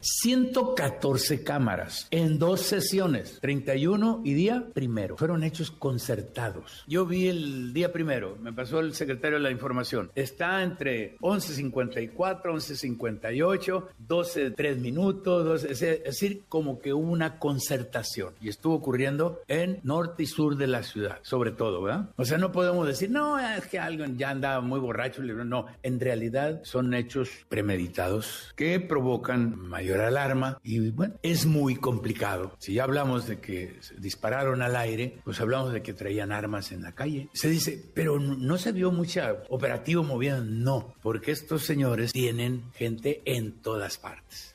114 0.00 1.42
cámaras 1.42 2.06
en 2.10 2.38
dos 2.38 2.60
sesiones, 2.60 3.38
31 3.40 4.22
y 4.24 4.34
día 4.34 4.66
primero. 4.72 5.16
Fueron 5.16 5.42
hechos 5.42 5.70
concertados. 5.70 6.84
Yo 6.86 7.04
vi 7.04 7.28
el 7.28 7.72
día 7.72 7.92
primero, 7.92 8.36
me 8.40 8.52
pasó 8.52 8.80
el 8.80 8.94
secretario 8.94 9.38
de 9.38 9.42
la 9.42 9.50
información. 9.50 10.10
Está 10.14 10.62
entre 10.62 11.16
11.54, 11.18 12.12
11.58, 12.14 13.84
12, 13.98 14.50
3 14.52 14.78
minutos, 14.78 15.64
es 15.64 15.80
decir, 15.80 16.44
como 16.48 16.78
que 16.78 16.92
hubo 16.92 17.10
una 17.10 17.38
concertación. 17.38 18.34
Y 18.40 18.48
estuvo 18.48 18.74
ocurriendo 18.74 19.40
en 19.48 19.80
norte 19.82 20.22
y 20.22 20.26
sur 20.26 20.56
de 20.56 20.68
la 20.68 20.82
ciudad, 20.82 21.18
sobre 21.22 21.50
todo, 21.50 21.82
¿verdad? 21.82 22.10
O 22.16 22.24
sea, 22.24 22.38
no 22.38 22.52
podemos 22.52 22.86
decir, 22.86 23.10
no, 23.10 23.38
es 23.38 23.66
que 23.66 23.78
alguien 23.78 24.16
ya 24.16 24.30
andaba 24.30 24.60
muy 24.60 24.78
borracho. 24.78 25.22
No, 25.22 25.66
en 25.82 25.98
realidad 25.98 26.60
son 26.62 26.94
hechos 26.94 27.30
premeditados 27.48 28.52
que 28.54 28.78
provocan 28.78 29.58
mayor 29.58 29.87
alarma 29.94 30.58
y 30.62 30.90
bueno, 30.90 31.14
es 31.22 31.46
muy 31.46 31.76
complicado. 31.76 32.52
Si 32.58 32.74
ya 32.74 32.84
hablamos 32.84 33.26
de 33.26 33.40
que 33.40 33.78
dispararon 33.98 34.62
al 34.62 34.76
aire, 34.76 35.20
pues 35.24 35.40
hablamos 35.40 35.72
de 35.72 35.82
que 35.82 35.94
traían 35.94 36.32
armas 36.32 36.72
en 36.72 36.82
la 36.82 36.92
calle. 36.92 37.28
Se 37.32 37.48
dice, 37.48 37.90
pero 37.94 38.18
no 38.18 38.58
se 38.58 38.72
vio 38.72 38.90
mucha 38.90 39.42
operativo 39.48 40.02
moviendo. 40.02 40.44
No, 40.44 40.94
porque 41.02 41.30
estos 41.32 41.64
señores 41.64 42.12
tienen 42.12 42.70
gente 42.72 43.22
en 43.24 43.60
todas 43.60 43.98
partes. 43.98 44.47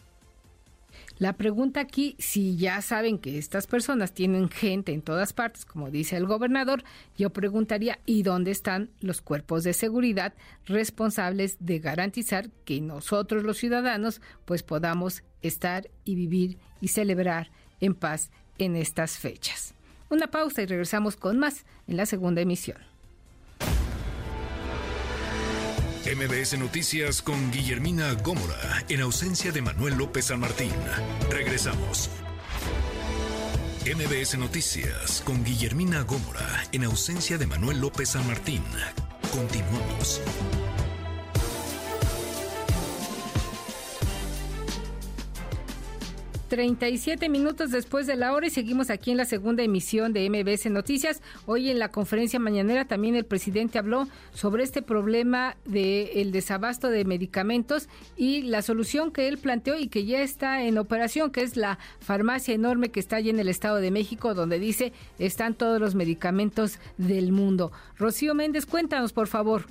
La 1.24 1.32
pregunta 1.32 1.80
aquí, 1.80 2.18
si 2.20 2.58
ya 2.58 2.82
saben 2.82 3.18
que 3.18 3.38
estas 3.38 3.66
personas 3.66 4.12
tienen 4.12 4.50
gente 4.50 4.92
en 4.92 5.02
todas 5.02 5.32
partes, 5.32 5.64
como 5.64 5.90
dice 5.90 6.18
el 6.18 6.26
gobernador, 6.26 6.84
yo 7.18 7.30
preguntaría, 7.30 7.98
¿y 8.06 8.24
dónde 8.24 8.52
están 8.52 8.90
los 9.00 9.22
cuerpos 9.22 9.64
de 9.64 9.72
seguridad 9.72 10.34
responsables 10.66 11.56
de 11.62 11.80
garantizar 11.80 12.50
que 12.66 12.82
nosotros 12.82 13.44
los 13.44 13.58
ciudadanos 13.58 14.20
pues 14.44 14.64
podamos 14.64 15.24
estar 15.42 15.90
y 16.04 16.16
vivir 16.16 16.58
y 16.82 16.90
celebrar 16.90 17.52
en 17.80 17.96
paz 17.96 18.30
en 18.58 18.76
estas 18.76 19.18
fechas? 19.18 19.76
Una 20.10 20.28
pausa 20.28 20.62
y 20.62 20.66
regresamos 20.66 21.16
con 21.16 21.40
más 21.40 21.66
en 21.88 21.96
la 21.96 22.06
segunda 22.06 22.42
emisión. 22.42 22.93
MBS 26.16 26.60
Noticias 26.60 27.24
con 27.24 27.50
Guillermina 27.50 28.14
Gómora, 28.14 28.84
en 28.88 29.02
ausencia 29.02 29.52
de 29.52 29.64
Manuel 29.64 29.96
López 29.96 30.26
San 30.26 30.40
Martín. 30.40 30.72
Regresamos. 31.32 32.12
MBS 33.84 34.38
Noticias 34.38 35.24
con 35.26 35.44
Guillermina 35.44 36.02
Gómora, 36.04 36.66
en 36.72 36.84
ausencia 36.84 37.40
de 37.40 37.48
Manuel 37.48 37.82
López 37.82 38.10
San 38.10 38.28
Martín. 38.28 38.62
Continuamos. 39.32 40.22
37 46.54 47.30
minutos 47.30 47.72
después 47.72 48.06
de 48.06 48.16
la 48.16 48.32
hora 48.32 48.46
y 48.46 48.52
seguimos 48.52 48.92
aquí 48.92 49.10
en 49.10 49.18
la 49.18 49.26
segunda 49.26 49.64
emisión 49.64 50.14
de 50.14 50.30
MBS 50.30 50.70
Noticias. 50.70 51.20
Hoy 51.48 51.72
en 51.72 51.80
la 51.80 51.90
conferencia 51.90 52.38
mañanera 52.38 52.86
también 52.86 53.16
el 53.16 53.26
presidente 53.26 53.80
habló 53.80 54.08
sobre 54.34 54.62
este 54.62 54.84
problema 54.84 55.58
del 55.66 56.32
desabasto 56.32 56.92
de 56.92 57.06
medicamentos 57.06 57.90
y 58.16 58.44
la 58.44 58.62
solución 58.62 59.12
que 59.12 59.28
él 59.30 59.40
planteó 59.40 59.80
y 59.80 59.88
que 59.88 60.06
ya 60.06 60.22
está 60.22 60.64
en 60.64 60.78
operación, 60.78 61.32
que 61.32 61.42
es 61.42 61.58
la 61.58 61.80
farmacia 62.00 62.54
enorme 62.54 62.90
que 62.90 63.00
está 63.00 63.16
allí 63.16 63.32
en 63.32 63.40
el 63.40 63.50
Estado 63.50 63.78
de 63.78 63.90
México, 63.90 64.36
donde 64.36 64.60
dice 64.60 64.94
están 65.18 65.56
todos 65.56 65.82
los 65.82 65.96
medicamentos 65.96 66.78
del 67.00 67.32
mundo. 67.32 67.72
Rocío 67.98 68.36
Méndez, 68.36 68.68
cuéntanos 68.68 69.12
por 69.12 69.26
favor. 69.26 69.66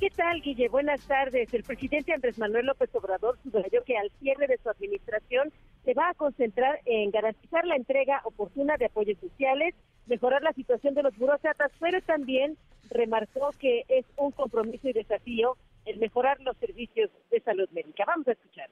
¿Qué 0.00 0.08
tal, 0.10 0.42
Guille? 0.42 0.68
Buenas 0.68 1.00
tardes. 1.06 1.52
El 1.54 1.62
presidente 1.62 2.12
Andrés 2.12 2.38
Manuel 2.38 2.66
López 2.66 2.90
Obrador 2.94 3.38
subrayó 3.42 3.82
que 3.84 3.96
al 3.96 4.10
cierre 4.20 4.46
de 4.46 4.58
su 4.62 4.68
administración 4.68 5.52
se 5.86 5.94
va 5.94 6.10
a 6.10 6.14
concentrar 6.14 6.80
en 6.84 7.12
garantizar 7.12 7.64
la 7.64 7.76
entrega 7.76 8.20
oportuna 8.24 8.76
de 8.76 8.86
apoyos 8.86 9.18
sociales, 9.20 9.72
mejorar 10.06 10.42
la 10.42 10.52
situación 10.52 10.94
de 10.94 11.04
los 11.04 11.16
burócratas, 11.16 11.70
pero 11.78 12.02
también 12.02 12.58
remarcó 12.90 13.50
que 13.60 13.84
es 13.88 14.04
un 14.16 14.32
compromiso 14.32 14.88
y 14.88 14.92
desafío 14.92 15.56
el 15.84 16.00
mejorar 16.00 16.40
los 16.40 16.56
servicios 16.56 17.08
de 17.30 17.40
salud 17.40 17.68
médica. 17.70 18.04
Vamos 18.04 18.26
a 18.26 18.32
escuchar. 18.32 18.68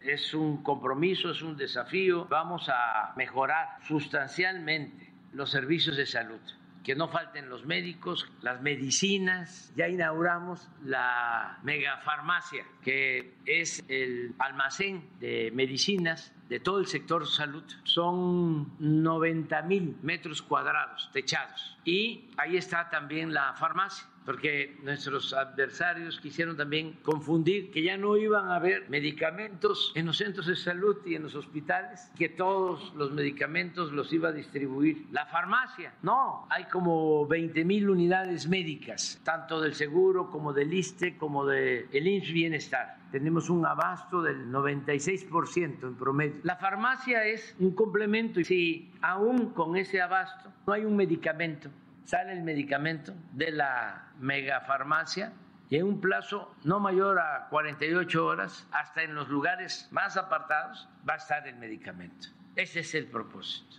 Es 0.00 0.34
un 0.34 0.64
compromiso, 0.64 1.30
es 1.30 1.40
un 1.40 1.56
desafío. 1.56 2.26
Vamos 2.28 2.68
a 2.68 3.12
mejorar 3.16 3.68
sustancialmente 3.86 5.12
los 5.32 5.50
servicios 5.50 5.96
de 5.96 6.06
salud 6.06 6.40
que 6.82 6.96
no 6.96 7.08
falten 7.08 7.48
los 7.48 7.66
médicos, 7.66 8.26
las 8.40 8.60
medicinas. 8.62 9.72
Ya 9.76 9.86
inauguramos 9.86 10.68
la 10.82 11.58
megafarmacia, 11.62 12.64
que 12.82 13.34
es 13.44 13.84
el 13.88 14.34
almacén 14.38 15.08
de 15.20 15.50
medicinas 15.52 16.34
de 16.50 16.58
todo 16.58 16.80
el 16.80 16.88
sector 16.88 17.26
salud. 17.28 17.62
Son 17.84 18.72
90 18.80 19.62
mil 19.62 19.96
metros 20.02 20.42
cuadrados 20.42 21.08
techados. 21.12 21.78
Y 21.84 22.28
ahí 22.36 22.56
está 22.56 22.90
también 22.90 23.32
la 23.32 23.54
farmacia 23.54 24.04
porque 24.24 24.76
nuestros 24.82 25.32
adversarios 25.32 26.20
quisieron 26.20 26.56
también 26.56 26.92
confundir 27.02 27.70
que 27.70 27.82
ya 27.82 27.96
no 27.96 28.16
iban 28.16 28.48
a 28.48 28.56
haber 28.56 28.88
medicamentos 28.88 29.92
en 29.94 30.06
los 30.06 30.18
centros 30.18 30.46
de 30.46 30.56
salud 30.56 30.96
y 31.06 31.14
en 31.14 31.22
los 31.22 31.34
hospitales, 31.34 32.10
que 32.16 32.28
todos 32.28 32.94
los 32.94 33.12
medicamentos 33.12 33.92
los 33.92 34.12
iba 34.12 34.28
a 34.28 34.32
distribuir 34.32 35.06
la 35.10 35.26
farmacia. 35.26 35.94
No, 36.02 36.46
hay 36.50 36.64
como 36.64 37.26
20 37.26 37.64
mil 37.64 37.90
unidades 37.90 38.46
médicas, 38.46 39.20
tanto 39.24 39.60
del 39.60 39.74
seguro 39.74 40.30
como 40.30 40.52
del 40.52 40.72
ISTE, 40.72 41.16
como 41.16 41.46
del 41.46 41.88
de 41.90 41.98
INS 41.98 42.32
Bienestar. 42.32 42.98
Tenemos 43.10 43.50
un 43.50 43.66
abasto 43.66 44.22
del 44.22 44.46
96% 44.52 45.82
en 45.82 45.94
promedio. 45.96 46.40
La 46.44 46.56
farmacia 46.56 47.24
es 47.24 47.56
un 47.58 47.74
complemento 47.74 48.38
y 48.38 48.44
si 48.44 48.92
aún 49.00 49.50
con 49.50 49.76
ese 49.76 50.00
abasto 50.00 50.52
no 50.66 50.72
hay 50.72 50.84
un 50.84 50.96
medicamento 50.96 51.70
sale 52.10 52.32
el 52.32 52.42
medicamento 52.42 53.14
de 53.34 53.52
la 53.52 54.10
megafarmacia 54.18 55.32
y 55.68 55.76
en 55.76 55.84
un 55.84 56.00
plazo 56.00 56.52
no 56.64 56.80
mayor 56.80 57.20
a 57.20 57.46
48 57.50 58.26
horas, 58.26 58.66
hasta 58.72 59.04
en 59.04 59.14
los 59.14 59.28
lugares 59.28 59.86
más 59.92 60.16
apartados, 60.16 60.88
va 61.08 61.14
a 61.14 61.16
estar 61.18 61.46
el 61.46 61.54
medicamento. 61.54 62.26
Ese 62.56 62.80
es 62.80 62.96
el 62.96 63.06
propósito. 63.06 63.76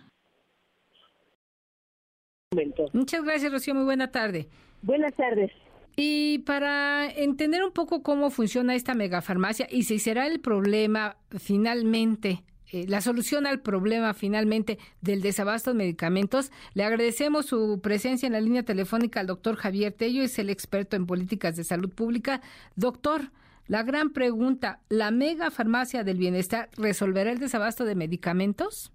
Muchas 2.94 3.22
gracias, 3.22 3.52
Rocío. 3.52 3.74
Muy 3.74 3.84
buena 3.84 4.10
tarde. 4.10 4.48
Buenas 4.80 5.12
tardes. 5.12 5.52
Y 5.94 6.38
para 6.46 7.10
entender 7.10 7.62
un 7.62 7.72
poco 7.72 8.02
cómo 8.02 8.30
funciona 8.30 8.74
esta 8.74 8.94
megafarmacia 8.94 9.66
y 9.70 9.82
si 9.82 9.98
será 9.98 10.26
el 10.26 10.40
problema 10.40 11.18
finalmente 11.38 12.44
eh, 12.72 12.86
la 12.88 13.02
solución 13.02 13.46
al 13.46 13.60
problema 13.60 14.14
finalmente 14.14 14.78
del 15.02 15.20
desabasto 15.20 15.70
de 15.70 15.76
medicamentos. 15.76 16.50
Le 16.72 16.84
agradecemos 16.84 17.44
su 17.44 17.80
presencia 17.82 18.26
en 18.26 18.32
la 18.32 18.40
línea 18.40 18.62
telefónica 18.62 19.20
al 19.20 19.26
doctor 19.26 19.56
Javier 19.56 19.92
Tello, 19.92 20.22
es 20.22 20.38
el 20.38 20.48
experto 20.48 20.96
en 20.96 21.06
políticas 21.06 21.54
de 21.54 21.64
salud 21.64 21.90
pública. 21.90 22.40
Doctor, 22.74 23.30
la 23.66 23.82
gran 23.82 24.14
pregunta, 24.14 24.80
¿la 24.88 25.10
mega 25.10 25.50
farmacia 25.50 26.02
del 26.02 26.16
bienestar 26.16 26.70
resolverá 26.78 27.30
el 27.30 27.38
desabasto 27.38 27.84
de 27.84 27.94
medicamentos? 27.94 28.90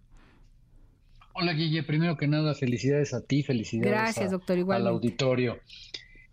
Hola 1.34 1.54
Guille, 1.54 1.84
primero 1.84 2.18
que 2.18 2.28
nada 2.28 2.56
felicidades 2.56 3.14
a 3.14 3.22
ti, 3.22 3.44
felicidades 3.44 3.92
Gracias, 3.92 4.32
doctor, 4.32 4.58
al 4.74 4.88
auditorio. 4.88 5.60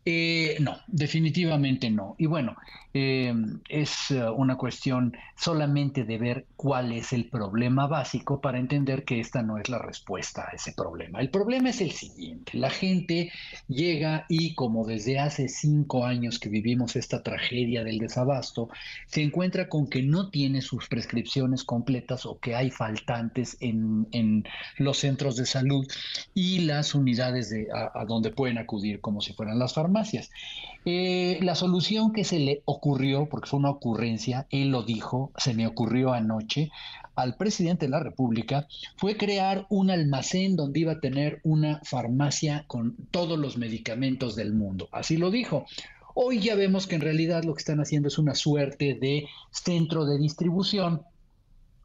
Eh, 0.06 0.56
no, 0.60 0.78
definitivamente 0.86 1.90
no. 1.90 2.14
Y 2.18 2.24
bueno, 2.24 2.56
eh, 2.96 3.34
es 3.68 4.12
eh, 4.12 4.30
una 4.30 4.56
cuestión 4.56 5.16
solamente 5.36 6.04
de 6.04 6.16
ver 6.16 6.46
cuál 6.54 6.92
es 6.92 7.12
el 7.12 7.28
problema 7.28 7.88
básico 7.88 8.40
para 8.40 8.60
entender 8.60 9.04
que 9.04 9.18
esta 9.18 9.42
no 9.42 9.58
es 9.58 9.68
la 9.68 9.78
respuesta 9.78 10.46
a 10.48 10.54
ese 10.54 10.72
problema. 10.72 11.20
El 11.20 11.28
problema 11.28 11.70
es 11.70 11.80
el 11.80 11.90
siguiente. 11.90 12.56
La 12.56 12.70
gente 12.70 13.32
llega 13.66 14.26
y 14.28 14.54
como 14.54 14.86
desde 14.86 15.18
hace 15.18 15.48
cinco 15.48 16.06
años 16.06 16.38
que 16.38 16.48
vivimos 16.48 16.94
esta 16.94 17.24
tragedia 17.24 17.82
del 17.82 17.98
desabasto, 17.98 18.68
se 19.08 19.22
encuentra 19.22 19.68
con 19.68 19.88
que 19.88 20.02
no 20.02 20.30
tiene 20.30 20.62
sus 20.62 20.86
prescripciones 20.86 21.64
completas 21.64 22.24
o 22.26 22.38
que 22.38 22.54
hay 22.54 22.70
faltantes 22.70 23.56
en, 23.60 24.44
los 24.78 24.98
centros 24.98 25.34
de 25.36 25.46
salud 25.46 25.86
y 26.32 26.60
las 26.60 26.94
unidades 26.94 27.50
de, 27.50 27.66
a 27.72 28.04
donde 28.04 28.30
pueden 28.30 28.58
acudir 28.58 29.00
como 29.00 29.20
si 29.20 29.32
fueran 29.32 29.58
las 29.58 29.74
farmacias 29.74 30.30
eh, 30.86 31.38
la 31.40 31.54
solución 31.54 32.12
que 32.12 32.24
se 32.24 32.38
le 32.38 32.62
ocurrió, 32.85 33.27
porque 33.31 33.48
fue 33.48 33.61
una 33.61 33.70
ocurrencia, 33.70 34.47
él 34.51 34.69
lo 34.69 34.82
dijo, 34.82 35.32
se 35.39 35.55
me 35.55 35.66
ocurrió 35.66 36.12
anoche, 36.12 36.70
al 37.15 37.36
presidente 37.36 37.86
de 37.86 37.90
la 37.90 38.01
República, 38.01 38.69
fue 38.97 39.16
crear 39.16 39.66
un 39.70 39.90
almacén 39.90 40.55
donde 40.55 40.81
iba 40.81 40.93
a 40.93 41.01
tener 41.01 41.40
una 41.44 41.81
farmacia 41.85 42.65
con 42.66 42.94
todos 43.11 43.39
los 43.39 43.56
medicamentos 43.56 44.36
del 44.36 44.52
mundo. 44.52 44.90
Así 44.93 45.16
lo 45.16 45.31
dijo. 45.31 45.65
Hoy 46.15 46.40
ya 46.40 46.56
vemos 46.56 46.86
que 46.86 46.97
en 46.97 47.01
realidad 47.01 47.44
lo 47.44 47.55
que 47.55 47.61
están 47.61 47.81
haciendo 47.81 48.09
es 48.09 48.19
una 48.19 48.35
suerte 48.35 48.94
de 49.01 49.28
centro 49.51 50.05
de 50.05 50.19
distribución 50.19 51.02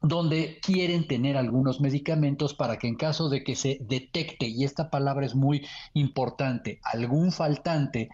donde 0.02 0.60
quieren 0.62 1.08
tener 1.08 1.38
algunos 1.38 1.82
medicamentos 1.82 2.54
para 2.54 2.78
que 2.78 2.88
en 2.88 2.96
caso 2.96 3.30
de 3.30 3.44
que 3.44 3.56
se 3.56 3.78
detecte, 3.82 4.48
y 4.48 4.64
esta 4.66 4.90
palabra 4.90 5.26
es 5.26 5.36
muy 5.36 5.66
importante, 5.94 6.80
algún 6.84 7.32
faltante, 7.32 8.10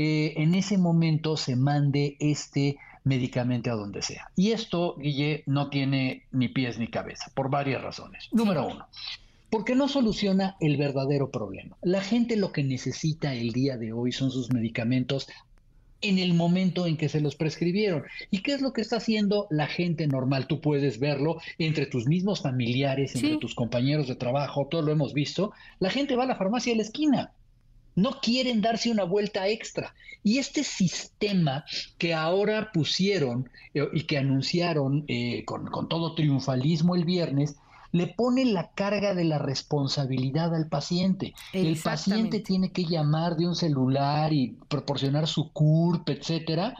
eh, 0.00 0.32
en 0.38 0.54
ese 0.54 0.78
momento 0.78 1.36
se 1.36 1.56
mande 1.56 2.16
este 2.20 2.78
medicamento 3.04 3.70
a 3.70 3.74
donde 3.74 4.00
sea. 4.00 4.30
Y 4.34 4.52
esto, 4.52 4.96
Guille, 4.96 5.42
no 5.44 5.68
tiene 5.68 6.24
ni 6.32 6.48
pies 6.48 6.78
ni 6.78 6.88
cabeza, 6.88 7.30
por 7.34 7.50
varias 7.50 7.82
razones. 7.82 8.28
Número 8.32 8.66
uno, 8.66 8.86
porque 9.50 9.74
no 9.74 9.88
soluciona 9.88 10.56
el 10.58 10.78
verdadero 10.78 11.30
problema. 11.30 11.76
La 11.82 12.00
gente 12.00 12.36
lo 12.36 12.50
que 12.50 12.64
necesita 12.64 13.34
el 13.34 13.52
día 13.52 13.76
de 13.76 13.92
hoy 13.92 14.10
son 14.10 14.30
sus 14.30 14.50
medicamentos 14.54 15.28
en 16.00 16.18
el 16.18 16.32
momento 16.32 16.86
en 16.86 16.96
que 16.96 17.10
se 17.10 17.20
los 17.20 17.36
prescribieron. 17.36 18.04
¿Y 18.30 18.38
qué 18.38 18.54
es 18.54 18.62
lo 18.62 18.72
que 18.72 18.80
está 18.80 18.96
haciendo 18.96 19.48
la 19.50 19.66
gente 19.66 20.06
normal? 20.06 20.46
Tú 20.46 20.62
puedes 20.62 20.98
verlo 20.98 21.42
entre 21.58 21.84
tus 21.84 22.06
mismos 22.06 22.40
familiares, 22.40 23.14
entre 23.16 23.36
tus 23.36 23.54
compañeros 23.54 24.08
de 24.08 24.16
trabajo, 24.16 24.66
todo 24.70 24.80
lo 24.80 24.92
hemos 24.92 25.12
visto. 25.12 25.52
La 25.78 25.90
gente 25.90 26.16
va 26.16 26.22
a 26.22 26.28
la 26.28 26.36
farmacia 26.36 26.72
de 26.72 26.78
la 26.78 26.84
esquina. 26.84 27.32
No 28.00 28.20
quieren 28.20 28.62
darse 28.62 28.90
una 28.90 29.04
vuelta 29.04 29.46
extra. 29.48 29.94
Y 30.22 30.38
este 30.38 30.64
sistema 30.64 31.64
que 31.98 32.14
ahora 32.14 32.70
pusieron 32.72 33.48
eh, 33.74 33.86
y 33.92 34.04
que 34.04 34.18
anunciaron 34.18 35.04
eh, 35.08 35.44
con, 35.44 35.66
con 35.66 35.88
todo 35.88 36.14
triunfalismo 36.14 36.94
el 36.94 37.04
viernes, 37.04 37.56
le 37.92 38.06
pone 38.06 38.44
la 38.44 38.70
carga 38.70 39.14
de 39.14 39.24
la 39.24 39.38
responsabilidad 39.38 40.54
al 40.54 40.68
paciente. 40.68 41.34
El 41.52 41.76
paciente 41.76 42.40
tiene 42.40 42.70
que 42.70 42.84
llamar 42.84 43.36
de 43.36 43.48
un 43.48 43.56
celular 43.56 44.32
y 44.32 44.56
proporcionar 44.68 45.26
su 45.26 45.50
CURP, 45.52 46.08
etcétera, 46.08 46.74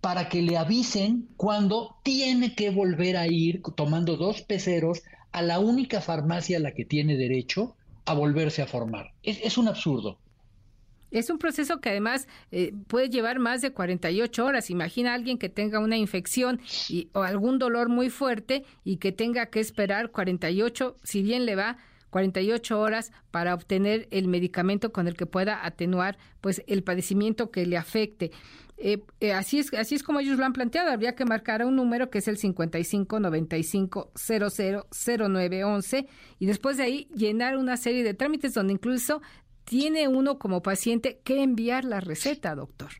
para 0.00 0.28
que 0.28 0.42
le 0.42 0.56
avisen 0.56 1.28
cuando 1.36 1.96
tiene 2.02 2.54
que 2.54 2.70
volver 2.70 3.16
a 3.16 3.26
ir 3.26 3.62
tomando 3.74 4.16
dos 4.16 4.42
peceros 4.42 5.02
a 5.32 5.42
la 5.42 5.58
única 5.58 6.00
farmacia 6.00 6.58
a 6.58 6.60
la 6.60 6.72
que 6.72 6.84
tiene 6.84 7.16
derecho 7.16 7.74
a 8.04 8.14
volverse 8.14 8.62
a 8.62 8.66
formar. 8.66 9.12
Es, 9.22 9.40
es 9.42 9.58
un 9.58 9.66
absurdo. 9.66 10.18
Es 11.14 11.30
un 11.30 11.38
proceso 11.38 11.80
que 11.80 11.90
además 11.90 12.26
eh, 12.50 12.72
puede 12.88 13.08
llevar 13.08 13.38
más 13.38 13.62
de 13.62 13.72
48 13.72 14.44
horas. 14.44 14.68
Imagina 14.68 15.12
a 15.12 15.14
alguien 15.14 15.38
que 15.38 15.48
tenga 15.48 15.78
una 15.78 15.96
infección 15.96 16.60
y, 16.88 17.08
o 17.12 17.22
algún 17.22 17.58
dolor 17.58 17.88
muy 17.88 18.10
fuerte 18.10 18.64
y 18.82 18.96
que 18.96 19.12
tenga 19.12 19.46
que 19.46 19.60
esperar 19.60 20.10
48, 20.10 20.96
si 21.04 21.22
bien 21.22 21.46
le 21.46 21.54
va, 21.54 21.78
48 22.10 22.80
horas 22.80 23.12
para 23.30 23.54
obtener 23.54 24.06
el 24.10 24.28
medicamento 24.28 24.92
con 24.92 25.08
el 25.08 25.16
que 25.16 25.26
pueda 25.26 25.64
atenuar 25.64 26.16
pues 26.40 26.62
el 26.66 26.82
padecimiento 26.82 27.50
que 27.50 27.64
le 27.66 27.76
afecte. 27.76 28.30
Eh, 28.76 29.02
eh, 29.20 29.32
así 29.32 29.60
es 29.60 29.72
así 29.74 29.94
es 29.94 30.02
como 30.02 30.20
ellos 30.20 30.38
lo 30.38 30.44
han 30.44 30.52
planteado. 30.52 30.90
Habría 30.90 31.14
que 31.14 31.24
marcar 31.24 31.64
un 31.64 31.76
número 31.76 32.10
que 32.10 32.18
es 32.18 32.28
el 32.28 32.38
55 32.38 33.20
95 33.20 34.12
00 34.14 34.86
0911 34.90 36.06
y 36.38 36.46
después 36.46 36.76
de 36.76 36.82
ahí 36.84 37.08
llenar 37.14 37.56
una 37.56 37.76
serie 37.76 38.02
de 38.02 38.14
trámites 38.14 38.54
donde 38.54 38.72
incluso 38.72 39.22
tiene 39.64 40.08
uno 40.08 40.38
como 40.38 40.62
paciente 40.62 41.20
que 41.24 41.42
enviar 41.42 41.84
la 41.84 42.00
receta, 42.00 42.54
doctor. 42.54 42.92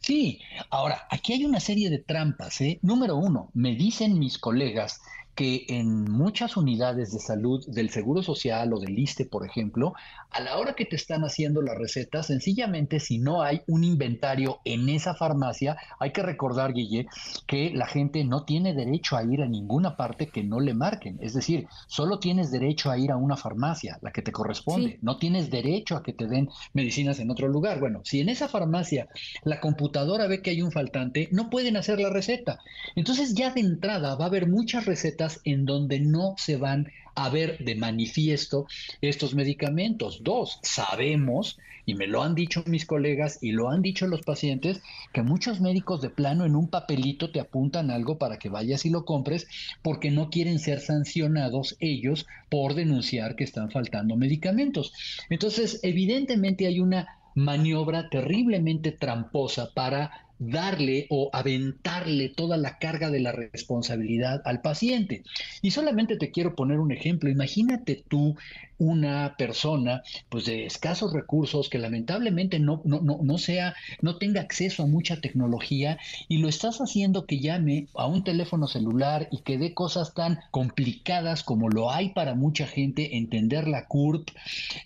Sí, 0.00 0.40
ahora, 0.68 1.06
aquí 1.10 1.32
hay 1.32 1.46
una 1.46 1.60
serie 1.60 1.88
de 1.88 1.98
trampas. 1.98 2.60
¿eh? 2.60 2.78
Número 2.82 3.16
uno, 3.16 3.50
me 3.54 3.74
dicen 3.74 4.18
mis 4.18 4.38
colegas 4.38 5.00
que 5.34 5.66
en 5.68 6.04
muchas 6.10 6.56
unidades 6.56 7.12
de 7.12 7.18
salud 7.18 7.64
del 7.66 7.90
Seguro 7.90 8.22
Social 8.22 8.72
o 8.72 8.78
del 8.78 8.98
ISTE, 8.98 9.24
por 9.24 9.46
ejemplo, 9.46 9.94
a 10.30 10.40
la 10.40 10.58
hora 10.58 10.74
que 10.74 10.84
te 10.84 10.96
están 10.96 11.22
haciendo 11.22 11.62
la 11.62 11.74
receta, 11.74 12.22
sencillamente 12.22 13.00
si 13.00 13.18
no 13.18 13.42
hay 13.42 13.62
un 13.66 13.84
inventario 13.84 14.60
en 14.64 14.88
esa 14.88 15.14
farmacia, 15.14 15.76
hay 15.98 16.12
que 16.12 16.22
recordar, 16.22 16.72
Guille, 16.72 17.06
que 17.46 17.70
la 17.70 17.86
gente 17.86 18.24
no 18.24 18.44
tiene 18.44 18.74
derecho 18.74 19.16
a 19.16 19.24
ir 19.24 19.42
a 19.42 19.48
ninguna 19.48 19.96
parte 19.96 20.28
que 20.28 20.42
no 20.42 20.60
le 20.60 20.74
marquen. 20.74 21.18
Es 21.20 21.34
decir, 21.34 21.66
solo 21.86 22.18
tienes 22.18 22.50
derecho 22.50 22.90
a 22.90 22.98
ir 22.98 23.10
a 23.10 23.16
una 23.16 23.36
farmacia, 23.36 23.98
la 24.02 24.12
que 24.12 24.22
te 24.22 24.32
corresponde. 24.32 24.98
No 25.02 25.18
tienes 25.18 25.50
derecho 25.50 25.96
a 25.96 26.02
que 26.02 26.12
te 26.12 26.26
den 26.26 26.48
medicinas 26.72 27.18
en 27.18 27.30
otro 27.30 27.48
lugar. 27.48 27.80
Bueno, 27.80 28.00
si 28.04 28.20
en 28.20 28.28
esa 28.28 28.48
farmacia 28.48 29.08
la 29.44 29.60
computadora 29.60 30.26
ve 30.26 30.42
que 30.42 30.50
hay 30.50 30.62
un 30.62 30.72
faltante, 30.72 31.28
no 31.32 31.50
pueden 31.50 31.76
hacer 31.76 32.00
la 32.00 32.10
receta. 32.10 32.60
Entonces 32.96 33.34
ya 33.34 33.50
de 33.50 33.60
entrada 33.60 34.14
va 34.14 34.24
a 34.24 34.28
haber 34.28 34.48
muchas 34.48 34.86
recetas 34.86 35.23
en 35.44 35.64
donde 35.64 36.00
no 36.00 36.34
se 36.38 36.56
van 36.56 36.88
a 37.14 37.28
ver 37.28 37.58
de 37.58 37.74
manifiesto 37.74 38.66
estos 39.00 39.34
medicamentos. 39.34 40.22
Dos, 40.22 40.58
sabemos, 40.62 41.58
y 41.86 41.94
me 41.94 42.06
lo 42.06 42.22
han 42.22 42.34
dicho 42.34 42.64
mis 42.66 42.86
colegas 42.86 43.38
y 43.42 43.52
lo 43.52 43.70
han 43.70 43.82
dicho 43.82 44.06
los 44.06 44.22
pacientes, 44.22 44.82
que 45.12 45.22
muchos 45.22 45.60
médicos 45.60 46.00
de 46.00 46.10
plano 46.10 46.44
en 46.44 46.56
un 46.56 46.68
papelito 46.68 47.30
te 47.30 47.40
apuntan 47.40 47.90
algo 47.90 48.18
para 48.18 48.38
que 48.38 48.48
vayas 48.48 48.84
y 48.86 48.90
lo 48.90 49.04
compres 49.04 49.46
porque 49.82 50.10
no 50.10 50.30
quieren 50.30 50.58
ser 50.58 50.80
sancionados 50.80 51.76
ellos 51.80 52.26
por 52.48 52.74
denunciar 52.74 53.36
que 53.36 53.44
están 53.44 53.70
faltando 53.70 54.16
medicamentos. 54.16 54.92
Entonces, 55.28 55.80
evidentemente 55.82 56.66
hay 56.66 56.80
una 56.80 57.18
maniobra 57.34 58.08
terriblemente 58.08 58.92
tramposa 58.92 59.72
para 59.74 60.23
darle 60.38 61.06
o 61.10 61.30
aventarle 61.32 62.28
toda 62.28 62.56
la 62.56 62.78
carga 62.78 63.10
de 63.10 63.20
la 63.20 63.32
responsabilidad 63.32 64.42
al 64.44 64.60
paciente. 64.60 65.22
Y 65.62 65.70
solamente 65.70 66.16
te 66.16 66.30
quiero 66.30 66.54
poner 66.54 66.80
un 66.80 66.92
ejemplo. 66.92 67.30
Imagínate 67.30 68.04
tú 68.08 68.36
una 68.78 69.36
persona 69.38 70.02
pues 70.28 70.46
de 70.46 70.66
escasos 70.66 71.12
recursos 71.12 71.68
que 71.68 71.78
lamentablemente 71.78 72.58
no, 72.58 72.82
no, 72.84 73.00
no, 73.00 73.20
no 73.22 73.38
sea, 73.38 73.74
no 74.00 74.16
tenga 74.16 74.40
acceso 74.40 74.82
a 74.82 74.86
mucha 74.86 75.20
tecnología 75.20 75.98
y 76.28 76.38
lo 76.38 76.48
estás 76.48 76.78
haciendo 76.78 77.26
que 77.26 77.38
llame 77.38 77.86
a 77.94 78.06
un 78.06 78.24
teléfono 78.24 78.66
celular 78.66 79.28
y 79.30 79.38
que 79.38 79.58
dé 79.58 79.74
cosas 79.74 80.14
tan 80.14 80.40
complicadas 80.50 81.44
como 81.44 81.68
lo 81.68 81.90
hay 81.90 82.10
para 82.10 82.34
mucha 82.34 82.66
gente, 82.66 83.16
entender 83.16 83.68
la 83.68 83.86
CURP, 83.86 84.30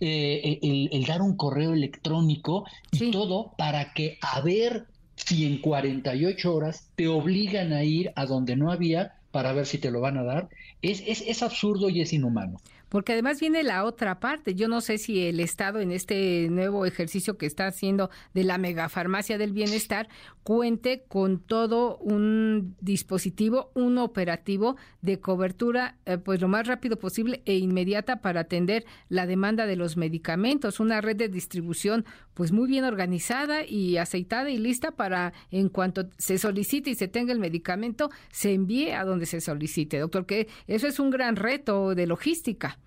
eh, 0.00 0.58
el, 0.62 1.04
dar 1.06 1.22
un 1.22 1.36
correo 1.36 1.72
electrónico 1.72 2.64
y 2.92 3.10
todo 3.10 3.54
para 3.56 3.94
que 3.94 4.18
a 4.20 4.40
ver 4.42 4.86
si 5.28 5.44
en 5.44 5.58
48 5.58 6.54
horas 6.54 6.90
te 6.96 7.06
obligan 7.06 7.74
a 7.74 7.84
ir 7.84 8.12
a 8.16 8.24
donde 8.24 8.56
no 8.56 8.72
había 8.72 9.18
para 9.30 9.52
ver 9.52 9.66
si 9.66 9.76
te 9.76 9.90
lo 9.90 10.00
van 10.00 10.16
a 10.16 10.22
dar, 10.22 10.48
es, 10.80 11.02
es, 11.06 11.20
es 11.20 11.42
absurdo 11.42 11.90
y 11.90 12.00
es 12.00 12.14
inhumano. 12.14 12.58
Porque 12.88 13.12
además 13.12 13.38
viene 13.40 13.62
la 13.62 13.84
otra 13.84 14.18
parte. 14.18 14.54
Yo 14.54 14.66
no 14.68 14.80
sé 14.80 14.96
si 14.96 15.26
el 15.26 15.40
Estado 15.40 15.80
en 15.80 15.92
este 15.92 16.48
nuevo 16.50 16.86
ejercicio 16.86 17.36
que 17.36 17.44
está 17.44 17.66
haciendo 17.66 18.10
de 18.32 18.44
la 18.44 18.56
megafarmacia 18.56 19.36
del 19.36 19.52
bienestar 19.52 20.08
cuente 20.42 21.04
con 21.08 21.40
todo 21.40 21.98
un 21.98 22.74
dispositivo, 22.80 23.70
un 23.74 23.98
operativo 23.98 24.76
de 25.02 25.20
cobertura 25.20 25.96
eh, 26.06 26.16
pues 26.16 26.40
lo 26.40 26.48
más 26.48 26.66
rápido 26.66 26.98
posible 26.98 27.42
e 27.44 27.56
inmediata 27.56 28.22
para 28.22 28.40
atender 28.40 28.86
la 29.10 29.26
demanda 29.26 29.66
de 29.66 29.76
los 29.76 29.98
medicamentos, 29.98 30.80
una 30.80 31.02
red 31.02 31.16
de 31.16 31.28
distribución 31.28 32.06
pues 32.38 32.52
muy 32.52 32.68
bien 32.68 32.84
organizada 32.84 33.66
y 33.66 33.96
aceitada 33.96 34.48
y 34.48 34.58
lista 34.58 34.92
para 34.92 35.32
en 35.50 35.68
cuanto 35.68 36.08
se 36.18 36.38
solicite 36.38 36.90
y 36.90 36.94
se 36.94 37.08
tenga 37.08 37.32
el 37.32 37.40
medicamento, 37.40 38.10
se 38.30 38.54
envíe 38.54 38.92
a 38.92 39.04
donde 39.04 39.26
se 39.26 39.40
solicite, 39.40 39.98
doctor, 39.98 40.24
que 40.24 40.46
eso 40.68 40.86
es 40.86 41.00
un 41.00 41.10
gran 41.10 41.34
reto 41.34 41.96
de 41.96 42.06
logística. 42.06 42.78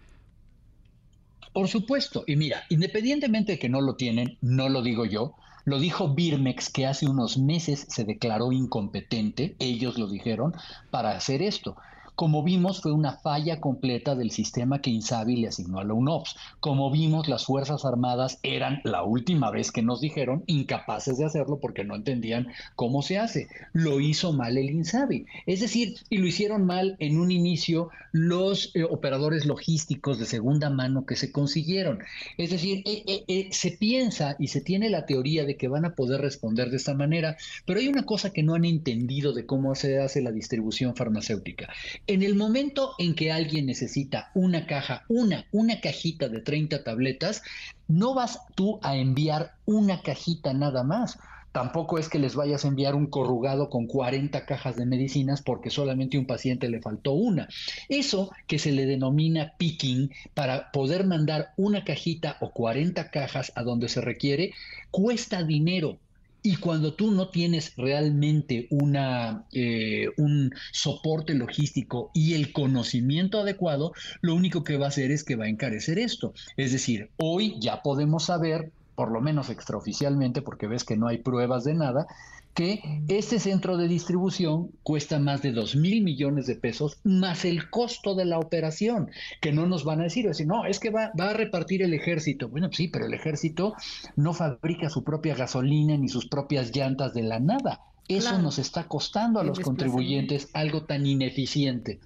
Por 1.51 1.67
supuesto, 1.67 2.23
y 2.27 2.37
mira, 2.37 2.63
independientemente 2.69 3.51
de 3.51 3.59
que 3.59 3.67
no 3.67 3.81
lo 3.81 3.95
tienen, 3.95 4.37
no 4.39 4.69
lo 4.69 4.81
digo 4.81 5.05
yo, 5.05 5.35
lo 5.65 5.79
dijo 5.79 6.15
Birmex, 6.15 6.69
que 6.69 6.85
hace 6.85 7.05
unos 7.05 7.37
meses 7.37 7.85
se 7.89 8.05
declaró 8.05 8.53
incompetente, 8.53 9.57
ellos 9.59 9.97
lo 9.97 10.07
dijeron, 10.07 10.53
para 10.91 11.11
hacer 11.11 11.41
esto. 11.41 11.75
Como 12.21 12.43
vimos, 12.43 12.81
fue 12.81 12.91
una 12.91 13.13
falla 13.13 13.59
completa 13.59 14.13
del 14.13 14.29
sistema 14.29 14.79
que 14.79 14.91
Insabi 14.91 15.37
le 15.37 15.47
asignó 15.47 15.79
a 15.79 15.83
la 15.83 15.95
UNOPS. 15.95 16.35
Como 16.59 16.91
vimos, 16.91 17.27
las 17.27 17.45
Fuerzas 17.45 17.83
Armadas 17.83 18.37
eran, 18.43 18.79
la 18.83 19.01
última 19.01 19.49
vez 19.49 19.71
que 19.71 19.81
nos 19.81 20.01
dijeron, 20.01 20.43
incapaces 20.45 21.17
de 21.17 21.25
hacerlo 21.25 21.57
porque 21.59 21.83
no 21.83 21.95
entendían 21.95 22.49
cómo 22.75 23.01
se 23.01 23.17
hace. 23.17 23.47
Lo 23.73 23.99
hizo 23.99 24.33
mal 24.33 24.59
el 24.59 24.69
Insabi. 24.69 25.25
Es 25.47 25.61
decir, 25.61 25.95
y 26.11 26.19
lo 26.19 26.27
hicieron 26.27 26.63
mal 26.63 26.95
en 26.99 27.19
un 27.19 27.31
inicio 27.31 27.89
los 28.11 28.69
eh, 28.75 28.83
operadores 28.83 29.47
logísticos 29.47 30.19
de 30.19 30.25
segunda 30.27 30.69
mano 30.69 31.07
que 31.07 31.15
se 31.15 31.31
consiguieron. 31.31 32.03
Es 32.37 32.51
decir, 32.51 32.83
eh, 32.85 33.23
eh, 33.27 33.47
se 33.51 33.71
piensa 33.71 34.35
y 34.37 34.49
se 34.49 34.61
tiene 34.61 34.91
la 34.91 35.07
teoría 35.07 35.43
de 35.45 35.57
que 35.57 35.67
van 35.67 35.85
a 35.85 35.95
poder 35.95 36.21
responder 36.21 36.69
de 36.69 36.77
esta 36.77 36.93
manera, 36.93 37.37
pero 37.65 37.79
hay 37.79 37.87
una 37.87 38.05
cosa 38.05 38.31
que 38.31 38.43
no 38.43 38.53
han 38.53 38.65
entendido 38.65 39.33
de 39.33 39.47
cómo 39.47 39.73
se 39.73 39.99
hace 39.99 40.21
la 40.21 40.31
distribución 40.31 40.95
farmacéutica. 40.95 41.69
En 42.11 42.23
el 42.23 42.35
momento 42.35 42.93
en 42.97 43.15
que 43.15 43.31
alguien 43.31 43.67
necesita 43.67 44.31
una 44.33 44.67
caja, 44.67 45.05
una, 45.07 45.45
una 45.53 45.79
cajita 45.79 46.27
de 46.27 46.41
30 46.41 46.83
tabletas, 46.83 47.41
no 47.87 48.13
vas 48.13 48.41
tú 48.53 48.81
a 48.83 48.97
enviar 48.97 49.53
una 49.63 50.01
cajita 50.01 50.51
nada 50.51 50.83
más. 50.83 51.19
Tampoco 51.53 51.97
es 51.99 52.09
que 52.09 52.19
les 52.19 52.35
vayas 52.35 52.65
a 52.65 52.67
enviar 52.67 52.95
un 52.95 53.05
corrugado 53.05 53.69
con 53.69 53.87
40 53.87 54.45
cajas 54.45 54.75
de 54.75 54.85
medicinas 54.85 55.41
porque 55.41 55.69
solamente 55.69 56.17
un 56.17 56.25
paciente 56.25 56.67
le 56.67 56.81
faltó 56.81 57.13
una. 57.13 57.47
Eso 57.87 58.33
que 58.45 58.59
se 58.59 58.73
le 58.73 58.85
denomina 58.85 59.53
picking 59.57 60.11
para 60.33 60.69
poder 60.73 61.05
mandar 61.05 61.53
una 61.55 61.85
cajita 61.85 62.35
o 62.41 62.51
40 62.51 63.09
cajas 63.09 63.53
a 63.55 63.63
donde 63.63 63.87
se 63.87 64.01
requiere, 64.01 64.53
cuesta 64.91 65.43
dinero 65.43 65.97
y 66.43 66.55
cuando 66.57 66.93
tú 66.93 67.11
no 67.11 67.29
tienes 67.29 67.75
realmente 67.75 68.67
una, 68.71 69.45
eh, 69.51 70.07
un 70.17 70.51
soporte 70.71 71.33
logístico 71.35 72.11
y 72.13 72.33
el 72.33 72.51
conocimiento 72.51 73.39
adecuado, 73.39 73.93
lo 74.21 74.35
único 74.35 74.63
que 74.63 74.77
va 74.77 74.85
a 74.85 74.89
hacer 74.89 75.11
es 75.11 75.23
que 75.23 75.35
va 75.35 75.45
a 75.45 75.49
encarecer 75.49 75.99
esto. 75.99 76.33
Es 76.57 76.71
decir, 76.71 77.09
hoy 77.17 77.55
ya 77.59 77.81
podemos 77.83 78.25
saber, 78.25 78.71
por 78.95 79.11
lo 79.11 79.21
menos 79.21 79.49
extraoficialmente, 79.49 80.41
porque 80.41 80.67
ves 80.67 80.83
que 80.83 80.97
no 80.97 81.07
hay 81.07 81.19
pruebas 81.19 81.63
de 81.63 81.75
nada, 81.75 82.07
que 82.53 82.81
este 83.07 83.39
centro 83.39 83.77
de 83.77 83.87
distribución 83.87 84.71
cuesta 84.83 85.19
más 85.19 85.41
de 85.41 85.51
2 85.51 85.75
mil 85.77 86.03
millones 86.03 86.47
de 86.47 86.55
pesos 86.55 86.99
más 87.03 87.45
el 87.45 87.69
costo 87.69 88.15
de 88.15 88.25
la 88.25 88.39
operación, 88.39 89.09
que 89.39 89.51
no 89.51 89.67
nos 89.67 89.83
van 89.83 90.01
a 90.01 90.03
decir, 90.03 90.27
decir 90.27 90.47
no, 90.47 90.65
es 90.65 90.79
que 90.79 90.89
va, 90.89 91.11
va 91.19 91.29
a 91.29 91.33
repartir 91.33 91.81
el 91.81 91.93
ejército. 91.93 92.49
Bueno, 92.49 92.69
sí, 92.71 92.87
pero 92.87 93.05
el 93.05 93.13
ejército 93.13 93.73
no 94.15 94.33
fabrica 94.33 94.89
su 94.89 95.03
propia 95.03 95.35
gasolina 95.35 95.97
ni 95.97 96.09
sus 96.09 96.27
propias 96.27 96.75
llantas 96.75 97.13
de 97.13 97.23
la 97.23 97.39
nada. 97.39 97.81
Eso 98.07 98.41
nos 98.41 98.59
está 98.59 98.87
costando 98.87 99.39
a 99.39 99.43
los 99.43 99.59
contribuyentes 99.59 100.49
algo 100.53 100.83
tan 100.83 101.05
ineficiente. 101.05 101.99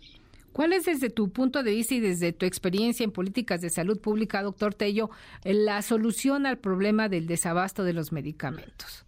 ¿Cuál 0.51 0.71
es 0.71 0.85
desde 0.85 1.09
tu 1.09 1.29
punto 1.31 1.63
de 1.63 1.71
vista 1.71 1.95
y 1.95 1.99
desde 1.99 2.31
tu 2.31 2.45
experiencia 2.45 3.03
en 3.03 3.11
políticas 3.11 3.59
de 3.59 3.69
salud 3.69 3.99
pública, 3.99 4.41
doctor 4.41 4.73
Tello, 4.73 5.09
la 5.43 5.81
solución 5.81 6.45
al 6.45 6.59
problema 6.59 7.09
del 7.09 7.27
desabasto 7.27 7.83
de 7.83 7.93
los 7.93 8.11
medicamentos? 8.11 9.04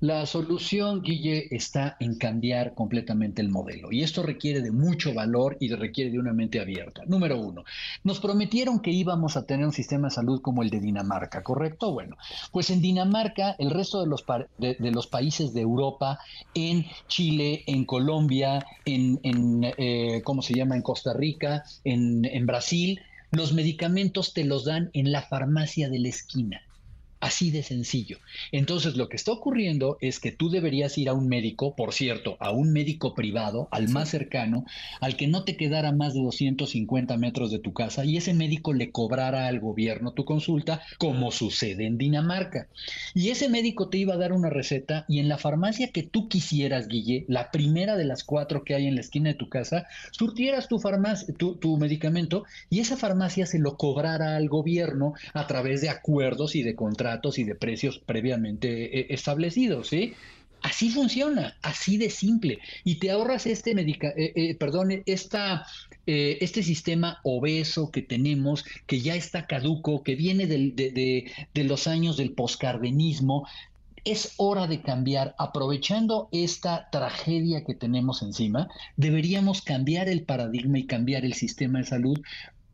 La 0.00 0.24
solución, 0.24 1.02
Guille, 1.02 1.54
está 1.54 1.98
en 2.00 2.16
cambiar 2.16 2.72
completamente 2.74 3.42
el 3.42 3.50
modelo. 3.50 3.92
Y 3.92 4.02
esto 4.02 4.22
requiere 4.22 4.62
de 4.62 4.70
mucho 4.70 5.12
valor 5.12 5.58
y 5.60 5.68
requiere 5.74 6.10
de 6.10 6.18
una 6.18 6.32
mente 6.32 6.58
abierta. 6.58 7.02
Número 7.06 7.38
uno, 7.38 7.64
nos 8.02 8.18
prometieron 8.18 8.80
que 8.80 8.92
íbamos 8.92 9.36
a 9.36 9.44
tener 9.44 9.66
un 9.66 9.74
sistema 9.74 10.08
de 10.08 10.14
salud 10.14 10.40
como 10.40 10.62
el 10.62 10.70
de 10.70 10.80
Dinamarca, 10.80 11.42
¿correcto? 11.42 11.92
Bueno, 11.92 12.16
pues 12.50 12.70
en 12.70 12.80
Dinamarca, 12.80 13.56
el 13.58 13.70
resto 13.70 14.00
de 14.00 14.06
los, 14.06 14.24
de, 14.56 14.90
los 14.90 15.06
países 15.06 15.52
de 15.52 15.60
Europa, 15.60 16.18
en 16.54 16.86
Chile, 17.06 17.62
en 17.66 17.84
Colombia, 17.84 18.64
en, 18.86 19.20
en 19.22 19.70
eh, 19.76 20.22
¿cómo 20.24 20.40
se 20.40 20.54
llama? 20.54 20.76
En 20.76 20.82
Costa 20.82 21.12
Rica, 21.12 21.64
en, 21.84 22.24
en 22.24 22.46
Brasil, 22.46 23.02
los 23.32 23.52
medicamentos 23.52 24.32
te 24.32 24.44
los 24.44 24.64
dan 24.64 24.88
en 24.94 25.12
la 25.12 25.20
farmacia 25.20 25.90
de 25.90 25.98
la 25.98 26.08
esquina. 26.08 26.62
Así 27.20 27.50
de 27.50 27.62
sencillo. 27.62 28.16
Entonces, 28.50 28.96
lo 28.96 29.10
que 29.10 29.16
está 29.16 29.30
ocurriendo 29.32 29.98
es 30.00 30.20
que 30.20 30.32
tú 30.32 30.48
deberías 30.48 30.96
ir 30.96 31.10
a 31.10 31.12
un 31.12 31.28
médico, 31.28 31.76
por 31.76 31.92
cierto, 31.92 32.38
a 32.40 32.50
un 32.50 32.72
médico 32.72 33.14
privado, 33.14 33.68
al 33.72 33.90
más 33.90 34.08
cercano, 34.08 34.64
al 35.02 35.16
que 35.16 35.26
no 35.26 35.44
te 35.44 35.58
quedara 35.58 35.92
más 35.92 36.14
de 36.14 36.22
250 36.22 37.18
metros 37.18 37.50
de 37.50 37.58
tu 37.58 37.74
casa 37.74 38.06
y 38.06 38.16
ese 38.16 38.32
médico 38.32 38.72
le 38.72 38.90
cobrara 38.90 39.48
al 39.48 39.60
gobierno 39.60 40.12
tu 40.12 40.24
consulta, 40.24 40.80
como 40.96 41.30
sucede 41.30 41.84
en 41.84 41.98
Dinamarca. 41.98 42.68
Y 43.14 43.28
ese 43.28 43.50
médico 43.50 43.90
te 43.90 43.98
iba 43.98 44.14
a 44.14 44.18
dar 44.18 44.32
una 44.32 44.48
receta 44.48 45.04
y 45.06 45.18
en 45.18 45.28
la 45.28 45.36
farmacia 45.36 45.92
que 45.92 46.02
tú 46.02 46.26
quisieras, 46.26 46.88
Guille, 46.88 47.26
la 47.28 47.50
primera 47.50 47.98
de 47.98 48.04
las 48.06 48.24
cuatro 48.24 48.64
que 48.64 48.74
hay 48.74 48.86
en 48.86 48.94
la 48.94 49.02
esquina 49.02 49.28
de 49.28 49.34
tu 49.34 49.50
casa, 49.50 49.86
surtieras 50.10 50.68
tu, 50.68 50.78
farmacia, 50.78 51.34
tu, 51.34 51.56
tu 51.56 51.76
medicamento 51.76 52.44
y 52.70 52.80
esa 52.80 52.96
farmacia 52.96 53.44
se 53.44 53.58
lo 53.58 53.76
cobrara 53.76 54.36
al 54.36 54.48
gobierno 54.48 55.12
a 55.34 55.46
través 55.46 55.82
de 55.82 55.90
acuerdos 55.90 56.56
y 56.56 56.62
de 56.62 56.74
contratos 56.74 57.09
y 57.38 57.44
de 57.44 57.54
precios 57.54 57.98
previamente 57.98 59.00
eh, 59.00 59.06
establecidos, 59.10 59.88
¿sí? 59.88 60.14
Así 60.62 60.90
funciona, 60.90 61.56
así 61.62 61.96
de 61.96 62.10
simple. 62.10 62.58
Y 62.84 62.96
te 62.98 63.10
ahorras 63.10 63.46
este 63.46 63.74
medica 63.74 64.08
eh, 64.10 64.32
eh, 64.36 64.54
perdón, 64.56 65.02
esta, 65.06 65.66
este 66.06 66.62
sistema 66.62 67.18
obeso 67.24 67.90
que 67.90 68.02
tenemos, 68.02 68.64
que 68.86 69.00
ya 69.00 69.14
está 69.14 69.46
caduco, 69.46 70.02
que 70.02 70.16
viene 70.16 70.46
de, 70.46 70.72
de- 70.72 71.30
de 71.54 71.64
los 71.64 71.86
años 71.86 72.16
del 72.18 72.32
poscardenismo. 72.32 73.46
Es 74.04 74.34
hora 74.38 74.66
de 74.66 74.80
cambiar, 74.82 75.34
aprovechando 75.38 76.28
esta 76.32 76.88
tragedia 76.90 77.64
que 77.64 77.74
tenemos 77.74 78.22
encima, 78.22 78.68
deberíamos 78.96 79.60
cambiar 79.62 80.08
el 80.08 80.22
paradigma 80.24 80.78
y 80.78 80.86
cambiar 80.86 81.24
el 81.24 81.34
sistema 81.34 81.78
de 81.80 81.84
salud 81.86 82.18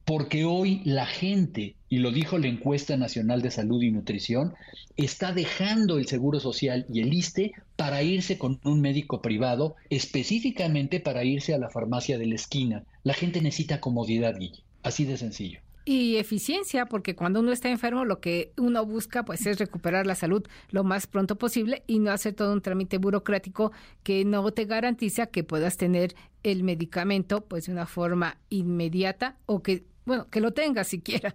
porque 0.06 0.44
hoy 0.44 0.82
la 0.84 1.04
gente, 1.04 1.74
y 1.88 1.98
lo 1.98 2.12
dijo 2.12 2.38
la 2.38 2.46
encuesta 2.46 2.96
nacional 2.96 3.42
de 3.42 3.50
salud 3.50 3.82
y 3.82 3.90
nutrición, 3.90 4.54
está 4.96 5.32
dejando 5.32 5.98
el 5.98 6.06
Seguro 6.06 6.38
Social 6.38 6.86
y 6.88 7.00
el 7.00 7.12
ISTE 7.12 7.54
para 7.74 8.04
irse 8.04 8.38
con 8.38 8.60
un 8.62 8.80
médico 8.80 9.20
privado, 9.20 9.74
específicamente 9.90 11.00
para 11.00 11.24
irse 11.24 11.54
a 11.54 11.58
la 11.58 11.70
farmacia 11.70 12.18
de 12.18 12.26
la 12.26 12.36
esquina. 12.36 12.84
La 13.02 13.14
gente 13.14 13.42
necesita 13.42 13.80
comodidad, 13.80 14.38
Guille. 14.38 14.62
Así 14.84 15.04
de 15.04 15.16
sencillo. 15.16 15.58
Y 15.84 16.16
eficiencia, 16.16 16.86
porque 16.86 17.16
cuando 17.16 17.40
uno 17.40 17.52
está 17.52 17.68
enfermo 17.68 18.04
lo 18.04 18.20
que 18.20 18.52
uno 18.56 18.84
busca 18.84 19.24
pues 19.24 19.46
es 19.46 19.58
recuperar 19.58 20.04
la 20.04 20.16
salud 20.16 20.44
lo 20.70 20.82
más 20.82 21.06
pronto 21.06 21.36
posible 21.36 21.84
y 21.86 22.00
no 22.00 22.10
hacer 22.10 22.34
todo 22.34 22.52
un 22.52 22.60
trámite 22.60 22.98
burocrático 22.98 23.70
que 24.02 24.24
no 24.24 24.50
te 24.50 24.64
garantiza 24.64 25.26
que 25.26 25.44
puedas 25.44 25.76
tener 25.76 26.14
el 26.42 26.64
medicamento 26.64 27.44
pues 27.44 27.66
de 27.66 27.72
una 27.72 27.86
forma 27.86 28.36
inmediata 28.50 29.36
o 29.46 29.62
que, 29.62 29.84
bueno, 30.06 30.28
que 30.30 30.40
lo 30.40 30.52
tengas 30.52 30.88
siquiera. 30.88 31.34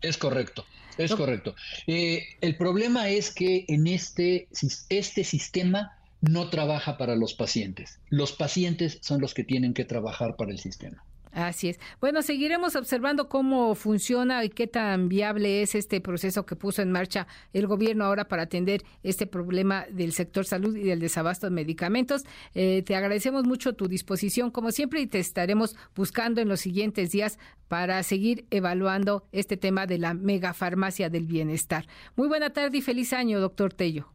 Es 0.00 0.16
correcto, 0.18 0.64
es 0.98 1.14
correcto. 1.14 1.54
Eh, 1.86 2.24
el 2.40 2.56
problema 2.56 3.08
es 3.08 3.32
que 3.32 3.64
en 3.68 3.86
este, 3.86 4.48
este 4.88 5.24
sistema 5.24 5.96
no 6.20 6.50
trabaja 6.50 6.98
para 6.98 7.16
los 7.16 7.34
pacientes. 7.34 7.98
Los 8.08 8.32
pacientes 8.32 8.98
son 9.02 9.20
los 9.20 9.34
que 9.34 9.44
tienen 9.44 9.74
que 9.74 9.84
trabajar 9.84 10.36
para 10.36 10.52
el 10.52 10.58
sistema. 10.58 11.04
Así 11.32 11.70
es. 11.70 11.80
Bueno, 11.98 12.20
seguiremos 12.20 12.76
observando 12.76 13.30
cómo 13.30 13.74
funciona 13.74 14.44
y 14.44 14.50
qué 14.50 14.66
tan 14.66 15.08
viable 15.08 15.62
es 15.62 15.74
este 15.74 16.02
proceso 16.02 16.44
que 16.44 16.56
puso 16.56 16.82
en 16.82 16.92
marcha 16.92 17.26
el 17.54 17.66
gobierno 17.66 18.04
ahora 18.04 18.28
para 18.28 18.42
atender 18.42 18.82
este 19.02 19.26
problema 19.26 19.86
del 19.90 20.12
sector 20.12 20.44
salud 20.44 20.76
y 20.76 20.82
del 20.82 21.00
desabasto 21.00 21.46
de 21.46 21.52
medicamentos. 21.52 22.24
Eh, 22.54 22.82
te 22.82 22.96
agradecemos 22.96 23.44
mucho 23.44 23.72
tu 23.72 23.88
disposición, 23.88 24.50
como 24.50 24.72
siempre, 24.72 25.00
y 25.00 25.06
te 25.06 25.20
estaremos 25.20 25.74
buscando 25.94 26.42
en 26.42 26.48
los 26.48 26.60
siguientes 26.60 27.12
días 27.12 27.38
para 27.68 28.02
seguir 28.02 28.46
evaluando 28.50 29.26
este 29.32 29.56
tema 29.56 29.86
de 29.86 29.96
la 29.96 30.12
megafarmacia 30.12 31.08
del 31.08 31.26
bienestar. 31.26 31.86
Muy 32.14 32.28
buena 32.28 32.50
tarde 32.50 32.76
y 32.76 32.82
feliz 32.82 33.14
año, 33.14 33.40
doctor 33.40 33.72
Tello. 33.72 34.12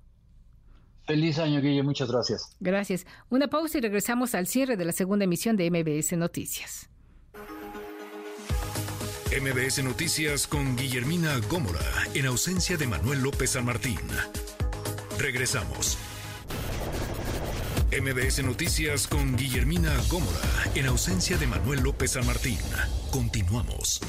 Feliz 1.07 1.39
año, 1.39 1.61
Guille. 1.61 1.81
Muchas 1.81 2.11
gracias. 2.11 2.56
Gracias. 2.60 3.07
Una 3.30 3.48
pausa 3.48 3.80
y 3.80 3.81
regresamos 3.81 4.35
al 4.35 4.45
cierre 4.45 4.77
de 4.77 4.85
la 4.85 4.91
segunda 4.91 5.23
emisión 5.23 5.56
de 5.56 5.72
MBS 5.72 6.15
Noticias. 6.18 6.89
MBS 9.31 9.83
Noticias 9.83 10.47
con 10.47 10.77
Guillermina 10.77 11.37
Gómora, 11.49 11.81
en 12.13 12.27
ausencia 12.27 12.77
de 12.77 12.87
Manuel 12.87 13.21
López 13.21 13.51
San 13.51 13.65
Martín. 13.65 13.99
Regresamos. 15.19 15.97
MBS 17.91 18.41
Noticias 18.45 19.05
con 19.05 19.35
Guillermina 19.35 19.91
Gómora, 20.09 20.39
en 20.75 20.85
ausencia 20.85 21.37
de 21.37 21.45
Manuel 21.45 21.81
López 21.81 22.11
San 22.11 22.25
Martín. 22.25 22.57
Continuamos. 23.11 23.99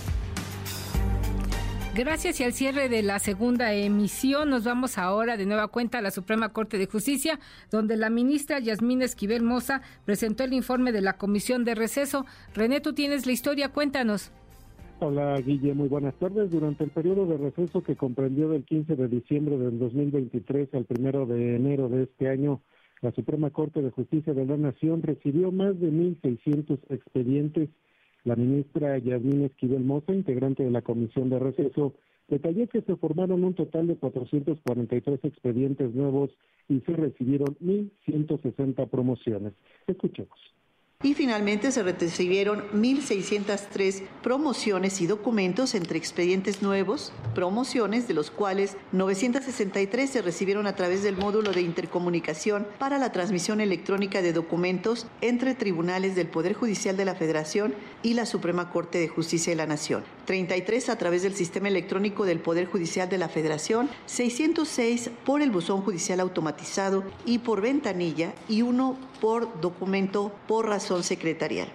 Gracias 1.96 2.38
y 2.38 2.44
al 2.44 2.52
cierre 2.52 2.88
de 2.88 3.02
la 3.02 3.18
segunda 3.18 3.72
emisión 3.72 4.50
nos 4.50 4.62
vamos 4.62 4.98
ahora 4.98 5.36
de 5.36 5.46
nueva 5.46 5.66
cuenta 5.66 5.98
a 5.98 6.00
la 6.00 6.12
Suprema 6.12 6.50
Corte 6.50 6.78
de 6.78 6.86
Justicia, 6.86 7.40
donde 7.72 7.96
la 7.96 8.08
ministra 8.08 8.60
Yasmín 8.60 9.02
Esquivel 9.02 9.42
Moza 9.42 9.82
presentó 10.04 10.44
el 10.44 10.52
informe 10.52 10.92
de 10.92 11.00
la 11.00 11.14
Comisión 11.14 11.64
de 11.64 11.74
Receso. 11.74 12.24
René, 12.54 12.80
tú 12.80 12.92
tienes 12.92 13.26
la 13.26 13.32
historia, 13.32 13.70
cuéntanos. 13.70 14.30
Hola 15.00 15.40
Guille, 15.40 15.74
muy 15.74 15.86
buenas 15.86 16.16
tardes. 16.16 16.50
Durante 16.50 16.82
el 16.82 16.90
periodo 16.90 17.24
de 17.24 17.36
receso 17.36 17.84
que 17.84 17.94
comprendió 17.94 18.48
del 18.48 18.64
15 18.64 18.96
de 18.96 19.06
diciembre 19.06 19.56
del 19.56 19.78
2023 19.78 20.74
al 20.74 20.86
1 20.88 21.26
de 21.26 21.54
enero 21.54 21.88
de 21.88 22.02
este 22.02 22.28
año, 22.28 22.62
la 23.00 23.12
Suprema 23.12 23.50
Corte 23.50 23.80
de 23.80 23.92
Justicia 23.92 24.34
de 24.34 24.44
la 24.44 24.56
Nación 24.56 25.02
recibió 25.02 25.52
más 25.52 25.78
de 25.78 25.92
1.600 25.92 26.80
expedientes. 26.88 27.70
La 28.24 28.34
ministra 28.34 28.98
Yasmín 28.98 29.44
Esquivel 29.44 29.84
Moza, 29.84 30.12
integrante 30.12 30.64
de 30.64 30.72
la 30.72 30.82
Comisión 30.82 31.30
de 31.30 31.38
Receso, 31.38 31.94
detalló 32.26 32.66
que 32.66 32.82
se 32.82 32.96
formaron 32.96 33.44
un 33.44 33.54
total 33.54 33.86
de 33.86 33.94
443 33.94 35.20
expedientes 35.22 35.94
nuevos 35.94 36.30
y 36.68 36.80
se 36.80 36.94
recibieron 36.94 37.56
1.160 37.60 38.88
promociones. 38.88 39.52
Escuchemos. 39.86 40.38
Y 41.00 41.14
finalmente 41.14 41.70
se 41.70 41.84
recibieron 41.84 42.64
1.603 42.72 44.02
promociones 44.20 45.00
y 45.00 45.06
documentos 45.06 45.76
entre 45.76 45.96
expedientes 45.96 46.60
nuevos, 46.60 47.12
promociones 47.36 48.08
de 48.08 48.14
los 48.14 48.32
cuales 48.32 48.76
963 48.90 50.10
se 50.10 50.22
recibieron 50.22 50.66
a 50.66 50.74
través 50.74 51.04
del 51.04 51.16
módulo 51.16 51.52
de 51.52 51.60
intercomunicación 51.60 52.66
para 52.80 52.98
la 52.98 53.12
transmisión 53.12 53.60
electrónica 53.60 54.22
de 54.22 54.32
documentos 54.32 55.06
entre 55.20 55.54
tribunales 55.54 56.16
del 56.16 56.26
Poder 56.26 56.54
Judicial 56.54 56.96
de 56.96 57.04
la 57.04 57.14
Federación 57.14 57.76
y 58.02 58.14
la 58.14 58.26
Suprema 58.26 58.72
Corte 58.72 58.98
de 58.98 59.06
Justicia 59.06 59.52
de 59.52 59.56
la 59.56 59.66
Nación, 59.66 60.02
33 60.28 60.90
a 60.90 60.98
través 60.98 61.22
del 61.22 61.32
sistema 61.32 61.68
electrónico 61.68 62.26
del 62.26 62.38
Poder 62.38 62.66
Judicial 62.66 63.08
de 63.08 63.16
la 63.16 63.30
Federación, 63.30 63.88
606 64.04 65.10
por 65.24 65.40
el 65.40 65.50
buzón 65.50 65.80
judicial 65.80 66.20
automatizado 66.20 67.02
y 67.24 67.38
por 67.38 67.62
ventanilla 67.62 68.34
y 68.46 68.60
uno 68.60 68.98
por 69.22 69.58
documento 69.62 70.30
por 70.46 70.66
razón 70.66 71.02
secretarial. 71.02 71.68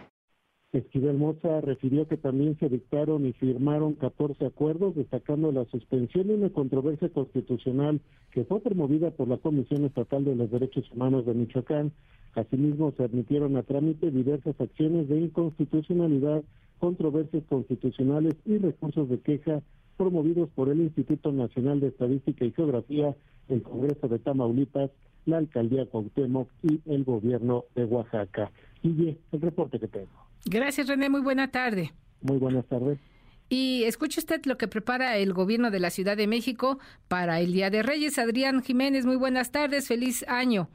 Esquivel 0.71 1.17
Moza 1.17 1.61
refirió 1.61 2.07
que 2.07 2.17
también 2.17 2.55
se 2.59 2.69
dictaron 2.69 3.25
y 3.25 3.33
firmaron 3.33 3.93
14 3.93 4.45
acuerdos, 4.45 4.95
destacando 4.95 5.51
la 5.51 5.65
suspensión 5.65 6.27
de 6.27 6.35
una 6.35 6.49
controversia 6.49 7.09
constitucional 7.09 8.01
que 8.29 8.43
fue 8.43 8.59
promovida 8.59 9.09
por 9.09 9.29
la 9.29 9.37
Comisión 9.37 9.83
Estatal 9.85 10.25
de 10.25 10.35
los 10.35 10.51
Derechos 10.51 10.91
Humanos 10.91 11.25
de 11.25 11.33
Michoacán. 11.33 11.91
Asimismo, 12.35 12.93
se 12.97 13.03
admitieron 13.03 13.57
a 13.57 13.63
trámite 13.63 14.11
diversas 14.11 14.59
acciones 14.61 15.09
de 15.09 15.21
inconstitucionalidad, 15.21 16.43
controversias 16.83 17.45
constitucionales 17.47 18.35
y 18.43 18.57
recursos 18.57 19.07
de 19.07 19.17
queja 19.21 19.61
promovidos 19.95 20.49
por 20.49 20.67
el 20.67 20.81
Instituto 20.81 21.31
Nacional 21.31 21.79
de 21.79 21.87
Estadística 21.87 22.43
y 22.43 22.51
Geografía, 22.51 23.15
el 23.47 23.63
Congreso 23.63 24.09
de 24.09 24.19
Tamaulipas, 24.19 24.91
la 25.25 25.37
Alcaldía 25.37 25.85
Cuauhtémoc 25.85 26.49
y 26.61 26.81
el 26.85 27.05
Gobierno 27.05 27.63
de 27.73 27.85
Oaxaca. 27.85 28.51
Guille, 28.81 29.17
el 29.31 29.39
reporte 29.39 29.79
que 29.79 29.87
tengo. 29.87 30.11
Gracias, 30.43 30.89
René. 30.89 31.09
Muy 31.09 31.21
buena 31.21 31.49
tarde. 31.49 31.93
Muy 32.21 32.37
buenas 32.37 32.65
tardes. 32.65 32.99
Y 33.47 33.85
escuche 33.85 34.19
usted 34.19 34.45
lo 34.45 34.57
que 34.57 34.67
prepara 34.67 35.15
el 35.15 35.31
gobierno 35.31 35.71
de 35.71 35.79
la 35.79 35.89
Ciudad 35.89 36.17
de 36.17 36.27
México 36.27 36.79
para 37.07 37.39
el 37.39 37.53
Día 37.53 37.69
de 37.69 37.81
Reyes. 37.81 38.19
Adrián 38.19 38.61
Jiménez, 38.61 39.05
muy 39.05 39.15
buenas 39.15 39.53
tardes. 39.53 39.87
Feliz 39.87 40.25
año. 40.27 40.67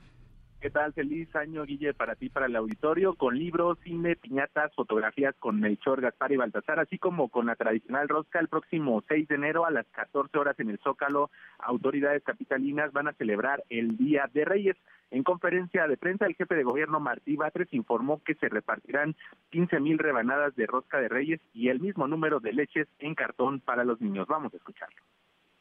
¿Qué 0.61 0.71
tal? 0.71 0.93
Feliz 0.93 1.35
año, 1.37 1.65
Guille, 1.65 1.95
para 1.95 2.17
ti, 2.17 2.31
para 2.31 2.47
el 2.47 2.57
auditorio, 2.57 3.15
con 3.15 3.39
libros, 3.39 3.79
cine, 3.85 4.17
piñatas, 4.17 4.75
fotografías 4.75 5.37
con 5.39 5.61
Melchor, 5.61 6.01
Gaspar 6.01 6.33
y 6.33 6.37
Baltasar, 6.37 6.81
así 6.81 6.99
como 6.99 7.29
con 7.29 7.47
la 7.47 7.55
tradicional 7.55 8.09
rosca 8.09 8.41
el 8.41 8.49
próximo 8.49 9.01
6 9.07 9.29
de 9.29 9.37
enero 9.37 9.67
a 9.67 9.71
las 9.71 9.87
14 9.93 10.37
horas 10.37 10.59
en 10.59 10.71
el 10.71 10.81
Zócalo. 10.81 11.31
Autoridades 11.61 12.25
capitalinas 12.25 12.93
van 12.93 13.07
a 13.07 13.13
celebrar 13.13 13.63
el 13.71 13.97
Día 13.97 14.29
de 14.35 14.45
Reyes. 14.45 14.77
En 15.13 15.23
conferencia 15.23 15.87
de 15.87 15.97
prensa, 15.97 16.27
el 16.27 16.35
jefe 16.35 16.57
de 16.57 16.65
gobierno 16.65 16.99
Martí 16.99 17.37
Batres 17.37 17.73
informó 17.73 18.21
que 18.25 18.35
se 18.35 18.49
repartirán 18.49 19.15
15 19.51 19.79
mil 19.79 19.97
rebanadas 19.97 20.57
de 20.57 20.67
rosca 20.67 20.99
de 20.99 21.09
reyes 21.09 21.41
y 21.55 21.69
el 21.69 21.79
mismo 21.79 22.09
número 22.09 22.41
de 22.41 22.53
leches 22.53 22.89
en 22.99 23.15
cartón 23.15 23.61
para 23.61 23.85
los 23.85 24.01
niños. 24.01 24.27
Vamos 24.27 24.53
a 24.53 24.57
escucharlo. 24.57 25.01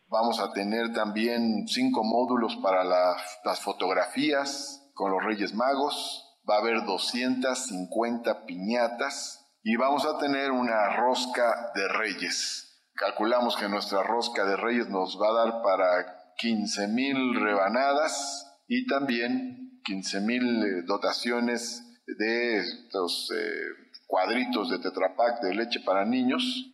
Vamos 0.09 0.39
a 0.39 0.51
tener 0.53 0.91
también 0.91 1.67
cinco 1.67 2.03
módulos 2.03 2.55
para 2.63 2.83
las, 2.83 3.41
las 3.45 3.61
fotografías 3.61 4.85
con 4.97 5.11
los 5.11 5.23
Reyes 5.23 5.53
Magos. 5.53 6.25
Va 6.49 6.55
a 6.55 6.59
haber 6.59 6.83
250 6.85 8.45
piñatas 8.45 9.45
y 9.63 9.75
vamos 9.75 10.05
a 10.05 10.17
tener 10.17 10.51
una 10.51 10.95
rosca 10.95 11.71
de 11.75 11.87
reyes. 11.87 12.81
Calculamos 12.95 13.55
que 13.55 13.69
nuestra 13.69 14.01
rosca 14.03 14.43
de 14.45 14.57
reyes 14.57 14.89
nos 14.89 15.21
va 15.21 15.29
a 15.29 15.45
dar 15.45 15.61
para 15.61 16.33
15 16.37 16.87
mil 16.87 17.35
rebanadas 17.39 18.59
y 18.67 18.87
también 18.87 19.81
15 19.83 20.21
mil 20.21 20.85
dotaciones 20.85 21.83
de 22.07 22.57
estos 22.57 23.31
eh, 23.35 23.99
cuadritos 24.07 24.69
de 24.69 24.79
Tetrapac 24.79 25.41
de 25.41 25.53
leche 25.53 25.81
para 25.81 26.05
niños. 26.05 26.73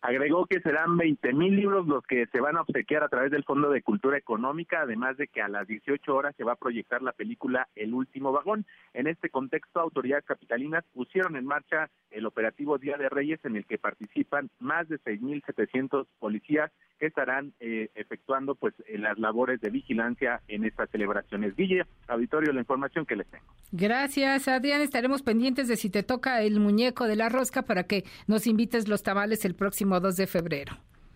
Agregó 0.00 0.46
que 0.46 0.60
serán 0.60 0.96
20 0.96 1.32
mil 1.32 1.56
libros 1.56 1.86
los 1.88 2.04
que 2.06 2.26
se 2.26 2.40
van 2.40 2.56
a 2.56 2.60
obsequiar 2.60 3.02
a 3.02 3.08
través 3.08 3.32
del 3.32 3.42
Fondo 3.42 3.68
de 3.70 3.82
Cultura 3.82 4.16
Económica, 4.16 4.82
además 4.82 5.16
de 5.16 5.26
que 5.26 5.42
a 5.42 5.48
las 5.48 5.66
18 5.66 6.14
horas 6.14 6.36
se 6.36 6.44
va 6.44 6.52
a 6.52 6.56
proyectar 6.56 7.02
la 7.02 7.12
película 7.12 7.68
El 7.74 7.94
último 7.94 8.30
vagón. 8.30 8.64
En 8.94 9.08
este 9.08 9.28
contexto, 9.28 9.80
autoridades 9.80 10.24
capitalinas 10.24 10.84
pusieron 10.94 11.36
en 11.36 11.46
marcha 11.46 11.90
el 12.10 12.26
operativo 12.26 12.78
Día 12.78 12.96
de 12.96 13.08
Reyes 13.08 13.40
en 13.44 13.56
el 13.56 13.66
que 13.66 13.78
participan 13.78 14.50
más 14.60 14.88
de 14.88 15.00
6.700 15.00 16.06
policías 16.20 16.70
que 16.98 17.06
estarán 17.06 17.52
eh, 17.60 17.90
efectuando 17.94 18.54
pues 18.54 18.74
eh, 18.86 18.98
las 18.98 19.18
labores 19.18 19.60
de 19.60 19.70
vigilancia 19.70 20.42
en 20.48 20.64
estas 20.64 20.90
celebraciones. 20.90 21.54
Guille, 21.56 21.84
auditorio, 22.08 22.52
la 22.52 22.60
información 22.60 23.06
que 23.06 23.16
les 23.16 23.26
tengo. 23.28 23.44
Gracias, 23.70 24.48
Adrián. 24.48 24.80
Estaremos 24.80 25.22
pendientes 25.22 25.68
de 25.68 25.76
si 25.76 25.90
te 25.90 26.02
toca 26.02 26.42
el 26.42 26.58
muñeco 26.58 27.06
de 27.06 27.16
la 27.16 27.28
rosca 27.28 27.62
para 27.62 27.84
que 27.84 28.04
nos 28.26 28.46
invites 28.46 28.88
los 28.88 29.02
tamales 29.02 29.44
el 29.44 29.54
próximo 29.88 30.00
2 30.00 30.16
de 30.16 30.26
febrero. 30.26 30.72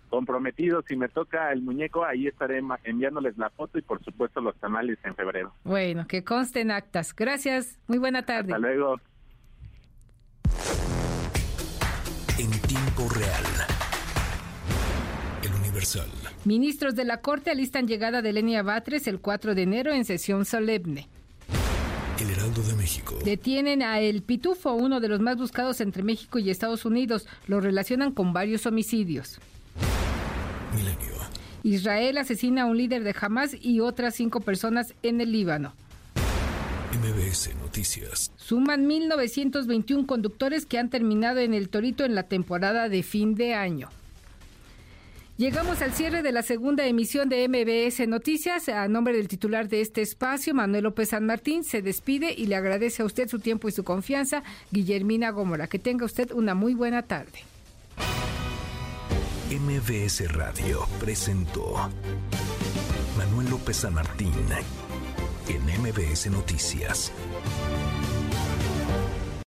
Comprometido, 0.09 0.82
si 0.86 0.97
me 0.97 1.09
toca 1.09 1.53
el 1.53 1.62
muñeco, 1.62 2.05
ahí 2.05 2.27
estaré 2.27 2.62
enviándoles 2.85 3.36
la 3.39 3.49
foto 3.51 3.78
y 3.78 3.82
por 3.82 4.03
supuesto 4.05 4.40
los 4.40 4.55
tamales 4.57 4.99
en 5.05 5.15
febrero. 5.15 5.55
Bueno, 5.65 6.07
que 6.07 6.23
consten 6.23 6.70
actas. 6.70 7.15
Gracias, 7.15 7.78
muy 7.86 7.99
buena 7.99 8.23
tarde. 8.23 8.53
Hasta 8.53 8.59
luego. 8.59 9.01
En 12.39 12.51
tiempo 12.69 13.09
real. 13.15 13.44
El 15.43 15.55
Universal. 15.61 16.11
Ministros 16.44 16.94
de 16.94 17.05
la 17.05 17.23
Corte 17.23 17.51
alistan 17.51 17.86
llegada 17.86 18.20
de 18.20 18.32
Lenia 18.35 18.62
Batres 18.62 19.07
el 19.07 19.20
4 19.20 19.55
de 19.55 19.62
enero 19.62 19.93
en 19.93 20.05
sesión 20.05 20.44
solemne. 20.44 21.09
El 22.23 22.31
Heraldo 22.31 22.62
de 22.62 22.74
México. 22.74 23.19
Detienen 23.24 23.82
a 23.82 23.99
El 23.99 24.23
Pitufo, 24.23 24.74
uno 24.74 25.01
de 25.01 25.09
los 25.09 25.19
más 25.19 25.36
buscados 25.36 25.81
entre 25.81 26.05
México 26.05 26.39
y 26.39 26.51
Estados 26.51 26.85
Unidos. 26.85 27.27
Lo 27.49 27.61
relacionan 27.61 28.12
con 28.12 28.32
varios 28.32 28.65
homicidios. 28.65 29.40
Milenio. 30.73 31.12
Israel 31.65 32.19
asesina 32.19 32.62
a 32.62 32.66
un 32.66 32.77
líder 32.77 33.03
de 33.03 33.12
Hamas 33.20 33.57
y 33.61 33.81
otras 33.81 34.15
cinco 34.15 34.40
personas 34.40 34.94
en 35.03 35.20
el 35.20 35.32
Líbano. 35.32 35.74
MBS 36.93 37.57
Noticias. 37.61 38.31
Suman 38.36 38.89
1.921 38.89 40.07
conductores 40.07 40.65
que 40.65 40.78
han 40.78 40.90
terminado 40.90 41.40
en 41.40 41.55
el 41.55 41.70
Torito 41.70 42.05
en 42.05 42.15
la 42.15 42.23
temporada 42.24 42.89
de 42.89 43.03
fin 43.03 43.35
de 43.35 43.55
año. 43.55 43.89
Llegamos 45.39 45.81
al 45.81 45.93
cierre 45.95 46.23
de 46.23 46.31
la 46.31 46.43
segunda 46.43 46.87
emisión 46.87 47.29
de 47.31 47.49
MBS 47.49 48.07
Noticias. 48.07 48.69
A 48.69 48.87
nombre 48.87 49.17
del 49.17 49.29
titular 49.29 49.69
de 49.69 49.81
este 49.81 50.03
espacio, 50.03 50.55
Manuel 50.55 50.85
López 50.85 51.09
San 51.09 51.25
Martín, 51.25 51.65
se 51.65 51.81
despide 51.81 52.35
y 52.37 52.47
le 52.47 52.57
agradece 52.57 53.03
a 53.03 53.07
usted 53.07 53.29
su 53.29 53.39
tiempo 53.39 53.67
y 53.67 53.73
su 53.73 53.83
confianza, 53.83 54.43
Guillermina 54.71 55.31
Gómora. 55.31 55.69
Que 55.69 55.79
tenga 55.79 56.05
usted 56.05 56.31
una 56.33 56.55
muy 56.55 56.75
buena 56.75 57.03
tarde. 57.03 57.41
MBS 59.51 60.33
Radio 60.33 60.87
presentó 61.01 61.91
Manuel 63.17 63.51
López 63.51 63.79
San 63.79 63.95
Martín 63.95 64.33
en 65.49 65.63
MBS 65.83 66.31
Noticias. 66.31 67.11